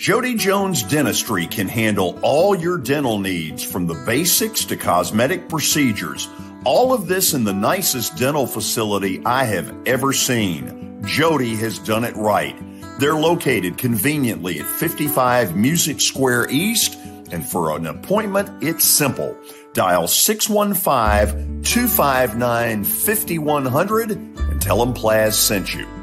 Jody 0.00 0.34
Jones 0.34 0.82
Dentistry 0.82 1.46
can 1.46 1.68
handle 1.68 2.18
all 2.22 2.54
your 2.54 2.78
dental 2.78 3.18
needs 3.18 3.62
from 3.62 3.86
the 3.86 4.02
basics 4.06 4.64
to 4.64 4.74
cosmetic 4.74 5.46
procedures. 5.46 6.26
All 6.64 6.94
of 6.94 7.06
this 7.06 7.34
in 7.34 7.44
the 7.44 7.52
nicest 7.52 8.16
dental 8.16 8.46
facility 8.46 9.20
I 9.26 9.44
have 9.44 9.76
ever 9.84 10.14
seen. 10.14 11.02
Jody 11.04 11.54
has 11.56 11.78
done 11.78 12.04
it 12.04 12.16
right. 12.16 12.56
They're 12.98 13.12
located 13.12 13.76
conveniently 13.76 14.58
at 14.60 14.66
55 14.66 15.54
Music 15.54 16.00
Square 16.00 16.48
East, 16.48 16.96
and 17.30 17.46
for 17.46 17.76
an 17.76 17.86
appointment, 17.86 18.48
it's 18.64 18.86
simple. 18.86 19.36
Dial 19.74 20.08
615 20.08 21.62
259 21.62 22.84
5100 22.84 24.10
and 24.12 24.62
tell 24.62 24.78
them 24.82 24.94
Plaz 24.94 25.34
sent 25.34 25.74
you. 25.74 25.99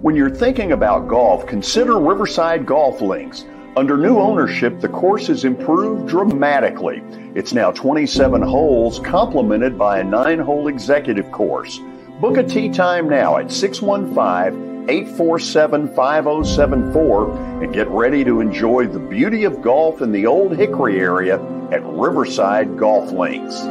When 0.00 0.14
you're 0.14 0.30
thinking 0.30 0.70
about 0.70 1.08
golf, 1.08 1.44
consider 1.44 1.98
Riverside 1.98 2.64
Golf 2.64 3.00
Links. 3.00 3.44
Under 3.76 3.96
new 3.96 4.18
ownership, 4.18 4.80
the 4.80 4.88
course 4.88 5.26
has 5.26 5.44
improved 5.44 6.06
dramatically. 6.06 7.02
It's 7.34 7.52
now 7.52 7.72
27 7.72 8.40
holes, 8.40 9.00
complemented 9.00 9.76
by 9.76 9.98
a 9.98 10.04
nine 10.04 10.38
hole 10.38 10.68
executive 10.68 11.32
course. 11.32 11.80
Book 12.20 12.36
a 12.36 12.44
tee 12.44 12.68
time 12.68 13.08
now 13.08 13.38
at 13.38 13.50
615 13.50 14.88
847 14.88 15.88
5074 15.88 17.62
and 17.64 17.74
get 17.74 17.88
ready 17.88 18.22
to 18.22 18.40
enjoy 18.40 18.86
the 18.86 19.00
beauty 19.00 19.42
of 19.42 19.60
golf 19.62 20.00
in 20.00 20.12
the 20.12 20.26
Old 20.26 20.56
Hickory 20.56 21.00
area 21.00 21.42
at 21.72 21.84
Riverside 21.84 22.78
Golf 22.78 23.10
Links. 23.10 23.62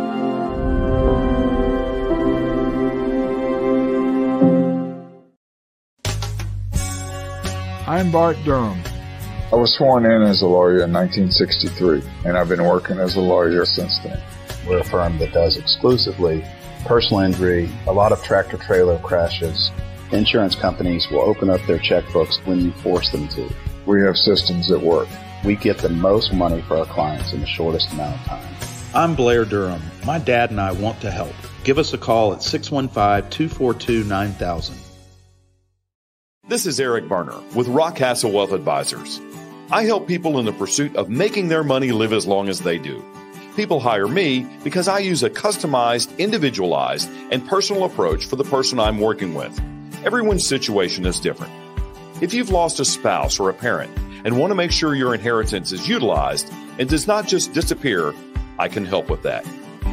I'm 7.97 8.11
Bart 8.11 8.37
Durham. 8.45 8.79
I 9.51 9.55
was 9.55 9.73
sworn 9.73 10.05
in 10.05 10.21
as 10.21 10.43
a 10.43 10.47
lawyer 10.47 10.83
in 10.83 10.93
1963, 10.93 12.03
and 12.25 12.37
I've 12.37 12.47
been 12.47 12.63
working 12.63 12.99
as 12.99 13.15
a 13.15 13.21
lawyer 13.21 13.65
since 13.65 13.97
then. 13.97 14.21
We're 14.67 14.81
a 14.81 14.83
firm 14.83 15.17
that 15.17 15.33
does 15.33 15.57
exclusively 15.57 16.45
personal 16.85 17.21
injury, 17.21 17.67
a 17.87 17.91
lot 17.91 18.11
of 18.11 18.21
tractor 18.21 18.57
trailer 18.57 18.99
crashes. 18.99 19.71
Insurance 20.11 20.53
companies 20.53 21.09
will 21.09 21.21
open 21.21 21.49
up 21.49 21.59
their 21.65 21.79
checkbooks 21.79 22.37
when 22.45 22.61
you 22.61 22.71
force 22.71 23.09
them 23.09 23.27
to. 23.29 23.51
We 23.87 24.01
have 24.01 24.15
systems 24.15 24.67
that 24.67 24.79
work. 24.79 25.07
We 25.43 25.55
get 25.55 25.79
the 25.79 25.89
most 25.89 26.31
money 26.31 26.61
for 26.67 26.77
our 26.77 26.85
clients 26.85 27.33
in 27.33 27.39
the 27.39 27.47
shortest 27.47 27.91
amount 27.93 28.19
of 28.19 28.25
time. 28.27 28.55
I'm 28.93 29.15
Blair 29.15 29.43
Durham. 29.43 29.81
My 30.05 30.19
dad 30.19 30.51
and 30.51 30.61
I 30.61 30.71
want 30.71 31.01
to 31.01 31.09
help. 31.09 31.33
Give 31.63 31.79
us 31.79 31.93
a 31.93 31.97
call 31.97 32.31
at 32.33 32.43
615 32.43 33.31
242 33.31 34.03
9000. 34.03 34.86
This 36.49 36.65
is 36.65 36.79
Eric 36.79 37.09
Berner 37.09 37.41
with 37.55 37.67
Rockcastle 37.67 38.31
Wealth 38.31 38.53
Advisors. 38.53 39.19
I 39.69 39.83
help 39.83 40.07
people 40.07 40.39
in 40.39 40.45
the 40.45 40.53
pursuit 40.53 40.95
of 40.95 41.09
making 41.09 41.49
their 41.49 41.65
money 41.65 41.91
live 41.91 42.13
as 42.13 42.25
long 42.25 42.47
as 42.47 42.61
they 42.61 42.77
do. 42.77 43.03
People 43.57 43.81
hire 43.81 44.07
me 44.07 44.47
because 44.63 44.87
I 44.87 44.99
use 44.99 45.23
a 45.23 45.29
customized, 45.29 46.17
individualized, 46.17 47.09
and 47.31 47.45
personal 47.45 47.83
approach 47.83 48.23
for 48.23 48.37
the 48.37 48.45
person 48.45 48.79
I'm 48.79 49.01
working 49.01 49.33
with. 49.33 49.59
Everyone's 50.05 50.47
situation 50.47 51.05
is 51.05 51.19
different. 51.19 51.51
If 52.21 52.33
you've 52.33 52.49
lost 52.49 52.79
a 52.79 52.85
spouse 52.85 53.41
or 53.41 53.49
a 53.49 53.53
parent 53.53 53.91
and 54.23 54.39
want 54.39 54.51
to 54.51 54.55
make 54.55 54.71
sure 54.71 54.95
your 54.95 55.13
inheritance 55.13 55.73
is 55.73 55.89
utilized 55.89 56.49
and 56.79 56.87
does 56.87 57.07
not 57.07 57.27
just 57.27 57.51
disappear, 57.51 58.13
I 58.57 58.69
can 58.69 58.85
help 58.85 59.09
with 59.09 59.23
that. 59.23 59.45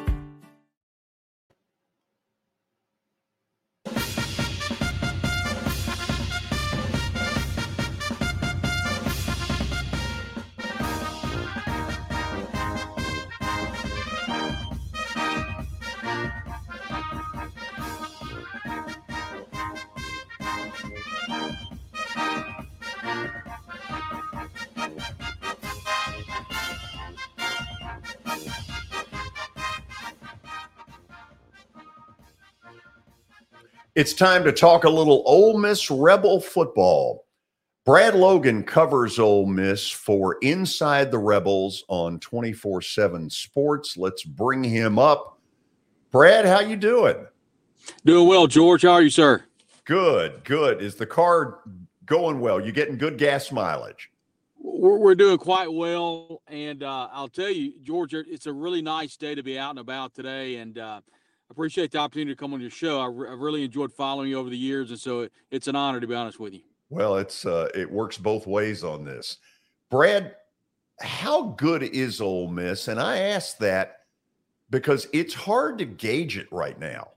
It's 33.94 34.14
time 34.14 34.46
to 34.46 34.54
talk 34.54 34.86
a 34.86 34.90
little 34.90 35.22
Ole 35.26 35.58
Miss 35.58 35.92
Rebel 35.92 36.40
football. 36.40 37.26
Brad 37.84 38.16
Logan 38.16 38.64
covers 38.64 39.20
Ole 39.20 39.46
Miss 39.46 39.90
for 39.90 40.38
Inside 40.42 41.12
the 41.12 41.18
Rebels 41.18 41.84
on 41.90 42.18
24/7 42.20 43.30
Sports. 43.30 43.98
Let's 43.98 44.24
bring 44.24 44.64
him 44.64 44.98
up. 44.98 45.42
Brad, 46.10 46.46
how 46.46 46.62
you 46.62 46.78
doing? 46.78 47.28
Doing 48.06 48.30
well, 48.30 48.48
George. 48.48 48.84
How 48.84 48.92
are 48.92 49.02
you, 49.02 49.10
sir? 49.10 49.44
Good, 49.84 50.46
good. 50.46 50.82
Is 50.82 50.96
the 50.96 51.06
car 51.06 51.60
going 52.06 52.40
well? 52.40 52.66
You 52.66 52.72
getting 52.72 52.98
good 52.98 53.18
gas 53.18 53.52
mileage? 53.52 54.10
We're, 54.58 55.00
we're 55.00 55.16
doing 55.16 55.38
quite 55.38 55.72
well, 55.74 56.44
and 56.48 56.82
uh, 56.82 57.10
I'll 57.12 57.28
tell 57.28 57.50
you, 57.50 57.74
George, 57.84 58.14
it's 58.14 58.46
a 58.46 58.54
really 58.54 58.82
nice 58.82 59.18
day 59.18 59.36
to 59.36 59.44
be 59.44 59.60
out 59.60 59.72
and 59.72 59.80
about 59.80 60.14
today, 60.14 60.58
and 60.58 60.78
uh, 60.78 61.02
appreciate 61.52 61.92
the 61.92 62.00
opportunity 62.00 62.32
to 62.32 62.36
come 62.36 62.54
on 62.54 62.62
your 62.62 62.70
show. 62.70 63.00
I 63.00 63.08
re- 63.08 63.30
I've 63.30 63.40
really 63.40 63.64
enjoyed 63.64 63.94
following 63.94 64.30
you 64.30 64.40
over 64.40 64.50
the 64.50 64.58
years, 64.58 64.90
and 64.90 65.00
so 65.00 65.22
it, 65.22 65.34
it's 65.52 65.68
an 65.68 65.76
honor 65.76 66.00
to 66.00 66.08
be 66.08 66.16
honest 66.16 66.40
with 66.40 66.54
you. 66.54 66.62
Well, 66.90 67.18
it's 67.18 67.46
uh, 67.46 67.70
it 67.76 67.90
works 67.90 68.18
both 68.18 68.48
ways 68.48 68.84
on 68.84 69.06
this. 69.06 69.38
Brad, 69.90 70.36
how 71.00 71.44
good 71.44 71.84
is 71.84 72.22
Ole 72.22 72.48
Miss? 72.48 72.88
And 72.88 73.00
I 73.00 73.18
ask 73.18 73.58
that 73.60 74.02
because 74.70 75.08
it's 75.14 75.34
hard 75.34 75.78
to 75.80 75.86
gauge 75.86 76.38
it 76.38 76.48
right 76.52 76.80
now. 76.80 77.10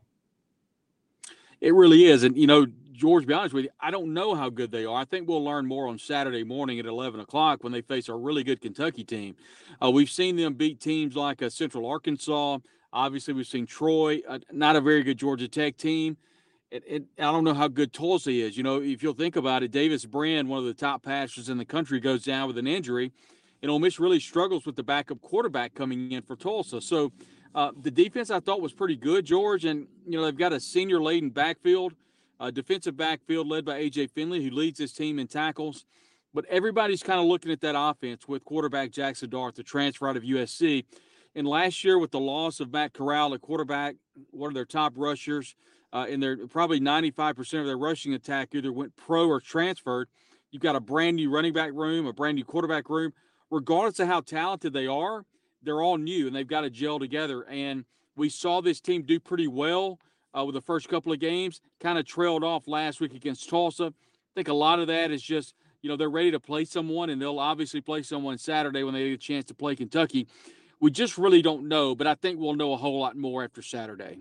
It 1.61 1.73
really 1.73 2.05
is. 2.07 2.25
And, 2.25 2.37
you 2.37 2.47
know, 2.47 2.67
George, 2.93 3.27
be 3.27 3.35
honest 3.35 3.55
with 3.55 3.65
you, 3.65 3.71
I 3.81 3.91
don't 3.91 4.13
know 4.13 4.35
how 4.35 4.51
good 4.51 4.71
they 4.71 4.85
are. 4.85 5.01
I 5.01 5.05
think 5.05 5.29
we'll 5.29 5.45
learn 5.45 5.67
more 5.67 5.89
on 5.89 5.99
Saturday 5.99 6.45
morning 6.45 6.79
at 6.79 6.87
11 6.87 7.21
o'clock 7.21 7.63
when 7.63 7.73
they 7.73 7.81
face 7.81 8.09
a 8.09 8.15
really 8.15 8.45
good 8.45 8.61
Kentucky 8.61 9.05
team. 9.05 9.37
Uh, 9.83 9.91
we've 9.91 10.11
seen 10.11 10.37
them 10.37 10.55
beat 10.55 10.81
teams 10.81 11.17
like 11.17 11.43
uh, 11.43 11.49
Central 11.49 11.87
Arkansas. 11.87 12.59
Obviously, 12.95 13.35
we've 13.35 13.47
seen 13.47 13.67
Troy, 13.67 14.23
uh, 14.27 14.39
not 14.51 14.77
a 14.77 14.81
very 14.81 15.03
good 15.03 15.19
Georgia 15.19 15.49
Tech 15.49 15.77
team. 15.77 16.17
I 16.73 17.01
don't 17.19 17.45
know 17.45 17.55
how 17.55 17.69
good 17.69 17.93
Tulsa 17.93 18.31
is. 18.31 18.57
You 18.57 18.63
know, 18.63 18.81
if 18.81 19.03
you'll 19.03 19.13
think 19.13 19.37
about 19.37 19.63
it, 19.63 19.71
Davis 19.71 20.07
Brin, 20.07 20.49
one 20.49 20.61
of 20.61 20.65
the 20.65 20.75
top 20.75 21.03
passers 21.03 21.49
in 21.49 21.59
the 21.59 21.65
country, 21.65 22.01
goes 22.01 22.25
down 22.25 22.49
with 22.49 22.57
an 22.57 22.67
injury 22.67 23.13
and 23.65 23.71
Ole 23.71 23.79
Miss 23.79 23.99
really 23.99 24.21
struggles 24.21 24.67
with 24.67 24.77
the 24.77 24.83
backup 24.83 25.23
quarterback 25.23 25.75
coming 25.75 26.13
in 26.13 26.21
for 26.21 26.37
Tulsa. 26.37 26.83
So 26.83 27.13
uh, 27.55 27.71
the 27.81 27.91
defense 27.91 28.31
I 28.31 28.39
thought 28.39 28.61
was 28.61 28.75
pretty 28.75 28.95
good, 28.95 29.25
George, 29.25 29.65
and 29.65 29.87
you 30.07 30.19
know 30.19 30.25
they've 30.27 30.37
got 30.37 30.53
a 30.53 30.61
senior 30.61 31.01
laden 31.01 31.31
backfield, 31.31 31.95
a 32.39 32.53
defensive 32.53 32.95
backfield 32.95 33.49
led 33.49 33.65
by 33.65 33.81
AJ 33.81 34.11
Finley, 34.11 34.45
who 34.45 34.51
leads 34.51 34.79
his 34.79 34.93
team 34.93 35.19
in 35.19 35.29
tackles. 35.29 35.87
But 36.35 36.45
everybody's 36.51 37.03
kind 37.03 37.19
of 37.19 37.25
looking 37.25 37.51
at 37.53 37.63
that 37.63 37.75
offense 37.75 38.29
with 38.29 38.45
quarterback 38.45 38.91
Jackson 38.91 39.31
Dart, 39.31 39.55
the 39.55 39.63
transfer 39.63 40.09
out 40.09 40.19
of 40.19 40.25
USC. 40.25 40.85
And 41.35 41.47
last 41.47 41.83
year, 41.85 41.99
with 41.99 42.13
the 42.13 42.21
loss 42.21 42.61
of 42.61 42.73
Matt 42.73 42.93
Corral 42.93 43.31
the 43.31 43.39
quarterback, 43.39 43.97
one 44.31 44.49
of 44.49 44.55
their 44.55 44.65
top 44.65 44.93
rushers, 44.97 45.57
uh, 45.93 46.07
and 46.09 46.23
their 46.23 46.47
probably 46.47 46.81
95% 46.81 47.61
of 47.61 47.67
their 47.67 47.79
rushing 47.79 48.15
attack 48.15 48.55
either 48.55 48.73
went 48.73 48.97
pro 48.97 49.29
or 49.29 49.41
transferred. 49.41 50.09
You've 50.51 50.63
got 50.63 50.77
a 50.77 50.81
brand 50.81 51.17
new 51.17 51.31
running 51.31 51.53
back 51.53 51.73
room, 51.73 52.07
a 52.07 52.13
brand 52.13 52.37
new 52.37 52.45
quarterback 52.45 52.89
room 52.89 53.13
regardless 53.55 54.01
of 54.01 54.09
how 54.09 54.21
talented 54.21 54.73
they 54.73 54.87
are, 54.87 55.25
they're 55.63 55.81
all 55.81 55.97
new 55.97 56.27
and 56.27 56.35
they've 56.35 56.47
got 56.47 56.63
to 56.63 56.71
gel 56.71 56.99
together. 56.99 57.43
And 57.45 57.85
we 58.17 58.29
saw 58.29 58.61
this 58.61 58.81
team 58.81 59.03
do 59.03 59.19
pretty 59.21 59.47
well 59.47 59.99
uh, 60.37 60.45
with 60.45 60.55
the 60.55 60.61
first 60.61 60.89
couple 60.89 61.13
of 61.13 61.21
games, 61.21 61.61
kind 61.81 61.99
of 61.99 62.05
trailed 62.05 62.45
off 62.45 62.67
last 62.67 63.01
week 63.01 63.15
against 63.15 63.49
Tulsa. 63.49 63.87
I 63.87 64.35
think 64.35 64.49
a 64.49 64.55
lot 64.55 64.81
of 64.81 64.89
that 64.89 65.11
is 65.11 65.23
just, 65.23 65.55
you 65.83 65.89
know, 65.89 65.97
they're 65.97 66.11
ready 66.11 66.33
to 66.33 66.41
play 66.41 66.65
someone 66.65 67.11
and 67.11 67.23
they'll 67.23 67.39
obviously 67.39 67.81
play 67.81 68.03
someone 68.03 68.39
Saturday 68.39 68.83
when 68.83 68.95
they 68.95 69.11
get 69.11 69.15
a 69.15 69.19
chance 69.19 69.45
to 69.47 69.55
play 69.55 69.77
Kentucky. 69.77 70.27
We 70.85 70.91
just 70.91 71.17
really 71.17 71.41
don't 71.41 71.67
know, 71.67 71.95
but 71.95 72.07
I 72.07 72.15
think 72.15 72.39
we'll 72.39 72.57
know 72.57 72.75
a 72.75 72.77
whole 72.77 73.01
lot 73.01 73.17
more 73.17 73.43
after 73.43 73.63
Saturday. 73.63 74.19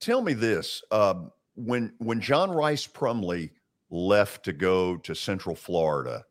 Tell 0.00 0.20
me 0.20 0.32
this: 0.32 0.82
um, 0.90 1.30
when 1.54 1.92
when 1.98 2.20
John 2.20 2.50
Rice 2.50 2.84
Plumlee 2.84 3.50
left 3.90 4.44
to 4.46 4.52
go 4.52 4.96
to 4.96 5.14
Central 5.14 5.54
Florida, 5.54 6.24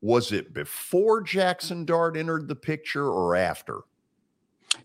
was 0.00 0.32
it 0.32 0.54
before 0.54 1.20
Jackson 1.20 1.84
Dart 1.84 2.16
entered 2.16 2.48
the 2.48 2.56
picture 2.56 3.10
or 3.10 3.36
after? 3.36 3.80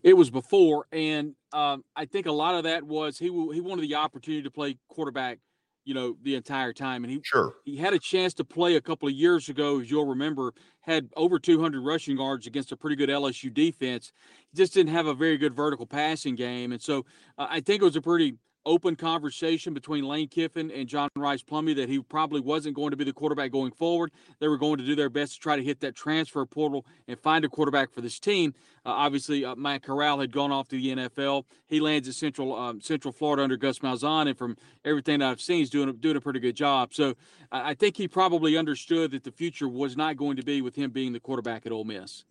It 0.02 0.12
was 0.12 0.28
before, 0.28 0.84
and 0.92 1.34
um, 1.54 1.82
I 1.96 2.04
think 2.04 2.26
a 2.26 2.32
lot 2.32 2.54
of 2.54 2.64
that 2.64 2.82
was 2.82 3.18
he 3.18 3.28
he 3.28 3.62
wanted 3.62 3.88
the 3.88 3.94
opportunity 3.94 4.42
to 4.42 4.50
play 4.50 4.76
quarterback, 4.86 5.38
you 5.84 5.94
know, 5.94 6.16
the 6.22 6.34
entire 6.34 6.72
time, 6.72 7.04
and 7.04 7.12
he 7.12 7.22
sure 7.22 7.54
he 7.64 7.76
had 7.76 7.94
a 7.94 7.98
chance 7.98 8.34
to 8.34 8.44
play 8.44 8.74
a 8.76 8.80
couple 8.80 9.08
of 9.08 9.14
years 9.14 9.48
ago, 9.48 9.80
as 9.80 9.90
you'll 9.90 10.06
remember, 10.06 10.52
had 10.80 11.10
over 11.16 11.38
200 11.38 11.82
rushing 11.82 12.16
yards 12.16 12.46
against 12.46 12.72
a 12.72 12.76
pretty 12.76 12.96
good 12.96 13.10
LSU 13.10 13.50
defense. 13.50 14.12
He 14.50 14.56
just 14.56 14.74
didn't 14.74 14.92
have 14.92 15.06
a 15.06 15.14
very 15.14 15.38
good 15.38 15.54
vertical 15.54 15.86
passing 15.86 16.34
game, 16.34 16.72
and 16.72 16.82
so 16.82 17.04
uh, 17.38 17.46
I 17.50 17.60
think 17.60 17.82
it 17.82 17.84
was 17.84 17.96
a 17.96 18.02
pretty 18.02 18.36
open 18.64 18.96
conversation 18.96 19.74
between 19.74 20.04
Lane 20.04 20.28
Kiffin 20.28 20.70
and 20.70 20.88
John 20.88 21.08
Rice 21.16 21.42
Plumlee 21.42 21.76
that 21.76 21.88
he 21.88 22.00
probably 22.00 22.40
wasn't 22.40 22.74
going 22.76 22.90
to 22.90 22.96
be 22.96 23.04
the 23.04 23.12
quarterback 23.12 23.50
going 23.50 23.72
forward. 23.72 24.10
They 24.40 24.48
were 24.48 24.58
going 24.58 24.78
to 24.78 24.86
do 24.86 24.94
their 24.94 25.10
best 25.10 25.34
to 25.34 25.40
try 25.40 25.56
to 25.56 25.62
hit 25.62 25.80
that 25.80 25.94
transfer 25.94 26.44
portal 26.46 26.86
and 27.08 27.18
find 27.18 27.44
a 27.44 27.48
quarterback 27.48 27.92
for 27.92 28.00
this 28.00 28.18
team. 28.18 28.54
Uh, 28.84 28.90
obviously, 28.90 29.44
uh, 29.44 29.54
Matt 29.54 29.82
Corral 29.82 30.20
had 30.20 30.32
gone 30.32 30.52
off 30.52 30.68
to 30.68 30.76
the 30.76 30.94
NFL. 30.94 31.44
He 31.66 31.80
lands 31.80 32.08
at 32.08 32.14
Central 32.14 32.54
um, 32.54 32.80
Central 32.80 33.12
Florida 33.12 33.42
under 33.42 33.56
Gus 33.56 33.78
Malzahn, 33.78 34.28
and 34.28 34.36
from 34.36 34.56
everything 34.84 35.20
that 35.20 35.30
I've 35.30 35.40
seen, 35.40 35.58
he's 35.58 35.70
doing 35.70 35.94
doing 35.96 36.16
a 36.16 36.20
pretty 36.20 36.40
good 36.40 36.56
job. 36.56 36.92
So 36.92 37.14
I 37.50 37.74
think 37.74 37.96
he 37.96 38.08
probably 38.08 38.56
understood 38.56 39.12
that 39.12 39.24
the 39.24 39.32
future 39.32 39.68
was 39.68 39.96
not 39.96 40.16
going 40.16 40.36
to 40.36 40.42
be 40.42 40.62
with 40.62 40.74
him 40.74 40.90
being 40.90 41.12
the 41.12 41.20
quarterback 41.20 41.66
at 41.66 41.72
Ole 41.72 41.84
Miss. 41.84 42.24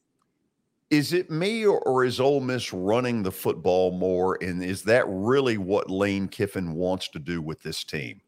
Is 0.92 1.14
it 1.14 1.32
me 1.32 1.66
or, 1.66 1.80
or 1.80 2.04
is 2.04 2.20
Ole 2.20 2.42
Miss 2.42 2.74
running 2.74 3.24
the 3.24 3.32
football 3.32 3.92
more? 3.92 4.38
And 4.42 4.62
is 4.62 4.84
that 4.84 5.06
really 5.08 5.58
what 5.58 5.90
Lane 5.90 6.28
Kiffin 6.28 6.74
wants 6.74 7.08
to 7.10 7.20
do 7.20 7.42
with 7.42 7.64
this 7.64 7.86
team? 7.86 8.20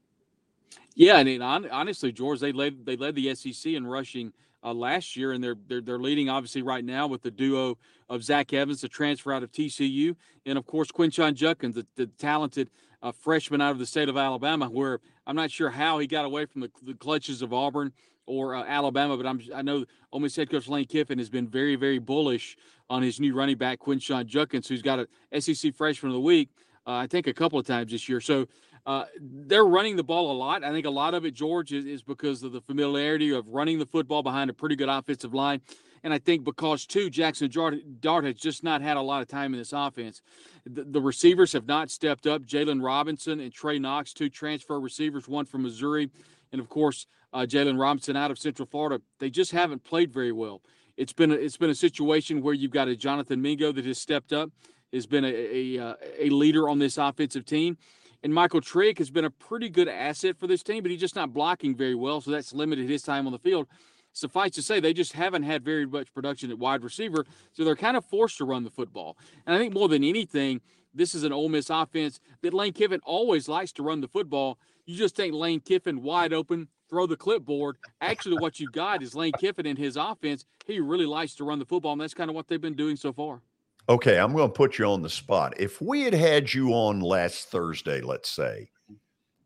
Yeah, 0.95 1.15
I 1.15 1.23
mean, 1.25 1.41
honestly, 1.41 2.11
George, 2.13 2.39
they 2.39 2.53
led 2.53 2.85
they 2.85 2.95
led 2.95 3.15
the 3.15 3.35
SEC 3.35 3.73
in 3.73 3.85
rushing 3.85 4.31
uh, 4.63 4.73
last 4.73 5.15
year, 5.17 5.33
and 5.33 5.43
they're, 5.43 5.57
they're 5.67 5.81
they're 5.81 5.99
leading 5.99 6.29
obviously 6.29 6.61
right 6.61 6.85
now 6.85 7.05
with 7.05 7.21
the 7.21 7.31
duo 7.31 7.77
of 8.09 8.23
Zach 8.23 8.53
Evans, 8.53 8.81
the 8.81 8.87
transfer 8.87 9.33
out 9.33 9.43
of 9.43 9.51
TCU, 9.51 10.15
and 10.45 10.57
of 10.57 10.65
course 10.65 10.89
Quinshon 10.91 11.33
Judkins, 11.33 11.75
the, 11.75 11.85
the 11.95 12.05
talented 12.05 12.69
uh, 13.01 13.11
freshman 13.11 13.59
out 13.59 13.71
of 13.71 13.79
the 13.79 13.85
state 13.85 14.07
of 14.07 14.15
Alabama. 14.15 14.69
Where 14.69 14.99
I'm 15.27 15.35
not 15.35 15.51
sure 15.51 15.69
how 15.69 15.99
he 15.99 16.07
got 16.07 16.25
away 16.25 16.45
from 16.45 16.61
the, 16.61 16.71
the 16.83 16.93
clutches 16.93 17.41
of 17.41 17.53
Auburn 17.53 17.91
or 18.25 18.55
uh, 18.55 18.63
Alabama, 18.63 19.17
but 19.17 19.25
I'm 19.25 19.41
I 19.53 19.61
know 19.61 19.85
Ole 20.11 20.21
Miss 20.21 20.35
head 20.35 20.49
coach 20.49 20.67
Lane 20.67 20.85
Kiffin 20.85 21.17
has 21.17 21.29
been 21.29 21.47
very 21.47 21.75
very 21.75 21.99
bullish 21.99 22.57
on 22.89 23.01
his 23.01 23.19
new 23.19 23.33
running 23.33 23.57
back 23.57 23.79
Quinshon 23.79 24.25
Judkins, 24.25 24.67
who's 24.67 24.81
got 24.81 25.07
a 25.31 25.41
SEC 25.41 25.73
Freshman 25.73 26.11
of 26.11 26.13
the 26.13 26.21
Week, 26.21 26.49
uh, 26.85 26.91
I 26.91 27.07
think 27.07 27.27
a 27.27 27.33
couple 27.33 27.57
of 27.57 27.65
times 27.65 27.91
this 27.91 28.07
year. 28.09 28.21
So 28.21 28.47
uh, 28.85 29.05
they're 29.19 29.65
running 29.65 29.95
the 29.95 30.03
ball 30.03 30.31
a 30.31 30.37
lot. 30.37 30.63
I 30.63 30.71
think 30.71 30.85
a 30.85 30.91
lot 30.91 31.13
of 31.13 31.25
it, 31.25 31.33
George, 31.33 31.71
is, 31.71 31.85
is 31.85 32.03
because 32.03 32.43
of 32.43 32.51
the 32.51 32.61
familiarity 32.61 33.33
of 33.33 33.47
running 33.47 33.79
the 33.79 33.85
football 33.85 34.21
behind 34.23 34.49
a 34.49 34.53
pretty 34.53 34.75
good 34.75 34.89
offensive 34.89 35.33
line. 35.33 35.61
And 36.03 36.13
I 36.13 36.19
think 36.19 36.43
because, 36.43 36.85
too, 36.85 37.09
Jackson 37.09 37.49
Dart 37.49 38.25
has 38.25 38.35
just 38.35 38.61
not 38.61 38.81
had 38.81 38.97
a 38.97 39.01
lot 39.01 39.21
of 39.21 39.29
time 39.29 39.53
in 39.53 39.59
this 39.59 39.71
offense. 39.71 40.21
The, 40.65 40.83
the 40.83 40.99
receivers 40.99 41.53
have 41.53 41.65
not 41.65 41.89
stepped 41.89 42.27
up. 42.27 42.41
Jaylon 42.41 42.83
Robinson 42.83 43.39
and 43.39 43.53
Trey 43.53 43.79
Knox, 43.79 44.11
two 44.11 44.29
transfer 44.29 44.81
receivers, 44.81 45.29
one 45.29 45.45
from 45.45 45.63
Missouri, 45.63 46.09
and 46.53 46.61
of 46.61 46.69
course, 46.69 47.05
uh, 47.33 47.39
Jaylon 47.39 47.77
Robinson 47.79 48.15
out 48.15 48.31
of 48.31 48.39
Central 48.39 48.65
Florida. 48.65 49.01
They 49.19 49.29
just 49.29 49.51
haven't 49.51 49.83
played 49.83 50.13
very 50.13 50.31
well. 50.31 50.61
It's 50.95 51.11
been 51.11 51.31
a, 51.31 51.35
it's 51.35 51.57
been 51.57 51.71
a 51.71 51.75
situation 51.75 52.41
where 52.41 52.53
you've 52.53 52.71
got 52.71 52.87
a 52.87 52.95
Jonathan 52.95 53.41
Mingo 53.41 53.71
that 53.73 53.85
has 53.85 53.97
stepped 53.97 54.31
up, 54.31 54.51
has 54.93 55.07
been 55.07 55.25
a 55.25 55.77
a, 55.77 55.95
a 56.19 56.29
leader 56.29 56.69
on 56.69 56.79
this 56.79 56.97
offensive 56.97 57.43
team, 57.43 57.77
and 58.21 58.33
Michael 58.33 58.61
Trigg 58.61 58.99
has 58.99 59.09
been 59.09 59.25
a 59.25 59.31
pretty 59.31 59.67
good 59.67 59.89
asset 59.89 60.37
for 60.37 60.47
this 60.47 60.63
team, 60.63 60.83
but 60.83 60.91
he's 60.91 61.01
just 61.01 61.15
not 61.15 61.33
blocking 61.33 61.75
very 61.75 61.95
well, 61.95 62.21
so 62.21 62.31
that's 62.31 62.53
limited 62.53 62.87
his 62.87 63.01
time 63.01 63.25
on 63.25 63.33
the 63.33 63.39
field. 63.39 63.67
Suffice 64.15 64.51
to 64.51 64.61
say, 64.61 64.79
they 64.79 64.93
just 64.93 65.13
haven't 65.13 65.41
had 65.41 65.65
very 65.65 65.87
much 65.87 66.13
production 66.13 66.51
at 66.51 66.59
wide 66.59 66.83
receiver, 66.83 67.25
so 67.51 67.63
they're 67.63 67.75
kind 67.75 67.97
of 67.97 68.05
forced 68.05 68.37
to 68.37 68.45
run 68.45 68.63
the 68.63 68.69
football. 68.69 69.17
And 69.47 69.55
I 69.55 69.59
think 69.59 69.73
more 69.73 69.89
than 69.89 70.03
anything, 70.03 70.61
this 70.93 71.15
is 71.15 71.23
an 71.23 71.33
Ole 71.33 71.49
Miss 71.49 71.71
offense 71.71 72.19
that 72.43 72.53
Lane 72.53 72.73
Kiffin 72.73 72.99
always 73.03 73.49
likes 73.49 73.71
to 73.73 73.83
run 73.83 74.01
the 74.01 74.07
football. 74.07 74.59
You 74.85 74.97
just 74.97 75.15
think 75.15 75.33
Lane 75.33 75.61
Kiffin 75.61 76.01
wide 76.01 76.33
open, 76.33 76.67
throw 76.89 77.07
the 77.07 77.15
clipboard. 77.15 77.77
Actually, 78.01 78.37
what 78.37 78.59
you've 78.59 78.71
got 78.71 79.01
is 79.01 79.15
Lane 79.15 79.31
Kiffin 79.39 79.65
in 79.65 79.77
his 79.77 79.95
offense. 79.95 80.45
He 80.65 80.79
really 80.79 81.05
likes 81.05 81.35
to 81.35 81.43
run 81.43 81.59
the 81.59 81.65
football, 81.65 81.93
and 81.93 82.01
that's 82.01 82.13
kind 82.13 82.29
of 82.29 82.35
what 82.35 82.47
they've 82.47 82.61
been 82.61 82.75
doing 82.75 82.95
so 82.95 83.13
far. 83.13 83.41
Okay, 83.89 84.17
I'm 84.17 84.33
going 84.33 84.47
to 84.47 84.53
put 84.53 84.77
you 84.77 84.85
on 84.85 85.01
the 85.01 85.09
spot. 85.09 85.53
If 85.57 85.81
we 85.81 86.03
had 86.03 86.13
had 86.13 86.53
you 86.53 86.69
on 86.69 86.99
last 86.99 87.49
Thursday, 87.49 88.01
let's 88.01 88.29
say, 88.29 88.69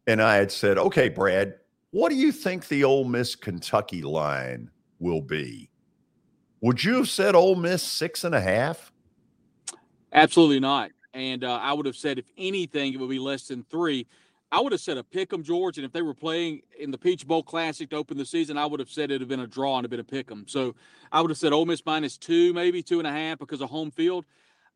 and 0.05 0.21
I 0.21 0.35
had 0.35 0.51
said, 0.51 0.77
okay, 0.77 1.09
Brad, 1.09 1.55
what 1.91 2.09
do 2.09 2.15
you 2.15 2.31
think 2.31 2.67
the 2.67 2.83
Ole 2.83 3.05
Miss 3.05 3.35
Kentucky 3.35 4.01
line 4.01 4.69
will 4.99 5.21
be? 5.21 5.69
Would 6.61 6.83
you 6.83 6.95
have 6.95 7.09
said 7.09 7.35
Ole 7.35 7.55
Miss 7.55 7.83
six 7.83 8.23
and 8.23 8.35
a 8.35 8.41
half? 8.41 8.91
Absolutely 10.13 10.59
not. 10.59 10.91
And 11.13 11.43
uh, 11.43 11.55
I 11.55 11.73
would 11.73 11.85
have 11.85 11.95
said, 11.95 12.19
if 12.19 12.25
anything, 12.37 12.93
it 12.93 12.99
would 12.99 13.09
be 13.09 13.19
less 13.19 13.47
than 13.47 13.63
three. 13.69 14.07
I 14.51 14.61
would 14.61 14.71
have 14.71 14.81
said 14.81 14.97
a 14.97 15.03
pick 15.03 15.33
'em, 15.33 15.43
George. 15.43 15.77
And 15.77 15.85
if 15.85 15.91
they 15.91 16.01
were 16.01 16.13
playing 16.13 16.61
in 16.79 16.91
the 16.91 16.97
Peach 16.97 17.27
Bowl 17.27 17.43
Classic 17.43 17.89
to 17.89 17.97
open 17.97 18.17
the 18.17 18.25
season, 18.25 18.57
I 18.57 18.65
would 18.65 18.79
have 18.79 18.89
said 18.89 19.11
it'd 19.11 19.21
have 19.21 19.27
been 19.27 19.41
a 19.41 19.47
draw 19.47 19.77
and 19.77 19.85
a 19.85 19.89
bit 19.89 19.99
of 19.99 20.07
pick 20.07 20.31
'em. 20.31 20.45
So 20.47 20.75
I 21.11 21.21
would 21.21 21.29
have 21.29 21.37
said 21.37 21.53
Ole 21.53 21.65
Miss 21.65 21.85
minus 21.85 22.17
two, 22.17 22.53
maybe 22.53 22.81
two 22.81 22.99
and 22.99 23.07
a 23.07 23.11
half 23.11 23.39
because 23.39 23.61
of 23.61 23.69
home 23.69 23.91
field. 23.91 24.25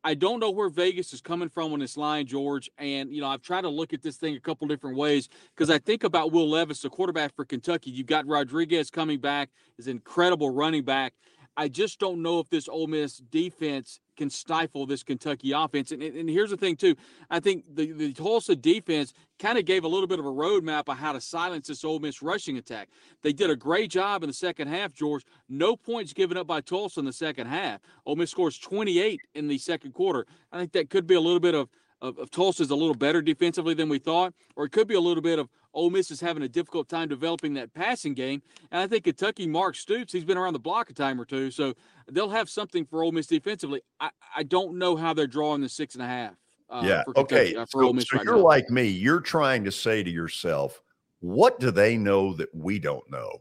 I 0.04 0.14
don't 0.14 0.40
know 0.40 0.50
where 0.50 0.68
Vegas 0.68 1.12
is 1.12 1.20
coming 1.20 1.48
from 1.48 1.72
on 1.72 1.78
this 1.78 1.96
line, 1.96 2.26
George. 2.26 2.68
And, 2.76 3.14
you 3.14 3.20
know, 3.20 3.28
I've 3.28 3.40
tried 3.40 3.60
to 3.60 3.68
look 3.68 3.92
at 3.92 4.02
this 4.02 4.16
thing 4.16 4.34
a 4.34 4.40
couple 4.40 4.66
different 4.66 4.96
ways 4.96 5.28
because 5.54 5.70
I 5.70 5.78
think 5.78 6.02
about 6.02 6.32
Will 6.32 6.50
Levis, 6.50 6.80
the 6.80 6.90
quarterback 6.90 7.34
for 7.36 7.44
Kentucky. 7.44 7.92
You've 7.92 8.08
got 8.08 8.26
Rodriguez 8.26 8.90
coming 8.90 9.20
back, 9.20 9.50
is 9.78 9.86
incredible 9.86 10.50
running 10.50 10.82
back. 10.82 11.14
I 11.56 11.68
just 11.68 11.98
don't 11.98 12.22
know 12.22 12.40
if 12.40 12.48
this 12.48 12.68
Ole 12.68 12.86
Miss 12.86 13.18
defense 13.18 14.00
can 14.16 14.30
stifle 14.30 14.86
this 14.86 15.02
Kentucky 15.02 15.52
offense. 15.52 15.90
And, 15.92 16.02
and 16.02 16.28
here's 16.28 16.50
the 16.50 16.56
thing, 16.56 16.76
too. 16.76 16.96
I 17.30 17.40
think 17.40 17.64
the, 17.74 17.92
the 17.92 18.12
Tulsa 18.12 18.56
defense 18.56 19.12
kind 19.38 19.58
of 19.58 19.64
gave 19.64 19.84
a 19.84 19.88
little 19.88 20.06
bit 20.06 20.18
of 20.18 20.26
a 20.26 20.30
roadmap 20.30 20.88
on 20.88 20.96
how 20.96 21.12
to 21.12 21.20
silence 21.20 21.68
this 21.68 21.84
Ole 21.84 21.98
Miss 21.98 22.22
rushing 22.22 22.58
attack. 22.58 22.88
They 23.22 23.32
did 23.32 23.50
a 23.50 23.56
great 23.56 23.90
job 23.90 24.22
in 24.22 24.28
the 24.28 24.34
second 24.34 24.68
half, 24.68 24.92
George. 24.92 25.24
No 25.48 25.76
points 25.76 26.12
given 26.12 26.36
up 26.36 26.46
by 26.46 26.60
Tulsa 26.60 27.00
in 27.00 27.06
the 27.06 27.12
second 27.12 27.46
half. 27.48 27.80
Ole 28.06 28.16
Miss 28.16 28.30
scores 28.30 28.58
28 28.58 29.20
in 29.34 29.48
the 29.48 29.58
second 29.58 29.92
quarter. 29.92 30.26
I 30.52 30.58
think 30.58 30.72
that 30.72 30.90
could 30.90 31.06
be 31.06 31.14
a 31.14 31.20
little 31.20 31.40
bit 31.40 31.54
of 31.54 31.68
of, 32.02 32.18
of 32.18 32.30
Tulsa's 32.30 32.70
a 32.70 32.74
little 32.74 32.94
better 32.94 33.22
defensively 33.22 33.72
than 33.72 33.88
we 33.88 33.98
thought, 33.98 34.34
or 34.56 34.64
it 34.66 34.72
could 34.72 34.88
be 34.88 34.94
a 34.94 35.00
little 35.00 35.22
bit 35.22 35.38
of 35.38 35.48
Ole 35.72 35.88
Miss 35.88 36.10
is 36.10 36.20
having 36.20 36.42
a 36.42 36.48
difficult 36.48 36.88
time 36.88 37.08
developing 37.08 37.54
that 37.54 37.72
passing 37.72 38.12
game. 38.12 38.42
And 38.70 38.80
I 38.82 38.86
think 38.86 39.04
Kentucky, 39.04 39.46
Mark 39.46 39.76
Stoops, 39.76 40.12
he's 40.12 40.24
been 40.24 40.36
around 40.36 40.52
the 40.52 40.58
block 40.58 40.90
a 40.90 40.92
time 40.92 41.18
or 41.20 41.24
two, 41.24 41.50
so 41.50 41.72
they'll 42.10 42.28
have 42.28 42.50
something 42.50 42.84
for 42.84 43.02
Ole 43.02 43.12
Miss 43.12 43.26
defensively. 43.28 43.80
I, 44.00 44.10
I 44.36 44.42
don't 44.42 44.76
know 44.78 44.96
how 44.96 45.14
they're 45.14 45.26
drawing 45.26 45.62
the 45.62 45.68
six 45.68 45.94
and 45.94 46.02
a 46.02 46.06
half. 46.06 46.34
Uh, 46.68 46.82
yeah. 46.84 47.02
Okay. 47.16 47.54
uh, 47.54 47.64
So, 47.68 47.92
Miss 47.92 48.08
so 48.08 48.16
right 48.16 48.24
you're 48.24 48.36
now. 48.36 48.42
like 48.42 48.68
me. 48.68 48.86
You're 48.86 49.20
trying 49.20 49.64
to 49.64 49.72
say 49.72 50.02
to 50.02 50.10
yourself, 50.10 50.82
what 51.20 51.60
do 51.60 51.70
they 51.70 51.96
know 51.96 52.34
that 52.34 52.52
we 52.54 52.78
don't 52.78 53.08
know? 53.10 53.40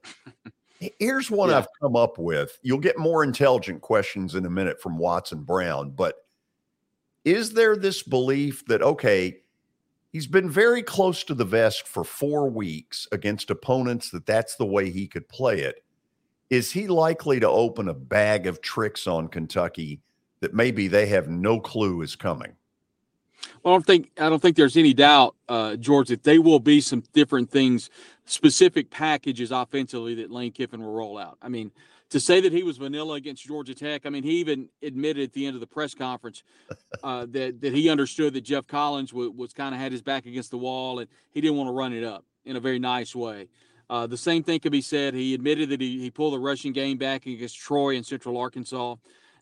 Here's 1.00 1.32
one 1.32 1.50
Yeah. 1.50 1.60
I've 1.60 1.68
come 1.82 1.96
up 1.96 2.18
with. 2.18 2.60
You'll 2.62 2.78
get 2.78 2.98
more 2.98 3.24
intelligent 3.24 3.82
questions 3.82 4.36
in 4.36 4.46
a 4.46 4.50
minute 4.50 4.80
from 4.82 4.98
Watson 4.98 5.44
Brown, 5.44 5.92
but 5.92 6.16
is 7.24 7.54
there 7.54 7.76
this 7.76 8.04
belief 8.04 8.66
that, 8.66 8.82
okay, 8.82 9.38
he's 10.12 10.28
been 10.28 10.50
very 10.50 10.84
close 10.84 11.24
to 11.26 11.34
the 11.34 11.46
vest 11.46 11.88
for 11.88 12.04
four 12.04 12.50
weeks 12.50 13.08
against 13.12 13.50
opponents 13.50 14.10
that 14.12 14.26
that's 14.26 14.56
the 14.56 14.66
way 14.66 14.90
he 14.90 15.08
could 15.08 15.28
play 15.30 15.62
it? 15.62 15.84
Is 16.50 16.72
he 16.72 16.88
likely 16.88 17.40
to 17.40 17.48
open 17.48 17.88
a 17.88 17.94
bag 17.94 18.48
of 18.48 18.62
tricks 18.62 19.08
on 19.08 19.28
Kentucky 19.28 20.02
that 20.42 20.54
maybe 20.54 20.88
they 20.88 21.06
have 21.06 21.30
no 21.30 21.60
clue 21.60 22.02
is 22.02 22.16
coming? 22.16 22.54
Well, 23.64 23.74
I 23.74 23.78
don't 23.78 23.86
think 23.86 24.12
I 24.20 24.30
don't 24.30 24.42
think 24.42 24.56
there's 24.56 24.78
any 24.78 24.94
doubt, 24.94 25.36
uh, 25.50 25.76
George, 25.76 26.10
that 26.10 26.24
they 26.24 26.40
will 26.40 26.60
be 26.60 26.82
some 26.82 27.04
different 27.14 27.50
things, 27.50 27.90
specific 28.26 28.90
packages 28.90 29.52
offensively 29.52 30.16
that 30.16 30.32
Lane 30.32 30.52
Kiffin 30.52 30.82
will 30.82 30.94
roll 30.94 31.18
out. 31.18 31.38
I 31.42 31.50
mean, 31.50 31.72
to 32.12 32.20
say 32.20 32.42
that 32.42 32.52
he 32.52 32.62
was 32.62 32.78
vanilla 32.78 33.16
against 33.16 33.46
Georgia 33.46 33.74
Tech, 33.74 34.06
I 34.06 34.10
mean, 34.10 34.24
he 34.24 34.34
even 34.34 34.70
admitted 34.84 35.24
at 35.24 35.34
the 35.34 35.46
end 35.46 35.56
of 35.56 35.62
the 35.62 35.68
press 35.68 35.94
conference 35.94 36.44
uh, 37.04 37.26
that 37.30 37.62
that 37.62 37.74
he 37.74 37.90
understood 37.90 38.34
that 38.34 38.42
Geoff 38.42 38.68
Collins 38.68 39.14
was, 39.14 39.30
was 39.30 39.54
kind 39.54 39.74
of 39.74 39.82
had 39.82 39.92
his 39.92 40.02
back 40.02 40.26
against 40.26 40.52
the 40.52 40.58
wall 40.58 41.00
and 41.00 41.10
he 41.32 41.42
didn't 41.42 41.58
want 41.58 41.68
to 41.68 41.74
run 41.74 41.94
it 41.94 42.04
up 42.04 42.26
in 42.46 42.56
a 42.56 42.60
very 42.60 42.80
nice 42.80 43.16
way. 43.16 43.48
Uh, 43.90 44.08
the 44.08 44.18
same 44.18 44.44
thing 44.44 44.60
could 44.60 44.72
be 44.72 44.82
said. 44.82 45.14
He 45.14 45.34
admitted 45.34 45.70
that 45.70 45.82
he, 45.82 46.00
he 46.00 46.10
pulled 46.10 46.34
the 46.34 46.40
rushing 46.40 46.72
game 46.72 46.98
back 46.98 47.26
against 47.26 47.60
Troy 47.60 47.96
and 47.96 48.06
Central 48.06 48.38
Arkansas. 48.38 48.96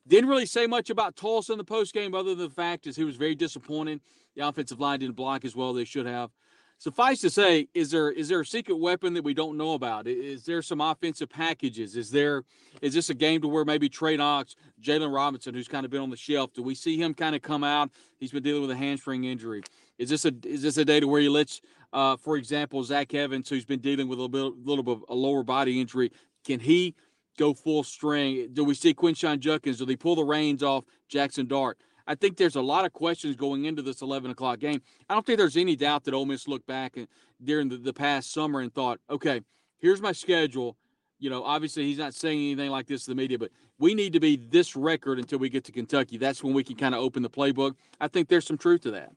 Didn't 0.08 0.30
really 0.30 0.48
say 0.48 0.66
much 0.66 0.90
about 0.90 1.16
Tulsa 1.16 1.52
in 1.52 1.60
the 1.60 1.64
post 1.64 1.94
game, 1.94 2.16
other 2.16 2.34
than 2.34 2.48
the 2.48 2.54
fact 2.54 2.88
is 2.88 2.96
he 2.96 3.04
was 3.04 3.16
very 3.16 3.36
disappointed. 3.36 4.02
The 4.36 4.48
offensive 4.48 4.80
line 4.80 5.02
didn't 5.02 5.16
block 5.16 5.46
as 5.46 5.56
well 5.56 5.70
as 5.70 5.76
they 5.76 5.86
should 5.86 6.08
have. 6.08 6.32
Suffice 6.80 7.19
to 7.19 7.30
say, 7.30 7.68
is 7.73 7.91
there 7.91 8.10
is 8.10 8.30
there 8.30 8.39
a 8.39 8.45
secret 8.45 8.77
weapon 8.77 9.14
that 9.15 9.23
we 9.26 9.34
don't 9.34 9.57
know 9.57 9.73
about? 9.73 10.07
Is 10.07 10.45
there 10.45 10.61
some 10.61 10.80
offensive 10.80 11.30
packages? 11.30 11.97
Is 11.97 12.10
there 12.10 12.43
is 12.81 12.93
this 12.93 13.10
a 13.10 13.14
game 13.14 13.41
to 13.41 13.49
where 13.49 13.65
maybe 13.65 13.89
Trey 13.89 14.15
Knox, 14.15 14.56
Jaylon 14.81 15.14
Robinson, 15.14 15.53
who's 15.53 15.68
kind 15.68 15.84
of 15.84 15.91
been 15.91 15.99
on 15.99 16.10
the 16.10 16.15
shelf, 16.15 16.53
do 16.53 16.64
we 16.64 16.73
see 16.73 16.95
him 16.95 17.14
kind 17.14 17.35
of 17.35 17.41
come 17.41 17.65
out? 17.65 17.91
He's 18.18 18.31
been 18.31 18.43
dealing 18.43 18.61
with 18.61 18.72
a 18.72 18.77
hamstring 18.77 19.26
injury. 19.26 19.61
Is 19.97 20.10
this 20.10 20.23
a 20.23 20.31
is 20.45 20.61
this 20.61 20.77
a 20.77 20.85
day 20.85 21.01
to 21.01 21.07
where 21.10 21.19
he 21.19 21.27
lets, 21.27 21.60
uh, 21.91 22.15
for 22.15 22.38
example, 22.38 22.81
Zach 22.85 23.14
Evans, 23.14 23.49
who's 23.49 23.65
been 23.65 23.81
dealing 23.81 24.07
with 24.07 24.18
a 24.18 24.22
little 24.22 24.51
bit 24.51 24.65
little 24.65 24.84
bit 24.84 24.93
of 24.93 25.06
a 25.10 25.15
lower 25.15 25.43
body 25.43 25.81
injury, 25.81 26.14
can 26.45 26.61
he 26.61 26.95
go 27.38 27.53
full 27.53 27.84
string? 27.84 28.51
Do 28.53 28.64
we 28.64 28.73
see 28.73 28.93
Quinshon 28.93 29.39
Judkins? 29.39 29.80
Do 29.80 29.85
they 29.85 29.97
pull 29.97 30.15
the 30.15 30.23
reins 30.23 30.64
off 30.64 30.85
Jackson 31.10 31.45
Dart? 31.45 31.77
I 32.10 32.15
think 32.15 32.38
there's 32.38 32.56
a 32.56 32.61
lot 32.61 32.86
of 32.86 32.91
questions 32.91 33.36
going 33.36 33.65
into 33.65 33.84
this 33.84 34.02
11 34.02 34.31
o'clock 34.31 34.57
game. 34.57 34.81
I 35.07 35.14
don't 35.14 35.23
think 35.23 35.38
there's 35.38 35.56
any 35.56 35.76
doubt 35.76 36.06
that 36.06 36.15
Ole 36.15 36.26
Miss 36.26 36.48
looked 36.48 36.65
back 36.65 36.98
and 36.98 37.07
during 37.44 37.69
the, 37.69 37.77
the 37.77 37.94
past 37.94 38.34
summer 38.34 38.61
and 38.61 38.73
thought, 38.73 38.99
okay, 39.11 39.41
here's 39.77 40.02
my 40.02 40.11
schedule. 40.11 40.76
You 41.19 41.30
know, 41.30 41.44
obviously 41.44 41.84
he's 41.84 41.99
not 41.99 42.15
saying 42.15 42.40
anything 42.40 42.72
like 42.72 42.88
this 42.88 43.06
to 43.06 43.11
the 43.11 43.15
media, 43.15 43.38
but 43.38 43.52
we 43.77 43.94
need 43.94 44.11
to 44.14 44.19
be 44.19 44.38
this 44.38 44.76
record 44.76 45.19
until 45.19 45.38
we 45.38 45.49
get 45.49 45.64
to 45.65 45.72
Kentucky. 45.72 46.18
That's 46.18 46.44
when 46.44 46.56
we 46.56 46.64
can 46.64 46.76
kind 46.76 46.95
of 46.95 47.02
open 47.02 47.22
the 47.22 47.30
playbook. 47.30 47.76
I 48.02 48.07
think 48.07 48.27
there's 48.27 48.48
some 48.48 48.57
truth 48.57 48.81
to 48.81 48.91
that. 48.91 49.11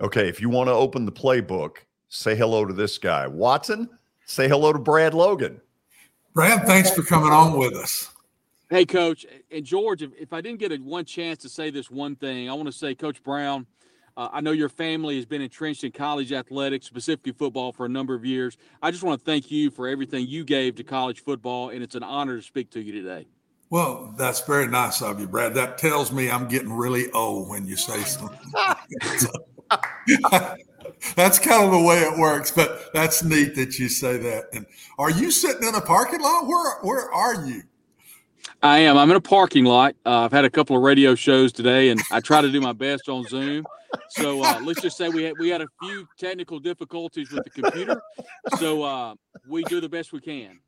Okay, 0.00 0.26
if 0.26 0.40
you 0.40 0.48
want 0.48 0.68
to 0.68 0.72
open 0.72 1.04
the 1.04 1.12
playbook, 1.12 1.76
say 2.08 2.34
hello 2.34 2.64
to 2.64 2.72
this 2.72 2.96
guy. 2.96 3.26
Watson, 3.26 3.90
say 4.24 4.48
hello 4.48 4.72
to 4.72 4.78
Brad 4.78 5.12
Logan. 5.12 5.60
Brad, 6.32 6.66
thanks 6.66 6.90
for 6.90 7.02
coming 7.02 7.30
on 7.30 7.58
with 7.58 7.74
us. 7.74 8.10
Hey, 8.70 8.84
Coach 8.84 9.24
and 9.50 9.64
George. 9.64 10.02
If, 10.02 10.10
if 10.18 10.34
I 10.34 10.42
didn't 10.42 10.58
get 10.58 10.72
a 10.72 10.76
one 10.76 11.06
chance 11.06 11.38
to 11.38 11.48
say 11.48 11.70
this 11.70 11.90
one 11.90 12.16
thing, 12.16 12.50
I 12.50 12.52
want 12.52 12.66
to 12.66 12.72
say, 12.72 12.94
Coach 12.94 13.22
Brown. 13.22 13.66
Uh, 14.14 14.28
I 14.30 14.42
know 14.42 14.50
your 14.50 14.68
family 14.68 15.16
has 15.16 15.24
been 15.24 15.40
entrenched 15.40 15.84
in 15.84 15.92
college 15.92 16.32
athletics, 16.32 16.84
specifically 16.84 17.32
football, 17.32 17.72
for 17.72 17.86
a 17.86 17.88
number 17.88 18.14
of 18.14 18.26
years. 18.26 18.58
I 18.82 18.90
just 18.90 19.02
want 19.02 19.20
to 19.20 19.24
thank 19.24 19.50
you 19.50 19.70
for 19.70 19.88
everything 19.88 20.26
you 20.26 20.44
gave 20.44 20.74
to 20.74 20.84
college 20.84 21.24
football, 21.24 21.70
and 21.70 21.82
it's 21.82 21.94
an 21.94 22.02
honor 22.02 22.36
to 22.36 22.42
speak 22.42 22.68
to 22.72 22.82
you 22.82 22.92
today. 22.92 23.26
Well, 23.70 24.12
that's 24.18 24.40
very 24.42 24.66
nice 24.66 25.00
of 25.00 25.18
you, 25.18 25.28
Brad. 25.28 25.54
That 25.54 25.78
tells 25.78 26.12
me 26.12 26.30
I'm 26.30 26.46
getting 26.46 26.72
really 26.72 27.10
old 27.12 27.48
when 27.48 27.66
you 27.66 27.76
say 27.76 28.00
something. 28.02 28.38
that's 31.14 31.38
kind 31.38 31.64
of 31.64 31.70
the 31.70 31.82
way 31.82 32.00
it 32.00 32.18
works, 32.18 32.50
but 32.50 32.92
that's 32.92 33.22
neat 33.22 33.54
that 33.54 33.78
you 33.78 33.88
say 33.88 34.18
that. 34.18 34.44
And 34.52 34.66
are 34.98 35.10
you 35.10 35.30
sitting 35.30 35.66
in 35.66 35.74
a 35.74 35.80
parking 35.80 36.20
lot? 36.20 36.46
Where 36.46 36.80
where 36.82 37.10
are 37.10 37.46
you? 37.46 37.62
I 38.62 38.78
am. 38.78 38.96
I'm 38.98 39.10
in 39.10 39.16
a 39.16 39.20
parking 39.20 39.64
lot. 39.64 39.94
Uh, 40.04 40.20
I've 40.24 40.32
had 40.32 40.44
a 40.44 40.50
couple 40.50 40.76
of 40.76 40.82
radio 40.82 41.14
shows 41.14 41.52
today, 41.52 41.90
and 41.90 42.00
I 42.10 42.20
try 42.20 42.40
to 42.40 42.50
do 42.50 42.60
my 42.60 42.72
best 42.72 43.08
on 43.08 43.24
Zoom. 43.24 43.64
So 44.10 44.42
uh, 44.42 44.60
let's 44.62 44.80
just 44.82 44.96
say 44.96 45.08
we 45.08 45.22
had 45.22 45.34
we 45.38 45.48
had 45.48 45.60
a 45.62 45.66
few 45.82 46.06
technical 46.18 46.58
difficulties 46.58 47.30
with 47.30 47.44
the 47.44 47.50
computer. 47.50 48.00
So 48.58 48.82
uh, 48.82 49.14
we 49.48 49.62
do 49.64 49.80
the 49.80 49.88
best 49.88 50.12
we 50.12 50.20
can. 50.20 50.58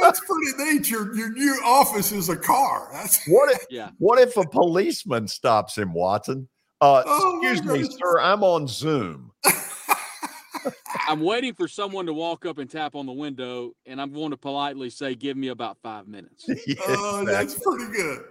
That's 0.00 0.20
pretty 0.20 0.72
neat. 0.72 0.90
Your 0.90 1.14
your 1.14 1.30
new 1.32 1.60
office 1.64 2.12
is 2.12 2.28
a 2.28 2.36
car. 2.36 2.88
That's 2.92 3.24
What 3.28 3.52
if 3.52 3.66
Yeah. 3.70 3.90
what 3.98 4.18
if 4.20 4.36
a 4.36 4.46
policeman 4.46 5.26
stops 5.28 5.76
him, 5.78 5.92
Watson? 5.92 6.48
Uh, 6.80 7.02
Oh, 7.06 7.38
excuse 7.42 7.62
me, 7.62 7.78
goodness. 7.80 7.96
sir. 8.00 8.20
I'm 8.20 8.42
on 8.42 8.66
Zoom. 8.68 9.30
I'm 11.08 11.20
waiting 11.20 11.54
for 11.54 11.68
someone 11.68 12.06
to 12.06 12.12
walk 12.12 12.46
up 12.46 12.58
and 12.58 12.70
tap 12.70 12.94
on 12.94 13.06
the 13.06 13.12
window, 13.12 13.72
and 13.86 14.00
I'm 14.00 14.12
going 14.12 14.30
to 14.30 14.36
politely 14.36 14.90
say, 14.90 15.14
"Give 15.14 15.36
me 15.36 15.48
about 15.48 15.78
five 15.82 16.06
minutes." 16.08 16.48
Oh, 16.86 17.24
that's 17.24 17.58
pretty 17.58 17.92
good. 17.92 18.24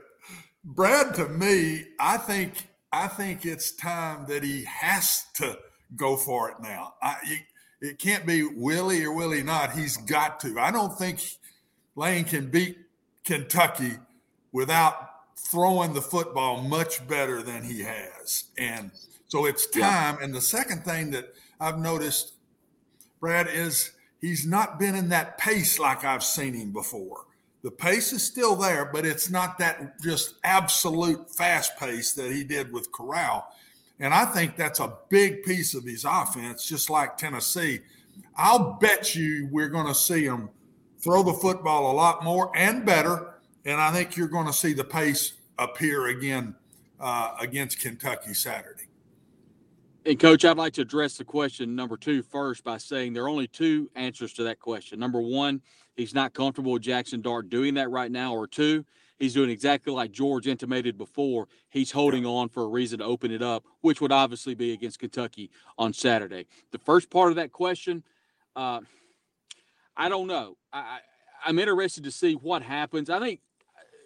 Brad, 0.64 1.14
to 1.16 1.28
me, 1.30 1.86
I 1.99 2.18
think 2.18 2.68
I 2.91 3.08
think 3.08 3.45
it's 3.45 3.72
time 3.72 4.26
that 4.28 4.44
he 4.44 4.66
has 4.66 5.26
to 5.36 5.58
go 5.95 6.16
for 6.16 6.49
it 6.52 6.58
now. 6.62 6.94
I, 7.02 7.18
it, 7.24 7.41
it 7.82 7.99
can't 7.99 8.26
be 8.26 8.44
Willie 8.44 9.03
or 9.03 9.14
Willie 9.14 9.44
not. 9.44 9.74
He's 9.74 9.98
got 9.98 10.40
to. 10.41 10.60
I 10.60 10.72
don't 10.72 10.98
think 10.98 11.20
Lane 11.95 12.26
can 12.26 12.49
beat 12.49 12.78
Kentucky 13.26 13.94
without 14.52 15.10
throwing 15.38 15.94
the 15.94 16.02
football 16.02 16.62
much 16.62 17.06
better 17.08 17.41
than 17.41 17.64
he 17.64 17.82
has. 17.82 18.45
And 18.58 18.91
so 19.28 19.45
it's 19.45 19.66
time. 19.68 20.18
And 20.22 20.34
the 20.34 20.41
second 20.41 20.84
thing 20.84 21.12
that 21.12 21.34
I've 21.62 21.78
noticed, 21.78 22.34
Brad, 23.20 23.48
is 23.48 23.92
he's 24.20 24.48
not 24.48 24.80
been 24.80 24.96
in 24.96 25.10
that 25.10 25.38
pace 25.38 25.78
like 25.78 26.04
I've 26.04 26.24
seen 26.24 26.56
him 26.56 26.74
before. 26.74 27.26
The 27.62 27.70
pace 27.70 28.12
is 28.12 28.24
still 28.24 28.56
there, 28.56 28.90
but 28.92 29.06
it's 29.06 29.30
not 29.30 29.60
that 29.60 30.02
just 30.02 30.36
absolute 30.44 31.30
fast 31.30 31.78
pace 31.78 32.14
that 32.14 32.32
he 32.32 32.44
did 32.44 32.74
with 32.74 32.92
Corral. 32.92 33.48
And 34.00 34.12
I 34.12 34.26
think 34.26 34.56
that's 34.56 34.80
a 34.80 34.98
big 35.10 35.44
piece 35.44 35.76
of 35.76 35.84
his 35.84 36.04
offense, 36.04 36.68
just 36.68 36.90
like 36.90 37.18
Tennessee. 37.18 37.82
I'll 38.36 38.80
bet 38.82 39.14
you 39.14 39.48
we're 39.52 39.70
going 39.70 39.86
to 39.86 39.94
see 39.94 40.24
him 40.24 40.50
throw 40.98 41.22
the 41.22 41.34
football 41.34 41.92
a 41.92 41.94
lot 41.94 42.24
more 42.24 42.52
and 42.56 42.84
better. 42.84 43.36
And 43.64 43.80
I 43.80 43.92
think 43.92 44.18
you're 44.18 44.28
going 44.28 44.48
to 44.48 44.54
see 44.54 44.74
the 44.74 44.84
pace 44.84 45.34
appear 45.60 46.08
again 46.08 46.56
uh, 47.00 47.36
against 47.40 47.80
Kentucky 47.80 48.34
Saturday. 48.34 48.88
And 50.03 50.19
coach, 50.19 50.44
I'd 50.45 50.57
like 50.57 50.73
to 50.73 50.82
address 50.82 51.18
the 51.18 51.23
question 51.23 51.76
number 51.76 51.95
two 51.95 52.23
first 52.23 52.64
by 52.64 52.78
saying 52.78 53.14
there 53.14 53.26
are 53.26 53.30
only 53.30 53.48
two 53.48 53.88
answers 53.95 54.34
to 54.34 54.44
that 54.45 54.60
question. 54.60 54.99
Number 54.99 55.22
one, 55.22 55.61
he's 55.95 56.15
not 56.15 56.34
comfortable 56.34 56.72
with 56.72 56.82
Jackson 56.82 57.22
Dart 57.22 57.49
doing 57.49 57.76
that 57.76 57.91
right 57.91 58.11
now, 58.11 58.34
or 58.34 58.48
two, 58.48 58.84
he's 59.19 59.36
doing 59.36 59.52
exactly 59.52 59.94
like 59.94 60.11
George 60.11 60.48
intimated 60.48 60.98
before. 60.98 61.48
He's 61.69 61.91
holding 61.91 62.26
on 62.26 62.49
for 62.49 62.64
a 62.64 62.68
reason 62.68 62.98
to 62.98 63.06
open 63.06 63.30
it 63.30 63.44
up, 63.44 63.64
which 63.82 64.02
would 64.02 64.11
obviously 64.11 64.56
be 64.56 64.73
against 64.73 64.98
Kentucky 64.98 65.52
on 65.78 65.94
Saturday. 65.94 66.48
The 66.72 66.80
first 66.80 67.11
part 67.11 67.30
of 67.30 67.36
that 67.36 67.52
question, 67.52 68.02
uh, 68.56 68.80
I 69.95 70.10
don't 70.10 70.26
know. 70.26 70.57
I, 70.73 70.98
I'm 71.45 71.60
interested 71.60 72.06
to 72.06 72.11
see 72.11 72.34
what 72.34 72.64
happens. 72.64 73.11
I 73.11 73.19
think, 73.19 73.41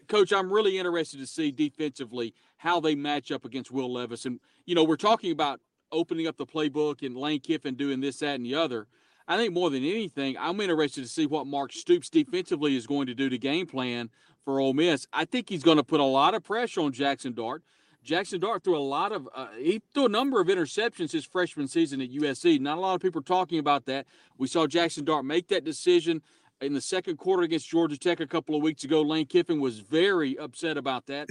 Coach, 0.10 0.34
I'm 0.34 0.52
really 0.52 0.78
interested 0.78 1.22
to 1.22 1.26
see 1.28 1.52
defensively 1.52 2.34
how 2.58 2.82
they 2.82 2.96
match 2.96 3.32
up 3.32 3.46
against 3.46 3.72
Will 3.72 3.94
Levis. 3.94 4.26
And, 4.26 4.42
you 4.66 4.76
know, 4.76 4.84
we're 4.84 4.98
talking 4.98 5.32
about 5.32 5.62
opening 5.96 6.28
up 6.28 6.38
the 6.38 6.46
playbook 6.46 7.06
and 7.06 7.16
Lane 7.16 7.40
Kiffin 7.40 7.76
doing 7.76 8.02
this, 8.02 8.20
that, 8.20 8.36
and 8.36 8.46
the 8.46 8.56
other. 8.56 8.88
I 9.28 9.38
think 9.38 9.54
more 9.54 9.70
than 9.70 9.84
anything, 9.84 10.38
I'm 10.38 10.62
interested 10.62 11.02
to 11.02 11.10
see 11.10 11.26
what 11.26 11.48
Mark 11.48 11.74
Stoops 11.74 12.10
defensively 12.10 12.76
is 12.76 12.86
going 12.86 13.08
to 13.08 13.16
do 13.16 13.30
to 13.30 13.38
game 13.38 13.66
plan 13.66 14.10
for 14.44 14.60
Ole 14.60 14.74
Miss. 14.74 15.08
I 15.12 15.26
think 15.26 15.50
he's 15.50 15.64
going 15.64 15.78
to 15.78 15.84
put 15.84 16.00
a 16.00 16.04
lot 16.04 16.36
of 16.36 16.44
pressure 16.44 16.82
on 16.82 16.92
Jackson 16.92 17.34
Dart. 17.34 17.64
Jackson 18.04 18.40
Dart 18.40 18.64
threw 18.64 18.78
a 18.78 18.80
lot 18.80 19.12
of 19.12 19.28
uh, 19.34 19.48
he 19.58 19.82
threw 19.96 20.06
a 20.06 20.10
number 20.10 20.40
of 20.40 20.48
interceptions 20.48 21.12
his 21.12 21.26
freshman 21.26 21.68
season 21.68 22.02
at 22.02 22.12
USC. 22.12 22.60
Not 22.60 22.78
a 22.78 22.82
lot 22.82 22.94
of 22.94 23.02
people 23.02 23.20
are 23.20 23.24
talking 23.24 23.58
about 23.58 23.86
that. 23.88 24.06
We 24.38 24.48
saw 24.48 24.68
Jackson 24.68 25.06
Dart 25.06 25.26
make 25.26 25.48
that 25.48 25.64
decision 25.64 26.22
in 26.62 26.74
the 26.74 26.82
second 26.82 27.18
quarter 27.18 27.42
against 27.42 27.68
Georgia 27.68 27.98
Tech 27.98 28.20
a 28.20 28.28
couple 28.28 28.56
of 28.56 28.62
weeks 28.62 28.84
ago. 28.84 29.02
Lane 29.02 29.26
Kiffin 29.26 29.60
was 29.60 29.80
very 29.80 30.38
upset 30.38 30.78
about 30.78 31.08
that. 31.08 31.28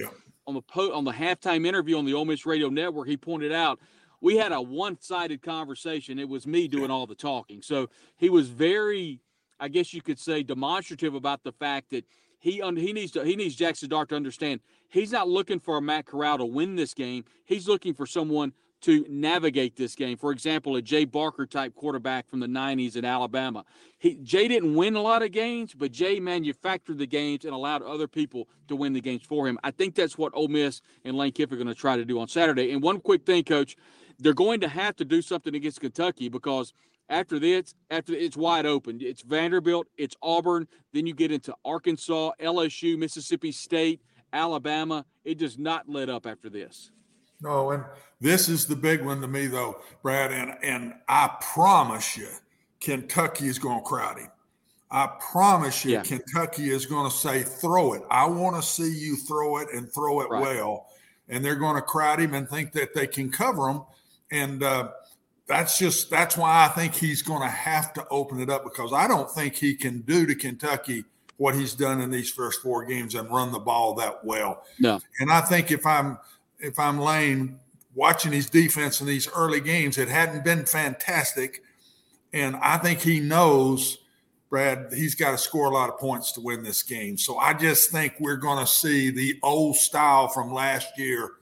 On 0.48 0.54
the 0.54 0.62
po- 0.62 0.92
on 0.92 1.04
the 1.04 1.12
halftime 1.12 1.64
interview 1.64 1.96
on 1.96 2.04
the 2.04 2.12
Ole 2.12 2.24
Miss 2.24 2.44
Radio 2.44 2.68
Network, 2.68 3.06
he 3.06 3.16
pointed 3.16 3.52
out 3.52 3.78
we 4.24 4.38
had 4.38 4.52
a 4.52 4.62
one-sided 4.62 5.42
conversation. 5.42 6.18
It 6.18 6.30
was 6.30 6.46
me 6.46 6.66
doing 6.66 6.90
all 6.90 7.06
the 7.06 7.14
talking. 7.14 7.60
So 7.60 7.90
he 8.16 8.30
was 8.30 8.48
very, 8.48 9.20
I 9.60 9.68
guess 9.68 9.92
you 9.92 10.00
could 10.00 10.18
say, 10.18 10.42
demonstrative 10.42 11.14
about 11.14 11.44
the 11.44 11.52
fact 11.52 11.90
that 11.90 12.06
he 12.40 12.62
he 12.76 12.92
needs 12.94 13.12
to 13.12 13.22
he 13.22 13.36
needs 13.36 13.54
Jackson 13.54 13.90
Dart 13.90 14.08
to 14.08 14.16
understand 14.16 14.60
he's 14.88 15.12
not 15.12 15.28
looking 15.28 15.60
for 15.60 15.76
a 15.76 15.82
Matt 15.82 16.06
Corral 16.06 16.38
to 16.38 16.46
win 16.46 16.74
this 16.74 16.94
game. 16.94 17.24
He's 17.44 17.68
looking 17.68 17.92
for 17.92 18.06
someone 18.06 18.54
to 18.80 19.04
navigate 19.10 19.76
this 19.76 19.94
game. 19.94 20.16
For 20.16 20.30
example, 20.30 20.76
a 20.76 20.82
Jay 20.82 21.04
Barker 21.04 21.46
type 21.46 21.74
quarterback 21.74 22.28
from 22.28 22.40
the 22.40 22.46
90s 22.46 22.96
in 22.96 23.04
Alabama. 23.04 23.64
He, 23.98 24.16
Jay 24.16 24.46
didn't 24.46 24.74
win 24.74 24.94
a 24.94 25.00
lot 25.00 25.22
of 25.22 25.32
games, 25.32 25.72
but 25.74 25.90
Jay 25.90 26.20
manufactured 26.20 26.98
the 26.98 27.06
games 27.06 27.46
and 27.46 27.54
allowed 27.54 27.82
other 27.82 28.06
people 28.06 28.46
to 28.68 28.76
win 28.76 28.92
the 28.92 29.00
games 29.00 29.22
for 29.22 29.48
him. 29.48 29.58
I 29.64 29.70
think 29.70 29.94
that's 29.94 30.18
what 30.18 30.32
Ole 30.34 30.48
Miss 30.48 30.82
and 31.02 31.16
Lane 31.16 31.32
Kiffin 31.32 31.54
are 31.54 31.64
going 31.64 31.74
to 31.74 31.80
try 31.80 31.96
to 31.96 32.04
do 32.04 32.20
on 32.20 32.28
Saturday. 32.28 32.72
And 32.72 32.82
one 32.82 33.00
quick 33.00 33.24
thing, 33.24 33.44
Coach, 33.44 33.74
they're 34.18 34.34
going 34.34 34.60
to 34.60 34.68
have 34.68 34.96
to 34.96 35.04
do 35.04 35.22
something 35.22 35.54
against 35.54 35.80
Kentucky 35.80 36.28
because 36.28 36.72
after 37.08 37.38
this, 37.38 37.74
after 37.90 38.14
it's 38.14 38.36
wide 38.36 38.66
open. 38.66 38.98
It's 39.00 39.22
Vanderbilt, 39.22 39.86
it's 39.96 40.16
Auburn, 40.22 40.66
then 40.92 41.06
you 41.06 41.14
get 41.14 41.30
into 41.30 41.54
Arkansas, 41.64 42.32
LSU, 42.40 42.98
Mississippi 42.98 43.52
State, 43.52 44.00
Alabama. 44.32 45.04
It 45.24 45.38
does 45.38 45.58
not 45.58 45.88
let 45.88 46.08
up 46.08 46.26
after 46.26 46.48
this. 46.48 46.90
No, 47.40 47.72
and 47.72 47.84
this 48.20 48.48
is 48.48 48.66
the 48.66 48.76
big 48.76 49.04
one 49.04 49.20
to 49.20 49.28
me, 49.28 49.46
though, 49.46 49.80
Brad. 50.02 50.32
And 50.32 50.56
and 50.62 50.94
I 51.08 51.36
promise 51.40 52.16
you, 52.16 52.28
Kentucky 52.80 53.48
is 53.48 53.58
going 53.58 53.80
to 53.80 53.84
crowd 53.84 54.18
him. 54.18 54.30
I 54.90 55.10
promise 55.32 55.84
you, 55.84 55.92
yeah. 55.92 56.02
Kentucky 56.02 56.70
is 56.70 56.86
going 56.86 57.10
to 57.10 57.14
say, 57.14 57.42
"Throw 57.42 57.94
it." 57.94 58.02
I 58.10 58.26
want 58.26 58.56
to 58.56 58.62
see 58.62 58.90
you 58.90 59.16
throw 59.16 59.58
it 59.58 59.68
and 59.74 59.92
throw 59.92 60.20
it 60.20 60.30
right. 60.30 60.40
well. 60.40 60.86
And 61.28 61.44
they're 61.44 61.56
going 61.56 61.76
to 61.76 61.82
crowd 61.82 62.20
him 62.20 62.34
and 62.34 62.48
think 62.48 62.72
that 62.72 62.94
they 62.94 63.06
can 63.06 63.30
cover 63.30 63.68
him. 63.68 63.82
And 64.34 64.64
uh, 64.64 64.88
that's 65.46 65.78
just 65.78 66.10
that's 66.10 66.36
why 66.36 66.64
I 66.64 66.68
think 66.68 66.94
he's 66.94 67.22
going 67.22 67.42
to 67.42 67.48
have 67.48 67.92
to 67.94 68.06
open 68.08 68.40
it 68.40 68.50
up 68.50 68.64
because 68.64 68.92
I 68.92 69.06
don't 69.06 69.30
think 69.30 69.54
he 69.54 69.74
can 69.74 70.00
do 70.00 70.26
to 70.26 70.34
Kentucky 70.34 71.04
what 71.36 71.54
he's 71.54 71.74
done 71.74 72.00
in 72.00 72.10
these 72.10 72.30
first 72.30 72.60
four 72.60 72.84
games 72.84 73.14
and 73.14 73.30
run 73.30 73.52
the 73.52 73.58
ball 73.58 73.94
that 73.94 74.24
well. 74.24 74.64
No. 74.78 75.00
And 75.20 75.30
I 75.30 75.40
think 75.40 75.70
if 75.70 75.86
I'm 75.86 76.18
if 76.58 76.78
I'm 76.78 76.98
Lane 76.98 77.60
watching 77.94 78.32
his 78.32 78.50
defense 78.50 79.00
in 79.00 79.06
these 79.06 79.28
early 79.36 79.60
games, 79.60 79.98
it 79.98 80.08
hadn't 80.08 80.44
been 80.44 80.66
fantastic. 80.66 81.62
And 82.32 82.56
I 82.56 82.78
think 82.78 82.98
he 83.00 83.20
knows, 83.20 83.98
Brad, 84.50 84.92
he's 84.92 85.14
got 85.14 85.30
to 85.30 85.38
score 85.38 85.66
a 85.66 85.74
lot 85.74 85.90
of 85.90 85.98
points 86.00 86.32
to 86.32 86.40
win 86.40 86.64
this 86.64 86.82
game. 86.82 87.16
So 87.16 87.38
I 87.38 87.54
just 87.54 87.92
think 87.92 88.14
we're 88.18 88.36
going 88.36 88.64
to 88.64 88.70
see 88.70 89.10
the 89.10 89.38
old 89.44 89.76
style 89.76 90.26
from 90.26 90.52
last 90.52 90.98
year 90.98 91.34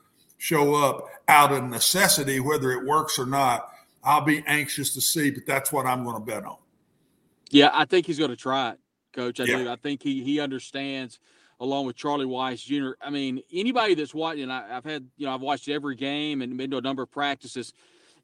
show 0.43 0.75
up 0.75 1.09
out 1.29 1.53
of 1.53 1.65
necessity, 1.65 2.41
whether 2.41 2.73
it 2.73 2.85
works 2.85 3.19
or 3.19 3.27
not. 3.27 3.69
I'll 4.05 4.25
be 4.25 4.43
anxious 4.47 4.95
to 4.95 5.01
see, 5.01 5.31
but 5.31 5.47
that's 5.47 5.73
what 5.73 5.87
I'm 5.87 6.03
going 6.03 6.17
to 6.17 6.21
bet 6.21 6.45
on. 6.45 6.57
Yeah, 7.51 7.71
I 7.73 7.85
think 7.85 8.07
he's 8.07 8.19
going 8.19 8.31
to 8.31 8.37
try 8.37 8.71
it, 8.71 8.79
Coach. 9.13 9.39
I 9.39 9.45
yeah. 9.45 9.57
do. 9.59 9.71
I 9.71 9.77
think 9.77 10.03
he 10.03 10.25
he 10.25 10.41
understands– 10.41 11.19
along 11.63 11.87
with 11.87 11.95
Charlie 11.95 12.27
Weis 12.27 12.65
Jr. 12.65 12.93
I 13.01 13.09
mean, 13.09 13.41
anybody 13.53 13.95
that's 13.95 14.13
watching, 14.13 14.51
I, 14.51 14.67
have 14.67 14.85
had, 14.85 15.07
you 15.17 15.27
know, 15.27 15.35
I've 15.35 15.41
watched 15.41 15.69
every 15.69 15.95
game 15.95 16.43
and 16.43 16.57
been 16.57 16.73
to 16.73 16.79
a 16.79 16.81
number 16.81 17.05
of 17.05 17.11
practices. 17.11 17.73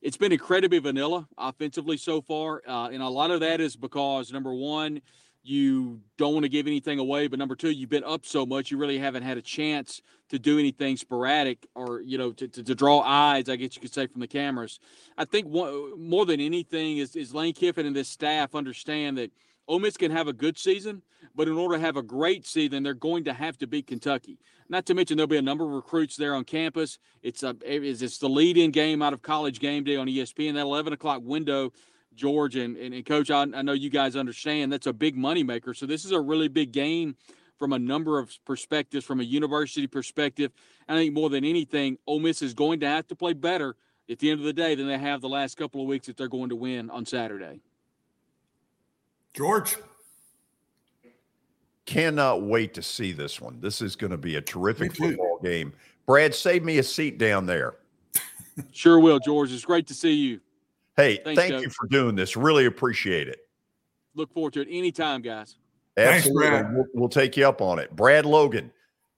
It's 0.02 0.16
been 0.16 0.32
incredibly 0.32 0.80
vanilla 0.80 1.26
offensively 1.38 1.96
so 1.96 2.20
far. 2.20 2.62
Uh, 2.66 2.88
and 2.88 3.00
a 3.00 3.08
lot 3.08 3.30
of 3.30 3.40
that 3.40 3.60
is 3.60 3.76
because, 3.76 4.32
number 4.32 4.52
one, 4.52 5.00
you 5.42 6.00
don't 6.16 6.32
want 6.32 6.44
to 6.44 6.48
give 6.48 6.66
anything 6.66 6.98
away. 6.98 7.26
But 7.28 7.38
number 7.38 7.56
two, 7.56 7.70
you've 7.70 7.90
been 7.90 8.04
up 8.04 8.26
so 8.26 8.44
much, 8.44 8.70
you 8.70 8.78
really 8.78 8.98
haven't 8.98 9.22
had 9.22 9.38
a 9.38 9.42
chance 9.42 10.02
to 10.28 10.38
do 10.38 10.58
anything 10.58 10.96
sporadic 10.96 11.66
or, 11.74 12.00
you 12.02 12.18
know, 12.18 12.32
to, 12.32 12.48
to, 12.48 12.62
to 12.62 12.74
draw 12.74 13.00
eyes, 13.00 13.48
I 13.48 13.56
guess 13.56 13.74
you 13.76 13.80
could 13.82 13.94
say, 13.94 14.06
from 14.06 14.20
the 14.20 14.26
cameras. 14.26 14.78
I 15.16 15.24
think 15.24 15.46
one, 15.46 16.08
more 16.08 16.26
than 16.26 16.40
anything 16.40 16.98
is, 16.98 17.16
is 17.16 17.34
Lane 17.34 17.54
Kiffin 17.54 17.86
and 17.86 17.96
this 17.96 18.08
staff 18.08 18.54
understand 18.54 19.18
that– 19.18 19.30
Ole 19.68 19.80
Miss 19.80 19.98
can 19.98 20.10
have 20.10 20.28
a 20.28 20.32
good 20.32 20.58
season, 20.58 21.02
but 21.34 21.46
in 21.46 21.54
order 21.54 21.76
to 21.76 21.80
have 21.80 21.98
a 21.98 22.02
great 22.02 22.46
season, 22.46 22.82
they're 22.82 22.94
going 22.94 23.24
to 23.24 23.34
have 23.34 23.58
to 23.58 23.66
beat 23.66 23.86
Kentucky. 23.86 24.38
Not 24.70 24.86
to 24.86 24.94
mention 24.94 25.18
there'll 25.18 25.28
be 25.28 25.36
a 25.36 25.42
number 25.42 25.64
of 25.64 25.70
recruits 25.70 26.16
there 26.16 26.34
on 26.34 26.44
campus. 26.44 26.98
It's 27.22 27.42
a 27.42 27.54
it's 27.62 28.18
the 28.18 28.28
lead-in 28.28 28.70
game 28.70 29.02
out 29.02 29.12
of 29.12 29.20
College 29.20 29.60
Game 29.60 29.84
Day 29.84 29.96
on 29.96 30.06
ESPN. 30.06 30.54
That 30.54 30.62
11 30.62 30.94
o'clock 30.94 31.20
window, 31.22 31.72
George 32.18 32.56
and, 32.56 32.76
and, 32.76 32.92
and 32.92 33.06
Coach, 33.06 33.30
I, 33.30 33.42
I 33.42 33.62
know 33.62 33.72
you 33.72 33.88
guys 33.88 34.16
understand 34.16 34.72
that's 34.72 34.86
a 34.86 34.92
big 34.92 35.16
moneymaker. 35.16 35.74
So 35.74 35.86
this 35.86 36.04
is 36.04 36.10
a 36.10 36.20
really 36.20 36.48
big 36.48 36.72
game 36.72 37.16
from 37.58 37.72
a 37.72 37.78
number 37.78 38.18
of 38.18 38.32
perspectives, 38.44 39.04
from 39.04 39.20
a 39.20 39.24
university 39.24 39.86
perspective. 39.86 40.52
I 40.88 40.94
think 40.94 41.14
more 41.14 41.30
than 41.30 41.44
anything, 41.44 41.98
Ole 42.06 42.20
Miss 42.20 42.42
is 42.42 42.54
going 42.54 42.80
to 42.80 42.86
have 42.86 43.06
to 43.08 43.16
play 43.16 43.32
better 43.32 43.76
at 44.10 44.18
the 44.18 44.30
end 44.30 44.40
of 44.40 44.46
the 44.46 44.52
day 44.52 44.74
than 44.74 44.86
they 44.86 44.98
have 44.98 45.20
the 45.20 45.28
last 45.28 45.56
couple 45.56 45.80
of 45.80 45.86
weeks 45.86 46.08
if 46.08 46.16
they're 46.16 46.28
going 46.28 46.48
to 46.48 46.56
win 46.56 46.90
on 46.90 47.06
Saturday. 47.06 47.60
George. 49.34 49.76
Cannot 51.84 52.42
wait 52.42 52.74
to 52.74 52.82
see 52.82 53.12
this 53.12 53.40
one. 53.40 53.60
This 53.60 53.80
is 53.80 53.96
going 53.96 54.10
to 54.10 54.18
be 54.18 54.36
a 54.36 54.42
terrific 54.42 54.94
football 54.94 55.38
game. 55.42 55.72
Brad, 56.06 56.34
save 56.34 56.62
me 56.62 56.78
a 56.78 56.82
seat 56.82 57.16
down 57.16 57.46
there. 57.46 57.76
sure 58.72 59.00
will, 59.00 59.18
George. 59.18 59.52
It's 59.52 59.64
great 59.64 59.86
to 59.86 59.94
see 59.94 60.12
you. 60.12 60.40
Hey, 60.98 61.20
Thanks, 61.22 61.40
thank 61.40 61.54
Coach. 61.54 61.62
you 61.62 61.70
for 61.70 61.86
doing 61.86 62.16
this. 62.16 62.36
Really 62.36 62.66
appreciate 62.66 63.28
it. 63.28 63.38
Look 64.16 64.32
forward 64.34 64.54
to 64.54 64.62
it 64.62 64.68
anytime, 64.68 65.22
guys. 65.22 65.56
Absolutely. 65.96 66.48
Thanks, 66.48 66.68
we'll, 66.72 66.86
we'll 66.92 67.08
take 67.08 67.36
you 67.36 67.48
up 67.48 67.62
on 67.62 67.78
it. 67.78 67.94
Brad 67.94 68.26
Logan 68.26 68.72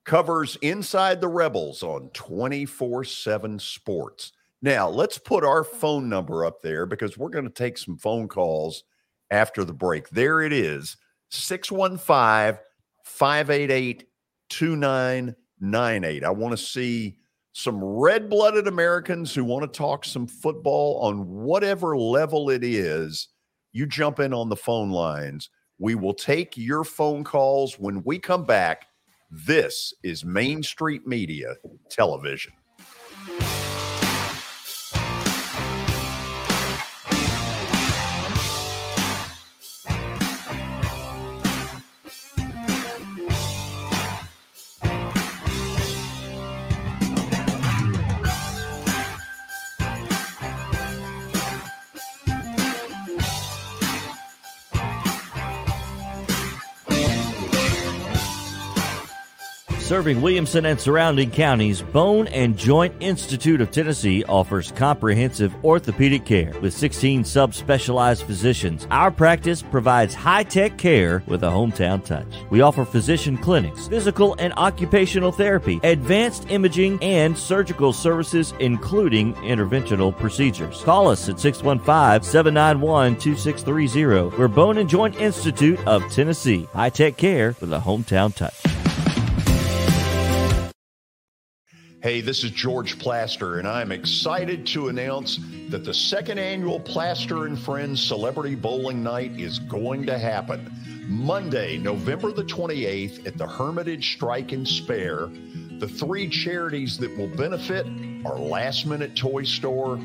covers 0.04 0.56
Inside 0.60 1.22
the 1.22 1.28
Rebels 1.28 1.82
on 1.82 2.10
24 2.10 3.04
7 3.04 3.58
Sports. 3.58 4.32
Now, 4.60 4.90
let's 4.90 5.16
put 5.16 5.42
our 5.42 5.64
phone 5.64 6.10
number 6.10 6.44
up 6.44 6.60
there 6.60 6.84
because 6.84 7.16
we're 7.16 7.30
going 7.30 7.46
to 7.46 7.50
take 7.50 7.78
some 7.78 7.96
phone 7.96 8.28
calls 8.28 8.84
after 9.30 9.64
the 9.64 9.72
break. 9.72 10.10
There 10.10 10.42
it 10.42 10.52
is 10.52 10.98
615 11.30 12.58
588 13.04 14.04
2998. 14.50 16.24
I 16.24 16.30
want 16.30 16.52
to 16.52 16.62
see 16.62 17.16
some 17.52 17.82
red 17.82 18.30
blooded 18.30 18.66
Americans 18.68 19.34
who 19.34 19.44
want 19.44 19.62
to 19.62 19.78
talk 19.78 20.04
some 20.04 20.26
football 20.26 21.00
on 21.02 21.26
whatever 21.26 21.96
level 21.96 22.50
it 22.50 22.62
is. 22.62 23.28
You 23.72 23.86
jump 23.86 24.20
in 24.20 24.32
on 24.32 24.48
the 24.48 24.56
phone 24.56 24.90
lines. 24.90 25.50
We 25.78 25.94
will 25.94 26.14
take 26.14 26.56
your 26.56 26.84
phone 26.84 27.24
calls 27.24 27.78
when 27.78 28.02
we 28.04 28.18
come 28.18 28.44
back. 28.44 28.86
This 29.30 29.94
is 30.02 30.24
Main 30.24 30.62
Street 30.62 31.06
Media 31.06 31.54
Television. 31.88 32.52
Serving 59.90 60.22
Williamson 60.22 60.66
and 60.66 60.80
surrounding 60.80 61.32
counties, 61.32 61.82
Bone 61.82 62.28
and 62.28 62.56
Joint 62.56 62.94
Institute 63.00 63.60
of 63.60 63.72
Tennessee 63.72 64.22
offers 64.28 64.70
comprehensive 64.70 65.52
orthopedic 65.64 66.24
care 66.24 66.52
with 66.60 66.72
16 66.74 67.24
subspecialized 67.24 68.22
physicians. 68.22 68.86
Our 68.92 69.10
practice 69.10 69.62
provides 69.62 70.14
high-tech 70.14 70.78
care 70.78 71.24
with 71.26 71.42
a 71.42 71.48
hometown 71.48 72.04
touch. 72.04 72.28
We 72.50 72.60
offer 72.60 72.84
physician 72.84 73.36
clinics, 73.36 73.88
physical 73.88 74.36
and 74.38 74.52
occupational 74.56 75.32
therapy, 75.32 75.80
advanced 75.82 76.48
imaging, 76.50 77.02
and 77.02 77.36
surgical 77.36 77.92
services 77.92 78.54
including 78.60 79.34
interventional 79.34 80.16
procedures. 80.16 80.82
Call 80.82 81.08
us 81.08 81.28
at 81.28 81.38
615-791-2630. 81.38 84.38
We're 84.38 84.46
Bone 84.46 84.78
and 84.78 84.88
Joint 84.88 85.16
Institute 85.16 85.84
of 85.84 86.08
Tennessee. 86.12 86.68
High-tech 86.74 87.16
care 87.16 87.56
with 87.60 87.72
a 87.72 87.80
hometown 87.80 88.32
touch. 88.32 88.54
Hey, 92.02 92.22
this 92.22 92.44
is 92.44 92.50
George 92.52 92.98
Plaster, 92.98 93.58
and 93.58 93.68
I'm 93.68 93.92
excited 93.92 94.66
to 94.68 94.88
announce 94.88 95.38
that 95.68 95.84
the 95.84 95.92
second 95.92 96.38
annual 96.38 96.80
Plaster 96.80 97.44
and 97.44 97.58
Friends 97.58 98.02
Celebrity 98.02 98.54
Bowling 98.54 99.02
Night 99.02 99.38
is 99.38 99.58
going 99.58 100.06
to 100.06 100.18
happen 100.18 100.72
Monday, 101.06 101.76
November 101.76 102.32
the 102.32 102.44
28th 102.44 103.26
at 103.26 103.36
the 103.36 103.46
Hermitage 103.46 104.14
Strike 104.14 104.52
and 104.52 104.66
Spare. 104.66 105.28
The 105.78 105.88
three 105.88 106.26
charities 106.30 106.96
that 106.96 107.14
will 107.18 107.28
benefit 107.36 107.84
are 108.24 108.38
Last 108.38 108.86
Minute 108.86 109.14
Toy 109.14 109.42
Store, 109.42 109.98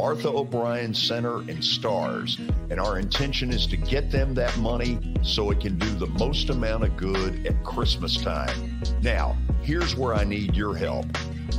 Martha 0.00 0.30
O'Brien 0.30 0.94
Center, 0.94 1.40
and 1.40 1.62
Stars. 1.62 2.38
And 2.70 2.80
our 2.80 2.98
intention 2.98 3.50
is 3.50 3.66
to 3.66 3.76
get 3.76 4.10
them 4.10 4.32
that 4.32 4.56
money 4.56 4.98
so 5.20 5.50
it 5.50 5.60
can 5.60 5.78
do 5.78 5.90
the 5.90 6.06
most 6.06 6.48
amount 6.48 6.84
of 6.84 6.96
good 6.96 7.46
at 7.46 7.62
Christmas 7.64 8.16
time. 8.16 8.80
Now, 9.02 9.36
here's 9.60 9.94
where 9.94 10.14
I 10.14 10.24
need 10.24 10.56
your 10.56 10.74
help. 10.74 11.04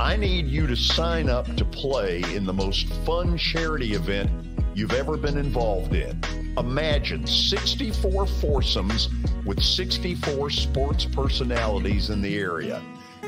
I 0.00 0.16
need 0.16 0.48
you 0.48 0.66
to 0.66 0.74
sign 0.74 1.30
up 1.30 1.54
to 1.54 1.64
play 1.64 2.24
in 2.34 2.44
the 2.44 2.52
most 2.52 2.88
fun 3.06 3.38
charity 3.38 3.92
event 3.92 4.28
you've 4.74 4.92
ever 4.92 5.16
been 5.16 5.38
involved 5.38 5.94
in. 5.94 6.20
Imagine 6.58 7.24
64 7.24 8.26
foursomes 8.26 9.08
with 9.46 9.62
64 9.62 10.50
sports 10.50 11.04
personalities 11.04 12.10
in 12.10 12.20
the 12.20 12.36
area. 12.38 12.82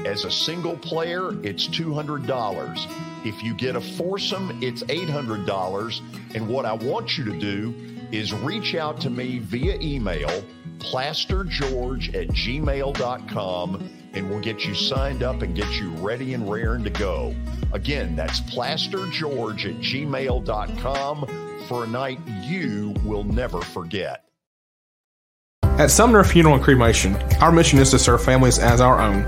As 0.05 0.25
a 0.25 0.31
single 0.31 0.77
player, 0.77 1.31
it's 1.43 1.67
$200. 1.67 3.27
If 3.27 3.43
you 3.43 3.55
get 3.55 3.75
a 3.75 3.81
foursome, 3.81 4.63
it's 4.63 4.83
$800. 4.85 6.01
And 6.35 6.47
what 6.47 6.67
I 6.67 6.75
want 6.75 7.17
you 7.17 7.25
to 7.25 7.39
do 7.39 7.75
is 8.13 8.35
reach 8.35 8.75
out 8.75 9.01
to 9.01 9.11
me 9.11 9.39
via 9.39 9.79
email, 9.81 10.45
plastergeorge 10.79 12.15
at 12.15 12.29
gmail.com, 12.29 13.91
and 14.13 14.31
we'll 14.31 14.41
get 14.41 14.65
you 14.65 14.75
signed 14.75 15.23
up 15.23 15.43
and 15.43 15.57
get 15.57 15.71
you 15.81 15.91
ready 15.95 16.35
and 16.35 16.51
raring 16.51 16.85
to 16.85 16.91
go. 16.91 17.35
Again, 17.73 18.15
that's 18.15 18.41
plastergeorge 18.41 19.65
at 19.65 19.81
gmail.com 19.81 21.65
for 21.67 21.85
a 21.85 21.87
night 21.87 22.21
you 22.43 22.95
will 23.05 23.25
never 23.25 23.63
forget. 23.63 24.25
At 25.63 25.91
Sumner 25.91 26.23
Funeral 26.23 26.55
and 26.55 26.63
Cremation, 26.63 27.17
our 27.41 27.51
mission 27.51 27.81
is 27.81 27.91
to 27.91 27.99
serve 27.99 28.23
families 28.23 28.61
as 28.61 28.81
our 28.81 29.01
own, 29.01 29.25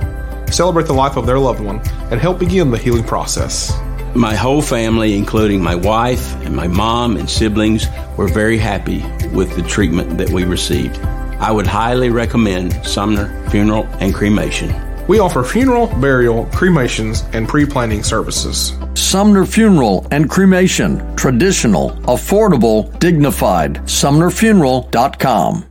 celebrate 0.53 0.87
the 0.87 0.95
life 0.95 1.17
of 1.17 1.27
their 1.27 1.39
loved 1.39 1.61
one, 1.61 1.81
and 2.11 2.21
help 2.21 2.39
begin 2.39 2.71
the 2.71 2.79
healing 2.79 3.05
process. 3.05 3.73
My 4.15 4.35
whole 4.35 4.63
family, 4.63 5.15
including 5.17 5.63
my 5.63 5.75
wife 5.75 6.35
and 6.45 6.57
my 6.57 6.67
mom 6.67 7.17
and 7.17 7.29
siblings, 7.29 7.87
were 8.17 8.29
very 8.29 8.57
happy 8.57 9.05
with 9.29 9.55
the 9.57 9.63
treatment 9.63 10.17
that 10.19 10.31
we 10.31 10.45
received. 10.45 10.99
I 11.39 11.53
would 11.53 11.67
highly 11.67 12.09
recommend 12.09 12.73
Sumner 12.87 13.29
Funeral 13.51 13.85
and 14.01 14.15
Cremation. 14.15 14.75
We 15.07 15.19
offer 15.21 15.45
funeral, 15.45 15.87
burial, 16.01 16.47
cremations, 16.47 17.25
and 17.33 17.47
pre 17.47 17.67
planning 17.67 18.03
services. 18.03 18.73
Sumner 18.95 19.45
Funeral 19.45 20.07
and 20.11 20.29
Cremation. 20.29 21.15
Traditional, 21.17 21.91
affordable, 22.07 22.99
dignified. 22.99 23.75
SumnerFuneral.com. 23.85 25.65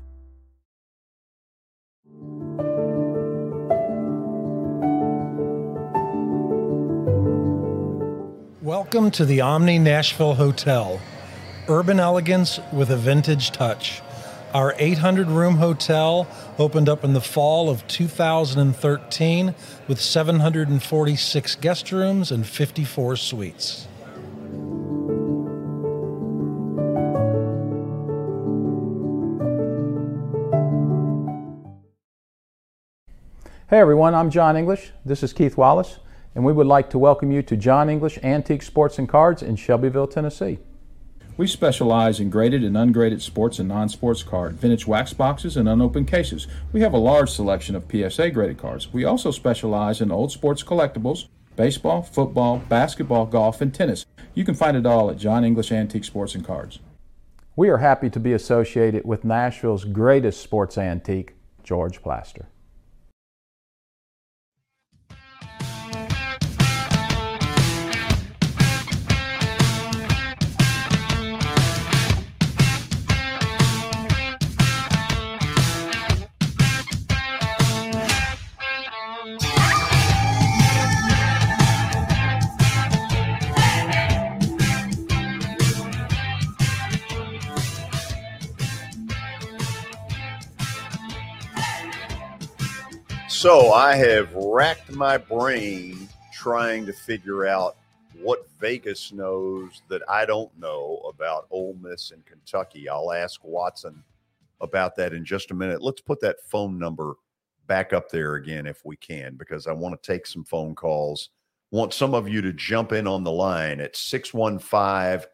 Welcome 8.96 9.12
to 9.12 9.26
the 9.26 9.42
Omni 9.42 9.78
Nashville 9.78 10.36
Hotel. 10.36 11.02
Urban 11.68 12.00
elegance 12.00 12.62
with 12.72 12.90
a 12.90 12.96
vintage 12.96 13.52
touch. 13.52 14.02
Our 14.54 14.74
800 14.78 15.28
room 15.28 15.58
hotel 15.58 16.30
opened 16.58 16.88
up 16.88 17.04
in 17.04 17.12
the 17.12 17.20
fall 17.20 17.70
of 17.70 17.86
2013 17.90 19.54
with 19.90 20.00
746 20.00 21.56
guest 21.56 21.92
rooms 21.92 22.32
and 22.32 22.48
54 22.48 23.18
suites. 23.18 23.86
Hey 33.70 33.80
everyone, 33.80 34.16
I'm 34.16 34.30
John 34.30 34.56
English. 34.56 34.94
This 35.04 35.22
is 35.22 35.34
Keith 35.34 35.58
Wallace, 35.58 36.00
and 36.36 36.44
we 36.44 36.52
would 36.52 36.68
like 36.68 36.90
to 36.90 37.00
welcome 37.00 37.32
you 37.32 37.42
to 37.42 37.56
John 37.56 37.90
English 37.90 38.20
Antique 38.22 38.62
Sports 38.62 39.00
and 39.00 39.08
Cards 39.08 39.42
in 39.42 39.56
Shelbyville, 39.56 40.08
Tennessee. 40.08 40.60
We 41.38 41.48
specialize 41.48 42.20
in 42.20 42.30
graded 42.30 42.64
and 42.64 42.78
ungraded 42.78 43.22
sports 43.22 43.58
and 43.58 43.68
non 43.68 43.90
sports 43.90 44.22
cards, 44.22 44.58
vintage 44.58 44.86
wax 44.86 45.14
boxes, 45.14 45.58
and 45.58 45.68
unopened 45.68 46.08
cases. 46.08 46.48
We 46.72 46.82
have 46.82 46.94
a 46.94 46.98
large 46.98 47.30
selection 47.30 47.76
of 47.76 47.90
PSA 47.90 48.32
graded 48.32 48.58
cards. 48.58 48.94
We 48.94 49.06
also 49.06 49.32
specialize 49.32 50.02
in 50.02 50.12
old 50.12 50.32
sports 50.32 50.64
collectibles, 50.64 51.28
baseball, 51.56 52.04
football, 52.04 52.60
basketball, 52.70 53.26
golf, 53.26 53.62
and 53.62 53.74
tennis. 53.74 54.06
You 54.34 54.46
can 54.46 54.56
find 54.56 54.78
it 54.78 54.86
all 54.86 55.10
at 55.10 55.18
John 55.18 55.44
English 55.44 55.72
Antique 55.72 56.04
Sports 56.04 56.36
and 56.36 56.46
Cards. 56.46 56.80
We 57.58 57.70
are 57.70 57.78
happy 57.78 58.10
to 58.10 58.20
be 58.20 58.34
associated 58.34 59.06
with 59.06 59.24
Nashville's 59.24 59.86
greatest 59.86 60.42
sports 60.42 60.78
antique, 60.78 61.36
George 61.64 62.02
Plaster. 62.02 62.48
So 93.46 93.74
I 93.74 93.96
have 93.98 94.34
racked 94.34 94.92
my 94.94 95.20
brain 95.20 96.10
trying 96.34 96.84
to 96.88 96.92
figure 96.92 97.46
out 97.46 97.76
what 98.20 98.50
Vegas 98.60 99.12
knows 99.12 99.84
that 99.88 100.02
I 100.10 100.26
don't 100.26 100.50
know 100.58 101.00
about 101.08 101.46
Ole 101.52 101.78
Miss 101.80 102.10
and 102.10 102.26
Kentucky. 102.26 102.90
I'll 102.90 103.12
ask 103.12 103.40
Watson 103.44 104.04
about 104.62 104.96
that 104.96 105.14
in 105.14 105.24
just 105.24 105.52
a 105.52 105.54
minute. 105.54 105.84
Let's 105.84 106.02
put 106.02 106.20
that 106.22 106.42
phone 106.44 106.80
number 106.80 107.18
back 107.68 107.94
up 107.94 108.10
there 108.10 108.34
again 108.34 108.66
if 108.66 108.84
we 108.84 108.96
can, 108.96 109.36
because 109.36 109.68
I 109.68 109.74
want 109.74 110.02
to 110.02 110.12
take 110.12 110.26
some 110.26 110.44
phone 110.44 110.74
calls. 110.74 111.30
Want 111.70 111.94
some 111.94 112.16
of 112.16 112.28
you 112.28 112.42
to 112.42 112.52
jump 112.52 112.94
in 112.94 113.06
on 113.06 113.24
the 113.24 113.32
line 113.32 113.80
at 113.80 113.96
615 113.96 115.30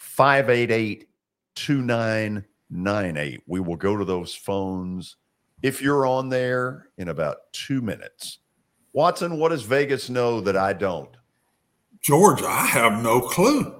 588 0.00 1.08
2998. 1.54 3.42
We 3.46 3.60
will 3.60 3.76
go 3.76 3.96
to 3.96 4.04
those 4.04 4.34
phones 4.34 5.14
if 5.62 5.80
you're 5.80 6.06
on 6.06 6.28
there 6.28 6.88
in 6.98 7.08
about 7.08 7.36
two 7.52 7.80
minutes. 7.80 8.38
Watson, 8.92 9.38
what 9.38 9.50
does 9.50 9.62
Vegas 9.62 10.10
know 10.10 10.40
that 10.40 10.56
I 10.56 10.72
don't? 10.72 11.16
George, 12.00 12.42
I 12.42 12.66
have 12.66 13.02
no 13.02 13.20
clue. 13.20 13.74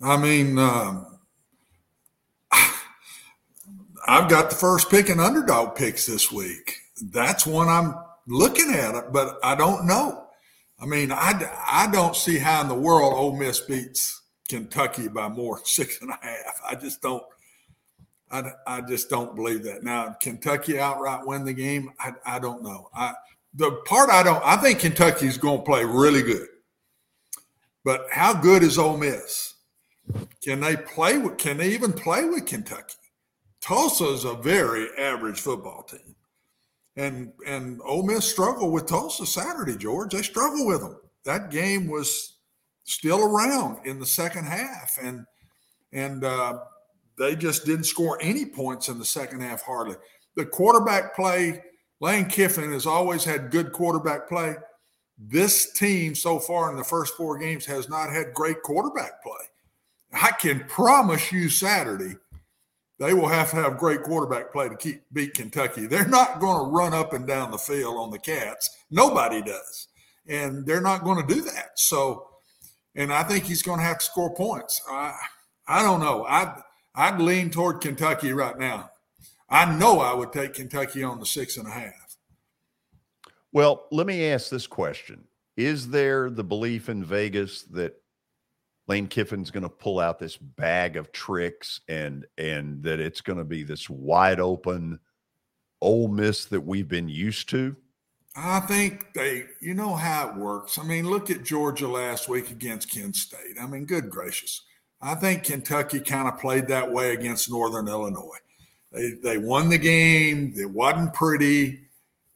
I 0.00 0.16
mean, 0.16 0.58
um, 0.58 1.18
I've 4.06 4.30
got 4.30 4.50
the 4.50 4.56
first 4.56 4.90
pick 4.90 5.08
and 5.08 5.20
underdog 5.20 5.74
picks 5.74 6.06
this 6.06 6.30
week. 6.30 6.76
That's 7.12 7.46
one 7.46 7.68
I'm 7.68 7.94
looking 8.26 8.72
at, 8.72 9.12
but 9.12 9.38
I 9.42 9.54
don't 9.54 9.86
know. 9.86 10.24
I 10.80 10.86
mean, 10.86 11.10
I, 11.10 11.32
I 11.66 11.90
don't 11.90 12.14
see 12.14 12.38
how 12.38 12.60
in 12.60 12.68
the 12.68 12.74
world 12.74 13.12
Ole 13.12 13.36
Miss 13.36 13.60
beats 13.60 14.22
Kentucky 14.48 15.08
by 15.08 15.28
more 15.28 15.56
than 15.56 15.64
six 15.64 16.00
and 16.00 16.10
a 16.10 16.18
half. 16.22 16.60
I 16.68 16.74
just 16.76 17.02
don't. 17.02 17.22
I, 18.30 18.52
I 18.66 18.80
just 18.82 19.08
don't 19.08 19.34
believe 19.34 19.62
that. 19.64 19.82
Now, 19.82 20.16
Kentucky 20.20 20.78
outright 20.78 21.26
win 21.26 21.44
the 21.44 21.52
game. 21.52 21.92
I, 21.98 22.12
I 22.26 22.38
don't 22.38 22.62
know. 22.62 22.88
I 22.94 23.14
the 23.54 23.72
part 23.86 24.10
I 24.10 24.22
don't. 24.22 24.42
I 24.44 24.56
think 24.56 24.78
Kentucky's 24.78 25.38
going 25.38 25.58
to 25.58 25.64
play 25.64 25.84
really 25.84 26.22
good, 26.22 26.48
but 27.84 28.06
how 28.10 28.34
good 28.34 28.62
is 28.62 28.78
Ole 28.78 28.98
Miss? 28.98 29.54
Can 30.42 30.60
they 30.60 30.76
play 30.76 31.18
with? 31.18 31.38
Can 31.38 31.56
they 31.56 31.70
even 31.70 31.92
play 31.92 32.24
with 32.24 32.46
Kentucky? 32.46 32.94
Tulsa 33.60 34.08
is 34.10 34.24
a 34.24 34.34
very 34.34 34.88
average 34.98 35.40
football 35.40 35.82
team, 35.82 36.14
and 36.96 37.32
and 37.46 37.80
Ole 37.84 38.04
Miss 38.04 38.30
struggled 38.30 38.72
with 38.72 38.86
Tulsa 38.86 39.26
Saturday. 39.26 39.76
George, 39.76 40.12
they 40.12 40.22
struggled 40.22 40.66
with 40.66 40.80
them. 40.80 40.96
That 41.24 41.50
game 41.50 41.88
was 41.88 42.36
still 42.84 43.22
around 43.22 43.86
in 43.86 43.98
the 43.98 44.06
second 44.06 44.44
half, 44.44 44.98
and 45.02 45.24
and 45.92 46.24
uh, 46.24 46.60
they 47.18 47.36
just 47.36 47.66
didn't 47.66 47.84
score 47.84 48.18
any 48.20 48.44
points 48.46 48.88
in 48.88 48.98
the 48.98 49.04
second 49.04 49.40
half, 49.40 49.62
hardly. 49.62 49.96
The 50.36 50.46
quarterback 50.46 51.16
play, 51.16 51.62
Lane 52.00 52.26
Kiffin 52.26 52.72
has 52.72 52.86
always 52.86 53.24
had 53.24 53.50
good 53.50 53.72
quarterback 53.72 54.28
play. 54.28 54.54
This 55.18 55.72
team 55.72 56.14
so 56.14 56.38
far 56.38 56.70
in 56.70 56.76
the 56.76 56.84
first 56.84 57.16
four 57.16 57.38
games 57.38 57.66
has 57.66 57.88
not 57.88 58.12
had 58.12 58.32
great 58.34 58.62
quarterback 58.62 59.22
play. 59.22 59.32
I 60.12 60.30
can 60.30 60.60
promise 60.68 61.32
you 61.32 61.48
Saturday, 61.48 62.16
they 62.98 63.14
will 63.14 63.28
have 63.28 63.50
to 63.50 63.56
have 63.56 63.78
great 63.78 64.02
quarterback 64.02 64.52
play 64.52 64.68
to 64.68 64.76
keep 64.76 65.02
beat 65.12 65.34
Kentucky. 65.34 65.86
They're 65.86 66.06
not 66.06 66.40
going 66.40 66.58
to 66.58 66.70
run 66.70 66.94
up 66.94 67.12
and 67.12 67.26
down 67.26 67.50
the 67.50 67.58
field 67.58 67.96
on 67.96 68.10
the 68.10 68.18
Cats. 68.18 68.70
Nobody 68.90 69.42
does. 69.42 69.88
And 70.26 70.64
they're 70.66 70.80
not 70.80 71.04
going 71.04 71.26
to 71.26 71.34
do 71.34 71.42
that. 71.42 71.78
So, 71.78 72.28
and 72.94 73.12
I 73.12 73.22
think 73.22 73.44
he's 73.44 73.62
going 73.62 73.78
to 73.78 73.84
have 73.84 73.98
to 73.98 74.04
score 74.04 74.34
points. 74.34 74.82
I, 74.88 75.14
I 75.66 75.82
don't 75.82 76.00
know. 76.00 76.24
I 76.26 76.60
I'd 76.98 77.20
lean 77.20 77.50
toward 77.50 77.80
Kentucky 77.80 78.32
right 78.32 78.58
now. 78.58 78.90
I 79.48 79.72
know 79.78 80.00
I 80.00 80.12
would 80.14 80.32
take 80.32 80.54
Kentucky 80.54 81.04
on 81.04 81.20
the 81.20 81.26
six 81.26 81.56
and 81.56 81.68
a 81.68 81.70
half. 81.70 82.16
Well, 83.52 83.86
let 83.92 84.04
me 84.04 84.26
ask 84.26 84.50
this 84.50 84.66
question. 84.66 85.22
Is 85.56 85.90
there 85.90 86.28
the 86.28 86.42
belief 86.42 86.88
in 86.88 87.04
Vegas 87.04 87.62
that 87.70 88.02
Lane 88.88 89.06
Kiffin's 89.06 89.52
going 89.52 89.62
to 89.62 89.68
pull 89.68 90.00
out 90.00 90.18
this 90.18 90.36
bag 90.36 90.96
of 90.96 91.12
tricks 91.12 91.82
and 91.88 92.26
and 92.36 92.82
that 92.82 92.98
it's 92.98 93.20
going 93.20 93.38
to 93.38 93.44
be 93.44 93.62
this 93.62 93.88
wide 93.88 94.40
open 94.40 94.98
Ole 95.80 96.08
Miss 96.08 96.46
that 96.46 96.62
we've 96.62 96.88
been 96.88 97.08
used 97.08 97.48
to? 97.50 97.76
I 98.34 98.58
think 98.60 99.12
they, 99.14 99.44
you 99.60 99.74
know 99.74 99.94
how 99.94 100.30
it 100.30 100.36
works. 100.36 100.78
I 100.78 100.82
mean, 100.82 101.08
look 101.08 101.30
at 101.30 101.44
Georgia 101.44 101.86
last 101.86 102.28
week 102.28 102.50
against 102.50 102.90
Kent 102.90 103.14
State. 103.14 103.56
I 103.60 103.66
mean, 103.68 103.84
good 103.84 104.10
gracious. 104.10 104.62
I 105.00 105.14
think 105.14 105.44
Kentucky 105.44 106.00
kind 106.00 106.28
of 106.28 106.40
played 106.40 106.66
that 106.68 106.90
way 106.90 107.12
against 107.12 107.50
Northern 107.50 107.88
Illinois. 107.88 108.38
They, 108.92 109.12
they 109.12 109.38
won 109.38 109.68
the 109.68 109.78
game. 109.78 110.54
It 110.56 110.70
wasn't 110.70 111.14
pretty. 111.14 111.80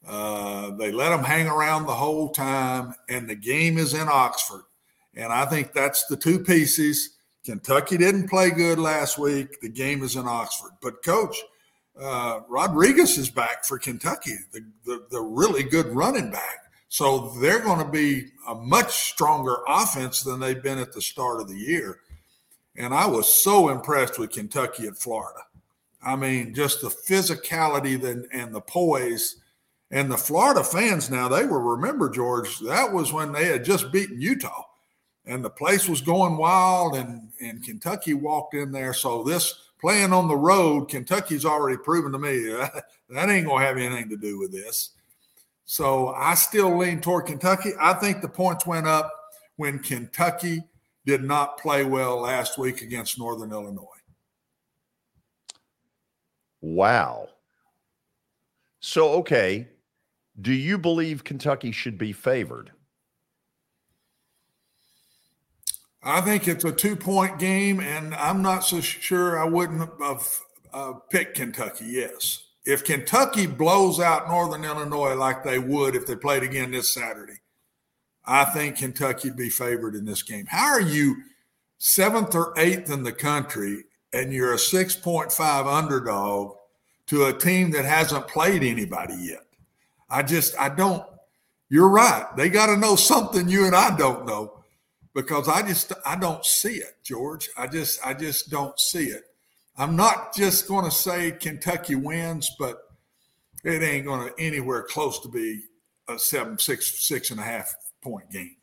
Uh, 0.06 0.70
they 0.76 0.93
let 0.93 1.10
them 1.10 1.24
hang 1.24 1.48
around 1.48 1.86
the 1.86 1.94
whole 1.94 2.30
time, 2.30 2.94
and 3.09 3.28
the 3.28 3.34
game 3.34 3.78
is 3.78 3.94
in 3.94 4.09
Oxford. 4.09 4.64
And 5.14 5.32
I 5.32 5.44
think 5.47 5.72
that's 5.72 6.06
the 6.06 6.16
two 6.16 6.39
pieces. 6.39 7.16
Kentucky 7.44 7.97
didn't 7.97 8.28
play 8.28 8.51
good 8.51 8.78
last 8.78 9.18
week. 9.18 9.60
The 9.60 9.68
game 9.68 10.02
is 10.02 10.16
in 10.16 10.26
Oxford. 10.26 10.72
But, 10.80 11.02
coach, 11.02 11.36
uh, 12.01 12.40
Rodriguez 12.48 13.18
is 13.18 13.30
back 13.30 13.64
for 13.64 13.78
Kentucky, 13.78 14.36
the, 14.52 14.64
the, 14.84 15.06
the 15.10 15.20
really 15.20 15.62
good 15.62 15.86
running 15.86 16.30
back. 16.30 16.59
So 16.89 17.30
they're 17.40 17.60
going 17.60 17.84
to 17.84 17.90
be 17.90 18.26
a 18.48 18.55
much 18.55 18.90
stronger 18.90 19.56
offense 19.66 20.22
than 20.22 20.40
they've 20.40 20.62
been 20.62 20.78
at 20.78 20.93
the 20.93 21.02
start 21.02 21.40
of 21.40 21.48
the 21.48 21.56
year. 21.56 22.01
And 22.77 22.94
I 22.94 23.07
was 23.07 23.43
so 23.43 23.69
impressed 23.69 24.19
with 24.19 24.31
Kentucky 24.31 24.86
at 24.86 24.97
Florida. 24.97 25.40
I 26.03 26.16
mean, 26.16 26.55
just 26.55 26.81
the 26.81 26.89
physicality 26.89 28.03
and, 28.05 28.27
and 28.32 28.55
the 28.55 28.61
poise. 28.61 29.36
And 29.90 30.11
the 30.11 30.16
Florida 30.16 30.65
fans 30.65 31.11
now, 31.11 31.28
they 31.28 31.44
will 31.44 31.61
remember, 31.61 32.09
George, 32.09 32.59
that 32.61 32.93
was 32.93 33.12
when 33.12 33.32
they 33.32 33.44
had 33.47 33.65
just 33.65 33.93
beaten 33.93 34.20
Utah 34.20 34.65
and 35.24 35.44
the 35.44 35.51
place 35.51 35.89
was 35.89 36.01
going 36.01 36.36
wild 36.36 36.97
and, 36.97 37.28
and 37.40 37.62
Kentucky 37.62 38.15
walked 38.15 38.55
in 38.55 38.73
there. 38.73 38.93
So 38.93 39.23
this 39.23 39.55
playing 39.81 40.12
on 40.12 40.28
the 40.28 40.36
road, 40.36 40.89
Kentucky's 40.89 41.44
already 41.44 41.77
proven 41.77 42.12
to 42.12 42.19
me 42.19 42.44
that, 42.49 42.85
that 43.11 43.28
ain't 43.28 43.47
going 43.47 43.61
to 43.61 43.66
have 43.66 43.78
anything 43.78 44.09
to 44.09 44.16
do 44.16 44.39
with 44.39 44.53
this. 44.53 44.90
So 45.65 46.09
I 46.09 46.35
still 46.35 46.77
lean 46.77 47.01
toward 47.01 47.27
Kentucky. 47.27 47.70
I 47.81 47.94
think 47.94 48.20
the 48.20 48.28
points 48.28 48.66
went 48.66 48.86
up 48.86 49.12
when 49.57 49.78
Kentucky 49.78 50.65
did 51.04 51.22
not 51.22 51.58
play 51.58 51.84
well 51.84 52.20
last 52.20 52.58
week 52.58 52.82
against 52.82 53.18
Northern 53.18 53.52
Illinois. 53.52 53.86
Wow. 56.60 57.28
So, 58.80 59.10
okay. 59.14 59.68
Do 60.40 60.52
you 60.52 60.78
believe 60.78 61.24
Kentucky 61.24 61.72
should 61.72 61.98
be 61.98 62.12
favored? 62.12 62.70
I 66.02 66.20
think 66.20 66.48
it's 66.48 66.64
a 66.64 66.72
two 66.72 66.96
point 66.96 67.38
game, 67.38 67.80
and 67.80 68.14
I'm 68.14 68.42
not 68.42 68.64
so 68.64 68.80
sure 68.80 69.38
I 69.38 69.44
wouldn't 69.44 69.88
have 70.00 70.40
uh, 70.72 70.92
picked 71.10 71.36
Kentucky. 71.36 71.84
Yes. 71.86 72.44
If 72.64 72.84
Kentucky 72.84 73.46
blows 73.46 74.00
out 74.00 74.28
Northern 74.28 74.64
Illinois 74.64 75.14
like 75.14 75.42
they 75.42 75.58
would 75.58 75.94
if 75.94 76.06
they 76.06 76.16
played 76.16 76.42
again 76.42 76.70
this 76.70 76.94
Saturday, 76.94 77.40
I 78.24 78.44
think 78.44 78.77
Kentucky'd 78.77 79.36
be 79.36 79.51
favored 79.51 79.94
in 79.94 80.05
this 80.05 80.23
game. 80.23 80.47
How 80.47 80.73
are 80.73 80.81
you 80.81 81.16
seventh 81.78 82.35
or 82.35 82.55
eighth 82.57 82.90
in 82.90 83.03
the 83.03 83.12
country 83.12 83.85
and 84.12 84.32
you're 84.32 84.53
a 84.53 84.59
6.5 84.59 85.66
underdog 85.66 86.57
to 87.07 87.24
a 87.24 87.32
team 87.32 87.70
that 87.73 87.85
hasn't 87.85 88.28
played 88.28 88.62
anybody 88.62 89.16
yet? 89.16 89.44
I 90.09 90.23
just, 90.23 90.59
I 90.59 90.69
don't, 90.69 91.05
you're 91.69 91.89
right. 91.89 92.27
They 92.36 92.49
got 92.49 92.66
to 92.66 92.77
know 92.77 92.97
something 92.97 93.49
you 93.49 93.66
and 93.66 93.74
I 93.74 93.97
don't 93.97 94.27
know 94.27 94.62
because 95.15 95.49
I 95.49 95.62
just, 95.62 95.93
I 96.07 96.16
don't 96.16 96.44
see 96.44 96.77
it, 96.77 96.99
George. 97.03 97.49
I 97.57 97.66
just, 97.66 98.07
I 98.07 98.15
just 98.15 98.51
don't 98.51 98.78
see 98.78 99.07
it. 99.07 99.24
I'm 99.77 99.97
not 99.97 100.35
just 100.35 100.69
going 100.69 100.85
to 100.85 100.90
say 100.90 101.32
Kentucky 101.32 101.94
wins, 101.94 102.55
but 102.59 102.78
it 103.65 103.82
ain't 103.82 104.07
going 104.07 104.28
to 104.28 104.35
anywhere 104.39 104.82
close 104.82 105.19
to 105.20 105.28
be 105.28 105.62
a 106.09 106.19
seven, 106.19 106.59
six, 106.59 107.07
six 107.07 107.31
and 107.31 107.40
a 107.40 107.44
half 107.44 107.74
point 108.02 108.30
game. 108.30 108.56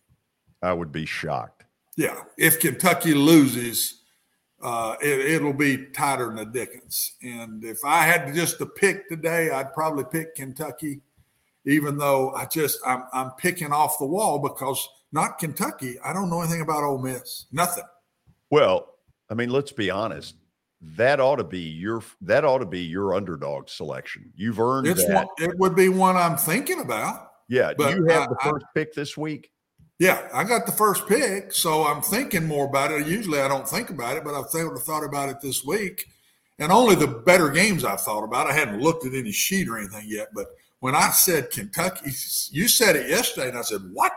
I 0.62 0.74
would 0.74 0.92
be 0.92 1.06
shocked. 1.06 1.64
Yeah, 1.98 2.22
if 2.38 2.60
Kentucky 2.60 3.14
loses, 3.14 4.02
uh, 4.62 4.96
it, 5.02 5.42
will 5.42 5.54
be 5.54 5.86
tighter 5.94 6.28
than 6.28 6.36
the 6.36 6.46
Dickens. 6.46 7.14
And 7.22 7.64
if 7.64 7.84
I 7.84 8.04
had 8.04 8.28
to 8.28 8.34
just 8.34 8.58
to 8.60 8.66
pick 8.66 9.08
today, 9.10 9.50
I'd 9.52 9.74
probably 9.74 10.06
pick 10.06 10.36
Kentucky, 10.36 11.02
even 11.66 11.98
though 11.98 12.32
I 12.34 12.46
just 12.46 12.80
I'm, 12.86 13.04
I'm 13.14 13.32
picking 13.32 13.72
off 13.72 14.00
the 14.00 14.06
wall 14.06 14.40
because 14.40 14.88
not 15.12 15.40
Kentucky. 15.40 15.98
I 16.04 16.14
don't 16.14 16.30
know 16.30 16.42
anything 16.42 16.62
about 16.62 16.84
Ole 16.84 17.00
Miss. 17.00 17.46
Nothing. 17.52 17.86
Well, 18.50 18.96
I 19.30 19.34
mean, 19.34 19.50
let's 19.50 19.72
be 19.72 19.90
honest. 19.90 20.36
That 20.82 21.20
ought 21.20 21.38
to 21.38 21.44
be 21.44 21.60
your 21.60 22.02
that 22.22 22.46
ought 22.46 22.60
to 22.60 22.66
be 22.66 22.80
your 22.80 23.14
underdog 23.14 23.68
selection. 23.68 24.32
You've 24.36 24.60
earned 24.62 24.88
it's 24.88 25.06
that. 25.06 25.28
One, 25.28 25.28
it 25.38 25.58
would 25.58 25.76
be 25.76 25.90
one 25.90 26.16
I'm 26.16 26.38
thinking 26.38 26.80
about. 26.80 27.29
Yeah. 27.50 27.74
Do 27.74 27.90
you 27.90 28.06
have 28.06 28.24
I, 28.24 28.28
the 28.28 28.38
first 28.42 28.66
I, 28.66 28.72
pick 28.74 28.94
this 28.94 29.18
week? 29.18 29.52
Yeah, 29.98 30.30
I 30.34 30.46
got 30.46 30.66
the 30.66 30.72
first 30.72 31.08
pick, 31.08 31.52
so 31.52 31.84
I'm 31.84 32.02
thinking 32.02 32.48
more 32.48 32.68
about 32.68 32.92
it. 32.92 33.06
Usually 33.06 33.42
I 33.42 33.50
don't 33.50 33.68
think 33.68 33.90
about 33.90 34.16
it, 34.16 34.24
but 34.24 34.34
I've 34.34 34.50
thought 34.50 35.04
about 35.04 35.28
it 35.28 35.42
this 35.42 35.66
week. 35.66 36.06
And 36.58 36.72
only 36.72 36.96
the 36.96 37.08
better 37.08 37.50
games 37.50 37.84
I've 37.84 38.02
thought 38.02 38.24
about. 38.24 38.48
I 38.48 38.54
hadn't 38.54 38.82
looked 38.82 39.06
at 39.06 39.14
any 39.14 39.34
sheet 39.34 39.68
or 39.68 39.78
anything 39.78 40.06
yet. 40.08 40.30
But 40.34 40.48
when 40.80 40.96
I 40.96 41.10
said 41.10 41.52
Kentucky, 41.52 42.12
you 42.52 42.70
said 42.70 42.96
it 42.96 43.10
yesterday, 43.10 43.50
and 43.50 43.58
I 43.58 43.62
said, 43.62 43.82
What? 43.92 44.14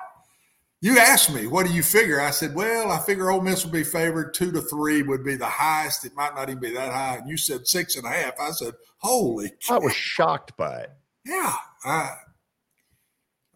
You 0.82 0.98
asked 0.98 1.32
me, 1.32 1.46
what 1.46 1.64
do 1.64 1.72
you 1.72 1.80
figure? 1.80 2.20
I 2.20 2.32
said, 2.32 2.56
well, 2.56 2.90
I 2.90 2.98
figure 2.98 3.30
Ole 3.30 3.40
Miss 3.40 3.64
would 3.64 3.72
be 3.72 3.84
favored. 3.84 4.34
Two 4.34 4.50
to 4.50 4.60
three 4.60 5.02
would 5.02 5.24
be 5.24 5.36
the 5.36 5.46
highest. 5.46 6.04
It 6.04 6.12
might 6.16 6.34
not 6.34 6.48
even 6.48 6.60
be 6.60 6.72
that 6.72 6.90
high. 6.92 7.18
And 7.18 7.30
you 7.30 7.36
said 7.36 7.68
six 7.68 7.94
and 7.94 8.04
a 8.04 8.08
half. 8.08 8.32
I 8.40 8.50
said, 8.50 8.74
holy. 8.98 9.52
I 9.70 9.78
was 9.78 9.94
shocked 9.94 10.56
by 10.56 10.80
it. 10.80 10.90
Yeah. 11.24 11.54
I, 11.84 12.10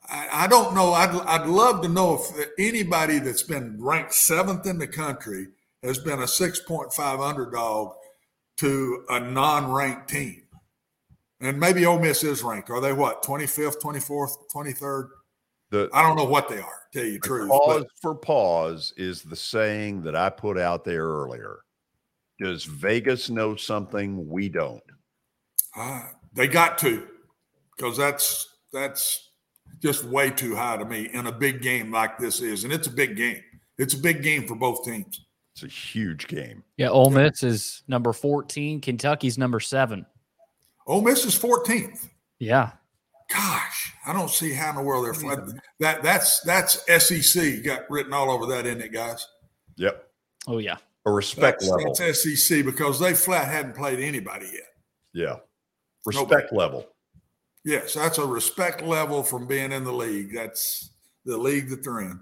I, 0.09 0.28
I 0.33 0.47
don't 0.47 0.74
know. 0.74 0.93
I'd, 0.93 1.11
I'd 1.27 1.47
love 1.47 1.83
to 1.83 1.89
know 1.89 2.15
if 2.15 2.49
anybody 2.59 3.19
that's 3.19 3.43
been 3.43 3.77
ranked 3.83 4.15
seventh 4.15 4.66
in 4.66 4.78
the 4.78 4.87
country 4.87 5.49
has 5.83 5.99
been 5.99 6.20
a 6.20 6.27
6.5 6.27 7.20
underdog 7.20 7.93
to 8.59 9.05
a 9.09 9.20
non 9.20 9.70
ranked 9.70 10.09
team. 10.09 10.43
And 11.41 11.61
maybe 11.61 11.85
Ole 11.85 11.99
Miss 11.99 12.24
is 12.24 12.43
ranked. 12.43 12.70
Are 12.70 12.81
they 12.81 12.93
what, 12.93 13.23
25th, 13.23 13.81
24th, 13.81 14.37
23rd? 14.55 15.09
The, 15.70 15.91
I 15.93 16.03
don't 16.03 16.16
know 16.16 16.24
what 16.24 16.49
they 16.49 16.59
are, 16.59 16.83
tell 16.93 17.05
you 17.05 17.15
the 17.15 17.19
truth. 17.27 17.51
Pause 17.51 17.83
but. 17.83 17.89
for 18.01 18.15
pause 18.15 18.95
is 18.97 19.23
the 19.23 19.37
saying 19.37 20.03
that 20.03 20.15
I 20.15 20.31
put 20.31 20.59
out 20.59 20.85
there 20.85 21.05
earlier. 21.05 21.59
Does 22.41 22.65
Vegas 22.65 23.31
know 23.31 23.57
something 23.57 24.28
we 24.28 24.49
don't? 24.49 24.83
Uh, 25.77 26.03
they 26.35 26.47
got 26.47 26.78
to, 26.78 27.07
because 27.77 27.97
that's 27.97 28.49
that's 28.73 29.26
just 29.80 30.05
way 30.05 30.30
too 30.30 30.56
high 30.56 30.76
to 30.76 30.84
me 30.84 31.09
in 31.12 31.26
a 31.26 31.32
big 31.32 31.62
game 31.62 31.90
like 31.90 32.18
this 32.18 32.40
is. 32.40 32.64
And 32.64 32.72
it's 32.72 32.86
a 32.86 32.93
big 32.93 33.16
game. 33.16 33.40
It's 33.78 33.94
a 33.94 33.98
big 33.98 34.22
game 34.22 34.47
for 34.47 34.55
both 34.55 34.84
teams. 34.84 35.20
It's 35.55 35.62
a 35.62 35.68
huge 35.68 36.28
game. 36.28 36.62
Yeah, 36.76 36.88
Ole 36.88 37.10
Miss 37.10 37.43
is 37.43 37.82
number 37.88 38.12
14. 38.12 38.80
Kentucky's 38.80 39.38
number 39.38 39.60
seven. 39.60 40.05
Ole 40.86 41.02
Miss 41.02 41.24
is 41.24 41.38
14th. 41.38 42.09
Yeah. 42.38 42.72
Gosh, 43.32 43.93
I 44.06 44.12
don't 44.12 44.30
see 44.30 44.52
how 44.52 44.70
in 44.70 44.76
the 44.76 44.82
world 44.82 45.05
they're 45.05 45.14
flat. 45.14 45.40
That 45.80 46.02
that's 46.02 46.40
that's 46.40 46.84
SEC 47.05 47.64
got 47.64 47.90
written 47.90 48.12
all 48.12 48.30
over 48.30 48.47
that, 48.47 48.66
isn't 48.66 48.80
it, 48.80 48.93
guys? 48.93 49.26
Yep. 49.76 50.06
Oh 50.47 50.59
yeah. 50.59 50.76
A 51.06 51.10
respect 51.10 51.60
that's, 51.60 51.70
level. 51.70 51.94
That's 51.98 52.22
SEC 52.22 52.64
because 52.64 53.01
they 53.01 53.14
flat 53.14 53.48
hadn't 53.48 53.74
played 53.74 53.98
anybody 53.98 54.47
yet. 54.52 54.68
Yeah. 55.12 55.36
Respect 56.05 56.52
Nobody. 56.52 56.56
level. 56.56 56.86
Yes, 57.66 57.94
that's 57.94 58.18
a 58.18 58.24
respect 58.24 58.80
level 58.80 59.24
from 59.24 59.48
being 59.48 59.72
in 59.72 59.82
the 59.82 59.93
league. 59.93 60.32
That's 60.32 60.90
the 61.24 61.36
league 61.36 61.68
that 61.70 61.82
they're 61.82 62.01
in. 62.01 62.20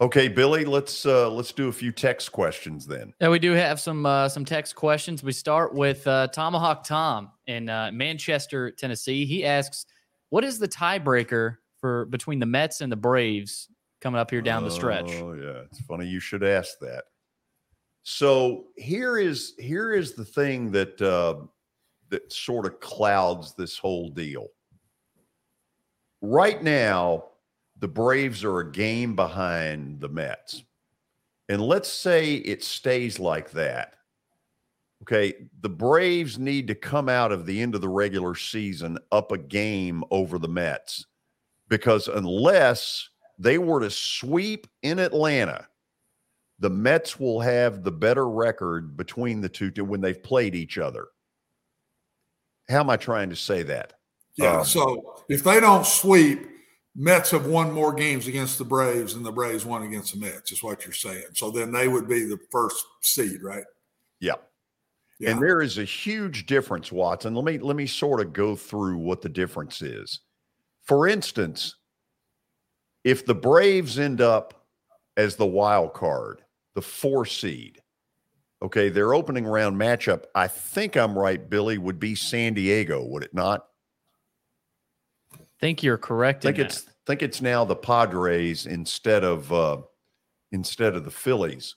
Okay, 0.00 0.28
Billy, 0.28 0.64
let's 0.64 1.04
uh 1.04 1.28
let's 1.28 1.50
do 1.50 1.66
a 1.66 1.72
few 1.72 1.90
text 1.90 2.30
questions 2.30 2.86
then. 2.86 3.12
Yeah, 3.20 3.30
we 3.30 3.40
do 3.40 3.50
have 3.52 3.80
some 3.80 4.06
uh 4.06 4.28
some 4.28 4.44
text 4.44 4.76
questions. 4.76 5.24
We 5.24 5.32
start 5.32 5.74
with 5.74 6.06
uh 6.06 6.28
Tomahawk 6.28 6.84
Tom 6.84 7.32
in 7.48 7.68
uh, 7.68 7.90
Manchester, 7.92 8.70
Tennessee. 8.70 9.26
He 9.26 9.44
asks, 9.44 9.86
"What 10.30 10.44
is 10.44 10.60
the 10.60 10.68
tiebreaker 10.68 11.56
for 11.80 12.04
between 12.04 12.38
the 12.38 12.46
Mets 12.46 12.82
and 12.82 12.92
the 12.92 12.96
Braves 12.96 13.68
coming 14.00 14.20
up 14.20 14.30
here 14.30 14.40
down 14.40 14.62
the 14.62 14.70
stretch?" 14.70 15.10
Oh, 15.14 15.32
yeah. 15.32 15.62
It's 15.64 15.80
funny 15.80 16.06
you 16.06 16.20
should 16.20 16.44
ask 16.44 16.78
that. 16.80 17.04
So, 18.04 18.66
here 18.76 19.18
is 19.18 19.54
here 19.58 19.92
is 19.92 20.12
the 20.12 20.24
thing 20.24 20.70
that 20.70 21.02
uh 21.02 21.46
that 22.10 22.32
sort 22.32 22.66
of 22.66 22.80
clouds 22.80 23.54
this 23.54 23.78
whole 23.78 24.08
deal. 24.10 24.48
Right 26.20 26.62
now, 26.62 27.24
the 27.78 27.88
Braves 27.88 28.44
are 28.44 28.60
a 28.60 28.72
game 28.72 29.14
behind 29.14 30.00
the 30.00 30.08
Mets. 30.08 30.64
And 31.48 31.62
let's 31.62 31.90
say 31.90 32.34
it 32.36 32.64
stays 32.64 33.18
like 33.18 33.50
that. 33.52 33.94
Okay. 35.02 35.34
The 35.60 35.68
Braves 35.68 36.38
need 36.38 36.66
to 36.68 36.74
come 36.74 37.08
out 37.08 37.32
of 37.32 37.46
the 37.46 37.60
end 37.60 37.74
of 37.74 37.80
the 37.80 37.88
regular 37.88 38.34
season 38.34 38.98
up 39.12 39.30
a 39.30 39.38
game 39.38 40.02
over 40.10 40.38
the 40.38 40.48
Mets 40.48 41.06
because 41.68 42.08
unless 42.08 43.10
they 43.38 43.58
were 43.58 43.80
to 43.80 43.90
sweep 43.90 44.66
in 44.82 44.98
Atlanta, 44.98 45.68
the 46.58 46.70
Mets 46.70 47.20
will 47.20 47.40
have 47.40 47.84
the 47.84 47.92
better 47.92 48.28
record 48.28 48.96
between 48.96 49.40
the 49.40 49.48
two 49.48 49.70
when 49.84 50.00
they've 50.00 50.22
played 50.22 50.54
each 50.54 50.78
other. 50.78 51.08
How 52.68 52.80
am 52.80 52.90
I 52.90 52.96
trying 52.96 53.30
to 53.30 53.36
say 53.36 53.62
that? 53.64 53.94
Yeah. 54.36 54.58
Um, 54.58 54.64
so 54.64 55.22
if 55.28 55.44
they 55.44 55.60
don't 55.60 55.86
sweep, 55.86 56.46
Mets 56.94 57.30
have 57.30 57.46
won 57.46 57.72
more 57.72 57.92
games 57.92 58.26
against 58.26 58.58
the 58.58 58.64
Braves 58.64 59.14
than 59.14 59.22
the 59.22 59.32
Braves 59.32 59.64
won 59.64 59.82
against 59.82 60.14
the 60.14 60.20
Mets, 60.20 60.52
is 60.52 60.62
what 60.62 60.84
you're 60.84 60.94
saying. 60.94 61.26
So 61.34 61.50
then 61.50 61.72
they 61.72 61.88
would 61.88 62.08
be 62.08 62.24
the 62.24 62.38
first 62.50 62.84
seed, 63.02 63.42
right? 63.42 63.64
Yeah. 65.18 65.30
And 65.30 65.42
there 65.42 65.62
is 65.62 65.78
a 65.78 65.84
huge 65.84 66.46
difference, 66.46 66.92
Watson. 66.92 67.34
Let 67.34 67.44
me 67.44 67.58
let 67.58 67.76
me 67.76 67.86
sort 67.86 68.20
of 68.20 68.32
go 68.32 68.54
through 68.54 68.98
what 68.98 69.22
the 69.22 69.28
difference 69.28 69.80
is. 69.80 70.20
For 70.82 71.08
instance, 71.08 71.76
if 73.02 73.24
the 73.24 73.34
Braves 73.34 73.98
end 73.98 74.20
up 74.20 74.66
as 75.16 75.36
the 75.36 75.46
wild 75.46 75.94
card, 75.94 76.42
the 76.74 76.82
four 76.82 77.24
seed, 77.24 77.80
okay, 78.62 78.88
their 78.88 79.14
opening 79.14 79.46
round 79.46 79.76
matchup, 79.76 80.24
I 80.34 80.48
think 80.48 80.96
I'm 80.96 81.18
right, 81.18 81.48
Billy, 81.48 81.78
would 81.78 81.98
be 81.98 82.14
San 82.14 82.54
Diego, 82.54 83.04
would 83.04 83.22
it 83.22 83.34
not? 83.34 83.66
think 85.60 85.82
you're 85.82 85.98
correct. 85.98 86.42
think 86.42 86.58
in 86.58 86.66
it's 86.66 86.82
that. 86.82 86.94
think 87.06 87.22
it's 87.22 87.40
now 87.40 87.64
the 87.64 87.76
Padres 87.76 88.66
instead 88.66 89.24
of 89.24 89.52
uh, 89.52 89.78
instead 90.52 90.94
of 90.94 91.04
the 91.04 91.10
Phillies. 91.10 91.76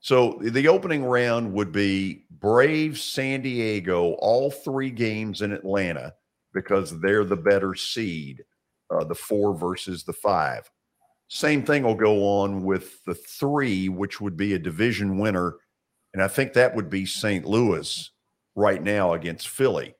So 0.00 0.40
the 0.42 0.66
opening 0.68 1.04
round 1.04 1.52
would 1.52 1.70
be 1.70 2.24
Braves, 2.30 3.02
San 3.02 3.40
Diego, 3.40 4.12
all 4.14 4.50
three 4.50 4.90
games 4.90 5.42
in 5.42 5.52
Atlanta 5.52 6.14
because 6.52 6.98
they're 7.00 7.24
the 7.24 7.36
better 7.36 7.74
seed, 7.74 8.44
uh, 8.90 9.04
the 9.04 9.14
four 9.14 9.56
versus 9.56 10.02
the 10.02 10.12
five. 10.12 10.68
Same 11.28 11.62
thing 11.62 11.84
will 11.84 11.94
go 11.94 12.24
on 12.24 12.64
with 12.64 13.02
the 13.04 13.14
three, 13.14 13.88
which 13.88 14.20
would 14.20 14.36
be 14.36 14.54
a 14.54 14.58
division 14.58 15.18
winner, 15.18 15.54
and 16.12 16.22
I 16.22 16.28
think 16.28 16.52
that 16.52 16.74
would 16.74 16.90
be 16.90 17.06
St. 17.06 17.44
Louis 17.44 18.10
right 18.54 18.82
now 18.82 19.14
against 19.14 19.48
Philly. 19.48 19.94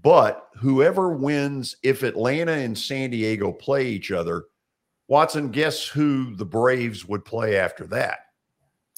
But 0.00 0.48
whoever 0.56 1.10
wins, 1.10 1.76
if 1.82 2.02
Atlanta 2.02 2.52
and 2.52 2.78
San 2.78 3.10
Diego 3.10 3.52
play 3.52 3.86
each 3.86 4.12
other, 4.12 4.44
Watson, 5.08 5.50
guess 5.50 5.86
who 5.86 6.36
the 6.36 6.44
Braves 6.44 7.04
would 7.06 7.24
play 7.24 7.56
after 7.56 7.86
that? 7.88 8.20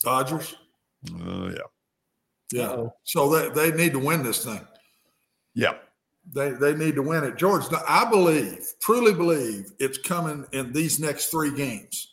Dodgers. 0.03 0.55
Uh, 1.09 1.51
yeah. 1.51 1.59
Yeah. 2.53 2.85
So 3.05 3.31
they, 3.31 3.71
they 3.71 3.77
need 3.77 3.93
to 3.93 3.99
win 3.99 4.23
this 4.23 4.45
thing. 4.45 4.61
Yeah. 5.55 5.75
They 6.33 6.51
they 6.51 6.75
need 6.75 6.97
to 6.97 7.03
win 7.03 7.25
it. 7.25 7.37
George, 7.37 7.65
I 7.89 8.09
believe, 8.09 8.67
truly 8.83 9.15
believe 9.15 9.73
it's 9.79 9.99
coming 9.99 10.47
in 10.53 10.73
these 10.73 11.01
next 11.01 11.27
three 11.27 11.55
games 11.55 12.10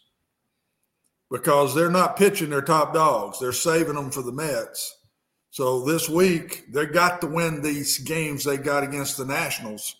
because 1.29 1.75
they're 1.75 1.89
not 1.89 2.17
pitching 2.17 2.49
their 2.49 2.61
top 2.61 2.93
dogs. 2.93 3.39
They're 3.39 3.51
saving 3.51 3.95
them 3.95 4.11
for 4.11 4.21
the 4.21 4.31
Mets. 4.31 4.95
So 5.49 5.83
this 5.83 6.07
week 6.07 6.71
they 6.71 6.85
got 6.85 7.21
to 7.21 7.27
win 7.27 7.61
these 7.61 7.97
games 7.99 8.43
they 8.43 8.57
got 8.57 8.83
against 8.83 9.17
the 9.17 9.25
Nationals. 9.25 9.95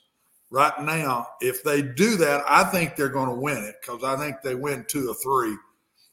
Right 0.49 0.79
now, 0.81 1.27
if 1.41 1.63
they 1.63 1.81
do 1.81 2.15
that, 2.17 2.43
I 2.47 2.63
think 2.65 2.95
they're 2.95 3.09
going 3.09 3.29
to 3.29 3.35
win 3.35 3.57
it 3.57 3.75
because 3.81 4.03
I 4.03 4.15
think 4.15 4.37
they 4.41 4.55
win 4.55 4.85
two 4.87 5.09
or 5.09 5.15
three. 5.15 5.57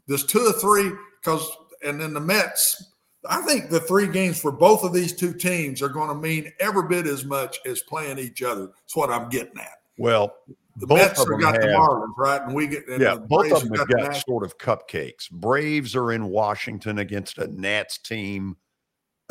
This 0.09 0.25
two 0.25 0.41
or 0.41 0.53
three 0.53 0.91
because, 1.21 1.49
and 1.85 2.01
then 2.01 2.15
the 2.15 2.21
Mets. 2.21 2.91
I 3.27 3.41
think 3.43 3.71
the 3.71 3.81
three 3.81 4.07
games 4.07 4.39
for 4.39 4.53
both 4.53 4.85
of 4.85 4.93
these 4.93 5.15
two 5.15 5.33
teams 5.33 5.81
are 5.81 5.89
going 5.89 6.09
to 6.09 6.15
mean 6.15 6.53
every 6.61 6.87
bit 6.89 7.07
as 7.07 7.25
much 7.25 7.59
as 7.65 7.81
playing 7.81 8.19
each 8.19 8.43
other. 8.43 8.67
That's 8.67 8.97
what 8.97 9.11
I'm 9.11 9.31
getting 9.31 9.59
at. 9.59 9.79
Well, 9.97 10.35
The 10.77 10.87
both 10.87 10.99
Mets 10.99 11.21
of 11.21 11.29
them 11.29 11.41
got 11.41 11.61
the 11.61 11.69
Marlins, 11.69 12.15
right? 12.17 12.43
And 12.43 12.55
we 12.55 12.67
get 12.67 12.89
and 12.89 13.01
yeah, 13.01 13.15
the 13.15 13.21
both 13.21 13.53
of 13.53 13.61
them 13.63 13.71
have 13.71 13.79
have 13.81 13.89
the 13.89 13.95
got 13.95 14.03
Nationals. 14.03 14.25
sort 14.27 14.45
of 14.45 14.59
cupcakes. 14.59 15.31
Braves 15.31 15.95
are 15.95 16.13
in 16.13 16.27
Washington 16.27 16.99
against 16.99 17.39
a 17.39 17.47
Nats 17.47 17.99
team. 17.99 18.57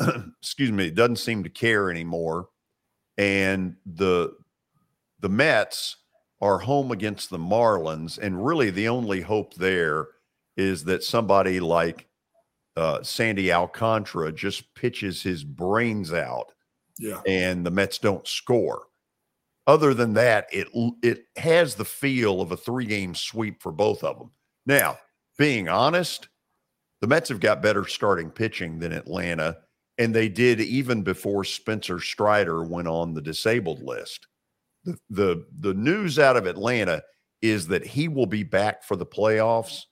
excuse 0.40 0.72
me, 0.72 0.90
doesn't 0.90 1.16
seem 1.16 1.42
to 1.44 1.50
care 1.50 1.90
anymore, 1.90 2.48
and 3.18 3.76
the 3.84 4.32
the 5.20 5.28
Mets 5.28 5.96
are 6.40 6.58
home 6.58 6.90
against 6.92 7.30
the 7.30 7.38
Marlins, 7.38 8.18
and 8.18 8.44
really 8.44 8.70
the 8.70 8.88
only 8.88 9.20
hope 9.20 9.54
there 9.54 10.08
is 10.56 10.84
that 10.84 11.02
somebody 11.04 11.60
like 11.60 12.06
uh, 12.76 13.02
Sandy 13.02 13.52
Alcantara 13.52 14.32
just 14.32 14.74
pitches 14.74 15.22
his 15.22 15.44
brains 15.44 16.12
out 16.12 16.52
Yeah. 16.98 17.20
and 17.26 17.64
the 17.64 17.70
Mets 17.70 17.98
don't 17.98 18.26
score. 18.26 18.82
Other 19.66 19.94
than 19.94 20.14
that, 20.14 20.46
it 20.52 20.68
it 21.02 21.24
has 21.36 21.74
the 21.74 21.84
feel 21.84 22.40
of 22.40 22.52
a 22.52 22.56
three 22.56 22.84
game 22.84 23.14
sweep 23.14 23.62
for 23.62 23.72
both 23.72 24.04
of 24.04 24.18
them. 24.18 24.30
Now, 24.66 24.98
being 25.38 25.68
honest, 25.68 26.28
the 27.00 27.06
Mets 27.06 27.30
have 27.30 27.40
got 27.40 27.62
better 27.62 27.86
starting 27.86 28.30
pitching 28.30 28.78
than 28.78 28.92
Atlanta, 28.92 29.58
and 29.98 30.14
they 30.14 30.28
did 30.28 30.60
even 30.60 31.02
before 31.02 31.44
Spencer 31.44 31.98
Strider 31.98 32.62
went 32.62 32.88
on 32.88 33.14
the 33.14 33.22
disabled 33.22 33.82
list. 33.82 34.26
The 34.84 34.98
the 35.08 35.46
the 35.60 35.74
news 35.74 36.18
out 36.18 36.36
of 36.36 36.46
Atlanta 36.46 37.02
is 37.40 37.68
that 37.68 37.86
he 37.86 38.08
will 38.08 38.26
be 38.26 38.42
back 38.42 38.84
for 38.84 38.96
the 38.96 39.06
playoffs, 39.06 39.82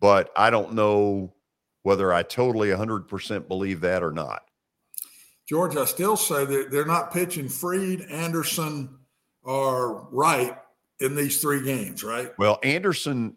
but 0.00 0.30
I 0.36 0.48
don't 0.50 0.72
know 0.74 1.34
whether 1.82 2.12
I 2.12 2.22
totally 2.22 2.68
100% 2.68 3.48
believe 3.48 3.82
that 3.82 4.02
or 4.02 4.10
not. 4.10 4.42
George, 5.48 5.76
I 5.76 5.84
still 5.84 6.16
say 6.16 6.44
that 6.44 6.70
they're 6.70 6.86
not 6.86 7.12
pitching 7.12 7.48
Fried, 7.48 8.02
Anderson, 8.10 8.98
or 9.42 10.08
Wright 10.10 10.56
in 11.00 11.14
these 11.14 11.40
three 11.40 11.62
games, 11.62 12.02
right? 12.02 12.32
Well, 12.38 12.58
Anderson 12.62 13.36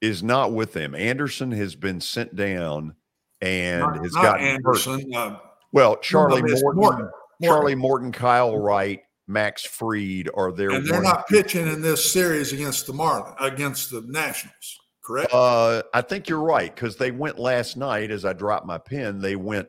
is 0.00 0.22
not 0.22 0.52
with 0.52 0.72
them. 0.72 0.94
Anderson 0.94 1.50
has 1.52 1.74
been 1.76 2.00
sent 2.00 2.34
down 2.34 2.94
and 3.40 3.80
Not- 3.80 4.02
has 4.02 4.12
gotten 4.12 4.46
Anderson. 4.46 5.14
Uh, 5.14 5.38
Well, 5.72 5.96
Charlie 5.98 6.42
Morton, 6.42 6.74
Morton. 6.80 7.10
Charlie 7.42 7.74
Morton, 7.74 8.10
Kyle 8.10 8.56
Wright, 8.58 9.00
Max 9.28 9.64
Fried 9.64 10.28
are 10.34 10.50
there. 10.50 10.70
and 10.70 10.86
they're 10.86 11.02
not 11.02 11.28
pitching 11.28 11.68
in 11.68 11.82
this 11.82 12.10
series 12.10 12.52
against 12.52 12.86
the 12.86 12.92
Marlins, 12.94 13.36
against 13.40 13.90
the 13.90 14.00
Nationals, 14.06 14.78
correct? 15.04 15.32
Uh, 15.32 15.82
I 15.92 16.00
think 16.00 16.28
you're 16.28 16.40
right 16.42 16.74
because 16.74 16.96
they 16.96 17.10
went 17.10 17.38
last 17.38 17.76
night. 17.76 18.10
As 18.10 18.24
I 18.24 18.32
dropped 18.32 18.66
my 18.66 18.78
pen, 18.78 19.20
they 19.20 19.36
went 19.36 19.68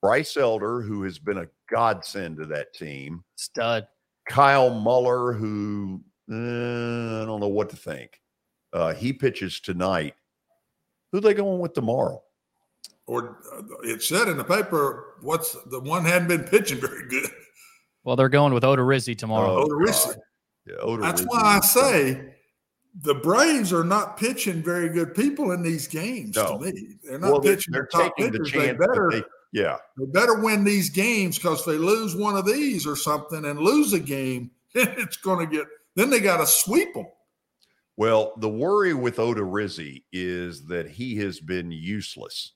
Bryce 0.00 0.36
Elder, 0.36 0.80
who 0.80 1.02
has 1.02 1.18
been 1.18 1.38
a 1.38 1.46
godsend 1.70 2.36
to 2.38 2.46
that 2.46 2.72
team. 2.74 3.24
Stud. 3.36 3.86
Kyle 4.28 4.70
Muller, 4.70 5.32
who 5.32 6.00
uh, 6.30 6.34
I 7.22 7.24
don't 7.26 7.40
know 7.40 7.48
what 7.48 7.70
to 7.70 7.76
think. 7.76 8.20
Uh, 8.72 8.92
he 8.94 9.12
pitches 9.12 9.60
tonight. 9.60 10.14
Who 11.12 11.20
they 11.20 11.34
going 11.34 11.58
with 11.60 11.72
tomorrow? 11.72 12.22
or 13.06 13.38
uh, 13.56 13.62
it 13.84 14.02
said 14.02 14.28
in 14.28 14.36
the 14.36 14.44
paper, 14.44 15.14
what's 15.22 15.56
the 15.70 15.80
one 15.80 16.04
hadn't 16.04 16.28
been 16.28 16.44
pitching 16.44 16.78
very 16.78 17.08
good. 17.08 17.30
Well, 18.04 18.16
they're 18.16 18.28
going 18.28 18.52
with 18.52 18.64
Odorizzi 18.64 19.16
tomorrow. 19.16 19.64
Odorizzi. 19.64 20.14
Yeah, 20.66 20.74
Odorizzi. 20.82 21.00
That's 21.00 21.22
why 21.22 21.40
I 21.40 21.60
say 21.60 22.34
the 23.02 23.14
Braves 23.14 23.72
are 23.72 23.84
not 23.84 24.18
pitching 24.18 24.62
very 24.62 24.90
good 24.90 25.14
people 25.14 25.52
in 25.52 25.62
these 25.62 25.88
games 25.88 26.36
No. 26.36 26.58
to 26.58 26.64
me. 26.66 26.96
They're 27.02 27.18
not 27.18 27.32
Well, 27.32 27.40
they- 27.40 27.54
pitching 27.56 27.72
they're 27.72 27.88
their 27.92 28.02
top 28.04 28.16
taking 28.18 28.32
the 28.32 28.38
pitchers. 28.40 28.52
They 28.52 28.66
chance 28.66 28.78
that 28.78 28.88
better, 28.88 29.08
they- 29.10 29.24
yeah. 29.52 29.76
they 29.98 30.06
better 30.06 30.40
win 30.40 30.64
these 30.64 30.90
games 30.90 31.38
because 31.38 31.60
if 31.60 31.66
they 31.66 31.78
lose 31.78 32.14
one 32.16 32.36
of 32.36 32.46
these 32.46 32.86
or 32.86 32.96
something 32.96 33.44
and 33.44 33.58
lose 33.58 33.92
a 33.92 34.00
game, 34.00 34.50
it's 34.74 35.16
going 35.16 35.48
to 35.48 35.56
get, 35.56 35.66
then 35.96 36.10
they 36.10 36.20
got 36.20 36.38
to 36.38 36.46
sweep 36.46 36.92
them. 36.94 37.06
Well, 37.96 38.34
the 38.38 38.48
worry 38.48 38.94
with 38.94 39.16
Odorizzi 39.16 40.04
is 40.12 40.66
that 40.66 40.88
he 40.88 41.16
has 41.16 41.40
been 41.40 41.72
useless. 41.72 42.52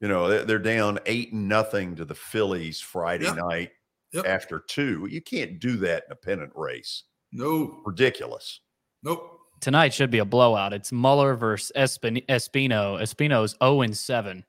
You 0.00 0.08
know, 0.08 0.28
they're- 0.28 0.44
they're 0.44 0.58
down 0.58 0.98
eight 1.06 1.32
and 1.32 1.48
nothing 1.48 1.96
to 1.96 2.04
the 2.04 2.14
Phillies 2.14 2.80
Friday 2.80 3.24
Yep. 3.24 3.36
night 3.36 3.70
Yep. 4.12 4.26
after 4.26 4.58
two. 4.68 5.06
You 5.10 5.22
can't 5.22 5.58
do 5.60 5.76
that 5.78 6.04
in 6.06 6.12
a 6.12 6.16
pennant 6.16 6.52
race. 6.54 7.04
No. 7.32 7.80
Ridiculous. 7.86 8.60
Nope. 9.02 9.38
Tonight 9.60 9.94
should 9.94 10.10
be 10.10 10.18
a 10.18 10.24
blowout. 10.24 10.72
It's 10.74 10.92
Muller 10.92 11.34
versus 11.36 11.72
Espin- 11.76 12.26
Espino. 12.26 13.00
Espino's 13.00 13.54
0 13.62 13.80
and 13.82 13.96
7 13.96 14.44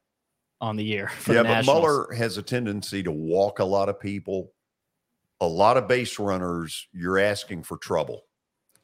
on 0.64 0.78
the 0.78 0.84
year. 0.84 1.12
Yeah, 1.28 1.44
but. 1.44 1.66
Muller 1.66 2.12
has 2.14 2.38
a 2.38 2.42
tendency 2.42 3.04
to 3.04 3.12
walk 3.12 3.60
a 3.60 3.66
lot 3.66 3.90
of 3.90 4.00
people, 4.00 4.54
a 5.42 5.48
lot 5.48 5.76
of 5.78 5.88
base 5.88 6.18
runners. 6.18 6.88
You're 6.94 7.20
asking 7.20 7.64
for 7.64 7.78
trouble. 7.78 8.24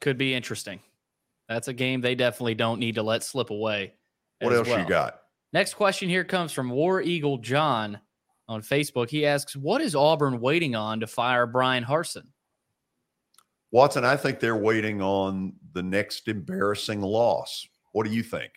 could 0.00 0.18
be 0.18 0.34
interesting. 0.34 0.80
That's 1.48 1.68
a 1.68 1.72
game 1.72 2.00
they 2.00 2.14
definitely 2.14 2.54
don't 2.54 2.78
need 2.78 2.94
to 2.96 3.02
let 3.02 3.24
slip 3.24 3.50
away. 3.50 3.94
What 4.40 4.52
else 4.52 4.68
you 4.68 4.84
got? 4.84 5.22
Next 5.52 5.74
question 5.74 6.08
here 6.08 6.22
comes 6.22 6.52
from 6.52 6.70
War 6.70 7.00
Eagle 7.00 7.38
John 7.38 7.98
on 8.46 8.62
Facebook. 8.62 9.10
He 9.10 9.26
asks, 9.26 9.56
"What 9.56 9.80
is 9.80 9.96
Auburn 9.96 10.40
waiting 10.40 10.76
on 10.76 11.00
to 11.00 11.06
fire 11.06 11.46
Bryan 11.46 11.84
Harsin?" 11.84 12.26
Watson, 13.72 14.04
I 14.04 14.16
think 14.16 14.38
they're 14.38 14.56
waiting 14.56 15.02
on 15.02 15.54
the 15.72 15.82
next 15.82 16.28
embarrassing 16.28 17.00
loss. 17.00 17.66
What 17.92 18.06
do 18.06 18.12
you 18.12 18.22
think? 18.22 18.52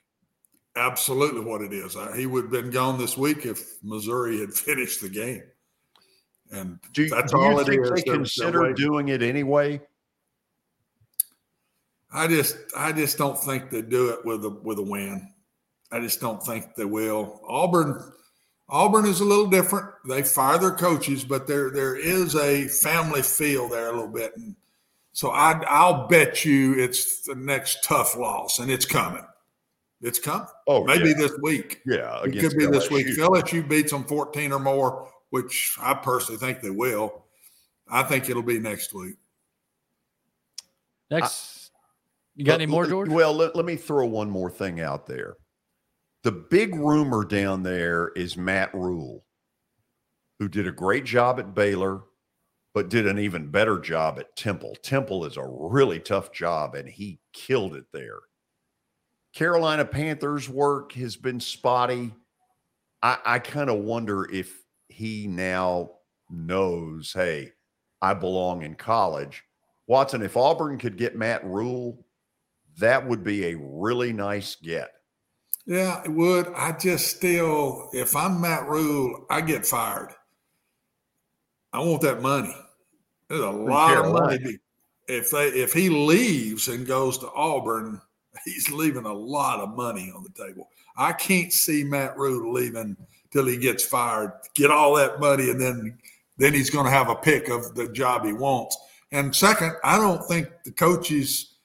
Absolutely 0.76 1.42
what 1.42 1.62
it 1.62 1.72
is. 1.72 1.96
He 2.16 2.26
would 2.26 2.46
have 2.46 2.52
been 2.52 2.72
gone 2.72 2.98
this 2.98 3.18
week 3.18 3.46
if 3.46 3.82
Missouri 3.84 4.40
had 4.40 4.54
finished 4.54 5.02
the 5.02 5.10
game. 5.10 5.44
And 6.52 6.80
Do, 6.94 7.08
that's 7.10 7.32
do 7.32 7.38
all 7.40 7.52
you 7.54 7.60
it 7.60 7.68
think 7.68 7.84
is. 7.84 7.92
they 7.92 8.02
consider 8.04 8.74
doing 8.74 9.10
it 9.10 9.22
anyway? 9.24 9.82
I 12.12 12.28
just 12.28 12.58
I 12.78 12.92
just 12.92 13.18
don't 13.18 13.38
think 13.40 13.72
they 13.72 13.82
do 13.82 14.10
it 14.10 14.24
with 14.24 14.46
a 14.46 14.50
with 14.50 14.78
a 14.78 14.84
win. 14.84 15.28
I 15.92 16.00
just 16.00 16.22
don't 16.22 16.44
think 16.44 16.76
they 16.76 16.86
will. 16.86 17.42
Auburn 17.48 18.12
Auburn 18.70 19.06
is 19.06 19.20
a 19.20 19.26
little 19.26 19.48
different. 19.48 19.90
They 20.08 20.22
fire 20.22 20.60
their 20.60 20.72
coaches, 20.76 21.24
but 21.24 21.48
there 21.48 21.72
there 21.72 21.96
is 21.96 22.36
a 22.36 22.68
family 22.68 23.24
feel 23.24 23.68
there 23.68 23.90
a 23.90 23.94
little 23.94 24.08
bit. 24.12 24.34
And 24.38 24.56
so 25.12 25.32
I 25.32 25.60
I'll 25.68 26.08
bet 26.08 26.46
you 26.46 26.74
it's 26.78 27.22
the 27.22 27.36
next 27.36 27.84
tough 27.84 28.16
loss, 28.16 28.60
and 28.60 28.70
it's 28.70 28.86
coming. 28.86 29.26
It's 30.04 30.20
coming. 30.20 30.48
Oh, 30.68 30.84
maybe 30.84 31.10
yeah. 31.10 31.16
this 31.16 31.32
week. 31.42 31.82
Yeah, 31.86 32.22
it 32.24 32.38
could 32.38 32.58
be 32.58 32.66
this 32.66 32.90
week. 32.90 33.08
LSU. 33.08 33.12
If 33.12 33.18
LSU 33.18 33.68
beats 33.68 33.92
them 33.92 34.04
fourteen 34.04 34.52
or 34.52 34.60
more, 34.60 35.10
which 35.30 35.78
I 35.82 35.94
personally 35.94 36.38
think 36.38 36.62
they 36.62 36.70
will. 36.70 37.24
I 37.90 38.04
think 38.04 38.30
it'll 38.30 38.44
be 38.44 38.60
next 38.60 38.94
week. 38.94 39.16
Next, 41.10 41.72
you 42.36 42.44
got 42.46 42.56
any 42.56 42.66
more, 42.66 42.86
George? 42.86 43.10
Well, 43.10 43.34
let, 43.34 43.56
let 43.56 43.66
me 43.66 43.76
throw 43.76 44.06
one 44.06 44.30
more 44.30 44.50
thing 44.50 44.82
out 44.82 45.06
there. 45.06 45.38
The 46.24 46.32
big 46.32 46.76
rumor 46.76 47.26
down 47.26 47.64
there 47.64 48.10
is 48.16 48.38
Matt 48.38 48.74
Rhule, 48.74 49.26
who 50.40 50.48
did 50.48 50.68
a 50.68 50.72
great 50.72 51.06
job 51.06 51.40
at 51.40 51.54
Baylor, 51.54 52.02
but 52.74 52.90
did 52.90 53.08
an 53.08 53.20
even 53.20 53.52
better 53.52 53.80
job 53.80 54.20
at 54.20 54.36
Temple. 54.36 54.76
Temple 54.82 55.26
is 55.26 55.38
a 55.38 55.46
really 55.46 56.00
tough 56.00 56.32
job, 56.32 56.76
and 56.76 56.90
he 56.90 57.20
killed 57.34 57.76
it 57.76 57.86
there. 57.94 58.20
Carolina 59.34 59.84
Panthers 59.84 60.48
work 60.48 60.92
has 60.94 61.16
been 61.16 61.40
spotty. 61.40 62.14
I, 63.02 63.18
I 63.26 63.40
kind 63.40 63.70
of 63.70 63.80
wonder 63.80 64.30
if 64.32 64.64
he 64.90 65.28
now 65.28 65.92
knows, 66.30 67.12
hey, 67.14 67.52
I 68.02 68.14
belong 68.14 68.62
in 68.62 68.76
college. 68.76 69.44
Watson, 69.88 70.22
if 70.22 70.38
Auburn 70.38 70.78
could 70.78 70.98
get 70.98 71.18
Matt 71.18 71.44
Rhule, 71.44 72.06
that 72.78 73.06
would 73.08 73.24
be 73.24 73.48
a 73.48 73.58
really 73.58 74.14
nice 74.14 74.56
get. 74.56 74.92
Yeah, 75.66 76.02
it 76.04 76.12
would. 76.12 76.48
I 76.56 76.74
just 76.74 77.16
still, 77.18 77.90
if 77.94 78.16
I'm 78.16 78.40
Matt 78.40 78.68
Rhule, 78.68 79.26
I 79.30 79.42
get 79.42 79.66
fired. 79.66 80.14
I 81.72 81.80
want 81.80 82.02
that 82.02 82.22
money. 82.22 82.56
There's 83.30 83.42
a 83.42 83.50
lot 83.50 84.06
of 84.06 84.12
money. 84.12 84.58
If 85.08 85.32
they 85.32 85.48
if 85.48 85.74
he 85.74 85.90
leaves 85.90 86.68
and 86.68 86.86
goes 86.86 87.18
to 87.20 87.32
Auburn, 87.32 88.00
he's 88.46 88.70
leaving 88.72 89.06
a 89.06 89.14
lot 89.14 89.60
of 89.60 89.76
money 89.76 90.12
on 90.16 90.24
the 90.24 90.44
table. 90.46 90.70
I 90.98 91.14
can't 91.14 91.52
see 91.52 91.84
Matt 91.84 92.18
Rhule 92.18 92.54
leaving 92.54 92.96
till 93.32 93.46
he 93.48 93.58
gets 93.58 93.84
fired, 93.84 94.32
get 94.54 94.72
all 94.72 94.94
that 94.96 95.20
money, 95.20 95.50
and 95.50 95.60
then 95.60 95.98
then 96.38 96.54
he's 96.54 96.70
going 96.72 96.86
to 96.86 96.92
have 96.92 97.10
a 97.10 97.16
pick 97.16 97.48
of 97.48 97.76
the 97.76 97.88
job 97.90 98.26
he 98.26 98.34
wants. 98.34 98.76
And 99.12 99.36
second, 99.36 99.74
I 99.84 99.98
don't 99.98 100.24
think 100.28 100.48
the 100.66 100.72
coaches, 100.72 101.58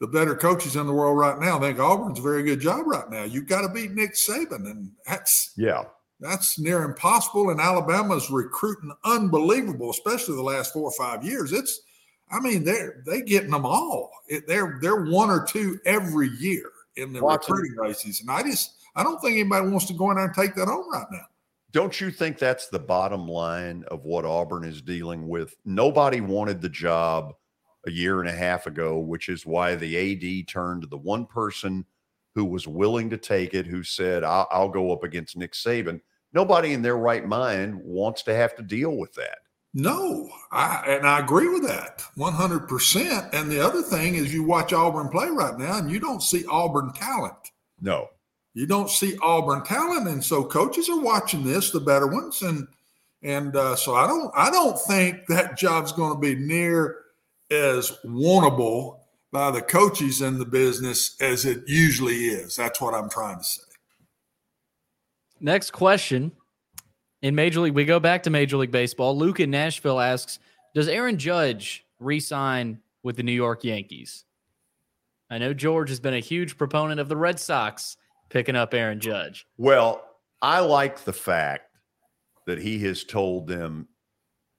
the 0.00 0.06
better 0.06 0.34
coaches 0.36 0.76
in 0.76 0.86
the 0.86 0.92
world 0.92 1.16
right 1.16 1.38
now, 1.38 1.58
think 1.58 1.78
Auburn's 1.78 2.18
a 2.18 2.22
very 2.22 2.42
good 2.42 2.60
job 2.60 2.86
right 2.86 3.08
now. 3.10 3.24
You've 3.24 3.46
got 3.48 3.62
to 3.62 3.70
beat 3.72 3.92
Nick 3.92 4.12
Saban, 4.12 4.70
and 4.70 4.92
that's 5.06 5.52
Yeah. 5.56 5.84
that's 6.20 6.58
near 6.58 6.82
impossible. 6.82 7.48
And 7.50 7.60
Alabama's 7.60 8.30
recruiting 8.30 8.92
unbelievable, 9.04 9.90
especially 9.90 10.36
the 10.36 10.42
last 10.42 10.74
four 10.74 10.84
or 10.84 10.92
five 10.92 11.24
years. 11.24 11.52
It's, 11.52 11.80
I 12.32 12.40
mean, 12.40 12.64
they're 12.64 13.02
they 13.06 13.22
getting 13.22 13.50
them 13.50 13.66
all. 13.66 14.10
It, 14.26 14.46
they're 14.48 14.78
they're 14.80 15.04
one 15.04 15.30
or 15.30 15.44
two 15.44 15.78
every 15.84 16.30
year 16.38 16.70
in 16.96 17.12
the 17.12 17.22
Watson. 17.22 17.54
recruiting 17.54 17.76
races, 17.76 18.20
and 18.20 18.30
I 18.30 18.42
just 18.42 18.72
I 18.96 19.02
don't 19.02 19.20
think 19.20 19.38
anybody 19.38 19.68
wants 19.68 19.86
to 19.86 19.94
go 19.94 20.10
in 20.10 20.16
there 20.16 20.26
and 20.26 20.34
take 20.34 20.54
that 20.54 20.68
on 20.68 20.90
right 20.90 21.06
now. 21.10 21.26
Don't 21.72 22.00
you 22.00 22.10
think 22.10 22.38
that's 22.38 22.68
the 22.68 22.78
bottom 22.78 23.26
line 23.26 23.84
of 23.88 24.04
what 24.04 24.26
Auburn 24.26 24.64
is 24.64 24.82
dealing 24.82 25.28
with? 25.28 25.56
Nobody 25.64 26.20
wanted 26.20 26.60
the 26.60 26.68
job 26.68 27.34
a 27.86 27.90
year 27.90 28.20
and 28.20 28.28
a 28.28 28.32
half 28.32 28.66
ago, 28.66 28.98
which 28.98 29.28
is 29.28 29.46
why 29.46 29.74
the 29.74 29.96
AD 29.96 30.48
turned 30.48 30.82
to 30.82 30.88
the 30.88 30.98
one 30.98 31.26
person 31.26 31.86
who 32.34 32.44
was 32.44 32.68
willing 32.68 33.08
to 33.10 33.16
take 33.16 33.54
it, 33.54 33.66
who 33.66 33.82
said, 33.82 34.22
I'll, 34.22 34.46
I'll 34.50 34.68
go 34.68 34.92
up 34.92 35.02
against 35.02 35.36
Nick 35.36 35.52
Saban. 35.52 36.00
Nobody 36.32 36.72
in 36.72 36.82
their 36.82 36.96
right 36.96 37.26
mind 37.26 37.80
wants 37.82 38.22
to 38.24 38.34
have 38.34 38.54
to 38.56 38.62
deal 38.62 38.96
with 38.96 39.12
that. 39.14 39.38
No, 39.74 40.28
I 40.50 40.84
and 40.86 41.06
I 41.06 41.20
agree 41.20 41.48
with 41.48 41.66
that 41.66 42.02
one 42.14 42.34
hundred 42.34 42.68
percent. 42.68 43.32
And 43.32 43.50
the 43.50 43.64
other 43.64 43.80
thing 43.80 44.16
is, 44.16 44.32
you 44.32 44.42
watch 44.42 44.72
Auburn 44.72 45.08
play 45.08 45.28
right 45.28 45.58
now, 45.58 45.78
and 45.78 45.90
you 45.90 45.98
don't 45.98 46.22
see 46.22 46.44
Auburn 46.46 46.92
talent. 46.92 47.52
No. 47.80 48.08
You 48.54 48.66
don't 48.66 48.90
see 48.90 49.16
Auburn 49.22 49.64
talent, 49.64 50.08
and 50.08 50.22
so 50.22 50.44
coaches 50.44 50.90
are 50.90 51.00
watching 51.00 51.42
this, 51.42 51.70
the 51.70 51.80
better 51.80 52.06
ones, 52.06 52.42
and 52.42 52.68
and 53.22 53.56
uh, 53.56 53.74
so 53.76 53.94
I 53.94 54.06
don't 54.06 54.30
I 54.36 54.50
don't 54.50 54.78
think 54.78 55.26
that 55.28 55.56
job's 55.56 55.92
going 55.92 56.12
to 56.12 56.18
be 56.18 56.34
near 56.34 56.98
as 57.50 57.92
wantable 58.04 58.98
by 59.30 59.50
the 59.50 59.62
coaches 59.62 60.20
in 60.20 60.38
the 60.38 60.44
business 60.44 61.16
as 61.22 61.46
it 61.46 61.62
usually 61.66 62.26
is. 62.26 62.56
That's 62.56 62.78
what 62.78 62.92
I'm 62.92 63.08
trying 63.08 63.38
to 63.38 63.44
say. 63.44 63.62
Next 65.40 65.70
question. 65.70 66.32
In 67.22 67.36
Major 67.36 67.60
League, 67.60 67.74
we 67.74 67.84
go 67.84 68.00
back 68.00 68.24
to 68.24 68.30
Major 68.30 68.56
League 68.56 68.72
Baseball. 68.72 69.16
Luke 69.16 69.38
in 69.38 69.50
Nashville 69.50 70.00
asks 70.00 70.40
Does 70.74 70.88
Aaron 70.88 71.18
Judge 71.18 71.86
re 72.00 72.18
sign 72.18 72.80
with 73.04 73.16
the 73.16 73.22
New 73.22 73.32
York 73.32 73.62
Yankees? 73.62 74.24
I 75.30 75.38
know 75.38 75.54
George 75.54 75.88
has 75.88 76.00
been 76.00 76.14
a 76.14 76.20
huge 76.20 76.58
proponent 76.58 77.00
of 77.00 77.08
the 77.08 77.16
Red 77.16 77.38
Sox 77.38 77.96
picking 78.28 78.56
up 78.56 78.74
Aaron 78.74 79.00
Judge. 79.00 79.46
Well, 79.56 80.04
I 80.42 80.60
like 80.60 81.04
the 81.04 81.12
fact 81.12 81.70
that 82.46 82.58
he 82.58 82.80
has 82.80 83.04
told 83.04 83.46
them 83.46 83.88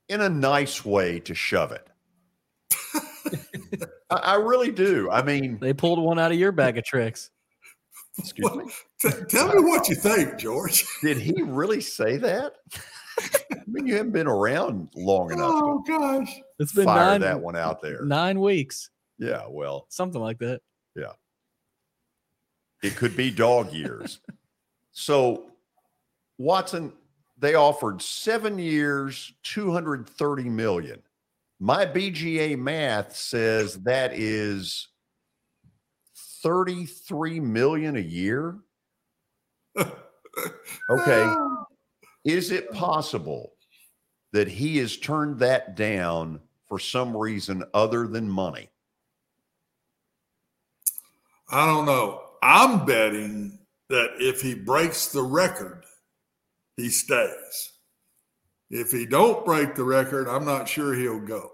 in 0.07 0.21
a 0.21 0.29
nice 0.29 0.85
way 0.85 1.19
to 1.19 1.35
shove 1.35 1.73
it. 1.73 1.87
I, 4.09 4.15
I 4.15 4.35
really 4.35 4.71
do. 4.71 5.09
I 5.11 5.21
mean, 5.21 5.57
they 5.59 5.73
pulled 5.73 5.99
one 6.01 6.17
out 6.17 6.31
of 6.31 6.39
your 6.39 6.53
bag 6.53 6.77
of 6.77 6.85
tricks. 6.85 7.29
Excuse 8.19 8.55
me. 8.55 8.65
T- 9.01 9.09
tell 9.29 9.53
me 9.53 9.61
what 9.63 9.89
you 9.89 9.95
think, 9.95 10.37
George. 10.37 10.85
Did 11.01 11.17
he 11.17 11.41
really 11.41 11.81
say 11.81 12.17
that? 12.17 12.53
I 13.19 13.57
mean, 13.67 13.85
you 13.87 13.95
haven't 13.95 14.11
been 14.11 14.27
around 14.27 14.89
long 14.95 15.31
enough 15.31 15.51
Oh 15.53 15.83
gosh, 15.87 16.31
It's 16.59 16.71
to 16.71 16.77
been 16.77 16.85
fire 16.85 17.11
nine, 17.11 17.21
that 17.21 17.39
one 17.39 17.55
out 17.55 17.81
there. 17.81 18.03
nine 18.05 18.39
weeks, 18.39 18.89
Yeah, 19.19 19.43
well, 19.49 19.85
something 19.89 20.21
like 20.21 20.39
that. 20.39 20.61
yeah. 20.95 21.13
It 22.81 22.95
could 22.95 23.15
be 23.15 23.31
dog 23.31 23.71
years. 23.73 24.19
So, 24.95 25.47
Watson, 26.37 26.93
they 27.39 27.55
offered 27.55 27.99
seven 27.99 28.59
years, 28.59 29.33
230 29.41 30.43
million. 30.49 31.01
My 31.59 31.83
BGA 31.83 32.59
math 32.59 33.15
says 33.15 33.73
that 33.85 34.13
is 34.13 34.89
33 36.43 37.39
million 37.39 37.95
a 37.95 38.01
year. 38.01 38.57
Okay. 40.89 41.35
Is 42.25 42.51
it 42.51 42.71
possible 42.71 43.53
that 44.33 44.47
he 44.47 44.77
has 44.77 44.97
turned 44.97 45.39
that 45.39 45.75
down 45.75 46.39
for 46.67 46.79
some 46.79 47.15
reason 47.15 47.63
other 47.73 48.07
than 48.07 48.29
money? 48.29 48.69
I 51.49 51.65
don't 51.65 51.85
know. 51.85 52.21
I'm 52.41 52.85
betting 52.85 53.59
that 53.89 54.11
if 54.19 54.41
he 54.41 54.55
breaks 54.55 55.11
the 55.11 55.21
record, 55.21 55.83
he 56.77 56.89
stays. 56.89 57.71
If 58.69 58.91
he 58.91 59.05
don't 59.05 59.45
break 59.45 59.75
the 59.75 59.83
record, 59.83 60.27
I'm 60.27 60.45
not 60.45 60.67
sure 60.67 60.93
he'll 60.93 61.19
go. 61.19 61.51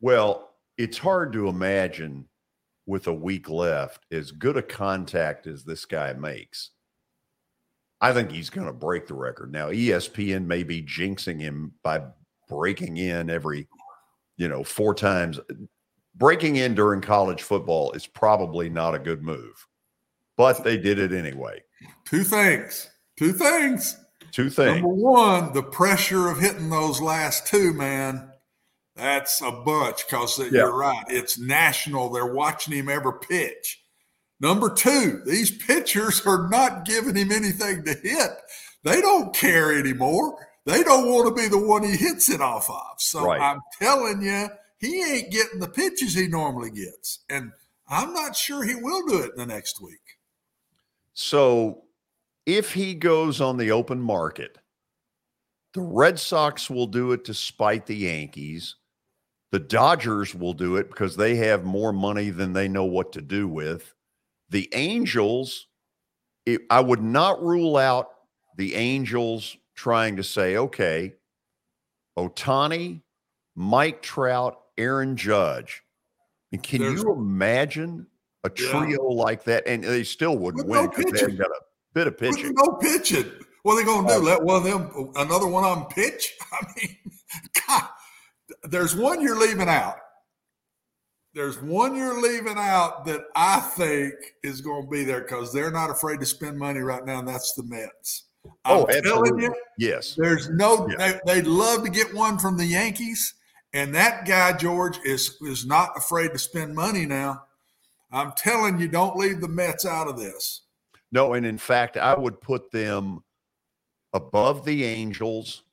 Well, 0.00 0.50
it's 0.76 0.98
hard 0.98 1.32
to 1.32 1.48
imagine 1.48 2.28
with 2.86 3.06
a 3.06 3.12
week 3.12 3.48
left 3.48 4.04
as 4.12 4.30
good 4.30 4.56
a 4.56 4.62
contact 4.62 5.46
as 5.46 5.64
this 5.64 5.84
guy 5.84 6.12
makes. 6.12 6.70
I 8.00 8.12
think 8.12 8.30
he's 8.30 8.50
going 8.50 8.66
to 8.66 8.72
break 8.72 9.06
the 9.06 9.14
record. 9.14 9.52
Now, 9.52 9.70
ESPN 9.70 10.44
may 10.46 10.62
be 10.62 10.82
jinxing 10.82 11.40
him 11.40 11.72
by 11.82 12.02
breaking 12.48 12.98
in 12.98 13.30
every, 13.30 13.66
you 14.36 14.48
know, 14.48 14.62
four 14.62 14.94
times. 14.94 15.40
Breaking 16.14 16.56
in 16.56 16.74
during 16.74 17.00
college 17.00 17.42
football 17.42 17.92
is 17.92 18.06
probably 18.06 18.68
not 18.68 18.94
a 18.94 18.98
good 18.98 19.22
move, 19.22 19.66
but 20.36 20.62
they 20.62 20.76
did 20.76 20.98
it 20.98 21.12
anyway. 21.12 21.62
Two 22.04 22.24
things. 22.24 22.90
Two 23.16 23.32
things. 23.32 23.96
Two 24.32 24.50
things. 24.50 24.82
Number 24.82 24.88
one, 24.88 25.52
the 25.52 25.62
pressure 25.62 26.28
of 26.28 26.40
hitting 26.40 26.68
those 26.68 27.00
last 27.00 27.46
two, 27.46 27.72
man. 27.72 28.30
That's 28.96 29.40
a 29.42 29.50
bunch 29.50 30.04
because 30.06 30.38
Yeah. 30.38 30.48
you're 30.50 30.76
right. 30.76 31.04
It's 31.08 31.38
national. 31.38 32.10
They're 32.10 32.32
watching 32.32 32.74
him 32.74 32.88
ever 32.88 33.12
pitch. 33.12 33.82
Number 34.40 34.70
two, 34.70 35.22
these 35.26 35.50
pitchers 35.50 36.24
are 36.26 36.48
not 36.48 36.84
giving 36.84 37.16
him 37.16 37.32
anything 37.32 37.84
to 37.84 37.94
hit. 37.94 38.30
They 38.82 39.00
don't 39.00 39.34
care 39.34 39.76
anymore. 39.76 40.48
They 40.66 40.82
don't 40.82 41.10
want 41.10 41.28
to 41.28 41.42
be 41.42 41.48
the 41.48 41.58
one 41.58 41.82
he 41.82 41.96
hits 41.96 42.28
it 42.30 42.40
off 42.40 42.68
of. 42.70 43.00
So 43.00 43.24
Right. 43.24 43.40
I'm 43.40 43.60
telling 43.80 44.22
you, 44.22 44.48
he 44.78 45.02
ain't 45.02 45.30
getting 45.32 45.60
the 45.60 45.68
pitches 45.68 46.14
he 46.14 46.26
normally 46.28 46.70
gets. 46.70 47.20
And 47.28 47.52
I'm 47.88 48.12
not 48.12 48.36
sure 48.36 48.62
he 48.64 48.74
will 48.74 49.06
do 49.06 49.22
it 49.22 49.30
in 49.32 49.36
the 49.36 49.46
next 49.46 49.80
week. 49.80 50.00
So 51.14 51.84
if 52.46 52.72
he 52.72 52.94
goes 52.94 53.40
on 53.40 53.56
the 53.56 53.70
open 53.72 54.00
market, 54.00 54.58
the 55.72 55.80
Red 55.80 56.18
Sox 56.18 56.68
will 56.70 56.86
do 56.86 57.12
it 57.12 57.24
to 57.24 57.34
spite 57.34 57.86
the 57.86 57.96
Yankees. 57.96 58.76
The 59.54 59.60
Dodgers 59.60 60.34
will 60.34 60.52
do 60.52 60.74
it 60.78 60.88
because 60.88 61.14
they 61.14 61.36
have 61.36 61.62
more 61.64 61.92
money 61.92 62.30
than 62.30 62.54
they 62.54 62.66
know 62.66 62.86
what 62.86 63.12
to 63.12 63.22
do 63.22 63.46
with. 63.46 63.94
The 64.50 64.68
Angels, 64.74 65.68
it, 66.44 66.62
I 66.70 66.80
would 66.80 67.00
not 67.00 67.40
rule 67.40 67.76
out 67.76 68.08
the 68.56 68.74
Angels 68.74 69.56
trying 69.76 70.16
to 70.16 70.24
say, 70.24 70.56
okay, 70.56 71.14
Ohtani, 72.18 73.02
Mike 73.54 74.02
Trout, 74.02 74.58
Aaron 74.76 75.16
Judge. 75.16 75.84
And 76.50 76.60
can 76.60 76.80
There's- 76.80 77.04
you 77.04 77.12
imagine 77.12 78.08
a 78.42 78.50
Yeah. 78.56 78.70
trio 78.86 79.04
like 79.04 79.44
that? 79.44 79.68
And 79.68 79.84
they 79.84 80.02
still 80.02 80.36
would 80.36 80.56
With 80.56 80.66
win 80.66 80.84
no 80.86 80.90
because 80.90 81.12
they 81.12 81.20
haven't 81.20 81.36
got 81.36 81.50
a 81.52 81.60
bit 81.92 82.08
of 82.08 82.20
With 82.20 82.34
pitching. 82.34 82.54
no 82.56 82.72
pitching. 82.80 83.30
What 83.62 83.74
are 83.74 83.76
they 83.76 83.84
going 83.84 84.04
to 84.08 84.14
do? 84.14 84.18
Oh. 84.18 84.22
Let 84.24 84.42
one 84.42 84.56
of 84.56 84.64
them, 84.64 85.12
another 85.14 85.46
one 85.46 85.62
of 85.64 85.76
them 85.76 85.86
pitch? 85.90 86.34
I 86.52 86.66
mean, 86.76 86.96
God, 87.68 87.84
there's 88.68 88.94
one 88.96 89.20
you're 89.20 89.38
leaving 89.38 89.68
out. 89.68 89.96
There's 91.34 91.60
one 91.60 91.96
you're 91.96 92.20
leaving 92.20 92.56
out 92.58 93.04
that 93.06 93.22
I 93.34 93.58
think 93.60 94.14
is 94.44 94.60
going 94.60 94.84
to 94.84 94.88
be 94.90 95.02
there 95.04 95.22
because 95.22 95.52
they're 95.52 95.70
not 95.72 95.90
afraid 95.90 96.20
to 96.20 96.26
spend 96.26 96.56
money 96.58 96.80
right 96.80 97.04
now, 97.04 97.18
and 97.18 97.26
that's 97.26 97.54
the 97.54 97.64
Mets. 97.64 98.24
I'm 98.64 98.78
Oh, 98.78 98.84
telling 98.86 98.98
absolutely. 99.06 99.42
you, 99.44 99.54
Yes. 99.78 100.14
there's 100.16 100.48
no. 100.50 100.86
Yeah. 100.98 101.18
They, 101.26 101.34
they'd 101.40 101.46
love 101.48 101.82
to 101.84 101.90
get 101.90 102.14
one 102.14 102.38
from 102.38 102.56
the 102.56 102.64
Yankees, 102.66 103.34
and 103.72 103.92
that 103.96 104.26
guy 104.26 104.52
George 104.56 104.98
is 105.04 105.36
is 105.40 105.66
not 105.66 105.96
afraid 105.96 106.30
to 106.32 106.38
spend 106.38 106.74
money 106.74 107.04
now. 107.04 107.42
I'm 108.12 108.30
telling 108.36 108.78
you, 108.78 108.86
don't 108.86 109.16
leave 109.16 109.40
the 109.40 109.48
Mets 109.48 109.84
out 109.84 110.06
of 110.06 110.16
this. 110.16 110.60
No, 111.10 111.32
and 111.34 111.44
in 111.44 111.58
fact, 111.58 111.96
I 111.96 112.14
would 112.16 112.40
put 112.40 112.70
them 112.70 113.24
above 114.12 114.64
the 114.64 114.84
Angels. 114.84 115.63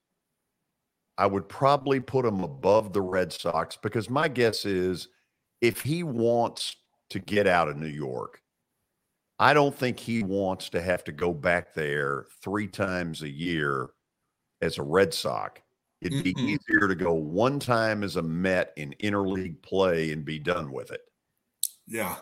I 1.21 1.27
would 1.27 1.47
probably 1.47 1.99
put 1.99 2.25
him 2.25 2.43
above 2.43 2.93
the 2.93 3.01
Red 3.03 3.31
Sox 3.31 3.77
because 3.77 4.09
my 4.09 4.27
guess 4.27 4.65
is 4.65 5.07
if 5.61 5.81
he 5.81 6.01
wants 6.01 6.75
to 7.11 7.19
get 7.19 7.45
out 7.45 7.69
of 7.69 7.77
New 7.77 7.85
York, 7.85 8.41
I 9.37 9.53
don't 9.53 9.77
think 9.77 9.99
he 9.99 10.23
wants 10.23 10.69
to 10.69 10.81
have 10.81 11.03
to 11.03 11.11
go 11.11 11.31
back 11.31 11.75
there 11.75 12.25
three 12.41 12.65
times 12.65 13.21
a 13.21 13.29
year 13.29 13.91
as 14.63 14.79
a 14.79 14.83
Red 14.83 15.13
Sox. 15.13 15.61
It'd 16.01 16.23
be 16.23 16.33
Mm-mm. 16.33 16.57
easier 16.57 16.87
to 16.87 16.95
go 16.95 17.13
one 17.13 17.59
time 17.59 18.01
as 18.03 18.15
a 18.15 18.23
Met 18.23 18.73
in 18.75 18.95
interleague 18.99 19.61
play 19.61 20.13
and 20.13 20.25
be 20.25 20.39
done 20.39 20.71
with 20.71 20.89
it. 20.89 21.01
Yeah. 21.85 22.15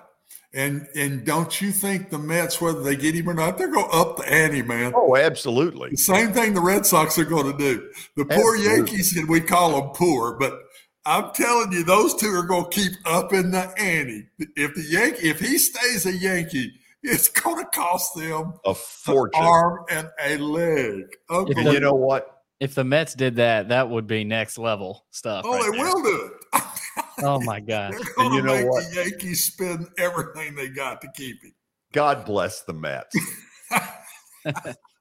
And 0.53 0.88
and 0.95 1.23
don't 1.26 1.61
you 1.61 1.71
think 1.71 2.09
the 2.09 2.17
Mets, 2.17 2.59
whether 2.59 2.81
they 2.81 2.95
get 2.95 3.13
him 3.13 3.30
or 3.30 3.35
not, 3.35 3.57
they're 3.59 3.71
going 3.71 3.89
to 3.89 3.95
up 3.95 4.17
the 4.17 4.27
ante, 4.31 4.63
man. 4.63 4.93
Oh, 4.95 5.15
absolutely. 5.15 5.91
The 5.91 5.97
same 5.97 6.34
thing 6.34 6.55
the 6.55 6.61
Red 6.61 6.88
Sox 6.88 7.19
are 7.19 7.26
going 7.26 7.51
to 7.51 7.57
do. 7.57 7.88
The 8.17 8.26
poor 8.26 8.55
Absolutely. 8.55 8.65
Yankees, 8.65 9.15
and 9.15 9.30
we 9.30 9.41
call 9.41 9.80
them 9.80 9.91
poor, 9.93 10.38
but 10.39 10.59
I'm 11.05 11.31
telling 11.34 11.71
you, 11.71 11.84
those 11.84 12.15
two 12.15 12.27
are 12.30 12.43
going 12.47 12.65
to 12.65 12.69
keep 12.71 12.91
up 13.05 13.31
in 13.31 13.51
the 13.51 13.71
ante. 13.80 14.26
If 14.55 14.73
the 14.73 14.85
Yankee, 14.89 15.30
if 15.30 15.39
he 15.39 15.57
stays 15.59 16.05
a 16.07 16.13
Yankee, 16.13 16.71
it's 17.03 17.30
going 17.30 17.63
to 17.63 17.69
cost 17.71 18.15
them 18.15 18.53
A 18.65 18.73
fortune. 18.73 19.41
arm 19.41 19.85
and 19.91 20.09
a 20.23 20.38
leg. 20.38 21.03
Okay. 21.30 21.53
And 21.61 21.73
you 21.73 21.80
know 21.80 21.93
what? 21.93 22.41
If 22.59 22.76
the 22.76 22.84
Mets 22.84 23.13
did 23.13 23.38
that, 23.38 23.69
that 23.69 23.89
would 23.89 24.05
be 24.07 24.23
next 24.23 24.57
level 24.57 25.05
stuff. 25.11 25.45
oh, 25.47 25.51
right 25.53 25.71
they 25.71 25.77
there. 25.77 25.85
will 25.85 26.03
do 26.03 26.26
it. 26.26 26.38
Oh 27.21 27.39
my 27.41 27.59
god. 27.59 27.93
They're 27.93 28.13
going 28.15 28.29
to 28.31 28.35
you 28.37 28.41
know 28.43 28.55
make 28.55 28.65
what? 28.67 28.83
the 28.89 28.95
Yankees 28.95 29.45
spend 29.45 29.87
everything 29.97 30.55
they 30.55 30.69
got 30.69 31.01
to 31.01 31.07
keep 31.15 31.41
him. 31.43 31.53
God 31.91 32.25
bless 32.25 32.61
the 32.61 32.73
Mets. 32.73 33.15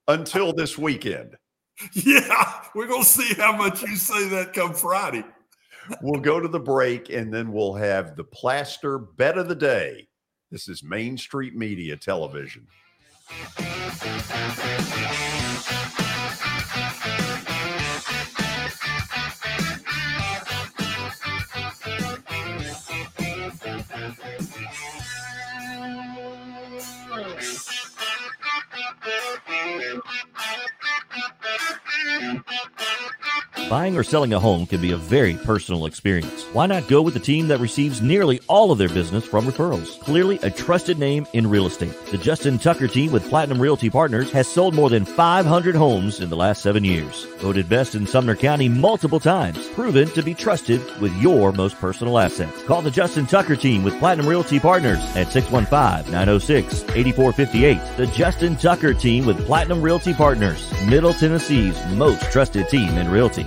Until 0.08 0.52
this 0.52 0.78
weekend, 0.78 1.36
Yeah, 1.92 2.62
we're 2.74 2.86
going 2.88 3.02
to 3.02 3.08
see 3.08 3.34
how 3.34 3.54
much 3.56 3.82
you 3.82 3.94
say 3.96 4.26
that 4.30 4.52
come 4.52 4.72
Friday. 4.74 5.24
we'll 6.02 6.20
go 6.20 6.40
to 6.40 6.48
the 6.48 6.58
break 6.58 7.10
and 7.10 7.32
then 7.32 7.52
we'll 7.52 7.74
have 7.74 8.16
the 8.16 8.24
plaster 8.24 8.98
bet 8.98 9.38
of 9.38 9.48
the 9.48 9.54
day. 9.54 10.08
This 10.50 10.68
is 10.68 10.82
Main 10.82 11.16
Street 11.18 11.54
Media 11.54 11.96
Television. 11.96 12.66
Thank 24.16 24.68
you. 33.10 33.17
Buying 33.68 33.98
or 33.98 34.02
selling 34.02 34.32
a 34.32 34.40
home 34.40 34.64
can 34.64 34.80
be 34.80 34.92
a 34.92 34.96
very 34.96 35.34
personal 35.34 35.84
experience. 35.84 36.44
Why 36.54 36.64
not 36.64 36.88
go 36.88 37.02
with 37.02 37.12
the 37.12 37.20
team 37.20 37.48
that 37.48 37.60
receives 37.60 38.00
nearly 38.00 38.40
all 38.48 38.72
of 38.72 38.78
their 38.78 38.88
business 38.88 39.26
from 39.26 39.44
referrals? 39.44 40.00
Clearly 40.00 40.38
a 40.42 40.50
trusted 40.50 40.98
name 40.98 41.26
in 41.34 41.50
real 41.50 41.66
estate. 41.66 41.92
The 42.06 42.16
Justin 42.16 42.58
Tucker 42.58 42.88
team 42.88 43.12
with 43.12 43.28
Platinum 43.28 43.60
Realty 43.60 43.90
Partners 43.90 44.30
has 44.30 44.48
sold 44.48 44.74
more 44.74 44.88
than 44.88 45.04
500 45.04 45.74
homes 45.74 46.20
in 46.20 46.30
the 46.30 46.36
last 46.36 46.62
seven 46.62 46.82
years. 46.82 47.26
Voted 47.40 47.68
best 47.68 47.94
in 47.94 48.06
Sumner 48.06 48.34
County 48.34 48.70
multiple 48.70 49.20
times. 49.20 49.68
Proven 49.74 50.08
to 50.12 50.22
be 50.22 50.32
trusted 50.32 50.80
with 50.98 51.14
your 51.16 51.52
most 51.52 51.78
personal 51.78 52.18
assets. 52.18 52.62
Call 52.62 52.80
the 52.80 52.90
Justin 52.90 53.26
Tucker 53.26 53.56
team 53.56 53.82
with 53.82 53.98
Platinum 53.98 54.26
Realty 54.26 54.58
Partners 54.58 55.00
at 55.14 55.26
615-906-8458. 55.26 57.96
The 57.98 58.06
Justin 58.06 58.56
Tucker 58.56 58.94
team 58.94 59.26
with 59.26 59.44
Platinum 59.44 59.82
Realty 59.82 60.14
Partners. 60.14 60.72
Middle 60.86 61.12
Tennessee's 61.12 61.78
most 61.92 62.32
trusted 62.32 62.70
team 62.70 62.96
in 62.96 63.10
realty. 63.10 63.46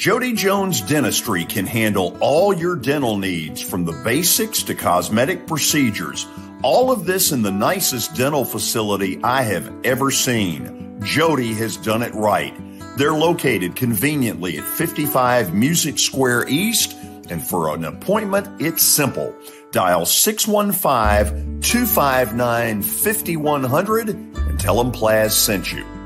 Jody 0.00 0.32
Jones 0.32 0.80
Dentistry 0.80 1.44
can 1.44 1.66
handle 1.66 2.16
all 2.20 2.54
your 2.54 2.74
dental 2.74 3.18
needs 3.18 3.60
from 3.60 3.84
the 3.84 3.92
basics 4.02 4.62
to 4.62 4.74
cosmetic 4.74 5.46
procedures. 5.46 6.26
All 6.62 6.90
of 6.90 7.04
this 7.04 7.32
in 7.32 7.42
the 7.42 7.50
nicest 7.50 8.16
dental 8.16 8.46
facility 8.46 9.20
I 9.22 9.42
have 9.42 9.70
ever 9.84 10.10
seen. 10.10 10.98
Jody 11.02 11.52
has 11.52 11.76
done 11.76 12.00
it 12.00 12.14
right. 12.14 12.54
They're 12.96 13.12
located 13.12 13.76
conveniently 13.76 14.56
at 14.56 14.64
55 14.64 15.52
Music 15.52 15.98
Square 15.98 16.48
East, 16.48 16.96
and 17.28 17.46
for 17.46 17.74
an 17.74 17.84
appointment, 17.84 18.58
it's 18.58 18.82
simple. 18.82 19.36
Dial 19.70 20.06
615 20.06 21.60
259 21.60 22.80
5100 22.80 24.08
and 24.08 24.58
tell 24.58 24.82
them 24.82 24.92
Plaz 24.92 25.32
sent 25.32 25.70
you. 25.70 25.99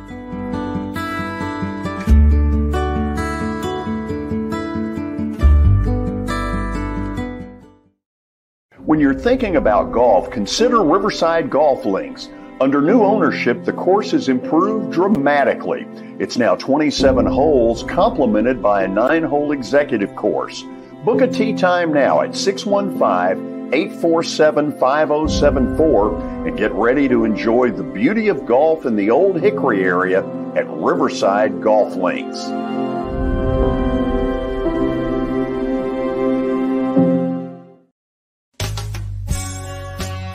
When 8.95 9.01
you're 9.01 9.13
thinking 9.13 9.57
about 9.57 9.91
golf, 9.91 10.31
consider 10.31 10.81
Riverside 10.85 11.51
Golf 11.51 11.85
Links. 11.85 12.29
Under 12.61 12.81
new 12.81 13.03
ownership, 13.03 13.65
the 13.65 13.73
course 13.73 14.13
has 14.13 14.29
improved 14.29 14.93
dramatically. 14.93 15.85
It's 16.21 16.37
now 16.37 16.55
27 16.55 17.27
holes, 17.27 17.83
complemented 17.83 18.63
by 18.63 18.85
a 18.85 18.89
nine 18.89 19.25
hole 19.25 19.51
executive 19.51 20.15
course. 20.15 20.63
Book 21.05 21.23
a 21.23 21.27
tee 21.27 21.55
time 21.55 21.93
now 21.93 22.21
at 22.21 22.37
615 22.37 23.75
847 23.75 24.79
5074 24.79 26.47
and 26.47 26.57
get 26.57 26.71
ready 26.71 27.09
to 27.09 27.25
enjoy 27.25 27.73
the 27.73 27.83
beauty 27.83 28.29
of 28.29 28.47
golf 28.47 28.87
in 28.87 28.95
the 28.95 29.11
Old 29.11 29.41
Hickory 29.41 29.83
area 29.83 30.21
at 30.55 30.71
Riverside 30.71 31.61
Golf 31.61 31.97
Links. 31.97 32.45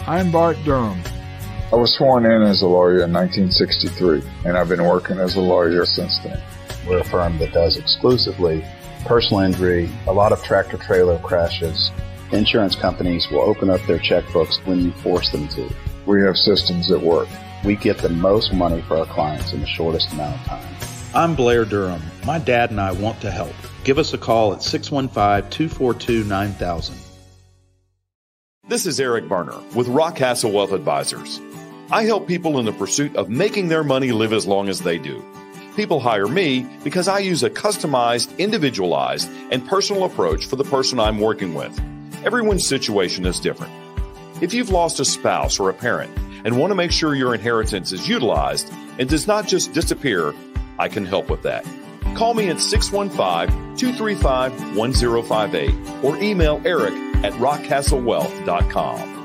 I'm 0.09 0.31
Bart 0.31 0.57
Durham. 0.65 0.99
I 1.71 1.75
was 1.75 1.93
sworn 1.93 2.25
in 2.25 2.41
as 2.41 2.63
a 2.63 2.67
lawyer 2.67 3.03
in 3.03 3.13
1963, 3.13 4.23
and 4.43 4.57
I've 4.57 4.67
been 4.67 4.83
working 4.83 5.19
as 5.19 5.35
a 5.35 5.39
lawyer 5.39 5.85
since 5.85 6.17
then. 6.17 6.41
We're 6.87 7.01
a 7.01 7.03
firm 7.03 7.37
that 7.37 7.53
does 7.53 7.77
exclusively 7.77 8.65
personal 9.05 9.43
injury, 9.43 9.87
a 10.07 10.11
lot 10.11 10.31
of 10.31 10.43
tractor 10.43 10.77
trailer 10.77 11.19
crashes. 11.19 11.91
Insurance 12.31 12.73
companies 12.73 13.29
will 13.29 13.41
open 13.41 13.69
up 13.69 13.81
their 13.85 13.99
checkbooks 13.99 14.65
when 14.65 14.79
you 14.79 14.91
force 14.93 15.29
them 15.29 15.47
to. 15.49 15.71
We 16.07 16.23
have 16.23 16.37
systems 16.37 16.87
that 16.87 16.99
work. 16.99 17.27
We 17.63 17.75
get 17.75 17.99
the 17.99 18.09
most 18.09 18.51
money 18.51 18.81
for 18.81 18.97
our 18.97 19.05
clients 19.05 19.53
in 19.53 19.59
the 19.59 19.67
shortest 19.67 20.11
amount 20.13 20.41
of 20.41 20.47
time. 20.47 20.75
I'm 21.13 21.35
Blair 21.35 21.65
Durham. 21.65 22.01
My 22.25 22.39
dad 22.39 22.71
and 22.71 22.81
I 22.81 22.93
want 22.93 23.21
to 23.21 23.29
help. 23.29 23.53
Give 23.83 23.99
us 23.99 24.11
a 24.11 24.17
call 24.17 24.53
at 24.53 24.63
615 24.63 25.51
242 25.51 26.23
9000. 26.23 27.08
This 28.69 28.85
is 28.85 28.99
Eric 28.99 29.27
Berner 29.27 29.59
with 29.73 29.87
Rock 29.87 30.17
Castle 30.17 30.51
Wealth 30.51 30.73
Advisors. 30.73 31.41
I 31.89 32.03
help 32.03 32.27
people 32.27 32.59
in 32.59 32.65
the 32.65 32.71
pursuit 32.71 33.15
of 33.15 33.27
making 33.27 33.67
their 33.67 33.83
money 33.83 34.11
live 34.11 34.31
as 34.31 34.45
long 34.45 34.69
as 34.69 34.81
they 34.81 34.99
do. 34.99 35.25
People 35.75 35.99
hire 35.99 36.27
me 36.27 36.69
because 36.83 37.07
I 37.07 37.17
use 37.17 37.41
a 37.41 37.49
customized, 37.49 38.37
individualized, 38.37 39.27
and 39.49 39.67
personal 39.67 40.03
approach 40.03 40.45
for 40.45 40.55
the 40.55 40.63
person 40.63 40.99
I'm 40.99 41.19
working 41.19 41.55
with. 41.55 41.75
Everyone's 42.23 42.67
situation 42.67 43.25
is 43.25 43.39
different. 43.39 43.73
If 44.39 44.53
you've 44.53 44.69
lost 44.69 44.99
a 44.99 45.05
spouse 45.05 45.59
or 45.59 45.71
a 45.71 45.73
parent 45.73 46.15
and 46.45 46.59
want 46.59 46.69
to 46.69 46.75
make 46.75 46.91
sure 46.91 47.15
your 47.15 47.33
inheritance 47.33 47.91
is 47.91 48.07
utilized 48.07 48.71
and 48.99 49.09
does 49.09 49.25
not 49.25 49.47
just 49.47 49.73
disappear, 49.73 50.31
I 50.77 50.89
can 50.89 51.07
help 51.07 51.31
with 51.31 51.41
that. 51.41 51.65
Call 52.13 52.35
me 52.35 52.49
at 52.49 52.61
615 52.61 53.77
235 53.77 54.77
1058 54.77 56.03
or 56.03 56.17
email 56.17 56.61
eric 56.65 57.08
at 57.23 57.33
rockcastlewealth.com. 57.33 59.19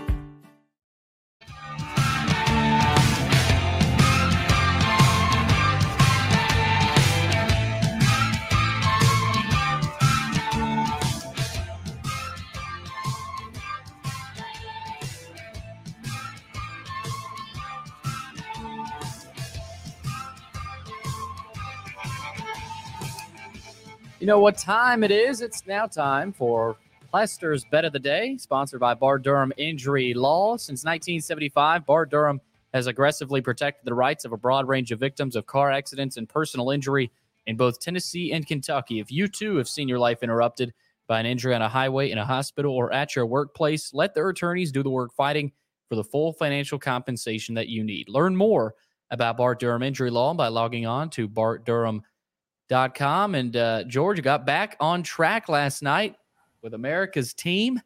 You 24.21 24.29
know 24.29 24.39
what 24.41 24.57
time 24.57 25.05
it 25.05 25.11
is? 25.11 25.43
It's 25.43 25.66
now 25.66 25.87
time 25.87 26.33
for 26.33 26.79
Lester's 27.15 27.65
Bet 27.65 27.85
of 27.85 27.93
the 27.93 28.01
Day, 28.01 28.36
sponsored 28.39 28.81
by 28.81 28.93
Bart 28.93 29.23
Durham 29.23 29.53
Injury 29.57 30.15
Law. 30.15 30.57
Since 30.57 30.82
1975, 30.82 31.86
Bart 31.86 32.11
Durham 32.11 32.41
has 32.73 32.89
aggressively 32.89 33.41
protected 33.41 33.85
the 33.85 33.95
rights 33.95 34.24
of 34.24 34.32
a 34.32 34.36
broad 34.36 34.66
range 34.66 34.91
of 34.91 34.99
victims 34.99 35.36
of 35.36 35.47
car 35.47 35.70
accidents 35.70 36.16
and 36.16 36.28
personal 36.28 36.70
injury 36.70 37.12
in 37.47 37.57
both 37.57 37.78
Tennessee 37.78 38.32
and 38.32 38.45
Kentucky. 38.45 38.99
If 38.99 39.12
you 39.12 39.28
too 39.28 39.55
have 39.59 39.69
seen 39.69 39.86
your 39.86 40.01
life 40.01 40.24
interrupted 40.24 40.74
by 41.07 41.20
an 41.20 41.27
injury 41.27 41.55
on 41.55 41.62
a 41.62 41.69
highway, 41.69 42.11
in 42.11 42.19
a 42.19 42.24
hospital, 42.24 42.74
or 42.74 42.93
at 42.93 43.15
your 43.15 43.27
workplace, 43.27 43.95
let 43.95 44.12
their 44.12 44.28
attorneys 44.28 44.73
do 44.73 44.82
the 44.82 44.91
work 44.91 45.15
fighting 45.15 45.53
for 45.89 45.95
the 45.95 46.03
full 46.03 46.32
financial 46.32 46.81
compensation 46.81 47.55
that 47.55 47.69
you 47.69 47.85
need. 47.85 48.09
Learn 48.09 48.35
more 48.35 48.74
about 49.12 49.36
Bart 49.36 49.61
Durham 49.61 49.85
Injury 49.85 50.11
Law 50.11 50.35
by 50.35 50.49
logging 50.49 50.85
on 50.85 51.11
to 51.11 51.28
bartdurham.com. 51.28 53.36
And 53.36 53.57
uh, 53.57 53.85
George 53.85 54.20
got 54.20 54.45
back 54.45 54.77
on 54.81 55.05
track 55.05 55.49
last 55.49 55.81
night 55.81 56.16
with 56.65 56.74
America's 56.74 57.35
team. 57.35 57.78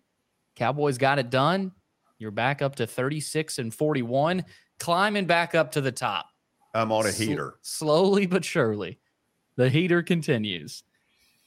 Cowboys 0.54 0.96
got 0.96 1.18
it 1.18 1.28
done. 1.28 1.72
You're 2.18 2.30
back 2.30 2.62
up 2.62 2.76
to 2.76 2.86
36 2.86 3.58
and 3.58 3.74
41, 3.74 4.44
climbing 4.78 5.26
back 5.26 5.54
up 5.54 5.72
to 5.72 5.80
the 5.80 5.92
top. 5.92 6.26
I'm 6.74 6.92
on 6.92 7.06
a 7.06 7.12
Sl- 7.12 7.22
heater. 7.22 7.54
slowly 7.60 8.26
but 8.26 8.44
surely, 8.44 8.98
the 9.56 9.68
heater 9.68 10.02
continues. 10.02 10.84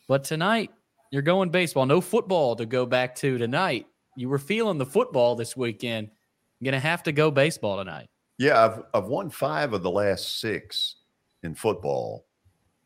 But 0.07 0.25
tonight, 0.25 0.71
you're 1.09 1.21
going 1.21 1.49
baseball. 1.49 1.85
No 1.85 2.01
football 2.01 2.55
to 2.57 2.65
go 2.65 2.85
back 2.85 3.15
to 3.15 3.37
tonight. 3.37 3.87
You 4.17 4.27
were 4.27 4.39
feeling 4.39 4.77
the 4.77 4.85
football 4.85 5.35
this 5.35 5.55
weekend. 5.55 6.09
You're 6.59 6.71
going 6.71 6.81
to 6.81 6.87
have 6.87 7.03
to 7.03 7.11
go 7.13 7.31
baseball 7.31 7.77
tonight. 7.77 8.09
Yeah, 8.37 8.65
I've 8.65 8.83
I've 8.93 9.07
won 9.07 9.29
five 9.29 9.73
of 9.73 9.83
the 9.83 9.91
last 9.91 10.39
six 10.41 10.95
in 11.43 11.53
football, 11.55 12.25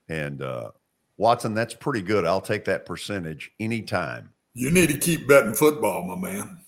and 0.10 0.42
uh, 0.42 0.72
Watson, 1.18 1.54
that's 1.54 1.74
pretty 1.74 2.02
good. 2.02 2.26
I'll 2.26 2.42
take 2.42 2.66
that 2.66 2.86
percentage 2.86 3.52
anytime. 3.60 4.32
You 4.56 4.72
need 4.72 4.90
to 4.90 4.98
keep 4.98 5.28
betting 5.28 5.54
football, 5.54 6.04
my 6.04 6.16
man. 6.32 6.60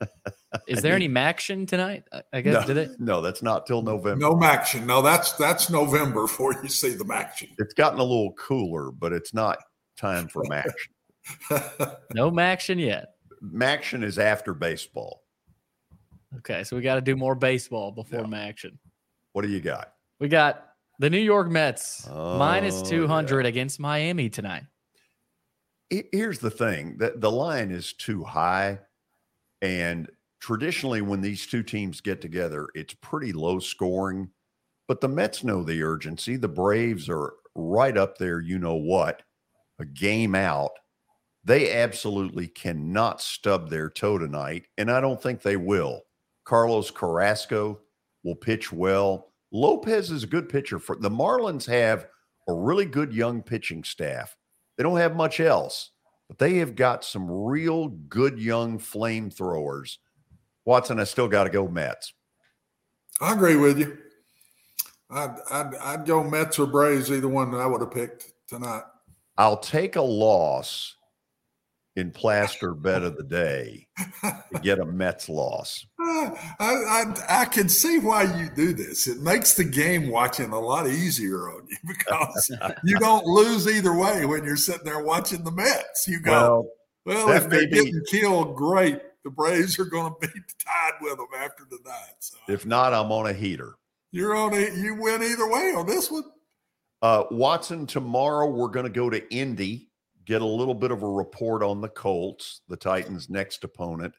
Is 0.68 0.82
there 0.82 0.94
any 0.94 1.12
action 1.16 1.66
tonight? 1.66 2.04
I- 2.12 2.22
I 2.32 2.40
guess, 2.40 2.60
No, 2.60 2.66
did 2.74 2.76
it? 2.76 3.00
no, 3.00 3.20
that's 3.20 3.42
not 3.42 3.66
till 3.66 3.82
November. 3.82 4.16
No 4.24 4.40
action. 4.42 4.86
No, 4.86 5.02
that's 5.02 5.32
that's 5.32 5.68
November 5.68 6.22
before 6.26 6.54
you 6.62 6.68
see 6.68 6.90
the 6.94 7.04
action. 7.12 7.48
It's 7.58 7.74
gotten 7.74 7.98
a 7.98 8.02
little 8.04 8.32
cooler, 8.34 8.92
but 8.92 9.12
it's 9.12 9.34
not 9.34 9.58
time 9.98 10.28
for 10.28 10.42
action. 10.52 10.92
No 12.14 12.38
action 12.38 12.78
yet. 12.78 13.14
Action 13.60 14.04
is 14.04 14.18
after 14.18 14.54
baseball. 14.54 15.22
Okay, 16.38 16.62
so 16.64 16.76
we 16.76 16.82
got 16.82 16.96
to 16.96 17.00
do 17.00 17.16
more 17.16 17.34
baseball 17.34 17.90
before 17.92 18.26
action. 18.34 18.78
What 19.32 19.42
do 19.42 19.48
you 19.48 19.60
got? 19.60 19.92
We 20.20 20.28
got 20.28 20.66
the 21.00 21.10
New 21.10 21.18
York 21.18 21.48
Mets 21.50 22.06
Oh, 22.10 22.84
200 22.84 23.46
against 23.46 23.80
Miami 23.80 24.28
tonight. 24.28 24.64
He- 25.90 26.08
Here's 26.12 26.38
the 26.38 26.50
thing: 26.50 26.98
that 26.98 27.20
the 27.20 27.30
line 27.30 27.70
is 27.70 27.92
too 27.92 28.24
high, 28.24 28.80
and 29.62 30.10
traditionally, 30.40 31.02
when 31.02 31.20
these 31.20 31.46
two 31.46 31.62
teams 31.62 32.00
get 32.00 32.20
together, 32.20 32.68
it's 32.74 32.94
pretty 32.94 33.32
low 33.32 33.58
scoring. 33.58 34.30
But 34.88 35.00
the 35.00 35.08
Mets 35.08 35.44
know 35.44 35.62
the 35.64 35.82
urgency. 35.82 36.36
The 36.36 36.48
Braves 36.48 37.08
are 37.08 37.34
right 37.54 37.96
up 37.96 38.18
there. 38.18 38.40
You 38.40 38.58
know 38.58 38.74
what? 38.76 39.22
A 39.80 39.84
game 39.86 40.34
out. 40.34 40.72
They 41.44 41.72
absolutely 41.74 42.48
cannot 42.48 43.20
stub 43.20 43.68
their 43.70 43.90
toe 43.90 44.18
tonight, 44.18 44.66
and 44.78 44.90
I 44.90 45.00
don't 45.00 45.22
think 45.22 45.42
they 45.42 45.56
will. 45.56 46.02
Carlos 46.44 46.90
Carrasco 46.90 47.80
will 48.24 48.36
pitch 48.36 48.72
well. 48.72 49.32
Lopez 49.52 50.10
is 50.10 50.24
a 50.24 50.28
good 50.28 50.48
pitcher 50.48 50.78
for 50.78 50.96
the 50.96 51.10
Marlins 51.10 51.66
have 51.66 52.06
a 52.48 52.52
really 52.54 52.86
good 52.86 53.12
young 53.12 53.42
pitching 53.42 53.84
staff. 53.84 54.36
They 54.76 54.82
don't 54.82 54.98
have 54.98 55.16
much 55.16 55.40
else, 55.40 55.90
but 56.28 56.38
they 56.38 56.56
have 56.56 56.74
got 56.74 57.04
some 57.04 57.30
real 57.30 57.88
good 57.88 58.38
young 58.38 58.78
flamethrowers. 58.78 59.98
Watson, 60.64 60.98
I 60.98 61.04
still 61.04 61.28
got 61.28 61.44
to 61.44 61.50
go 61.50 61.68
Mets. 61.68 62.14
I 63.20 63.32
agree 63.32 63.56
with 63.56 63.78
you. 63.78 63.98
I'd, 65.10 65.36
I'd 65.50 65.74
I'd 65.76 66.06
go 66.06 66.24
Mets 66.24 66.58
or 66.58 66.66
Braves, 66.66 67.12
either 67.12 67.28
one 67.28 67.50
that 67.52 67.58
I 67.58 67.66
would 67.66 67.80
have 67.80 67.92
picked 67.92 68.32
tonight. 68.48 68.82
I'll 69.36 69.58
take 69.58 69.96
a 69.96 70.02
loss 70.02 70.93
in 71.96 72.10
plaster 72.10 72.74
bet 72.74 73.02
of 73.02 73.16
the 73.16 73.22
day 73.22 73.86
to 74.22 74.58
get 74.62 74.80
a 74.80 74.84
Mets 74.84 75.28
loss. 75.28 75.86
I, 76.00 76.32
I 76.60 77.04
I 77.28 77.44
can 77.44 77.68
see 77.68 77.98
why 77.98 78.24
you 78.40 78.48
do 78.54 78.72
this. 78.72 79.06
It 79.06 79.20
makes 79.20 79.54
the 79.54 79.64
game 79.64 80.08
watching 80.08 80.50
a 80.50 80.58
lot 80.58 80.88
easier 80.88 81.50
on 81.50 81.66
you 81.68 81.76
because 81.86 82.50
you 82.84 82.98
don't 82.98 83.24
lose 83.26 83.68
either 83.68 83.96
way 83.96 84.26
when 84.26 84.44
you're 84.44 84.56
sitting 84.56 84.84
there 84.84 85.04
watching 85.04 85.44
the 85.44 85.52
Mets. 85.52 86.06
You 86.08 86.20
go, 86.20 86.68
well, 87.06 87.26
that 87.28 87.44
if 87.44 87.48
they're 87.50 87.68
be- 87.68 87.76
getting 87.76 88.02
killed, 88.10 88.56
great. 88.56 89.00
The 89.24 89.30
Braves 89.30 89.78
are 89.78 89.86
going 89.86 90.12
to 90.12 90.26
be 90.28 90.32
tied 90.66 90.92
with 91.00 91.16
them 91.16 91.28
after 91.38 91.64
tonight. 91.64 92.12
So 92.18 92.36
If 92.48 92.66
not, 92.66 92.92
I'm 92.92 93.10
on 93.10 93.26
a 93.26 93.32
heater. 93.32 93.76
you're 94.10 94.36
on 94.36 94.52
it. 94.52 94.74
You 94.74 94.96
win 95.00 95.22
either 95.22 95.48
way 95.48 95.72
on 95.74 95.86
this 95.86 96.10
one. 96.10 96.24
Uh, 97.00 97.24
Watson, 97.30 97.86
tomorrow 97.86 98.50
we're 98.50 98.68
going 98.68 98.84
to 98.84 98.92
go 98.92 99.08
to 99.08 99.26
Indy, 99.32 99.88
get 100.26 100.42
a 100.42 100.46
little 100.46 100.74
bit 100.74 100.90
of 100.90 101.02
a 101.02 101.08
report 101.08 101.62
on 101.62 101.80
the 101.80 101.88
Colts, 101.88 102.62
the 102.68 102.76
Titans' 102.76 103.30
next 103.30 103.64
opponent. 103.64 104.14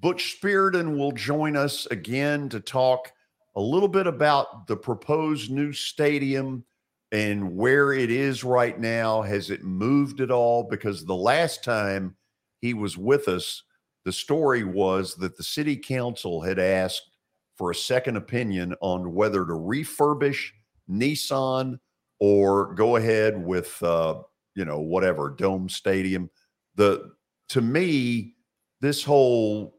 Butch 0.00 0.38
Spyridon 0.40 0.96
will 0.96 1.12
join 1.12 1.56
us 1.56 1.86
again 1.86 2.48
to 2.48 2.60
talk 2.60 3.12
a 3.54 3.60
little 3.60 3.88
bit 3.88 4.06
about 4.06 4.66
the 4.66 4.76
proposed 4.76 5.50
new 5.50 5.72
stadium 5.72 6.64
and 7.12 7.56
where 7.56 7.92
it 7.92 8.10
is 8.10 8.42
right 8.42 8.80
now. 8.80 9.22
Has 9.22 9.50
it 9.50 9.62
moved 9.62 10.20
at 10.20 10.30
all? 10.30 10.64
Because 10.64 11.04
the 11.04 11.14
last 11.14 11.62
time 11.62 12.16
he 12.60 12.74
was 12.74 12.96
with 12.96 13.28
us, 13.28 13.62
the 14.04 14.12
story 14.12 14.64
was 14.64 15.14
that 15.16 15.36
the 15.36 15.42
city 15.42 15.76
council 15.76 16.40
had 16.40 16.58
asked 16.58 17.10
for 17.56 17.70
a 17.70 17.74
second 17.74 18.16
opinion 18.16 18.74
on 18.80 19.14
whether 19.14 19.44
to 19.44 19.52
refurbish 19.52 20.48
Nissan 20.90 21.78
or 22.18 22.74
go 22.74 22.96
ahead 22.96 23.44
with 23.44 23.80
uh, 23.82 24.22
you 24.54 24.64
know 24.64 24.80
whatever 24.80 25.30
dome 25.30 25.68
stadium. 25.68 26.30
The 26.74 27.10
to 27.50 27.60
me, 27.60 28.34
this 28.80 29.02
whole 29.04 29.78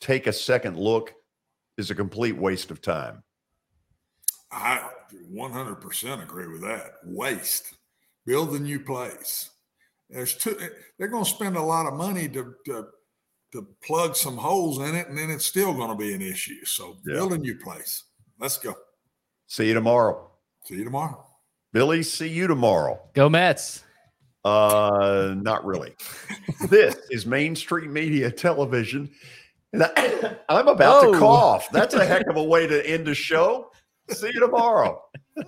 take 0.00 0.26
a 0.26 0.32
second 0.32 0.76
look 0.76 1.12
is 1.78 1.90
a 1.90 1.94
complete 1.94 2.36
waste 2.36 2.70
of 2.70 2.80
time. 2.80 3.22
I 4.50 4.86
100% 5.34 6.22
agree 6.22 6.48
with 6.48 6.60
that. 6.62 6.92
Waste. 7.04 7.74
Build 8.26 8.50
a 8.54 8.58
new 8.58 8.80
place. 8.80 9.50
There's 10.10 10.34
two. 10.34 10.58
Eh, 10.60 10.68
they're 10.98 11.08
going 11.08 11.24
to 11.24 11.30
spend 11.30 11.56
a 11.56 11.62
lot 11.62 11.86
of 11.86 11.94
money 11.94 12.28
to, 12.28 12.54
to 12.66 12.86
to 13.52 13.66
plug 13.84 14.16
some 14.16 14.36
holes 14.36 14.78
in 14.78 14.94
it, 14.94 15.08
and 15.08 15.16
then 15.16 15.30
it's 15.30 15.44
still 15.44 15.74
going 15.74 15.90
to 15.90 15.94
be 15.96 16.14
an 16.14 16.22
issue. 16.22 16.64
So 16.64 16.96
Yeah. 17.06 17.14
build 17.16 17.32
a 17.32 17.38
new 17.38 17.56
place. 17.58 18.04
Let's 18.38 18.58
go. 18.58 18.74
See 19.46 19.68
you 19.68 19.74
tomorrow. 19.74 20.30
See 20.64 20.76
you 20.76 20.84
tomorrow. 20.84 21.26
Billy, 21.72 22.02
see 22.02 22.28
you 22.28 22.46
tomorrow. 22.46 23.00
Go 23.14 23.28
Mets. 23.28 23.84
Uh, 24.44 25.34
not 25.38 25.64
really. 25.64 25.94
this 26.68 26.96
is 27.10 27.26
Main 27.26 27.54
Street 27.54 27.90
Media 27.90 28.30
Television. 28.30 29.10
And 29.72 29.84
I, 29.84 30.36
I'm 30.48 30.68
about 30.68 31.04
Oh. 31.04 31.12
to 31.12 31.18
cough. 31.18 31.70
That's 31.70 31.94
a 31.94 32.04
heck 32.04 32.26
of 32.28 32.36
a 32.36 32.42
way 32.44 32.66
to 32.66 32.86
end 32.86 33.08
a 33.08 33.14
show. 33.14 33.70
See 34.10 34.30
you 34.34 34.40
tomorrow. 34.40 35.02